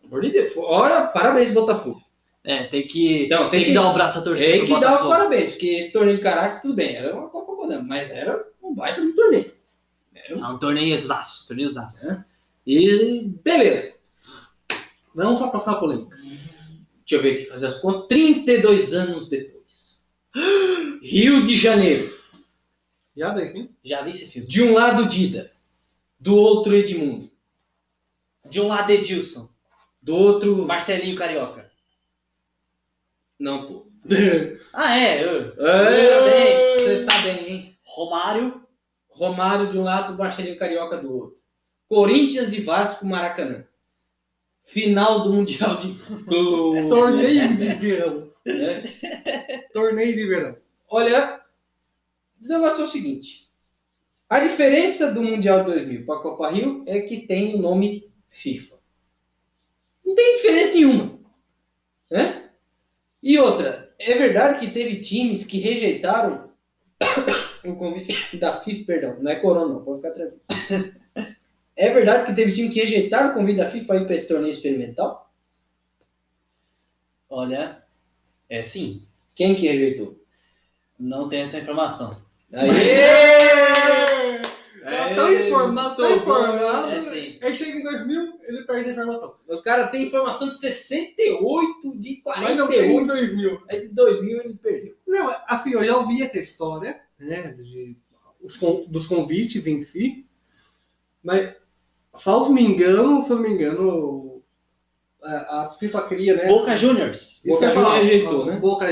Pelo 0.02 0.08
amor 0.08 0.22
de 0.22 0.32
Deus. 0.32 0.52
Olha, 0.58 1.08
parabéns, 1.08 1.52
Botafogo. 1.52 2.02
É, 2.44 2.64
tem 2.64 2.86
que, 2.86 3.26
Então, 3.26 3.44
tem 3.44 3.52
tem 3.52 3.60
que, 3.62 3.66
que- 3.68 3.74
dar 3.74 3.90
o 3.90 3.94
braço 3.94 4.20
a 4.20 4.22
torcer 4.22 4.52
Tem 4.52 4.66
que 4.66 4.72
dar 4.72 4.78
os 4.78 4.82
Botafogo. 4.86 5.10
parabéns, 5.10 5.52
porque 5.52 5.68
esse 5.68 5.94
torneio 5.94 6.18
de 6.18 6.24
Caracas, 6.24 6.62
tudo 6.62 6.74
bem, 6.74 6.96
era 6.96 7.16
uma 7.16 7.30
Copa 7.30 7.54
Rodando, 7.54 7.88
mas 7.88 8.10
era 8.12 8.46
um 8.62 8.74
baita 8.76 9.02
de 9.02 9.14
torneio. 9.14 9.54
Era 10.14 10.38
um- 10.38 10.44
É 10.46 10.48
um 10.50 10.58
torneio 10.60 10.94
exaço. 10.94 11.48
Torneio 11.48 11.68
exaço. 11.70 12.12
É. 12.12 12.26
E 12.68 13.28
beleza. 13.44 13.94
Vamos 15.16 15.40
só 15.40 15.48
passar 15.50 15.74
a 15.74 15.76
polêmica. 15.76 16.18
Deixa 16.18 17.16
eu 17.16 17.22
ver 17.22 17.34
aqui, 17.34 17.46
fazer 17.46 17.68
as 17.68 17.80
contas. 17.80 18.08
32 18.10 18.94
anos 18.94 19.30
depois. 19.30 19.53
Rio 21.02 21.44
de 21.46 21.58
Janeiro. 21.58 22.12
Já? 23.16 23.36
Já 23.84 24.02
vi 24.02 24.10
esse 24.10 24.32
filme. 24.32 24.48
De 24.48 24.64
um 24.64 24.74
lado, 24.74 25.08
Dida. 25.08 25.52
Do 26.20 26.36
outro, 26.36 26.76
Edmundo. 26.76 27.30
De 28.50 28.60
um 28.62 28.68
lado, 28.68 28.92
Edilson. 28.92 29.48
Do 30.02 30.16
outro. 30.16 30.66
Marcelinho 30.66 31.16
Carioca. 31.16 31.72
Não, 33.40 33.66
pô. 33.68 33.86
Ah, 34.74 34.98
é. 35.00 35.24
eu- 35.24 35.54
É, 35.66 36.78
Você 36.80 37.06
tá 37.06 37.20
bem, 37.22 37.48
hein? 37.50 37.78
Romário. 37.84 38.62
Romário 39.10 39.70
de 39.72 39.78
um 39.78 39.84
lado, 39.84 40.18
Marcelinho 40.18 40.58
Carioca 40.58 40.98
do 40.98 41.14
outro. 41.14 41.38
Corinthians 41.88 42.52
e 42.54 42.62
Vasco 42.62 43.06
Maracanã. 43.06 43.64
Final 44.66 45.24
do 45.24 45.34
Mundial 45.34 45.78
de 45.78 45.94
Clube. 45.94 46.26
Torneio 46.90 47.56
de 47.56 47.74
verão. 47.76 48.33
É. 49.26 49.58
Torneio 49.72 50.16
de 50.16 50.26
verão. 50.26 50.58
Olha, 50.90 51.42
o 52.42 52.48
negócio 52.48 52.82
é 52.82 52.84
o 52.84 52.90
seguinte. 52.90 53.48
A 54.30 54.40
diferença 54.40 55.12
do 55.14 55.24
Mundial 55.24 55.64
2000 55.64 56.06
para 56.06 56.20
a 56.20 56.22
Copa 56.22 56.50
Rio 56.50 56.84
é 56.88 57.02
que 57.02 57.26
tem 57.26 57.56
o 57.56 57.62
nome 57.62 58.12
FIFA. 58.28 58.76
Não 60.06 60.16
tem 60.16 60.36
diferença 60.36 60.74
nenhuma. 60.74 61.20
Né? 62.12 62.50
E 63.22 63.38
outra, 63.40 63.94
é 63.98 64.14
verdade 64.18 64.60
que 64.60 64.74
teve 64.74 65.02
times 65.02 65.46
que 65.46 65.60
rejeitaram 65.60 66.52
o 67.64 67.76
convite 67.76 68.38
da 68.38 68.60
FIFA, 68.60 68.86
perdão, 68.86 69.20
não 69.22 69.32
é 69.32 69.40
Corona, 69.40 69.74
não, 69.74 69.84
pode 69.84 70.02
ficar 70.02 70.12
tranquilo. 70.12 70.42
É 71.76 71.92
verdade 71.92 72.28
que 72.28 72.36
teve 72.36 72.52
time 72.52 72.70
que 72.70 72.80
rejeitaram 72.82 73.32
o 73.32 73.34
convite 73.34 73.58
da 73.58 73.70
FIFA 73.70 73.86
para 73.88 73.98
ir 73.98 74.06
para 74.06 74.16
esse 74.16 74.28
torneio 74.28 74.54
experimental? 74.54 75.34
Olha, 77.28 77.83
é 78.54 78.64
sim. 78.64 79.04
Quem 79.36 79.56
que 79.56 79.68
rejeitou? 79.68 80.16
Não 81.00 81.28
tem 81.28 81.42
essa 81.42 81.58
informação. 81.58 82.16
Aê! 82.52 83.34
Tá 84.84 85.16
tão 85.16 85.34
informado, 85.34 85.96
tão 85.96 86.10
bom. 86.10 86.16
informado. 86.16 86.92
É 86.92 87.02
sim. 87.02 87.40
Aí 87.42 87.56
chega 87.56 87.80
em 87.80 87.84
2000, 87.84 88.40
ele 88.44 88.64
perde 88.64 88.90
a 88.90 88.92
informação. 88.94 89.36
O 89.50 89.62
cara 89.62 89.88
tem 89.88 90.08
informação 90.08 90.48
de 90.48 90.56
68 90.56 91.98
de 91.98 92.22
Mas 92.26 92.58
não 92.58 92.68
tem 92.68 92.92
em 92.92 93.06
48. 93.06 93.08
2000. 93.08 93.64
É 93.70 93.80
de 93.80 93.88
2000 93.88 94.42
ele 94.42 94.56
perdeu. 94.56 94.96
Não, 95.08 95.34
assim, 95.48 95.74
eu 95.74 95.84
já 95.84 95.98
ouvi 95.98 96.22
essa 96.22 96.38
história, 96.38 97.02
né, 97.18 97.54
de, 97.54 97.98
os 98.42 98.58
dos 98.88 99.08
convites 99.08 99.66
em 99.66 99.82
si, 99.82 100.28
mas, 101.24 101.56
salvo 102.14 102.54
me 102.54 102.62
engano, 102.62 103.22
se 103.22 103.32
eu 103.32 103.38
não 103.38 103.44
me 103.44 103.50
engano, 103.50 104.33
a, 105.24 105.70
FIFA 105.80 106.02
queria, 106.08 106.36
né? 106.36 106.48
Boca 106.48 106.76
Juniors. 106.78 107.38
Isso 107.44 107.48
Boca 107.48 107.72
Juniors 107.72 107.98
rejeitou, 107.98 108.46
né? 108.46 108.56
Boca 108.60 108.92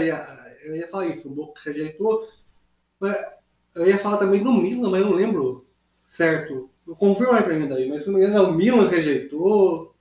eu 0.63 0.75
ia 0.75 0.87
falar 0.87 1.07
isso, 1.07 1.27
o 1.27 1.31
Boca 1.31 1.59
rejeitou. 1.65 2.27
Eu 3.75 3.87
ia 3.87 3.97
falar 3.97 4.17
também 4.17 4.43
do 4.43 4.51
Milan, 4.51 4.89
mas 4.89 5.01
eu 5.01 5.07
não 5.09 5.15
lembro 5.15 5.65
certo. 6.03 6.69
Confirma 6.97 7.37
aí 7.37 7.43
pra 7.43 7.55
mim 7.55 7.67
daí, 7.67 7.87
mas 7.87 8.03
se 8.03 8.09
não 8.09 8.19
me 8.19 8.25
engano, 8.25 8.37
é 8.45 8.49
o 8.49 8.53
Milan 8.53 8.87
rejeitou. 8.87 9.95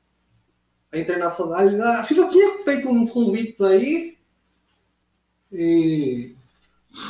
A 0.92 0.98
Internacional. 0.98 1.56
A 2.00 2.02
FIFA 2.04 2.28
tinha 2.28 2.58
feito 2.64 2.88
uns 2.88 3.10
convites 3.12 3.60
aí. 3.60 4.16
E. 5.52 6.34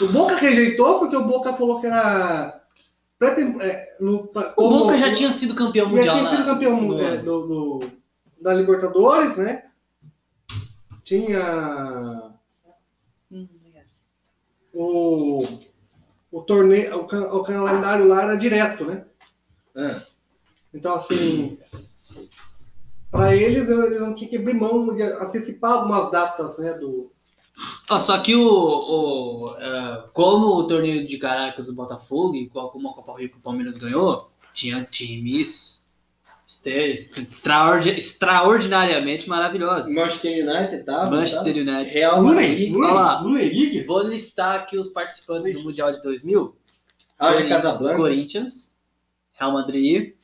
O 0.02 0.08
Boca 0.08 0.36
rejeitou 0.36 0.98
porque 0.98 1.16
o 1.16 1.24
Boca 1.24 1.52
falou 1.54 1.80
que 1.80 1.86
era. 1.86 2.60
pré-tem- 3.18 3.56
é, 3.60 3.96
no- 4.00 4.30
O 4.56 4.68
Boca 4.68 4.98
já 4.98 5.12
tinha 5.12 5.32
sido 5.32 5.54
campeão 5.54 5.86
já 5.86 5.92
mundial. 5.96 6.18
tinha 6.18 6.30
sido 6.30 6.44
campeão 6.44 6.80
no 6.80 7.00
é, 7.00 7.16
do, 7.18 7.46
do- 7.46 7.80
da 8.40 8.54
Libertadores, 8.54 9.36
né? 9.36 9.70
Tinha 11.04 12.30
o, 14.72 15.44
o 16.30 16.42
torneio, 16.42 16.96
o, 17.00 17.04
o 17.04 17.42
calendário 17.44 18.06
lá 18.06 18.22
era 18.22 18.36
direto, 18.36 18.84
né? 18.84 19.04
Ah, 19.76 20.02
Então, 20.74 20.94
assim, 20.94 21.58
para 23.10 23.34
eles, 23.34 23.68
eles 23.68 24.00
não 24.00 24.14
tinham 24.14 24.30
que 24.30 24.36
abrir 24.36 24.54
mão 24.54 24.94
de 24.94 25.02
antecipar 25.02 25.72
algumas 25.72 26.10
datas, 26.10 26.58
né? 26.58 26.74
Do, 26.74 27.10
Ó, 27.90 28.00
só 28.00 28.18
que 28.20 28.34
o, 28.34 28.42
o, 28.48 29.56
é, 29.58 30.04
como 30.14 30.46
o 30.46 30.66
torneio 30.66 31.06
de 31.06 31.18
Caracas 31.18 31.66
do 31.66 31.74
Botafogo 31.74 32.34
qual- 32.50 32.70
como 32.70 32.88
a 32.88 32.94
Copa 32.94 33.18
Rio 33.18 33.28
que 33.30 33.36
o 33.36 33.40
Palmeiras 33.40 33.76
ganhou, 33.76 34.30
tinha 34.54 34.84
times 34.84 35.79
extraordinariamente 37.96 39.28
maravilhosos. 39.28 39.92
Manchester 39.94 40.46
United, 40.46 40.84
tá? 40.84 41.08
Manchester 41.10 41.56
United. 41.56 41.94
Real 41.94 42.22
Madrid, 42.22 42.74
Olha 42.74 42.92
lá. 42.92 43.22
Vou 43.86 44.02
listar 44.02 44.56
aqui 44.56 44.76
os 44.76 44.88
participantes 44.88 45.52
do 45.54 45.62
Mundial 45.62 45.92
de 45.92 46.02
2000. 46.02 46.56
Raja 47.18 47.40
Foi 47.40 47.48
Casablanca. 47.48 47.96
Corinthians, 47.96 48.74
Real 49.32 49.52
Madrid, 49.52 50.14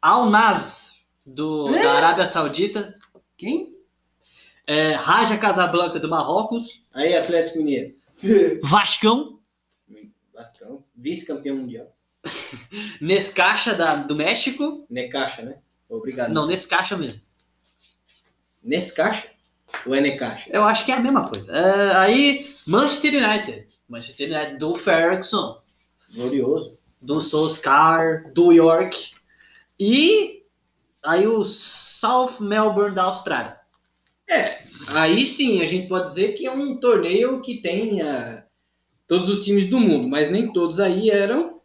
Al 0.00 0.28
Nas 0.30 0.96
do, 1.26 1.74
É? 1.74 1.82
da 1.82 1.92
Arábia 1.92 2.26
Saudita, 2.26 2.94
quem? 3.36 3.74
é, 4.66 4.92
Raja 4.92 5.36
Casablanca 5.38 5.98
do 5.98 6.08
Marrocos, 6.08 6.86
Aí, 6.94 7.16
Atlético 7.16 7.58
Mineiro. 7.58 7.94
Vascão, 8.62 9.38
Vascão. 10.34 10.84
Vice-campeão 10.96 11.56
mundial. 11.56 11.94
Nescaixa 13.00 13.74
da, 13.74 13.96
do 13.96 14.14
México, 14.14 14.86
Necaxa, 14.90 15.42
né? 15.42 15.58
Obrigado. 15.88 16.32
não, 16.32 16.46
Nescaixa 16.46 16.96
mesmo. 16.96 17.20
Nescaixa? 18.62 19.28
Ou 19.86 19.94
é 19.94 20.00
Necaxa? 20.00 20.50
Eu 20.52 20.64
acho 20.64 20.84
que 20.84 20.92
é 20.92 20.96
a 20.96 21.00
mesma 21.00 21.28
coisa. 21.28 21.56
É, 21.56 21.96
aí, 21.96 22.46
Manchester 22.66 23.14
United, 23.14 23.66
Manchester 23.88 24.30
United 24.30 24.58
do 24.58 24.74
Ferguson, 24.74 25.60
Glorioso. 26.14 26.78
do 27.00 27.20
Solskjaer, 27.20 28.32
do 28.32 28.52
York 28.52 29.12
e 29.78 30.44
aí 31.02 31.26
o 31.26 31.44
South 31.44 32.40
Melbourne 32.40 32.94
da 32.94 33.04
Austrália. 33.04 33.58
Aí 34.88 35.26
sim, 35.26 35.60
a 35.60 35.66
gente 35.66 35.88
pode 35.88 36.06
dizer 36.06 36.34
que 36.34 36.46
é 36.46 36.52
um 36.52 36.76
torneio 36.76 37.40
que 37.42 37.60
tem 37.60 38.00
ah, 38.02 38.44
todos 39.06 39.28
os 39.28 39.44
times 39.44 39.68
do 39.68 39.78
mundo, 39.78 40.08
mas 40.08 40.30
nem 40.30 40.52
todos 40.52 40.78
aí 40.78 41.10
eram 41.10 41.59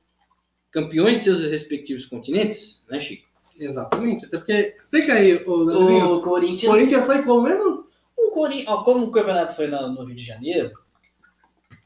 campeões 0.75 1.17
de 1.19 1.23
seus 1.23 1.41
respectivos 1.49 2.05
continentes, 2.05 2.85
né, 2.89 2.99
Chico? 2.99 3.25
Exatamente. 3.57 4.25
Até 4.25 4.37
porque. 4.37 4.51
Explica 4.75 5.13
aí, 5.13 5.41
o, 5.45 5.55
Leozinho. 5.55 6.15
O 6.15 6.21
Corinthians 6.21 6.69
Corinthians 6.71 7.05
foi 7.05 7.23
como 7.23 7.43
mesmo? 7.47 7.83
O 8.17 8.29
Corinthians, 8.31 8.67
ó, 8.67 8.83
como 8.83 9.05
o 9.05 9.11
campeonato 9.11 9.55
foi 9.55 9.67
no, 9.67 9.87
no 9.93 10.03
Rio 10.03 10.15
de 10.15 10.23
Janeiro, 10.23 10.71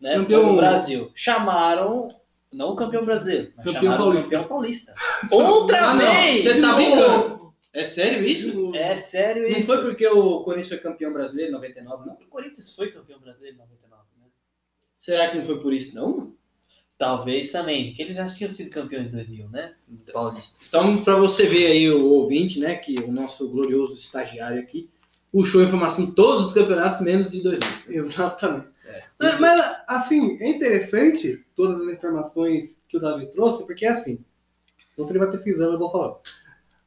né, 0.02 0.16
Campeão- 0.16 0.42
foi 0.42 0.52
no 0.52 0.58
Brasil, 0.58 1.12
chamaram, 1.14 2.10
não 2.52 2.70
o 2.70 2.76
campeão 2.76 3.06
brasileiro, 3.06 3.52
mas 3.56 3.66
Campeão 3.66 3.82
chamaram 3.84 4.04
paulista. 4.06 4.28
o 4.28 4.32
campeão 4.32 4.48
paulista. 4.50 4.94
Outra 5.32 5.78
Ah, 5.90 5.94
não, 5.94 6.00
vez! 6.00 6.44
você 6.44 6.62
tá 6.62 6.74
brincando. 6.76 7.54
É 7.72 7.84
sério 7.84 8.26
isso? 8.26 8.76
É 8.76 8.96
sério 8.96 9.44
Não 9.52 9.60
isso. 9.60 9.68
foi 9.68 9.84
porque 9.84 10.08
o 10.08 10.40
Corinthians 10.44 10.70
foi 10.70 10.78
campeão 10.80 11.14
brasileiro 11.14 11.52
em 11.52 11.54
99, 11.54 12.06
não? 12.08 12.14
O 12.16 12.28
Corinthians 12.28 12.74
foi 12.76 12.92
campeão 12.92 13.20
brasileiro 13.20 13.58
em 13.58 13.60
99, 13.60 14.04
né? 14.20 14.26
Será 14.98 15.30
que 15.30 15.38
não 15.38 15.46
foi 15.46 15.62
por 15.62 15.72
isso, 15.72 15.94
não? 15.96 16.34
Talvez 17.00 17.52
também, 17.52 17.94
que 17.94 18.02
eles 18.02 18.18
já 18.18 18.28
tinham 18.28 18.50
sido 18.50 18.70
campeões 18.72 19.10
de 19.10 19.16
2000, 19.16 19.48
né? 19.50 19.74
Paulista. 20.14 20.60
Então, 20.68 21.02
para 21.02 21.16
você 21.16 21.48
ver 21.48 21.68
aí 21.68 21.90
o 21.90 22.06
ouvinte, 22.06 22.60
né, 22.60 22.76
que 22.76 23.00
o 23.00 23.10
nosso 23.12 23.48
glorioso 23.50 23.98
estagiário 23.98 24.60
aqui 24.62 24.90
puxou 25.32 25.62
a 25.62 25.64
informação 25.64 26.08
de 26.08 26.12
todos 26.12 26.48
os 26.48 26.54
campeonatos, 26.54 27.00
menos 27.00 27.32
de 27.32 27.42
2000. 27.42 27.70
Exatamente. 28.06 28.68
É. 28.86 29.04
Mas, 29.18 29.40
mas, 29.40 29.82
assim, 29.88 30.38
é 30.42 30.50
interessante 30.50 31.42
todas 31.56 31.80
as 31.82 31.88
informações 31.94 32.82
que 32.88 32.98
o 32.98 33.00
Davi 33.00 33.28
trouxe, 33.32 33.66
porque 33.66 33.86
assim, 33.86 34.20
enquanto 34.92 35.12
ele 35.12 35.20
vai 35.20 35.32
pesquisando, 35.32 35.74
eu 35.74 35.80
vou 35.80 35.92
falando. 35.92 36.18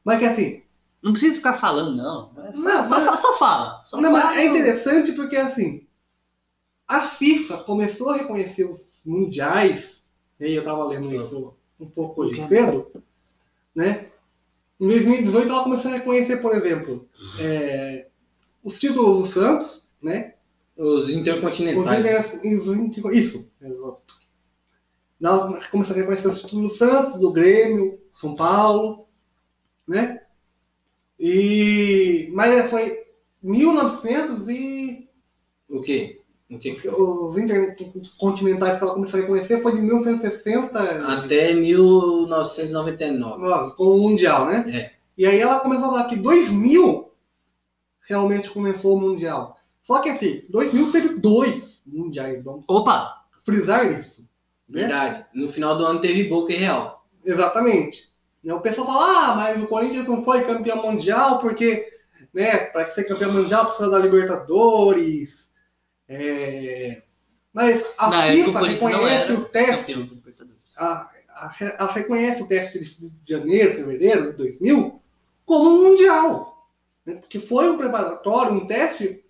Mas 0.05 0.19
que 0.19 0.25
assim, 0.25 0.61
Não 1.01 1.11
precisa 1.11 1.37
ficar 1.37 1.57
falando, 1.57 1.97
não. 1.97 2.31
É 2.45 2.53
só, 2.53 2.61
Não, 2.69 2.85
só, 2.85 3.01
mas- 3.03 3.19
só 3.19 3.37
fala. 3.39 3.81
Só 3.83 3.99
não, 3.99 4.11
mas 4.11 4.21
fala. 4.23 4.39
é 4.41 4.45
interessante 4.45 5.11
porque 5.13 5.35
assim, 5.37 5.87
a 6.87 7.01
FIFA 7.01 7.57
começou 7.63 8.09
a 8.11 8.17
reconhecer 8.17 8.65
os 8.65 9.01
mundiais, 9.05 10.02
e 10.39 10.45
aí 10.45 10.55
eu 10.55 10.63
tava 10.63 10.83
lendo 10.85 11.09
isso 11.13 11.53
um 11.79 11.85
pouco 11.87 12.21
hoje 12.23 12.35
cedo, 12.47 12.91
né? 13.75 14.07
Em 14.79 14.87
2018 14.87 15.49
ela 15.51 15.63
começou 15.63 15.91
a 15.91 15.95
reconhecer, 15.95 16.37
por 16.37 16.53
exemplo, 16.55 17.07
é, 17.39 18.07
os 18.63 18.79
títulos 18.79 19.19
do 19.19 19.25
Santos, 19.25 19.87
né? 20.01 20.33
Os 20.75 21.09
intercontinentais. 21.09 21.77
os 21.77 21.85
inter- 21.99 22.41
Isso. 23.13 23.45
Ela 25.21 25.61
começou 25.71 25.95
a 25.95 25.99
reconhecer 25.99 26.27
os 26.27 26.41
títulos 26.41 26.71
do 26.73 26.77
Santos, 26.77 27.19
do 27.19 27.31
Grêmio, 27.31 27.99
São 28.13 28.35
Paulo, 28.35 29.07
né? 29.87 30.21
E... 31.19 32.29
Mas 32.33 32.69
foi 32.69 33.05
1900 33.41 34.49
e... 34.49 35.07
O 35.69 35.81
quê? 35.81 36.21
Os 36.97 37.37
intercontinentais 37.37 38.77
que 38.77 38.83
ela 38.83 38.93
começou 38.93 39.19
a 39.19 39.21
reconhecer 39.21 39.61
foi 39.61 39.73
de 39.73 39.81
1960 39.81 40.79
Até 40.79 41.53
1999. 41.53 43.43
ó, 43.45 43.69
com 43.71 43.83
o 43.83 43.97
Mundial, 44.01 44.45
né? 44.45 44.65
É. 44.67 44.91
E 45.17 45.25
aí 45.25 45.39
ela 45.39 45.59
começou 45.59 45.85
a 45.85 45.89
falar 45.89 46.05
que 46.05 46.15
2000 46.15 47.11
realmente 48.07 48.49
começou 48.49 48.97
o 48.97 48.99
Mundial. 49.01 49.55
Só 49.81 49.99
que 49.99 50.09
assim, 50.09 50.43
2000 50.49 50.91
teve 50.91 51.09
dois 51.19 51.83
Mundiais, 51.85 52.43
vamos 52.43 52.65
Opa! 52.67 53.23
frisar 53.43 53.91
isso. 53.99 54.21
Né? 54.69 54.81
Verdade. 54.81 55.25
No 55.33 55.51
final 55.51 55.77
do 55.77 55.85
ano 55.85 56.01
teve 56.01 56.29
Boca 56.29 56.51
e 56.53 56.57
Real. 56.57 57.03
Exatamente. 57.25 58.11
Né, 58.43 58.53
O 58.53 58.61
pessoal 58.61 58.87
fala, 58.87 59.05
ah, 59.05 59.35
mas 59.35 59.61
o 59.63 59.67
Corinthians 59.67 60.07
não 60.07 60.21
foi 60.21 60.43
campeão 60.43 60.81
mundial 60.81 61.39
porque, 61.39 61.87
né, 62.33 62.57
para 62.57 62.85
ser 62.87 63.05
campeão 63.05 63.31
mundial 63.31 63.65
precisa 63.67 63.89
da 63.89 63.99
Libertadores. 63.99 65.51
É... 66.13 67.01
Mas 67.51 67.83
a 67.97 68.09
Na 68.09 68.31
FIFA 68.31 68.59
reconhece 68.67 69.31
o 69.33 69.45
teste, 69.45 70.23
a, 70.77 71.09
a, 71.29 71.55
ela 71.77 71.91
reconhece 71.91 72.41
o 72.41 72.47
teste 72.47 72.79
de 72.79 73.11
janeiro, 73.25 73.73
fevereiro 73.75 74.31
de 74.31 74.37
2000 74.37 74.99
como 75.45 75.69
um 75.69 75.89
mundial. 75.89 76.67
né, 77.05 77.15
Porque 77.15 77.39
foi 77.39 77.69
um 77.69 77.77
preparatório, 77.77 78.53
um 78.53 78.65
teste 78.65 79.23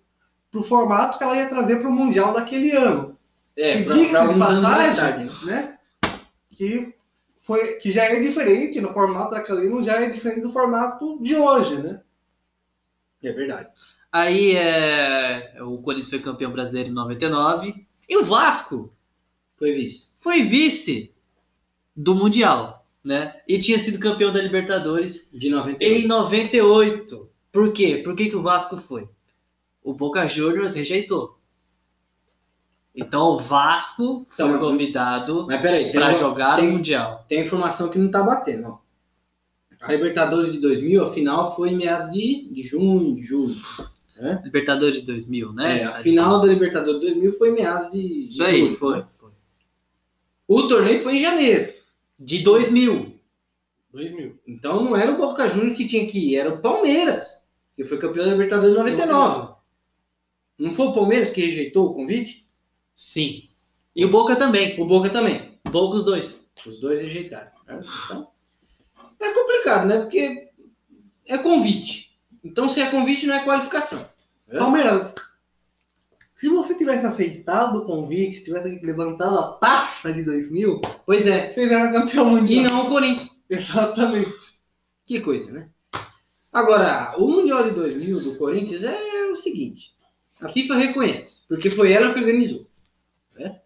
para 0.50 0.60
o 0.60 0.64
formato 0.64 1.18
que 1.18 1.24
ela 1.24 1.36
ia 1.36 1.48
trazer 1.48 1.76
para 1.80 1.88
o 1.88 1.92
mundial 1.92 2.32
daquele 2.32 2.70
ano. 2.72 3.18
É, 3.56 3.82
Que 3.82 4.08
pra 4.08 4.26
de 4.26 4.38
passagem, 4.38 5.28
né? 5.44 5.78
Que, 6.50 6.94
foi, 7.44 7.74
que 7.74 7.90
já 7.90 8.04
é 8.04 8.20
diferente 8.20 8.80
no 8.80 8.92
formato 8.92 9.32
daquele 9.32 9.66
ano, 9.66 9.82
já 9.82 10.00
é 10.00 10.08
diferente 10.08 10.40
do 10.40 10.50
formato 10.52 11.18
de 11.20 11.36
hoje, 11.36 11.82
né? 11.82 12.00
É 13.22 13.32
verdade. 13.32 13.68
Aí 14.16 14.54
é, 14.54 15.56
o 15.60 15.78
Corinthians 15.78 16.10
foi 16.10 16.20
campeão 16.20 16.52
brasileiro 16.52 16.88
em 16.88 16.92
99. 16.92 17.84
E 18.08 18.16
o 18.16 18.24
Vasco 18.24 18.92
Foi 19.58 19.72
vice. 19.72 20.10
foi 20.20 20.42
vice 20.44 21.12
do 21.96 22.14
Mundial, 22.14 22.86
né? 23.02 23.40
E 23.48 23.58
tinha 23.58 23.76
sido 23.80 23.98
campeão 23.98 24.32
da 24.32 24.40
Libertadores 24.40 25.30
De 25.32 25.50
98. 25.50 26.04
em 26.04 26.06
98. 26.06 27.28
Por 27.50 27.72
quê? 27.72 28.02
Por 28.04 28.14
que, 28.14 28.30
que 28.30 28.36
o 28.36 28.42
Vasco 28.42 28.76
foi? 28.76 29.08
O 29.82 29.92
Boca 29.94 30.28
Juniors 30.28 30.76
rejeitou. 30.76 31.36
Então 32.94 33.30
o 33.30 33.40
Vasco 33.40 34.24
foi 34.28 34.46
Então, 34.46 34.60
convidado 34.60 35.46
peraí, 35.48 35.86
tem, 35.86 35.92
para 35.92 36.14
jogar 36.14 36.54
tem- 36.56 36.70
o 36.70 36.72
Mundial. 36.74 37.24
tem 37.28 37.44
informação 37.44 37.88
que 37.90 37.98
não 37.98 38.12
tá 38.12 38.22
batendo, 38.22 38.68
ó. 38.68 38.78
A 39.80 39.92
Libertadores 39.92 40.52
de 40.54 40.60
2000, 40.60 41.04
a 41.04 41.12
final 41.12 41.54
foi 41.56 41.70
em 41.70 41.76
meados 41.76 42.14
de, 42.14 42.48
de 42.54 42.62
junho, 42.62 43.16
de 43.16 43.22
julho. 43.24 43.56
Libertadores 44.44 45.00
de 45.00 45.06
2000, 45.06 45.52
né? 45.52 45.80
É, 45.80 45.84
a 45.84 45.94
final 46.00 46.40
da 46.40 46.46
Libertadores 46.46 47.00
de 47.00 47.06
2000 47.06 47.32
foi 47.32 47.50
em 47.50 47.54
meados 47.54 47.90
de, 47.90 48.02
de 48.02 48.28
Isso 48.28 48.42
aí, 48.44 48.60
julho. 48.60 48.76
foi, 48.76 49.04
foi. 49.18 49.30
O 50.46 50.68
torneio 50.68 51.02
foi 51.02 51.16
em 51.16 51.22
janeiro. 51.22 51.72
De 52.18 52.42
2000. 52.42 53.18
2000. 53.92 54.38
Então 54.46 54.84
não 54.84 54.96
era 54.96 55.12
o 55.12 55.16
Boca 55.16 55.50
Juniors 55.50 55.76
que 55.76 55.86
tinha 55.86 56.06
que 56.06 56.18
ir, 56.18 56.36
era 56.36 56.54
o 56.54 56.60
Palmeiras. 56.62 57.44
que 57.74 57.84
foi 57.84 57.98
campeão 57.98 58.24
da 58.26 58.32
Libertadores 58.32 58.74
em 58.74 58.78
99. 58.78 59.54
Não 60.58 60.74
foi 60.74 60.86
o 60.86 60.92
Palmeiras 60.92 61.30
que 61.30 61.40
rejeitou 61.44 61.86
o 61.86 61.94
convite? 61.94 62.46
Sim. 62.94 63.48
E 63.96 64.04
o 64.04 64.10
Boca 64.10 64.36
também. 64.36 64.80
O 64.80 64.84
Boca 64.86 65.10
também. 65.10 65.58
Boca 65.68 65.96
os 65.96 66.04
dois. 66.04 66.52
Os 66.64 66.78
dois 66.78 67.00
rejeitaram. 67.02 67.50
né? 67.66 67.80
Então, 68.04 68.28
é 69.20 69.32
complicado, 69.32 69.86
né? 69.88 70.00
Porque 70.00 70.48
é 71.26 71.38
convite. 71.38 72.13
Então, 72.44 72.68
se 72.68 72.80
é 72.80 72.90
convite, 72.90 73.26
não 73.26 73.34
é 73.34 73.42
qualificação. 73.44 74.06
É? 74.48 74.58
Palmeiras, 74.58 75.14
se 76.34 76.48
você 76.48 76.74
tivesse 76.74 77.06
aceitado 77.06 77.78
o 77.78 77.86
convite, 77.86 78.44
tivesse 78.44 78.78
levantado 78.84 79.38
a 79.38 79.52
taça 79.58 80.12
de 80.12 80.22
2000, 80.22 80.80
Pois 81.06 81.26
é. 81.26 81.52
vocês 81.52 81.70
eram 81.72 81.92
campeão 81.92 82.28
E 82.28 82.40
mundial. 82.40 82.64
não 82.64 82.86
o 82.86 82.88
Corinthians. 82.88 83.30
Exatamente. 83.48 84.54
Que 85.06 85.20
coisa, 85.20 85.52
né? 85.52 85.68
Agora, 86.52 87.14
o 87.18 87.26
Mundial 87.28 87.64
de 87.64 87.70
2000 87.72 88.20
do 88.20 88.36
Corinthians 88.38 88.84
é 88.84 89.26
o 89.30 89.36
seguinte. 89.36 89.92
A 90.40 90.48
FIFA 90.50 90.74
reconhece, 90.76 91.42
porque 91.48 91.70
foi 91.70 91.92
ela 91.92 92.12
que 92.14 92.20
organizou. 92.20 92.66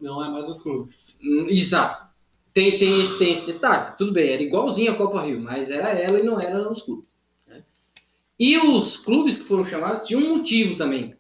Não 0.01 0.25
é 0.25 0.31
mais 0.31 0.49
os 0.49 0.63
clubes. 0.63 1.19
Hum, 1.23 1.47
Exato. 1.51 2.09
Tem, 2.55 2.79
tem, 2.79 3.01
esse, 3.01 3.19
tem 3.19 3.33
esse 3.33 3.47
detalhe. 3.47 3.95
Tudo 3.99 4.13
bem, 4.13 4.31
era 4.33 4.43
igualzinho 4.43 4.93
a 4.93 4.97
Copa 4.97 5.23
Rio, 5.23 5.39
mas 5.41 5.71
era 5.71 5.91
ela 5.91 6.19
e 6.19 6.23
não 6.23 6.41
era 6.41 6.71
os 6.73 6.83
clubes. 6.83 7.08
E 8.39 8.57
os 8.59 8.97
clubes 8.97 9.43
que 9.43 9.49
foram 9.49 9.65
chamados 9.65 10.03
tinham 10.03 10.23
um 10.23 10.37
motivo 10.37 10.77
também 10.77 11.15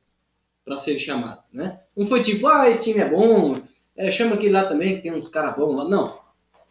para 0.64 0.78
serem 0.78 1.00
chamados. 1.00 1.46
Né? 1.52 1.80
Não 1.96 2.06
foi 2.06 2.22
tipo, 2.22 2.46
ah, 2.46 2.70
esse 2.70 2.84
time 2.84 3.00
é 3.00 3.10
bom, 3.10 3.60
é, 3.96 4.10
chama 4.12 4.34
aquele 4.34 4.52
lá 4.52 4.66
também 4.66 4.96
que 4.96 5.02
tem 5.02 5.12
uns 5.12 5.28
caras 5.28 5.56
bons 5.56 5.74
lá. 5.74 5.88
Não. 5.88 6.18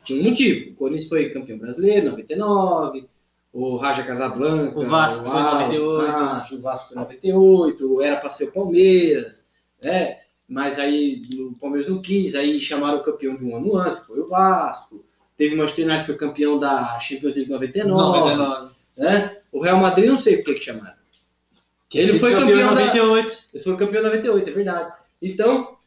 Tinha 0.05 0.21
um 0.21 0.29
motivo. 0.29 0.71
O 0.71 0.75
Corinthians 0.75 1.09
foi 1.09 1.29
campeão 1.31 1.57
brasileiro 1.57 2.07
em 2.07 2.09
99, 2.11 3.07
o 3.51 3.75
Raja 3.77 4.03
Casablanca, 4.03 4.79
O 4.79 4.85
Vasco 4.85 5.29
foi 5.29 5.39
em 5.39 5.43
Alce, 5.43 5.79
98. 5.79 6.11
Vasco, 6.11 6.55
o 6.55 6.61
Vasco 6.61 6.87
foi 6.87 6.97
em 6.97 6.99
98, 7.01 8.01
era 8.03 8.15
para 8.17 8.29
ser 8.29 8.45
o 8.45 8.53
Palmeiras, 8.53 9.49
né? 9.83 10.19
Mas 10.47 10.79
aí 10.79 11.21
o 11.39 11.55
Palmeiras 11.59 11.89
não 11.89 12.01
quis, 12.01 12.35
aí 12.35 12.61
chamaram 12.61 12.99
o 12.99 13.03
campeão 13.03 13.35
de 13.35 13.43
um 13.43 13.55
ano 13.57 13.75
antes, 13.75 14.05
foi 14.05 14.19
o 14.19 14.29
Vasco. 14.29 15.03
Teve 15.35 15.55
o 15.55 15.57
Manchester 15.57 15.85
United 15.85 16.05
que 16.05 16.07
foi 16.07 16.27
campeão 16.27 16.59
da 16.59 16.99
Champions 16.99 17.35
League 17.35 17.51
99, 17.51 17.91
99. 17.91 18.71
né? 18.95 19.36
O 19.51 19.61
Real 19.61 19.79
Madrid 19.79 20.07
não 20.09 20.17
sei 20.17 20.37
por 20.37 20.45
que 20.45 20.55
que 20.55 20.65
chamaram. 20.65 20.95
Que 21.89 21.99
Ele 21.99 22.19
foi 22.19 22.31
campeão 22.33 22.59
em 22.59 22.63
da- 22.63 22.71
98. 22.71 23.47
Eles 23.53 23.63
foram 23.63 23.77
campeão 23.77 24.01
em 24.01 24.05
98, 24.05 24.49
é 24.49 24.53
verdade. 24.53 24.93
Então, 25.21 25.77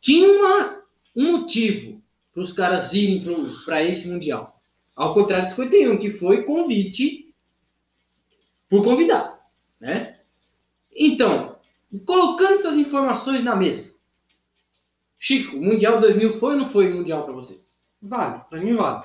tinha 0.00 0.28
uma, 0.30 0.82
um 1.16 1.32
motivo 1.38 2.02
para 2.32 2.42
os 2.42 2.52
caras 2.52 2.92
irem 2.92 3.24
para 3.64 3.82
esse 3.82 4.08
Mundial. 4.08 4.60
Ao 4.94 5.14
contrário 5.14 5.46
de 5.46 5.52
51, 5.52 5.96
que 5.98 6.10
foi 6.10 6.42
convite 6.44 7.34
por 8.68 8.82
convidado. 8.84 9.36
Né? 9.80 10.18
Então, 10.94 11.58
colocando 12.04 12.54
essas 12.54 12.76
informações 12.76 13.42
na 13.42 13.56
mesa. 13.56 13.96
Chico, 15.18 15.56
o 15.56 15.62
Mundial 15.62 15.98
2000 16.00 16.38
foi 16.38 16.54
ou 16.54 16.60
não 16.60 16.68
foi 16.68 16.92
Mundial 16.92 17.24
para 17.24 17.32
você? 17.32 17.58
Vale, 18.02 18.42
pra 18.50 18.60
mim 18.60 18.74
vale. 18.74 19.02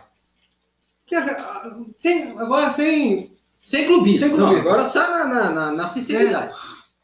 Sem, 1.97 2.31
agora 2.39 2.73
sem. 2.73 3.30
Sem 3.63 3.85
clubismo. 3.85 4.19
Sem 4.19 4.29
Não, 4.29 4.37
clubismo. 4.47 4.67
agora 4.69 4.85
só 4.87 4.99
na, 5.09 5.25
na, 5.27 5.51
na, 5.51 5.71
na 5.71 5.89
sinceridade. 5.89 6.55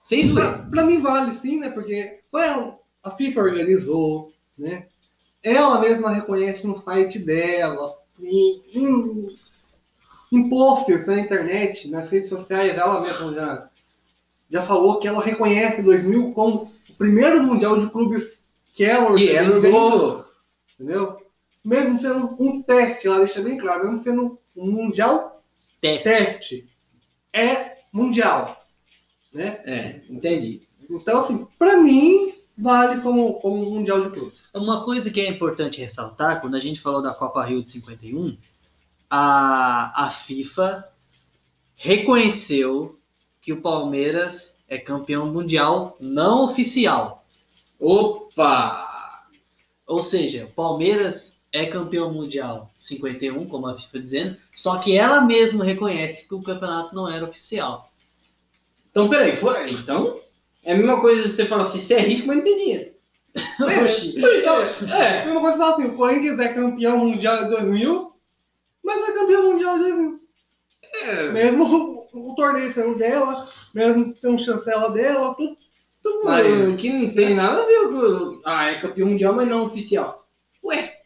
Sem 0.01 0.27
zoeira. 0.27 0.49
Pra, 0.53 0.63
pra 0.69 0.85
mim 0.85 0.99
vale 1.01 1.31
sim, 1.31 1.59
né? 1.59 1.69
Porque 1.69 2.19
foi 2.31 2.45
a, 2.47 3.11
FIFA 3.11 3.41
organizou, 3.41 4.33
né? 4.57 4.87
Ela 5.43 5.79
mesma 5.79 6.09
reconhece 6.09 6.65
no 6.67 6.77
site 6.77 7.19
dela, 7.19 7.95
em, 8.19 8.61
em, 8.73 9.37
em 10.31 10.49
posts 10.49 11.07
na 11.07 11.19
internet, 11.19 11.89
nas 11.89 12.09
redes 12.09 12.27
sociais, 12.29 12.75
ela 12.75 13.01
mesma 13.01 13.33
já, 13.33 13.69
já 14.49 14.61
falou 14.61 14.99
que 14.99 15.07
ela 15.07 15.21
reconhece 15.23 15.81
2000 15.81 16.33
como 16.33 16.71
o 16.89 16.93
primeiro 16.97 17.41
mundial 17.43 17.79
de 17.79 17.89
clubes 17.89 18.41
que 18.73 18.83
ela 18.83 19.15
Que 19.15 19.29
organizou. 19.31 19.73
organizou. 19.73 20.25
Entendeu? 20.73 21.17
Mesmo 21.63 21.97
sendo 21.97 22.35
um 22.39 22.61
teste, 22.61 23.07
ela 23.07 23.19
deixa 23.19 23.41
bem 23.41 23.57
claro, 23.57 23.83
mesmo 23.85 23.99
sendo 23.99 24.39
um 24.55 24.71
mundial 24.71 25.36
Teste. 25.93 26.09
teste, 26.09 26.69
é 27.33 27.77
mundial. 27.91 28.65
Né? 29.33 29.61
É, 29.65 30.01
entendi. 30.09 30.67
Então, 30.89 31.19
assim, 31.19 31.47
pra 31.57 31.77
mim, 31.77 32.33
vale 32.57 33.01
como, 33.01 33.35
como 33.35 33.67
um 33.67 33.75
mundial 33.75 34.01
de 34.01 34.09
clubes. 34.09 34.49
Uma 34.53 34.83
coisa 34.83 35.11
que 35.11 35.21
é 35.21 35.29
importante 35.29 35.81
ressaltar, 35.81 36.41
quando 36.41 36.55
a 36.55 36.59
gente 36.59 36.79
falou 36.79 37.01
da 37.01 37.13
Copa 37.13 37.43
Rio 37.43 37.61
de 37.61 37.69
51, 37.69 38.37
a, 39.09 40.07
a 40.07 40.11
FIFA 40.11 40.87
reconheceu 41.75 42.97
que 43.41 43.53
o 43.53 43.61
Palmeiras 43.61 44.61
é 44.67 44.77
campeão 44.77 45.31
mundial 45.31 45.95
não 45.99 46.45
oficial. 46.45 47.25
Opa! 47.79 49.27
Ou 49.85 50.03
seja, 50.03 50.45
o 50.45 50.51
Palmeiras 50.51 51.36
é 51.51 51.65
campeão 51.65 52.13
mundial 52.13 52.71
51, 52.79 53.47
como 53.47 53.67
a 53.67 53.75
FIFA 53.75 53.99
dizendo, 53.99 54.37
só 54.55 54.77
que 54.79 54.97
ela 54.97 55.21
mesma 55.21 55.63
reconhece 55.63 56.27
que 56.27 56.35
o 56.35 56.41
campeonato 56.43 56.95
não 56.95 57.09
era 57.09 57.25
oficial. 57.25 57.91
Então, 58.91 59.09
peraí, 59.09 59.35
foi, 59.35 59.69
então 59.71 60.19
é 60.63 60.73
a 60.73 60.77
mesma 60.77 60.99
coisa 60.99 61.27
você 61.27 61.45
falar 61.45 61.63
assim, 61.63 61.79
você 61.79 61.93
é 61.95 61.99
rico, 61.99 62.27
mas 62.27 62.37
não 62.37 62.43
tem 62.43 62.57
dinheiro. 62.57 62.91
Oxi. 63.85 64.15
Então, 64.17 64.61
É, 64.97 65.21
a 65.21 65.25
mesma 65.25 65.41
coisa 65.41 65.57
fala 65.57 65.73
assim, 65.75 65.85
o 65.85 65.95
Corinthians 65.95 66.39
é 66.39 66.49
campeão 66.53 66.97
mundial 66.97 67.43
de 67.43 67.49
2000, 67.51 68.13
mas 68.83 69.09
é 69.09 69.11
campeão 69.13 69.51
mundial 69.51 69.77
de 69.77 69.83
2000. 69.85 70.19
é, 71.03 71.29
Mesmo 71.31 71.63
o, 72.13 72.31
o 72.31 72.35
torneio 72.35 72.71
sendo 72.73 72.97
dela, 72.97 73.47
mesmo 73.73 74.13
tendo 74.15 74.39
chancela 74.41 74.89
dela, 74.91 75.35
tudo. 75.35 75.57
tudo 76.01 76.23
mas 76.25 76.43
vale. 76.43 76.75
que 76.77 76.89
não 76.91 77.13
tem 77.13 77.35
nada 77.35 77.61
a 77.63 77.65
ver 77.65 77.87
com. 77.89 78.41
Ah, 78.45 78.71
é 78.71 78.81
campeão 78.81 79.09
mundial, 79.09 79.33
mas 79.35 79.47
não 79.47 79.65
oficial. 79.65 80.27
Ué, 80.63 80.96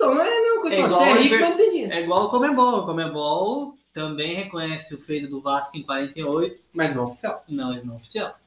então, 0.00 0.12
então 0.12 0.22
é 0.24 0.38
a 0.38 0.40
mesma 0.42 0.60
coisa. 0.60 0.76
É 0.76 0.80
falar, 0.80 0.90
você 0.90 1.04
é 1.04 1.10
igual 1.10 1.22
rico, 1.22 1.40
mas 1.40 1.50
não 1.50 1.56
tem 1.56 1.70
dinheiro. 1.70 1.92
É 1.92 2.00
igual 2.02 2.24
o 2.26 2.30
Comebol. 2.30 2.78
O 2.80 2.86
Comebol 2.86 3.78
também 3.92 4.34
reconhece 4.34 4.94
o 4.94 5.00
feito 5.00 5.28
do 5.28 5.40
Vasco 5.40 5.76
em 5.76 5.82
48. 5.82 6.60
Mas 6.72 6.94
não 6.94 7.04
oficial. 7.04 7.44
Não, 7.48 7.74
isso 7.74 7.86
não 7.86 7.94
é 7.94 7.96
oficial. 7.98 8.38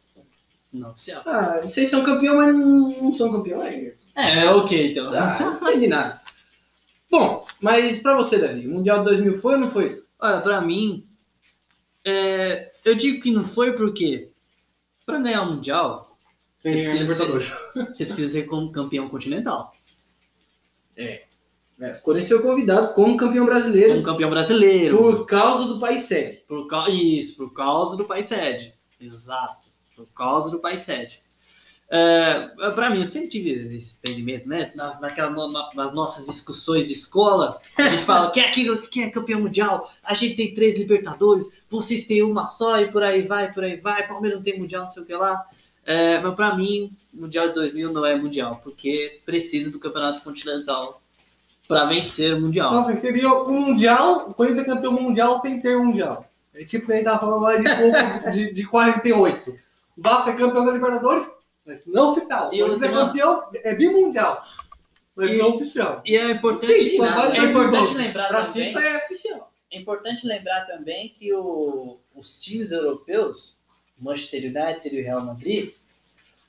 Não 0.71 0.87
é 0.87 0.91
oficial. 0.91 1.21
Ah, 1.25 1.59
vocês 1.61 1.89
são 1.89 2.03
campeão, 2.03 2.37
mas 2.37 2.55
não, 2.55 2.89
não 3.01 3.13
são 3.13 3.31
campeão. 3.31 3.61
É, 3.63 3.93
É, 4.15 4.49
ok, 4.49 4.91
então. 4.91 5.13
ah, 5.13 5.57
não 5.61 5.69
entendi 5.69 5.87
nada. 5.87 6.21
Bom, 7.11 7.45
mas 7.61 8.01
pra 8.01 8.15
você, 8.15 8.39
Davi, 8.39 8.67
o 8.67 8.71
Mundial 8.71 8.99
de 8.99 9.05
2000 9.05 9.37
foi 9.37 9.53
ou 9.53 9.59
não 9.59 9.67
foi? 9.67 10.03
Olha, 10.19 10.41
pra 10.41 10.61
mim, 10.61 11.05
é, 12.03 12.71
eu 12.83 12.95
digo 12.95 13.21
que 13.21 13.29
não 13.31 13.45
foi 13.45 13.73
porque 13.73 14.29
pra 15.05 15.19
ganhar 15.19 15.43
o 15.43 15.51
Mundial, 15.53 16.17
Você 16.57 16.71
precisa 16.71 17.01
Libertadores. 17.03 17.53
você 17.93 18.05
precisa 18.05 18.31
ser 18.31 18.43
como 18.47 18.71
campeão 18.71 19.07
continental. 19.09 19.73
É, 20.97 21.23
o 21.79 22.01
Corinthians 22.01 22.29
foi 22.29 22.41
convidado 22.41 22.93
como 22.93 23.17
campeão 23.17 23.45
brasileiro 23.45 23.93
Como 23.93 24.03
campeão 24.03 24.29
brasileiro. 24.29 24.97
por 24.97 25.25
causa 25.25 25.65
do 25.67 25.79
país 25.79 26.03
sede. 26.03 26.43
Por 26.47 26.67
cau- 26.67 26.87
Isso, 26.89 27.35
por 27.37 27.53
causa 27.53 27.97
do 27.97 28.05
país 28.05 28.27
sede. 28.27 28.73
Exato. 29.01 29.67
Por 29.95 30.05
causa 30.15 30.49
do 30.51 30.59
país 30.59 30.81
sede. 30.81 31.21
É, 31.89 32.49
pra 32.73 32.89
mim, 32.89 32.99
eu 32.99 33.05
sempre 33.05 33.29
tive 33.29 33.75
esse 33.75 33.97
entendimento, 33.99 34.47
né? 34.49 34.71
Nas, 34.73 34.99
naquela, 34.99 35.29
nas 35.75 35.93
nossas 35.93 36.25
discussões 36.25 36.87
de 36.87 36.93
escola, 36.93 37.59
a 37.77 37.83
gente 37.89 38.03
fala, 38.03 38.31
quem 38.31 38.43
é, 38.43 38.51
quem, 38.89 39.03
é 39.03 39.09
campeão 39.11 39.41
mundial? 39.41 39.91
A 40.03 40.13
gente 40.15 40.35
tem 40.35 40.53
três 40.55 40.75
Libertadores, 40.77 41.51
vocês 41.69 42.07
têm 42.07 42.23
uma 42.23 42.47
só 42.47 42.79
e 42.81 42.91
por 42.91 43.03
aí 43.03 43.21
vai, 43.21 43.51
por 43.53 43.63
aí 43.63 43.79
vai. 43.79 44.07
Palmeiras 44.07 44.39
não 44.39 44.43
tem 44.43 44.57
mundial, 44.57 44.83
não 44.83 44.89
sei 44.89 45.03
o 45.03 45.05
que 45.05 45.13
lá. 45.13 45.45
É, 45.85 46.17
mas 46.19 46.33
pra 46.33 46.55
mim, 46.55 46.95
o 47.13 47.21
Mundial 47.21 47.49
de 47.49 47.53
2000 47.55 47.91
não 47.93 48.05
é 48.05 48.15
mundial, 48.15 48.59
porque 48.63 49.19
precisa 49.25 49.69
do 49.69 49.77
Campeonato 49.79 50.21
Continental 50.23 51.02
pra 51.73 51.85
vencer 51.85 52.33
o 52.35 52.41
Mundial. 52.41 52.73
Assim, 52.79 52.97
seria 52.99 53.33
um 53.33 53.59
mundial, 53.61 54.29
o 54.29 54.33
Corinthians 54.33 54.67
é 54.67 54.69
campeão 54.71 54.93
mundial 54.93 55.41
sem 55.41 55.59
ter 55.61 55.75
um 55.77 55.85
mundial. 55.85 56.25
É 56.53 56.63
tipo 56.65 56.85
que 56.85 56.91
a 56.93 56.95
gente 56.95 57.05
tava 57.05 57.19
falando 57.19 57.41
lá 57.41 57.55
de 57.55 57.63
pouco 57.75 58.29
de, 58.31 58.53
de 58.53 58.67
48. 58.67 59.51
O 59.51 59.57
Vasco 60.01 60.29
é 60.29 60.35
campeão 60.35 60.65
da 60.65 60.71
Libertadores, 60.71 61.27
mas 61.65 61.79
não 61.85 62.11
oficial. 62.11 62.49
O 62.49 62.53
E 62.53 62.59
Corinthians 62.59 62.83
é 62.83 62.93
campeão, 62.95 63.43
é 63.55 63.75
bimundial, 63.75 64.41
mas 65.15 65.29
E- 65.31 65.37
não 65.37 65.49
oficial. 65.49 66.01
E 66.05 66.15
é 66.15 66.31
importante, 66.31 66.73
Entendi 66.73 66.97
nada. 66.97 67.35
é 67.37 67.43
importante 67.45 67.93
lembrar 67.95 68.27
Pra 68.27 68.45
também. 68.45 68.67
FIFA 68.67 68.79
é 68.81 68.97
oficial. 69.05 69.51
É 69.71 69.77
importante 69.79 70.27
lembrar 70.27 70.61
também 70.67 71.09
que 71.09 71.33
o- 71.33 71.97
os 72.15 72.39
times 72.39 72.71
europeus, 72.71 73.57
Manchester 73.99 74.43
United 74.43 74.95
e 74.95 75.01
o 75.01 75.03
Real 75.03 75.21
Madrid, 75.21 75.71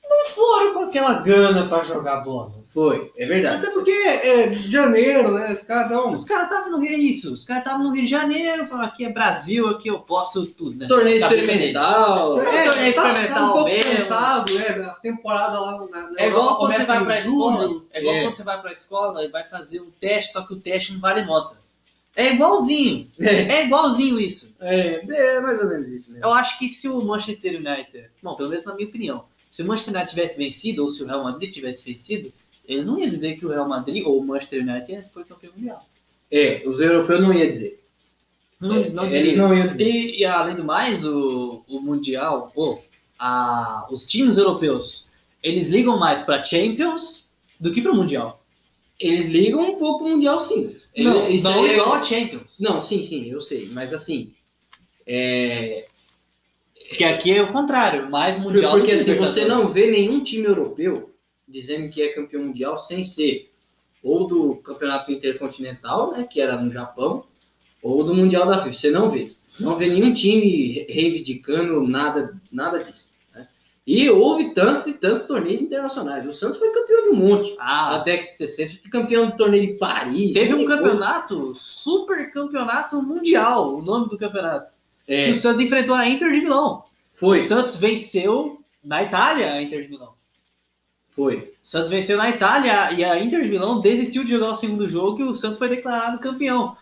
não 0.09 0.25
foram 0.27 0.75
com 0.75 0.81
aquela 0.85 1.15
gana 1.15 1.67
para 1.69 1.83
jogar 1.83 2.17
bola. 2.21 2.53
Foi, 2.73 3.13
é 3.17 3.25
verdade. 3.27 3.57
Até 3.57 3.71
porque 3.71 3.91
é 3.93 4.49
de 4.49 4.69
janeiro, 4.71 5.31
né? 5.33 5.53
Os 5.55 5.63
caras 5.63 5.89
dão. 5.89 6.11
Os 6.11 6.25
caras 6.25 6.51
estavam 6.51 6.73
no 6.73 6.81
Rio, 6.81 6.91
é 6.91 6.97
isso, 6.97 7.33
os 7.33 7.45
caras 7.45 7.63
estavam 7.65 7.85
no 7.87 7.93
Rio 7.93 8.03
de 8.03 8.11
Janeiro, 8.11 8.67
falaram, 8.67 8.89
aqui 8.89 9.05
é 9.05 9.13
Brasil, 9.13 9.69
aqui 9.69 9.89
eu 9.89 10.01
posso 10.01 10.45
tudo, 10.47 10.77
né? 10.77 10.89
Torneio 10.89 11.21
Cabeça 11.21 11.43
experimental. 11.53 12.35
deles. 12.35 12.53
É, 12.53 12.65
torneio 12.65 12.95
tá, 12.95 13.03
tá 13.03 13.09
um 13.09 13.13
experimental 13.13 13.53
pouco 13.53 13.69
mesmo. 13.71 13.97
cansado, 13.97 14.55
né? 14.55 14.69
Da 14.73 14.95
temporada 14.95 15.61
lá 15.61 15.87
na, 15.89 16.11
na 16.11 16.21
É 16.21 16.27
igual 16.29 16.57
quando 16.59 16.75
você 16.75 16.85
vai 16.85 17.05
pra 17.05 17.19
escola, 17.21 17.63
julho. 17.63 17.87
é 17.93 18.01
igual 18.01 18.17
É. 18.17 18.23
quando 18.23 18.35
você 18.35 18.43
vai 18.45 18.61
pra 18.61 18.73
escola 18.73 19.25
e 19.25 19.29
vai 19.29 19.45
fazer 19.45 19.81
um 19.81 19.91
teste, 20.01 20.33
só 20.33 20.43
que 20.43 20.55
o 20.55 20.57
teste 20.61 20.95
não 20.95 21.01
vale 21.01 21.23
nota. 21.25 21.57
É 22.17 22.33
igualzinho. 22.33 23.09
É, 23.21 23.61
É 23.61 23.65
igualzinho 23.67 24.19
isso. 24.19 24.53
é, 24.61 25.37
é 25.37 25.41
mais 25.41 25.61
ou 25.61 25.69
menos 25.69 25.91
isso, 25.93 26.13
né? 26.13 26.19
Eu 26.25 26.33
acho 26.33 26.59
que 26.59 26.69
se 26.69 26.89
o 26.89 27.01
Manchester 27.03 27.55
United, 27.57 28.11
bom, 28.21 28.35
pelo 28.35 28.49
menos 28.49 28.65
na 28.65 28.75
minha 28.75 28.89
opinião, 28.89 29.25
se 29.55 29.63
o 29.63 29.67
Manchester 29.69 29.95
United 29.95 30.11
tivesse 30.11 30.37
vencido, 30.37 30.83
ou 30.83 30.91
se 30.91 31.01
o 31.05 31.07
Real 31.07 31.23
Madrid 31.23 31.53
tivesse 31.53 31.85
vencido, 31.85 32.33
eles 32.67 32.85
não 32.85 32.99
iam 32.99 33.09
dizer 33.09 33.37
que 33.37 33.47
o 33.47 33.49
Real 33.51 33.69
Madrid 33.69 34.05
ou 34.05 34.19
o 34.19 34.25
Manchester 34.27 34.63
United 34.63 35.05
foi 35.15 35.23
campeão 35.23 35.53
mundial. 35.57 35.87
É, 36.29 36.65
os 36.67 36.81
europeus 36.81 37.21
não 37.21 37.33
iam 37.33 37.53
dizer. 37.53 37.81
Não, 38.61 38.75
É, 38.75 38.89
não 38.89 39.05
eles 39.07 39.19
diria. 39.29 39.37
não 39.37 39.57
iam 39.57 39.69
dizer. 39.69 39.85
E, 39.89 40.19
e 40.19 40.25
além 40.25 40.57
do 40.57 40.65
mais, 40.65 41.05
o, 41.05 41.63
o 41.69 41.81
Mundial, 41.81 42.51
ou 42.57 42.83
a, 43.17 43.87
os 43.93 44.05
times 44.09 44.37
europeus, 44.39 45.13
eles 45.41 45.69
ligam 45.69 45.99
mais 46.01 46.23
para 46.23 46.43
Champions 46.43 47.31
do 47.61 47.71
que 47.71 47.81
para 47.81 47.93
o 47.93 47.95
Mundial. 47.95 48.43
Eles 48.99 49.27
ligam 49.27 49.61
um 49.71 49.79
pouco 49.79 50.01
pro 50.01 50.09
Mundial, 50.15 50.41
sim. 50.41 50.75
Eles- 50.95 51.15
Não, 51.15 51.29
isso 51.31 51.45
não 51.49 51.65
é- 51.65 51.75
igual 51.75 51.93
a 51.95 52.03
Champions. 52.03 52.59
Não, 52.59 52.81
sim, 52.81 53.05
sim, 53.05 53.31
eu 53.31 53.41
sei. 53.41 53.69
Mas 53.73 53.93
assim, 53.93 54.33
é, 55.07 55.87
Porque 56.95 57.05
aqui 57.05 57.33
é 57.33 57.43
o 57.43 57.53
contrário, 57.53 58.09
mais 58.09 58.39
Mundial 58.39 58.73
Porque 58.79 58.97
do 58.97 59.05
que 59.05 59.11
assim, 59.11 59.17
você 59.17 59.45
não 59.45 59.67
vê 59.67 59.91
nenhum 59.91 60.23
time 60.23 60.45
europeu 60.47 61.13
dizendo 61.47 61.91
que 61.91 62.01
é 62.01 62.13
campeão 62.13 62.43
mundial 62.45 62.79
sem 62.79 63.03
ser 63.05 63.51
ou 64.03 64.27
do 64.29 64.57
campeonato 64.57 65.11
intercontinental, 65.11 66.13
né, 66.13 66.27
que 66.31 66.41
era 66.41 66.61
no 66.61 66.71
Japão, 66.71 67.25
ou 67.83 68.05
do 68.05 68.15
Mundial 68.15 68.47
da 68.47 68.59
FIFA. 68.63 68.75
Você 68.75 68.91
não 68.91 69.11
vê. 69.11 69.33
Não 69.59 69.77
vê 69.77 69.89
nenhum 69.89 70.13
time 70.15 70.85
reivindicando 70.89 71.87
nada, 71.87 72.35
nada 72.53 72.83
disso. 72.85 73.11
né? 73.35 73.49
E 73.87 74.09
houve 74.11 74.53
tantos 74.55 74.87
e 74.87 74.95
tantos 74.95 75.23
torneios 75.23 75.63
internacionais. 75.63 76.27
O 76.27 76.33
Santos 76.33 76.59
foi 76.59 76.71
campeão 76.71 77.03
de 77.05 77.09
um 77.11 77.15
monte. 77.17 77.57
Na 77.57 77.97
Ah, 77.97 77.99
década 78.05 78.29
de 78.29 78.35
60, 78.37 78.81
foi 78.83 78.91
campeão 78.91 79.31
do 79.31 79.37
torneio 79.37 79.67
de 79.69 79.79
Paris. 79.79 80.33
teve 80.33 80.55
um 80.55 80.65
campeonato, 80.67 81.55
super 81.57 82.33
campeonato 82.33 83.01
mundial, 83.03 83.77
o 83.77 83.83
nome 83.83 84.09
do 84.09 84.19
campeonato. 84.19 84.73
É, 85.07 85.29
E 85.29 85.33
o 85.33 85.37
Santos 85.37 85.61
enfrentou 85.61 85.95
a 85.95 86.09
Inter 86.09 86.33
de 86.33 86.41
Milão. 86.41 86.85
foi, 87.15 87.39
O 87.39 87.43
Santos 87.43 87.77
venceu 87.77 88.61
na 88.83 89.03
Itália 89.03 89.53
a 89.55 89.63
Inter 89.63 89.83
de 89.83 89.89
Milão. 89.89 90.15
foi. 91.11 91.37
O 91.63 91.67
Santos 91.67 91.91
venceu 91.91 92.17
na 92.17 92.29
Itália 92.31 92.93
e 92.93 93.05
a 93.05 93.19
Inter 93.23 93.43
de 93.43 93.49
Milão 93.49 93.81
desistiu 93.81 94.25
de 94.25 94.31
jogar 94.31 94.51
o 94.53 94.57
segundo 94.57 94.89
jogo 94.89 95.21
e 95.21 95.25
o 95.25 95.35
Santos 95.35 95.59
foi 95.59 95.69
declarado 95.69 96.19
campeão. 96.19 96.77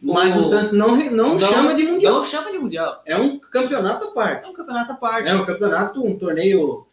Mas 0.00 0.36
O- 0.36 0.40
o 0.40 0.44
Santos 0.44 0.72
não, 0.72 0.94
re- 0.96 1.10
não, 1.10 1.38
chama 1.38 1.74
de 1.74 1.84
mundial. 1.84 2.14
Não 2.14 2.24
chama 2.24 2.50
de 2.52 2.58
mundial. 2.58 3.02
É 3.06 3.16
um 3.16 3.38
campeonato 3.38 4.04
à 4.06 4.10
parte. 4.10 4.44
É 4.46 4.48
um 4.48 4.52
campeonato 4.52 4.92
à 4.92 4.96
parte. 4.96 5.28
É 5.28 5.34
um 5.34 5.44
campeonato, 5.46 6.04
um 6.04 6.18
torneio. 6.18 6.86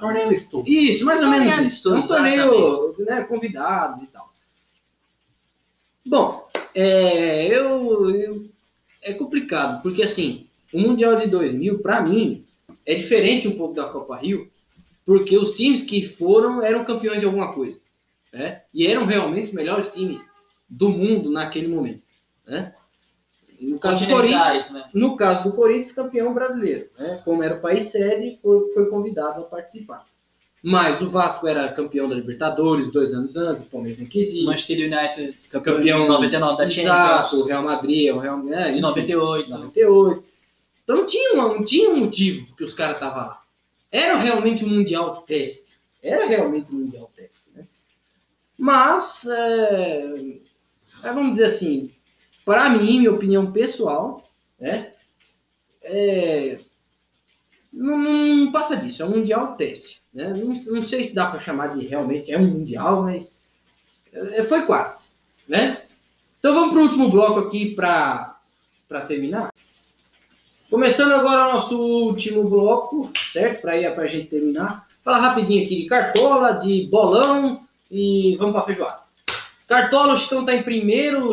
Torneio 0.00 0.32
estou. 0.32 0.64
Isso, 0.66 1.04
mais 1.04 1.22
ou 1.22 1.28
menos 1.28 1.46
isso. 1.46 1.54
É 1.54 1.58
um 1.58 1.60
amistoso, 1.96 2.08
torneio, 2.08 2.94
né, 3.00 3.22
convidados 3.24 4.02
e 4.02 4.06
tal. 4.06 4.32
Bom, 6.06 6.48
é, 6.74 7.46
eu, 7.48 8.10
eu- 8.10 8.46
é 9.04 9.12
complicado, 9.12 9.82
porque 9.82 10.02
assim, 10.02 10.48
o 10.72 10.80
Mundial 10.80 11.16
de 11.16 11.28
2000, 11.28 11.78
para 11.80 12.02
mim, 12.02 12.44
é 12.84 12.94
diferente 12.94 13.46
um 13.46 13.56
pouco 13.56 13.74
da 13.74 13.88
Copa 13.88 14.16
Rio, 14.16 14.50
porque 15.04 15.36
os 15.36 15.52
times 15.52 15.84
que 15.84 16.06
foram 16.06 16.62
eram 16.62 16.84
campeões 16.84 17.20
de 17.20 17.26
alguma 17.26 17.54
coisa, 17.54 17.78
né? 18.32 18.62
E 18.72 18.86
eram 18.86 19.04
realmente 19.04 19.48
os 19.48 19.54
melhores 19.54 19.92
times 19.92 20.22
do 20.68 20.88
mundo 20.88 21.30
naquele 21.30 21.68
momento, 21.68 22.02
né? 22.46 22.74
No 23.60 23.78
caso 23.78 24.06
do 24.06 24.12
Corinthians, 24.12 24.70
né? 24.72 24.84
no 24.92 25.16
caso 25.16 25.44
do 25.44 25.54
Corinthians, 25.54 25.92
campeão 25.92 26.34
brasileiro. 26.34 26.88
Né? 26.98 27.22
Como 27.24 27.42
era 27.42 27.56
o 27.56 27.60
país 27.60 27.84
sede, 27.84 28.38
foi, 28.42 28.72
foi 28.74 28.90
convidado 28.90 29.42
a 29.42 29.44
participar. 29.44 30.04
Mas 30.66 31.02
o 31.02 31.10
Vasco 31.10 31.46
era 31.46 31.70
campeão 31.74 32.08
da 32.08 32.14
Libertadores 32.14 32.90
dois 32.90 33.12
anos 33.12 33.36
antes, 33.36 33.64
o 33.64 33.66
Palmeiras 33.66 34.00
não 34.00 34.06
quis 34.06 34.32
ir. 34.32 34.44
Manchester 34.44 34.78
United, 34.78 35.36
campeão, 35.50 35.74
Campeão 35.76 36.02
de 36.04 36.08
99 36.08 36.56
da 36.56 36.66
Exato, 36.66 37.26
o 37.26 37.28
Champions, 37.28 37.46
Real 37.48 37.62
Madrid, 37.62 38.14
o 38.14 38.18
Real 38.18 38.38
né? 38.42 38.64
de 38.64 38.70
enfim, 38.70 38.80
98. 38.80 39.50
98. 39.50 40.24
Então 40.82 40.96
não 40.96 41.06
tinha, 41.06 41.34
uma- 41.34 41.62
tinha 41.64 41.90
um 41.90 41.96
motivo 41.98 42.46
que 42.56 42.64
os 42.64 42.72
caras 42.72 42.94
estavam 42.94 43.18
lá. 43.26 43.42
Era 43.92 44.16
realmente 44.16 44.64
um 44.64 44.68
Mundial 44.70 45.20
teste. 45.26 45.76
Era 46.02 46.26
realmente 46.26 46.72
um 46.72 46.76
Mundial 46.78 47.10
teste. 47.14 47.42
Né? 47.54 47.66
Mas, 48.56 49.26
é, 49.26 50.14
é, 51.04 51.12
vamos 51.12 51.32
dizer 51.32 51.44
assim, 51.44 51.92
para 52.42 52.70
mim, 52.70 53.00
minha 53.00 53.12
opinião 53.12 53.52
pessoal, 53.52 54.26
né, 54.58 54.92
é, 55.82 56.58
não, 57.74 57.98
não 57.98 58.52
passa 58.52 58.76
disso. 58.76 59.02
É 59.02 59.06
um 59.06 59.10
Mundial 59.10 59.56
teste. 59.56 60.00
Né? 60.12 60.32
Não, 60.32 60.54
não 60.54 60.82
sei 60.82 61.04
se 61.04 61.14
dá 61.14 61.26
para 61.26 61.40
chamar 61.40 61.76
de 61.76 61.86
realmente 61.86 62.32
é 62.32 62.38
um 62.38 62.46
Mundial, 62.46 63.02
mas 63.02 63.36
é, 64.12 64.42
foi 64.42 64.62
quase. 64.62 65.02
Né? 65.48 65.82
Então 66.38 66.54
vamos 66.54 66.70
para 66.70 66.78
o 66.78 66.82
último 66.82 67.10
bloco 67.10 67.40
aqui 67.40 67.74
para 67.74 68.36
terminar. 69.08 69.52
Começando 70.70 71.12
agora 71.12 71.48
o 71.48 71.52
nosso 71.54 71.80
último 71.80 72.48
bloco, 72.48 73.10
certo? 73.30 73.60
Para 73.60 73.76
ir 73.76 73.94
para 73.94 74.04
a 74.04 74.08
gente 74.08 74.28
terminar. 74.28 74.88
Falar 75.04 75.20
rapidinho 75.20 75.64
aqui 75.64 75.82
de 75.82 75.86
cartola, 75.86 76.52
de 76.52 76.86
bolão 76.90 77.66
e 77.90 78.36
vamos 78.36 78.54
para 78.54 78.64
feijoada. 78.64 79.00
Cartola, 79.66 80.12
o 80.12 80.16
Chicão 80.16 80.44
tá 80.44 80.54
em 80.54 80.62
primeiro, 80.62 81.30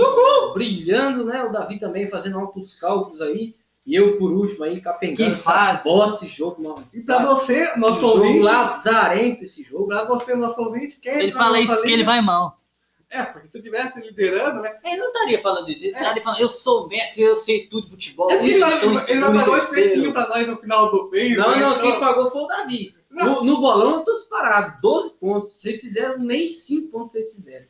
brilhando, 0.53 1.25
né? 1.25 1.43
O 1.43 1.51
Davi 1.51 1.79
também 1.79 2.09
fazendo 2.09 2.39
altos 2.39 2.79
cálculos 2.79 3.21
aí. 3.21 3.55
E 3.85 3.95
eu, 3.95 4.17
por 4.17 4.31
último, 4.31 4.63
aí, 4.63 4.79
capengando 4.79 5.15
Que 5.31 5.33
essa 5.33 5.43
fase. 5.51 5.83
bosta, 5.83 6.25
esse 6.25 6.35
jogo, 6.35 6.63
mano. 6.63 6.87
E 6.93 7.01
pra 7.01 7.25
você, 7.25 7.77
nosso 7.77 7.99
jogo 7.99 8.17
ouvinte, 8.19 8.39
lazarento 8.39 9.43
esse 9.43 9.63
jogo. 9.63 9.87
pra 9.87 10.05
você, 10.05 10.35
nosso 10.35 10.61
ouvinte, 10.61 10.99
quem 10.99 11.13
Ele 11.13 11.31
fala 11.31 11.59
isso 11.59 11.75
porque 11.75 11.91
ele 11.91 12.03
vai 12.03 12.21
mal. 12.21 12.59
É, 13.09 13.23
porque 13.23 13.49
se 13.49 13.57
eu 13.57 13.61
tivesse 13.61 13.99
liderando, 13.99 14.61
né? 14.61 14.77
Ele 14.85 14.97
não 14.97 15.07
estaria 15.07 15.41
falando 15.41 15.69
isso. 15.69 15.83
Ele 15.83 15.93
estaria 15.93 16.21
falando, 16.21 16.39
eu 16.39 16.47
sou 16.47 16.85
o 16.85 16.87
Messi, 16.87 17.21
eu 17.21 17.35
sei 17.35 17.67
tudo 17.67 17.85
de 17.87 17.91
futebol. 17.91 18.31
É 18.31 18.35
ele 18.35 18.43
em 18.43 18.51
ele 18.51 18.59
vai 18.59 18.97
segundo 18.99 19.25
pagar 19.25 19.47
e 19.47 19.49
um 19.49 19.53
terceiro." 19.53 19.87
espetinho 19.87 20.13
pra 20.13 20.29
nós 20.29 20.47
no 20.47 20.57
final 20.57 20.91
do 20.91 21.09
mês. 21.09 21.37
Não, 21.37 21.49
né? 21.51 21.55
não, 21.57 21.71
Então, 21.71 21.81
quem 21.81 21.99
pagou 21.99 22.31
foi 22.31 22.41
o 22.43 22.47
Davi. 22.47 22.95
No, 23.09 23.43
no 23.43 23.59
bolão 23.59 23.95
eu 23.95 24.03
tô 24.05 24.15
disparado. 24.15 24.79
12 24.81 25.15
pontos. 25.19 25.59
Vocês 25.59 25.81
fizeram 25.81 26.19
nem 26.19 26.47
5 26.47 26.87
pontos 26.89 27.11
vocês 27.11 27.31
fizeram. 27.33 27.65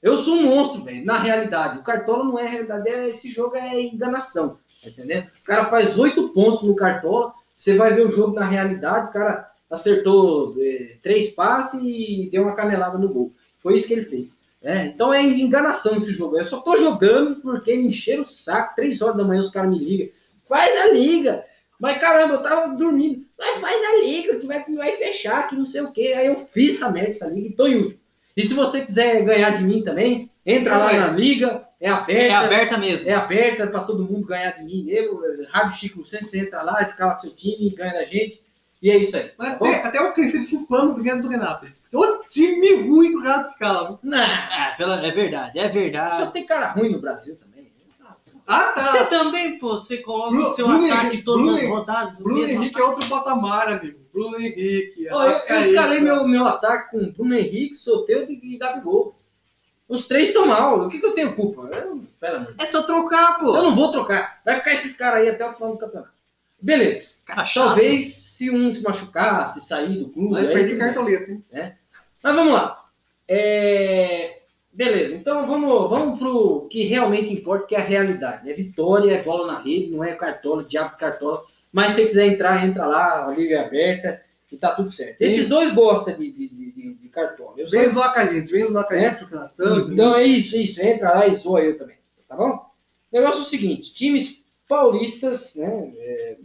Eu 0.00 0.18
sou 0.18 0.34
um 0.34 0.42
monstro, 0.42 0.84
velho, 0.84 1.04
na 1.04 1.18
realidade. 1.18 1.78
O 1.78 1.82
Cartola 1.82 2.22
não 2.22 2.38
é 2.38 2.46
realidade, 2.46 2.88
é- 2.88 3.08
esse 3.08 3.32
jogo 3.32 3.56
é 3.56 3.80
enganação. 3.82 4.58
Tá? 4.90 5.02
O 5.40 5.44
cara 5.44 5.64
faz 5.66 5.98
8 5.98 6.30
pontos 6.30 6.66
no 6.66 6.76
Cartola, 6.76 7.32
você 7.54 7.76
vai 7.76 7.92
ver 7.92 8.06
o 8.06 8.10
jogo 8.10 8.34
na 8.34 8.44
realidade, 8.44 9.08
o 9.08 9.12
cara 9.12 9.50
acertou 9.70 10.54
3 11.02 11.30
passes 11.30 11.80
e 11.82 12.28
deu 12.30 12.42
uma 12.42 12.54
canelada 12.54 12.98
no 12.98 13.08
gol. 13.08 13.32
Foi 13.62 13.76
isso 13.76 13.86
que 13.86 13.94
ele 13.94 14.04
fez. 14.04 14.36
né? 14.62 14.86
então 14.86 15.12
é 15.12 15.22
enganação 15.22 15.98
esse 15.98 16.12
jogo. 16.12 16.38
Eu 16.38 16.44
só 16.44 16.60
tô 16.60 16.76
jogando 16.76 17.36
porque 17.36 17.76
me 17.76 17.88
encheram 17.88 18.22
o 18.22 18.26
saco. 18.26 18.76
3 18.76 19.00
horas 19.02 19.16
da 19.16 19.24
manhã 19.24 19.40
os 19.40 19.50
caras 19.50 19.70
me 19.70 19.78
ligam. 19.78 20.08
Faz 20.46 20.76
a 20.80 20.92
liga! 20.92 21.44
Mas 21.80 21.98
caramba, 21.98 22.34
eu 22.34 22.42
tava 22.42 22.74
dormindo. 22.74 23.26
Mas 23.38 23.60
faz 23.60 23.82
a 23.82 23.96
liga, 24.04 24.38
que 24.38 24.46
vai, 24.46 24.62
que 24.64 24.74
vai 24.74 24.92
fechar, 24.92 25.48
que 25.48 25.56
não 25.56 25.64
sei 25.64 25.82
o 25.82 25.92
quê. 25.92 26.14
Aí 26.16 26.26
eu 26.26 26.40
fiz 26.40 26.76
essa 26.76 26.90
merda, 26.90 27.08
essa 27.08 27.26
liga, 27.26 27.48
e 27.48 27.52
tô 27.52 27.66
em 27.66 27.76
último. 27.76 28.00
E 28.36 28.42
se 28.42 28.54
você 28.54 28.84
quiser 28.84 29.24
ganhar 29.24 29.50
de 29.50 29.64
mim 29.64 29.82
também, 29.82 30.30
entra 30.46 30.76
lá 30.78 30.92
na 30.92 31.06
liga, 31.08 31.66
é 31.80 31.88
aberta. 31.88 32.12
É 32.22 32.34
aberta 32.34 32.78
mesmo. 32.78 33.08
É 33.08 33.12
aberta 33.14 33.66
para 33.66 33.84
todo 33.84 34.04
mundo 34.04 34.26
ganhar 34.26 34.50
de 34.52 34.64
mim. 34.64 34.86
Eu, 34.88 35.20
Rádio 35.50 35.76
Chico 35.76 35.98
Lucena, 36.00 36.22
você 36.22 36.40
entra 36.40 36.62
lá, 36.62 36.82
escala 36.82 37.14
seu 37.14 37.34
time, 37.34 37.70
ganha 37.70 37.92
da 37.92 38.04
gente. 38.04 38.42
E 38.82 38.90
é 38.90 38.98
isso 38.98 39.16
aí. 39.16 39.30
Mas 39.38 39.58
Bom. 39.58 39.64
até, 39.66 39.82
até 39.82 39.98
eu 39.98 40.12
cresci 40.12 40.38
de 40.40 40.44
5 40.46 40.74
anos 40.74 40.98
ganhando 41.00 41.22
do 41.22 41.28
Renato. 41.28 41.66
O 41.92 42.18
time 42.28 42.74
ruim 42.86 43.10
que 43.12 43.16
o 43.16 43.20
Renato 43.22 43.50
escala. 43.52 43.98
Não, 44.02 44.18
É, 44.18 44.76
é 44.78 45.10
verdade, 45.10 45.58
é 45.58 45.66
só 45.68 45.72
verdade. 45.72 46.32
tem 46.32 46.44
cara 46.46 46.72
ruim 46.72 46.90
no 46.90 47.00
Brasil 47.00 47.34
também. 47.36 47.54
Ah, 48.46 48.72
tá. 48.74 48.84
Você 48.84 49.06
também, 49.06 49.58
pô, 49.58 49.78
você 49.78 49.96
coloca 50.02 50.32
Bruno- 50.32 50.46
o 50.48 50.50
seu 50.50 50.66
Bruno 50.66 50.84
ataque 50.86 51.06
Henrique- 51.06 51.22
todas 51.24 51.42
Bruno 51.46 51.56
as 51.56 51.64
rodadas. 51.66 52.22
Bruno 52.22 52.40
Henrique 52.44 52.64
é 52.64 52.68
ataque. 52.68 52.82
outro 52.82 53.08
patamar, 53.08 53.68
amigo. 53.68 53.98
Bruno 54.12 54.36
Henrique. 54.38 55.06
Eu, 55.06 55.18
eu 55.18 55.60
escalei 55.62 56.00
meu, 56.00 56.28
meu 56.28 56.46
ataque 56.46 56.90
com 56.90 57.10
Bruno 57.12 57.34
Henrique, 57.34 57.74
Soteldo 57.74 58.30
e 58.30 58.58
Gabigol. 58.58 59.16
Os 59.88 60.08
três 60.08 60.28
estão 60.28 60.46
mal. 60.46 60.80
O 60.80 60.88
que, 60.88 60.98
que 60.98 61.06
eu 61.06 61.12
tenho 61.12 61.34
culpa? 61.36 61.68
Eu, 61.72 62.02
É 62.58 62.66
só 62.66 62.82
trocar, 62.82 63.38
pô. 63.38 63.56
Eu 63.56 63.62
não 63.62 63.74
vou 63.74 63.92
trocar. 63.92 64.40
Vai 64.44 64.56
ficar 64.56 64.72
esses 64.72 64.96
caras 64.96 65.22
aí 65.22 65.28
até 65.28 65.46
o 65.46 65.52
final 65.52 65.72
do 65.72 65.78
campeonato. 65.78 66.12
Beleza. 66.60 67.10
Cara 67.24 67.44
chato. 67.44 67.66
Talvez 67.66 68.14
se 68.14 68.50
um 68.50 68.72
se 68.72 68.82
machucar, 68.82 69.48
se 69.48 69.60
sair 69.60 69.98
do 69.98 70.08
clube. 70.08 70.34
Vai 70.34 70.46
perder 70.46 70.78
cartoleta, 70.78 71.30
hein? 71.30 71.44
Mas 72.22 72.34
vamos 72.34 72.54
lá. 72.54 72.84
É, 73.28 74.40
Beleza, 74.74 75.14
então 75.14 75.46
vamos, 75.46 75.88
vamos 75.88 76.18
pro 76.18 76.66
que 76.68 76.82
realmente 76.82 77.32
importa, 77.32 77.64
que 77.64 77.76
é 77.76 77.78
a 77.78 77.84
realidade. 77.84 78.50
É 78.50 78.54
vitória, 78.54 79.12
é 79.12 79.22
bola 79.22 79.46
na 79.46 79.60
rede, 79.60 79.92
não 79.92 80.02
é 80.02 80.16
cartola, 80.16 80.64
diabo 80.64 80.90
de 80.90 80.96
cartola. 80.96 81.44
Mas 81.72 81.92
se 81.92 82.02
você 82.02 82.06
quiser 82.08 82.26
entrar, 82.26 82.66
entra 82.66 82.84
lá, 82.84 83.24
a 83.24 83.30
liga 83.30 83.54
é 83.54 83.64
aberta 83.64 84.20
e 84.54 84.58
tá 84.58 84.74
tudo 84.74 84.90
certo. 84.90 85.20
Esses 85.20 85.48
dois 85.48 85.74
gostam 85.74 86.16
de, 86.16 86.30
de, 86.32 86.48
de, 86.48 86.72
de- 86.72 86.94
de 86.94 87.08
cartola. 87.08 87.54
Vem 87.56 87.88
zoar 87.90 88.14
com 88.14 88.20
a 88.20 88.26
gente, 88.26 88.50
vem 88.52 88.66
zoar 88.68 88.86
com 88.86 88.94
a 88.94 88.96
É? 88.96 89.10
gente 89.10 89.18
pro 89.18 89.28
Canatão. 89.28 89.92
Então 89.92 90.14
é 90.14 90.24
isso, 90.24 90.56
isso. 90.56 90.80
Entra 90.82 91.12
lá 91.12 91.26
e 91.26 91.36
zoa 91.36 91.60
eu 91.60 91.76
também. 91.78 91.96
Tá 92.28 92.36
bom? 92.36 92.50
O 92.52 93.16
negócio 93.16 93.40
é 93.40 93.42
o 93.42 93.46
seguinte: 93.46 93.94
times 93.94 94.44
paulistas 94.68 95.56
né, 95.56 95.92
é, 95.96 96.38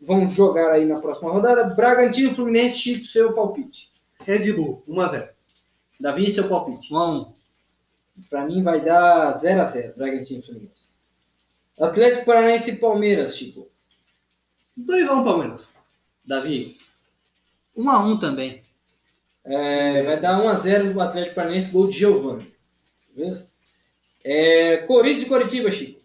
vão 0.00 0.28
jogar 0.30 0.72
aí 0.72 0.84
na 0.86 1.00
próxima 1.00 1.30
rodada. 1.30 1.64
Bragantino, 1.74 2.34
Fluminense, 2.34 2.78
Chico, 2.78 3.04
seu 3.04 3.32
palpite. 3.32 3.90
Red 4.20 4.52
Bull, 4.52 4.82
1x0. 4.88 5.28
Davi, 6.00 6.30
seu 6.30 6.48
palpite. 6.48 6.92
Um 6.92 6.96
a 6.96 7.10
um. 7.12 7.34
Pra 8.30 8.46
mim 8.46 8.62
vai 8.62 8.84
dar 8.84 9.32
0x0, 9.34 9.94
Bragantino 9.96 10.40
e 10.40 10.42
Fluminense. 10.46 10.94
Atlético 11.80 12.24
Paranaense 12.26 12.70
e 12.70 12.76
Palmeiras, 12.76 13.36
Chico. 13.36 13.68
2x1 14.78 15.24
Palmeiras. 15.24 15.72
Davi. 16.24 16.78
1 17.76 17.90
a 17.90 18.06
1 18.06 18.18
também. 18.18 18.62
É, 19.44 20.02
vai 20.02 20.20
dar 20.20 20.40
1x0 20.40 20.92
do 20.92 21.00
Atlético 21.00 21.34
Paranaense, 21.34 21.72
gol 21.72 21.88
de 21.88 21.98
Giovanni. 21.98 22.52
Beleza? 23.14 23.48
É, 24.24 24.78
Corinthians 24.86 25.24
e 25.24 25.28
Coritiba, 25.28 25.70
Chico. 25.70 26.00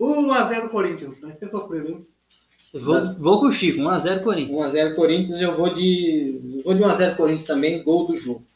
1x0 0.00 0.68
Corinthians. 0.68 1.20
Vai 1.20 1.36
ser 1.36 1.48
surpresa, 1.48 1.88
hein? 1.88 2.06
Eu 2.72 2.82
vou, 2.82 3.14
vou 3.14 3.40
com 3.40 3.46
o 3.46 3.52
Chico, 3.52 3.80
1 3.80 3.88
a 3.88 3.98
0 3.98 4.22
Corinthians. 4.22 4.56
1x0 4.56 4.94
Corinthians, 4.94 5.40
eu 5.40 5.56
vou 5.56 5.74
de. 5.74 6.58
Eu 6.58 6.62
vou 6.62 6.74
de 6.74 6.82
1x0 6.82 7.16
Corinthians 7.16 7.46
também, 7.46 7.82
gol 7.82 8.06
do 8.06 8.16
jogo. 8.16 8.46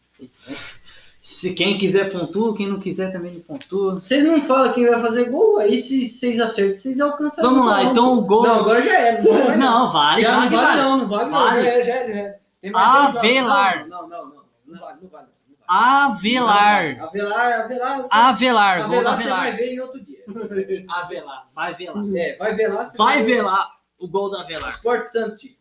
Se 1.25 1.55
quem 1.55 1.79
quiser 1.79 2.13
pontua, 2.13 2.55
quem 2.55 2.69
não 2.69 2.79
quiser 2.79 3.11
também 3.11 3.33
não 3.33 3.41
pontua. 3.41 3.95
Vocês 3.95 4.23
não 4.27 4.43
falam 4.43 4.75
quem 4.75 4.87
vai 4.87 5.01
fazer 5.01 5.31
gol, 5.31 5.57
aí 5.57 5.79
se 5.79 6.05
vocês 6.05 6.39
acertam, 6.39 6.77
vocês 6.77 7.01
alcançam. 7.01 7.43
Vamos 7.43 7.67
lá, 7.67 7.83
então 7.83 8.19
o 8.19 8.21
gol. 8.27 8.43
Não, 8.43 8.61
agora 8.61 8.83
já 8.83 8.93
era. 8.93 9.23
Não, 9.23 9.31
vale, 9.31 9.57
Não, 9.57 9.91
vale, 9.91 10.21
já 10.21 10.37
vale, 10.37 10.51
não 10.51 10.51
vale, 10.51 10.67
vale. 10.67 10.83
não, 10.83 10.99
não 10.99 11.09
vale, 11.09 11.31
Vale. 11.31 11.57
não. 11.57 11.65
Já 11.65 11.71
era, 11.71 11.85
já 11.85 11.95
era, 11.95 12.41
já. 12.63 12.71
Avelar. 12.75 13.89
Não, 13.89 14.03
não, 14.07 14.09
não, 14.09 14.35
não. 14.35 14.45
Não 14.67 14.81
vale, 14.81 14.99
não 15.01 15.09
vale. 15.09 15.27
não 15.49 15.57
vale. 15.57 15.65
Avelar. 15.67 17.01
Avelar, 17.01 17.61
Avelar. 17.65 17.97
Você, 18.03 18.09
Avelar, 18.13 18.79
do 18.81 18.85
Avelar 18.85 19.17
você 19.17 19.29
vai 19.31 19.33
Avelar. 19.49 19.57
ver 19.57 19.73
em 19.75 19.81
outro 19.81 20.05
dia. 20.05 20.19
Avelar, 20.91 21.49
vai 21.55 21.75
ver 21.75 21.91
lá. 21.91 22.03
É, 22.19 22.37
vai 22.37 22.55
ver 22.55 22.69
lá. 22.69 22.85
você 22.85 22.99
Vai 22.99 23.23
ver. 23.23 23.37
ver 23.37 23.43
lá 23.45 23.71
o 23.99 24.07
gol 24.07 24.29
do 24.29 24.37
Avelar. 24.37 24.69
Sport 24.69 25.07
Santos. 25.07 25.57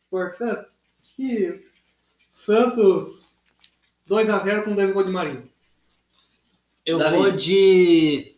Sport 0.00 0.32
Santos. 0.32 0.74
Acho 1.00 1.14
que 1.14 1.64
Santos 2.32 3.23
2x0 4.08 4.62
com 4.64 4.74
2 4.74 4.92
gols 4.92 5.06
de 5.06 5.12
Marinho. 5.12 5.48
Eu 6.84 6.98
Davi. 6.98 7.16
vou 7.16 7.30
de. 7.30 8.32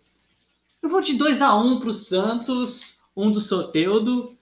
Eu 0.82 0.88
vou 0.88 1.00
de 1.00 1.18
2x1 1.18 1.80
pro 1.80 1.92
Santos, 1.92 3.00
um 3.16 3.30
do 3.30 3.40
Soteudo 3.40 4.36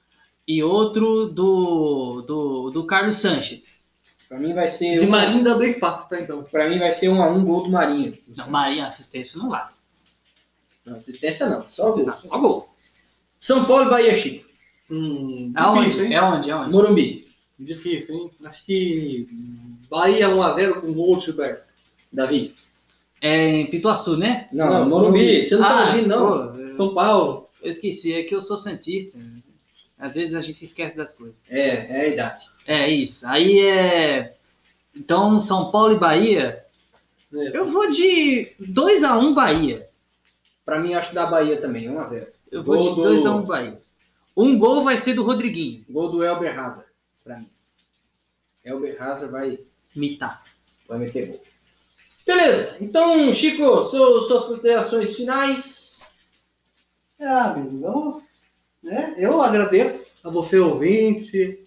e 0.46 0.62
outro 0.62 1.26
do, 1.26 2.20
do, 2.22 2.70
do 2.70 2.86
Carlos 2.86 3.18
Sanches. 3.18 3.88
Pra 4.28 4.38
mim 4.38 4.52
vai 4.54 4.68
ser. 4.68 4.96
De 4.98 5.06
um- 5.06 5.10
Marinho 5.10 5.42
dá 5.44 5.54
dois 5.54 5.78
passos, 5.78 6.08
tá 6.08 6.20
então? 6.20 6.42
Pra 6.44 6.68
mim 6.68 6.78
vai 6.78 6.92
ser 6.92 7.08
1x1 7.08 7.44
gol 7.44 7.62
do 7.64 7.70
Marinho. 7.70 8.16
Não, 8.36 8.50
Marinha, 8.50 8.86
assistência 8.86 9.38
não 9.38 9.48
vale. 9.48 9.70
Não, 10.84 10.96
assistência 10.96 11.48
não, 11.48 11.68
só 11.70 11.90
gol. 11.90 12.12
Só 12.12 12.38
gol. 12.38 12.74
São 13.38 13.64
Paulo 13.64 13.86
e 13.86 13.90
Bahia, 13.90 14.16
Chico. 14.18 14.44
Hum, 14.90 15.50
Aonde? 15.56 15.84
difícil, 15.86 16.04
hein? 16.06 16.14
É 16.14 16.22
onde? 16.22 16.50
É 16.50 16.56
onde? 16.56 16.72
Morumbi. 16.72 17.26
Difícil, 17.58 18.14
hein? 18.14 18.30
Acho 18.44 18.64
que 18.66 19.26
Bahia 19.94 20.28
1x0 20.28 20.80
com 20.80 20.92
gol 20.92 21.16
de 21.16 21.26
Gilberto. 21.26 21.62
Davi. 22.12 22.54
É 23.20 23.46
em 23.60 23.66
Pituaçu, 23.70 24.16
né? 24.16 24.48
Não, 24.52 24.66
Não, 24.66 24.88
Morumbi. 24.88 25.18
Morumbi. 25.18 25.44
Você 25.44 25.54
não 25.56 25.62
tá 25.62 25.70
Ah, 25.84 25.86
ouvindo, 25.92 26.08
não? 26.08 26.28
pô, 26.68 26.74
São 26.74 26.94
Paulo. 26.94 27.48
eu 27.62 27.70
esqueci, 27.70 28.12
é 28.12 28.22
que 28.24 28.34
eu 28.34 28.42
sou 28.42 28.58
Santista. 28.58 29.18
Às 29.98 30.14
vezes 30.14 30.34
a 30.34 30.42
gente 30.42 30.64
esquece 30.64 30.96
das 30.96 31.14
coisas. 31.14 31.36
É, 31.48 31.68
é 31.98 32.00
a 32.02 32.08
idade. 32.08 32.42
É 32.66 32.88
isso. 32.88 33.26
Aí 33.28 33.60
é. 33.66 34.34
Então, 34.94 35.38
São 35.40 35.70
Paulo 35.70 35.94
e 35.94 35.98
Bahia. 35.98 36.62
né? 37.32 37.50
Eu 37.54 37.66
vou 37.66 37.88
de 37.88 38.52
2x1 38.60 39.32
Bahia. 39.34 39.88
Pra 40.64 40.78
mim, 40.80 40.94
acho 40.94 41.10
que 41.10 41.14
dá 41.14 41.26
Bahia 41.26 41.60
também, 41.60 41.88
1x0. 41.88 42.26
Eu 42.50 42.62
vou 42.62 42.76
Gol 42.76 42.88
de 42.90 42.94
do- 42.96 43.02
2x1 43.02 43.42
Bahia. 43.46 43.78
Um 44.36 44.58
gol 44.58 44.82
vai 44.84 44.98
ser 44.98 45.14
do 45.14 45.22
Rodriguinho. 45.22 45.84
Gol 45.88 46.10
do 46.10 46.22
Elber 46.24 46.58
Hazard, 46.58 46.86
pra 47.24 47.38
mim. 47.38 47.48
Elber 48.64 49.00
Hazard 49.02 49.30
vai, 49.32 49.58
Mitar. 49.94 50.42
vai 50.88 50.98
meter 50.98 51.26
gol. 51.28 51.42
Beleza, 52.26 52.76
então, 52.80 53.32
Chico, 53.32 53.82
seu- 53.84 54.20
suas 54.22 54.44
considerações 54.44 55.14
finais. 55.16 56.08
Ah, 57.20 57.50
amigo, 57.50 57.80
vamos. 57.80 58.22
Né? 58.82 59.14
Eu 59.18 59.40
agradeço 59.40 60.10
a 60.22 60.30
você, 60.30 60.58
ouvinte, 60.58 61.58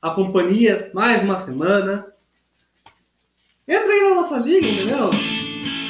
a 0.00 0.10
companhia, 0.10 0.90
mais 0.94 1.22
uma 1.22 1.44
semana. 1.44 2.12
Entra 3.66 3.88
aí 3.92 4.02
na 4.08 4.14
nossa 4.14 4.38
liga, 4.38 4.66
entendeu? 4.66 5.10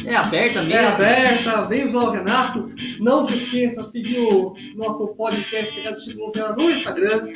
É 0.06 0.14
aberta 0.16 0.62
mesmo. 0.62 0.80
É 0.80 0.86
aberta, 0.86 1.62
vem 1.66 1.88
zoar 1.90 2.06
o 2.06 2.10
Renato. 2.10 2.74
Não 3.00 3.24
se 3.24 3.36
esqueça 3.38 3.82
de 3.84 3.90
seguir 3.90 4.18
o 4.20 4.54
nosso 4.74 5.14
podcast 5.16 5.74
Pegado 5.74 6.00
Chico 6.00 6.24
Luciano 6.26 6.56
no 6.56 6.70
Instagram. 6.70 7.32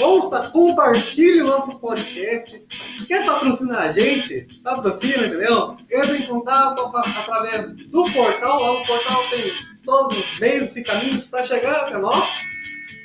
Ouça, 0.00 0.50
compartilhe 0.50 1.42
o 1.42 1.46
nosso 1.46 1.78
podcast. 1.78 2.64
Quer 3.06 3.24
patrocinar 3.24 3.82
a 3.88 3.92
gente? 3.92 4.46
Patrocina, 4.62 5.26
entendeu? 5.26 5.76
Entra 5.90 6.16
em 6.16 6.26
contato 6.26 6.90
através 6.94 7.74
do 7.88 8.04
portal. 8.12 8.62
Lá 8.62 8.78
no 8.78 8.86
portal 8.86 9.28
tem 9.30 9.52
todos 9.84 10.16
os 10.16 10.38
meios 10.38 10.76
e 10.76 10.84
caminhos 10.84 11.26
para 11.26 11.42
chegar 11.42 11.86
até 11.86 11.98
nós. 11.98 12.28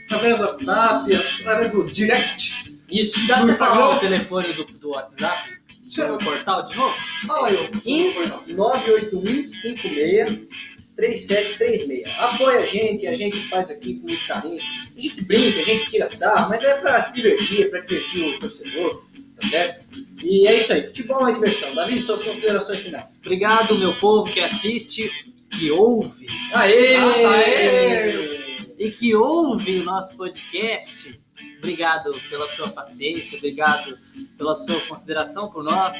Através 0.05 0.37
do 0.37 0.43
WhatsApp, 0.45 1.15
através 1.41 1.71
do 1.71 1.83
direct. 1.85 2.63
Isso, 2.91 3.27
Dá 3.27 3.43
No 3.43 3.55
pra 3.55 3.65
falar 3.65 3.95
o 3.95 3.99
telefone 3.99 4.53
do, 4.53 4.65
do 4.65 4.89
WhatsApp? 4.89 5.49
Do 5.95 6.17
portal 6.17 6.65
de 6.67 6.75
novo? 6.75 6.95
Fala 7.25 7.47
aí, 7.49 7.55
ô. 7.55 7.69
15 7.69 8.53
981 8.53 9.49
56 9.49 10.47
3736. 10.95 12.07
Apoia 12.17 12.59
a 12.59 12.65
gente, 12.65 13.07
a 13.07 13.15
gente 13.15 13.37
faz 13.49 13.69
aqui 13.69 13.95
com 13.95 14.07
muito 14.07 14.25
carinho. 14.27 14.59
A 14.95 14.99
gente 14.99 15.21
brinca, 15.21 15.59
a 15.59 15.63
gente 15.63 15.91
tira 15.91 16.11
sarro, 16.11 16.49
mas 16.49 16.63
é 16.63 16.81
pra 16.81 17.01
se 17.01 17.13
divertir, 17.13 17.63
é 17.63 17.69
pra 17.69 17.79
divertir 17.79 18.23
o 18.23 18.39
torcedor, 18.39 19.05
tá 19.35 19.47
certo? 19.47 19.85
E 20.23 20.47
é 20.47 20.57
isso 20.57 20.73
aí, 20.73 20.85
futebol 20.87 21.27
é 21.27 21.33
diversão. 21.33 21.73
Davi, 21.73 21.97
suas 21.97 22.23
considerações 22.23 22.79
finais. 22.79 23.05
Obrigado, 23.19 23.77
meu 23.77 23.97
povo 23.97 24.31
que 24.31 24.39
assiste, 24.39 25.09
que 25.51 25.71
ouve 25.71 26.27
Aê! 26.53 26.95
Aê! 26.95 28.43
e 28.77 28.91
que 28.91 29.15
ouve 29.15 29.79
o 29.79 29.83
nosso 29.83 30.17
podcast. 30.17 31.22
Obrigado 31.63 32.11
pela 32.29 32.47
sua 32.49 32.67
paciência, 32.67 33.37
obrigado 33.37 33.97
pela 34.37 34.53
sua 34.53 34.79
consideração 34.81 35.49
por 35.49 35.63
nós. 35.63 35.95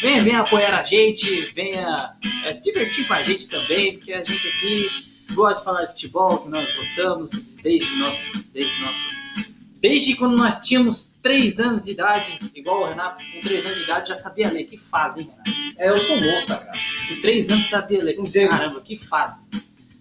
Venha, 0.00 0.22
venha 0.22 0.40
apoiar 0.40 0.80
a 0.80 0.84
gente, 0.84 1.42
venha 1.54 2.16
é, 2.46 2.54
se 2.54 2.62
divertir 2.64 3.06
com 3.06 3.12
a 3.12 3.22
gente 3.22 3.46
também, 3.46 3.98
porque 3.98 4.10
a 4.14 4.24
gente 4.24 4.48
aqui 4.48 4.88
gosta 5.34 5.58
de 5.58 5.64
falar 5.64 5.80
de 5.80 5.86
futebol, 5.88 6.38
que 6.38 6.48
nós 6.48 6.66
gostamos 6.74 7.30
desde 7.62 7.94
nosso, 7.96 8.20
desde 8.54 8.80
nosso 8.80 9.22
Desde 9.82 10.14
quando 10.14 10.36
nós 10.36 10.60
tínhamos 10.60 11.08
3 11.20 11.58
anos 11.58 11.82
de 11.82 11.90
idade, 11.90 12.38
igual 12.54 12.82
o 12.82 12.88
Renato, 12.88 13.20
com 13.32 13.40
3 13.40 13.66
anos 13.66 13.78
de 13.78 13.84
idade 13.84 14.08
já 14.10 14.16
sabia 14.16 14.48
ler. 14.48 14.62
Que 14.62 14.78
fase, 14.78 15.20
hein, 15.22 15.30
Renato? 15.44 15.50
É, 15.76 15.88
eu 15.88 15.98
sou 15.98 16.20
moça, 16.20 16.56
cara. 16.56 16.78
Com 17.08 17.20
3 17.20 17.50
anos 17.50 17.68
sabia 17.68 17.98
ler. 18.00 18.20
Um 18.20 18.24
gênio. 18.24 18.50
Caramba, 18.50 18.80
que 18.80 18.96
fase. 18.96 19.42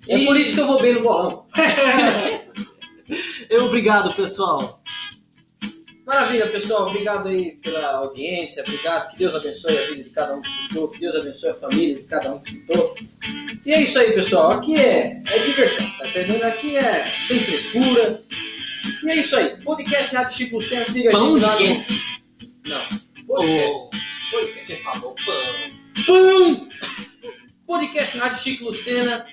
É 0.08 0.20
E- 0.20 0.26
por 0.28 0.38
isso 0.40 0.54
que 0.54 0.62
eu 0.62 0.68
vou 0.68 0.80
bem 0.80 0.94
no 0.94 1.02
bolão. 1.02 1.46
Eu, 3.50 3.66
obrigado, 3.66 4.14
pessoal. 4.16 4.81
Maravilha, 6.12 6.48
pessoal. 6.48 6.90
Obrigado 6.90 7.30
aí 7.30 7.54
pela 7.64 7.88
audiência. 7.96 8.62
Obrigado. 8.68 9.12
Que 9.12 9.20
Deus 9.20 9.34
abençoe 9.34 9.78
a 9.78 9.82
vida 9.88 10.04
de 10.04 10.10
cada 10.10 10.36
um 10.36 10.42
que 10.42 10.50
escutou. 10.50 10.88
Que 10.90 11.00
Deus 11.00 11.16
abençoe 11.16 11.50
a 11.50 11.54
família 11.54 11.96
de 11.96 12.04
cada 12.04 12.34
um 12.34 12.40
que 12.40 12.52
escutou. 12.52 12.96
E 13.66 13.74
é 13.74 13.82
isso 13.82 13.98
aí, 13.98 14.12
pessoal. 14.12 14.52
Aqui 14.52 14.76
é, 14.76 15.24
é 15.26 15.40
diversão, 15.40 15.90
tá 15.98 16.08
entendendo? 16.10 16.44
Aqui 16.44 16.76
é 16.76 17.06
sem 17.06 17.40
frescura. 17.40 18.22
E 19.04 19.10
é 19.10 19.16
isso 19.16 19.38
aí. 19.38 19.56
Podcast 19.64 20.14
Rádio 20.14 20.36
Chico 20.36 20.56
Lucena. 20.58 20.86
Siga 20.86 21.16
a 21.16 21.20
gente 21.22 21.40
lá 21.40 21.56
no... 21.56 21.70
Não. 22.66 22.86
Podcast. 23.26 23.72
Ô, 23.72 23.90
Podcast. 24.32 24.66
Você 24.66 24.76
falou 24.76 25.16
pão. 25.16 26.06
Pão! 26.06 26.70
Podcast 27.72 28.18
Rádio 28.18 28.38
Chico 28.38 28.66
Lucena. 28.66 29.26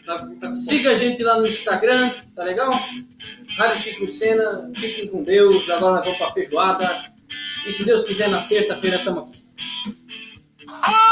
Siga 0.54 0.92
a 0.92 0.94
gente 0.94 1.24
lá 1.24 1.40
no 1.40 1.46
Instagram, 1.46 2.14
tá 2.36 2.44
legal? 2.44 2.70
Rádio 3.56 3.82
Chico 3.82 4.04
Lucena, 4.04 4.70
fiquem 4.76 5.08
com 5.08 5.24
Deus. 5.24 5.68
Agora 5.68 5.96
nós 5.96 6.04
vamos 6.04 6.18
pra 6.18 6.30
feijoada. 6.30 7.04
E 7.66 7.72
se 7.72 7.84
Deus 7.84 8.04
quiser, 8.04 8.28
na 8.28 8.42
terça-feira 8.42 8.98
estamos 8.98 9.24
aqui. 9.24 9.42
Ah! 10.68 11.07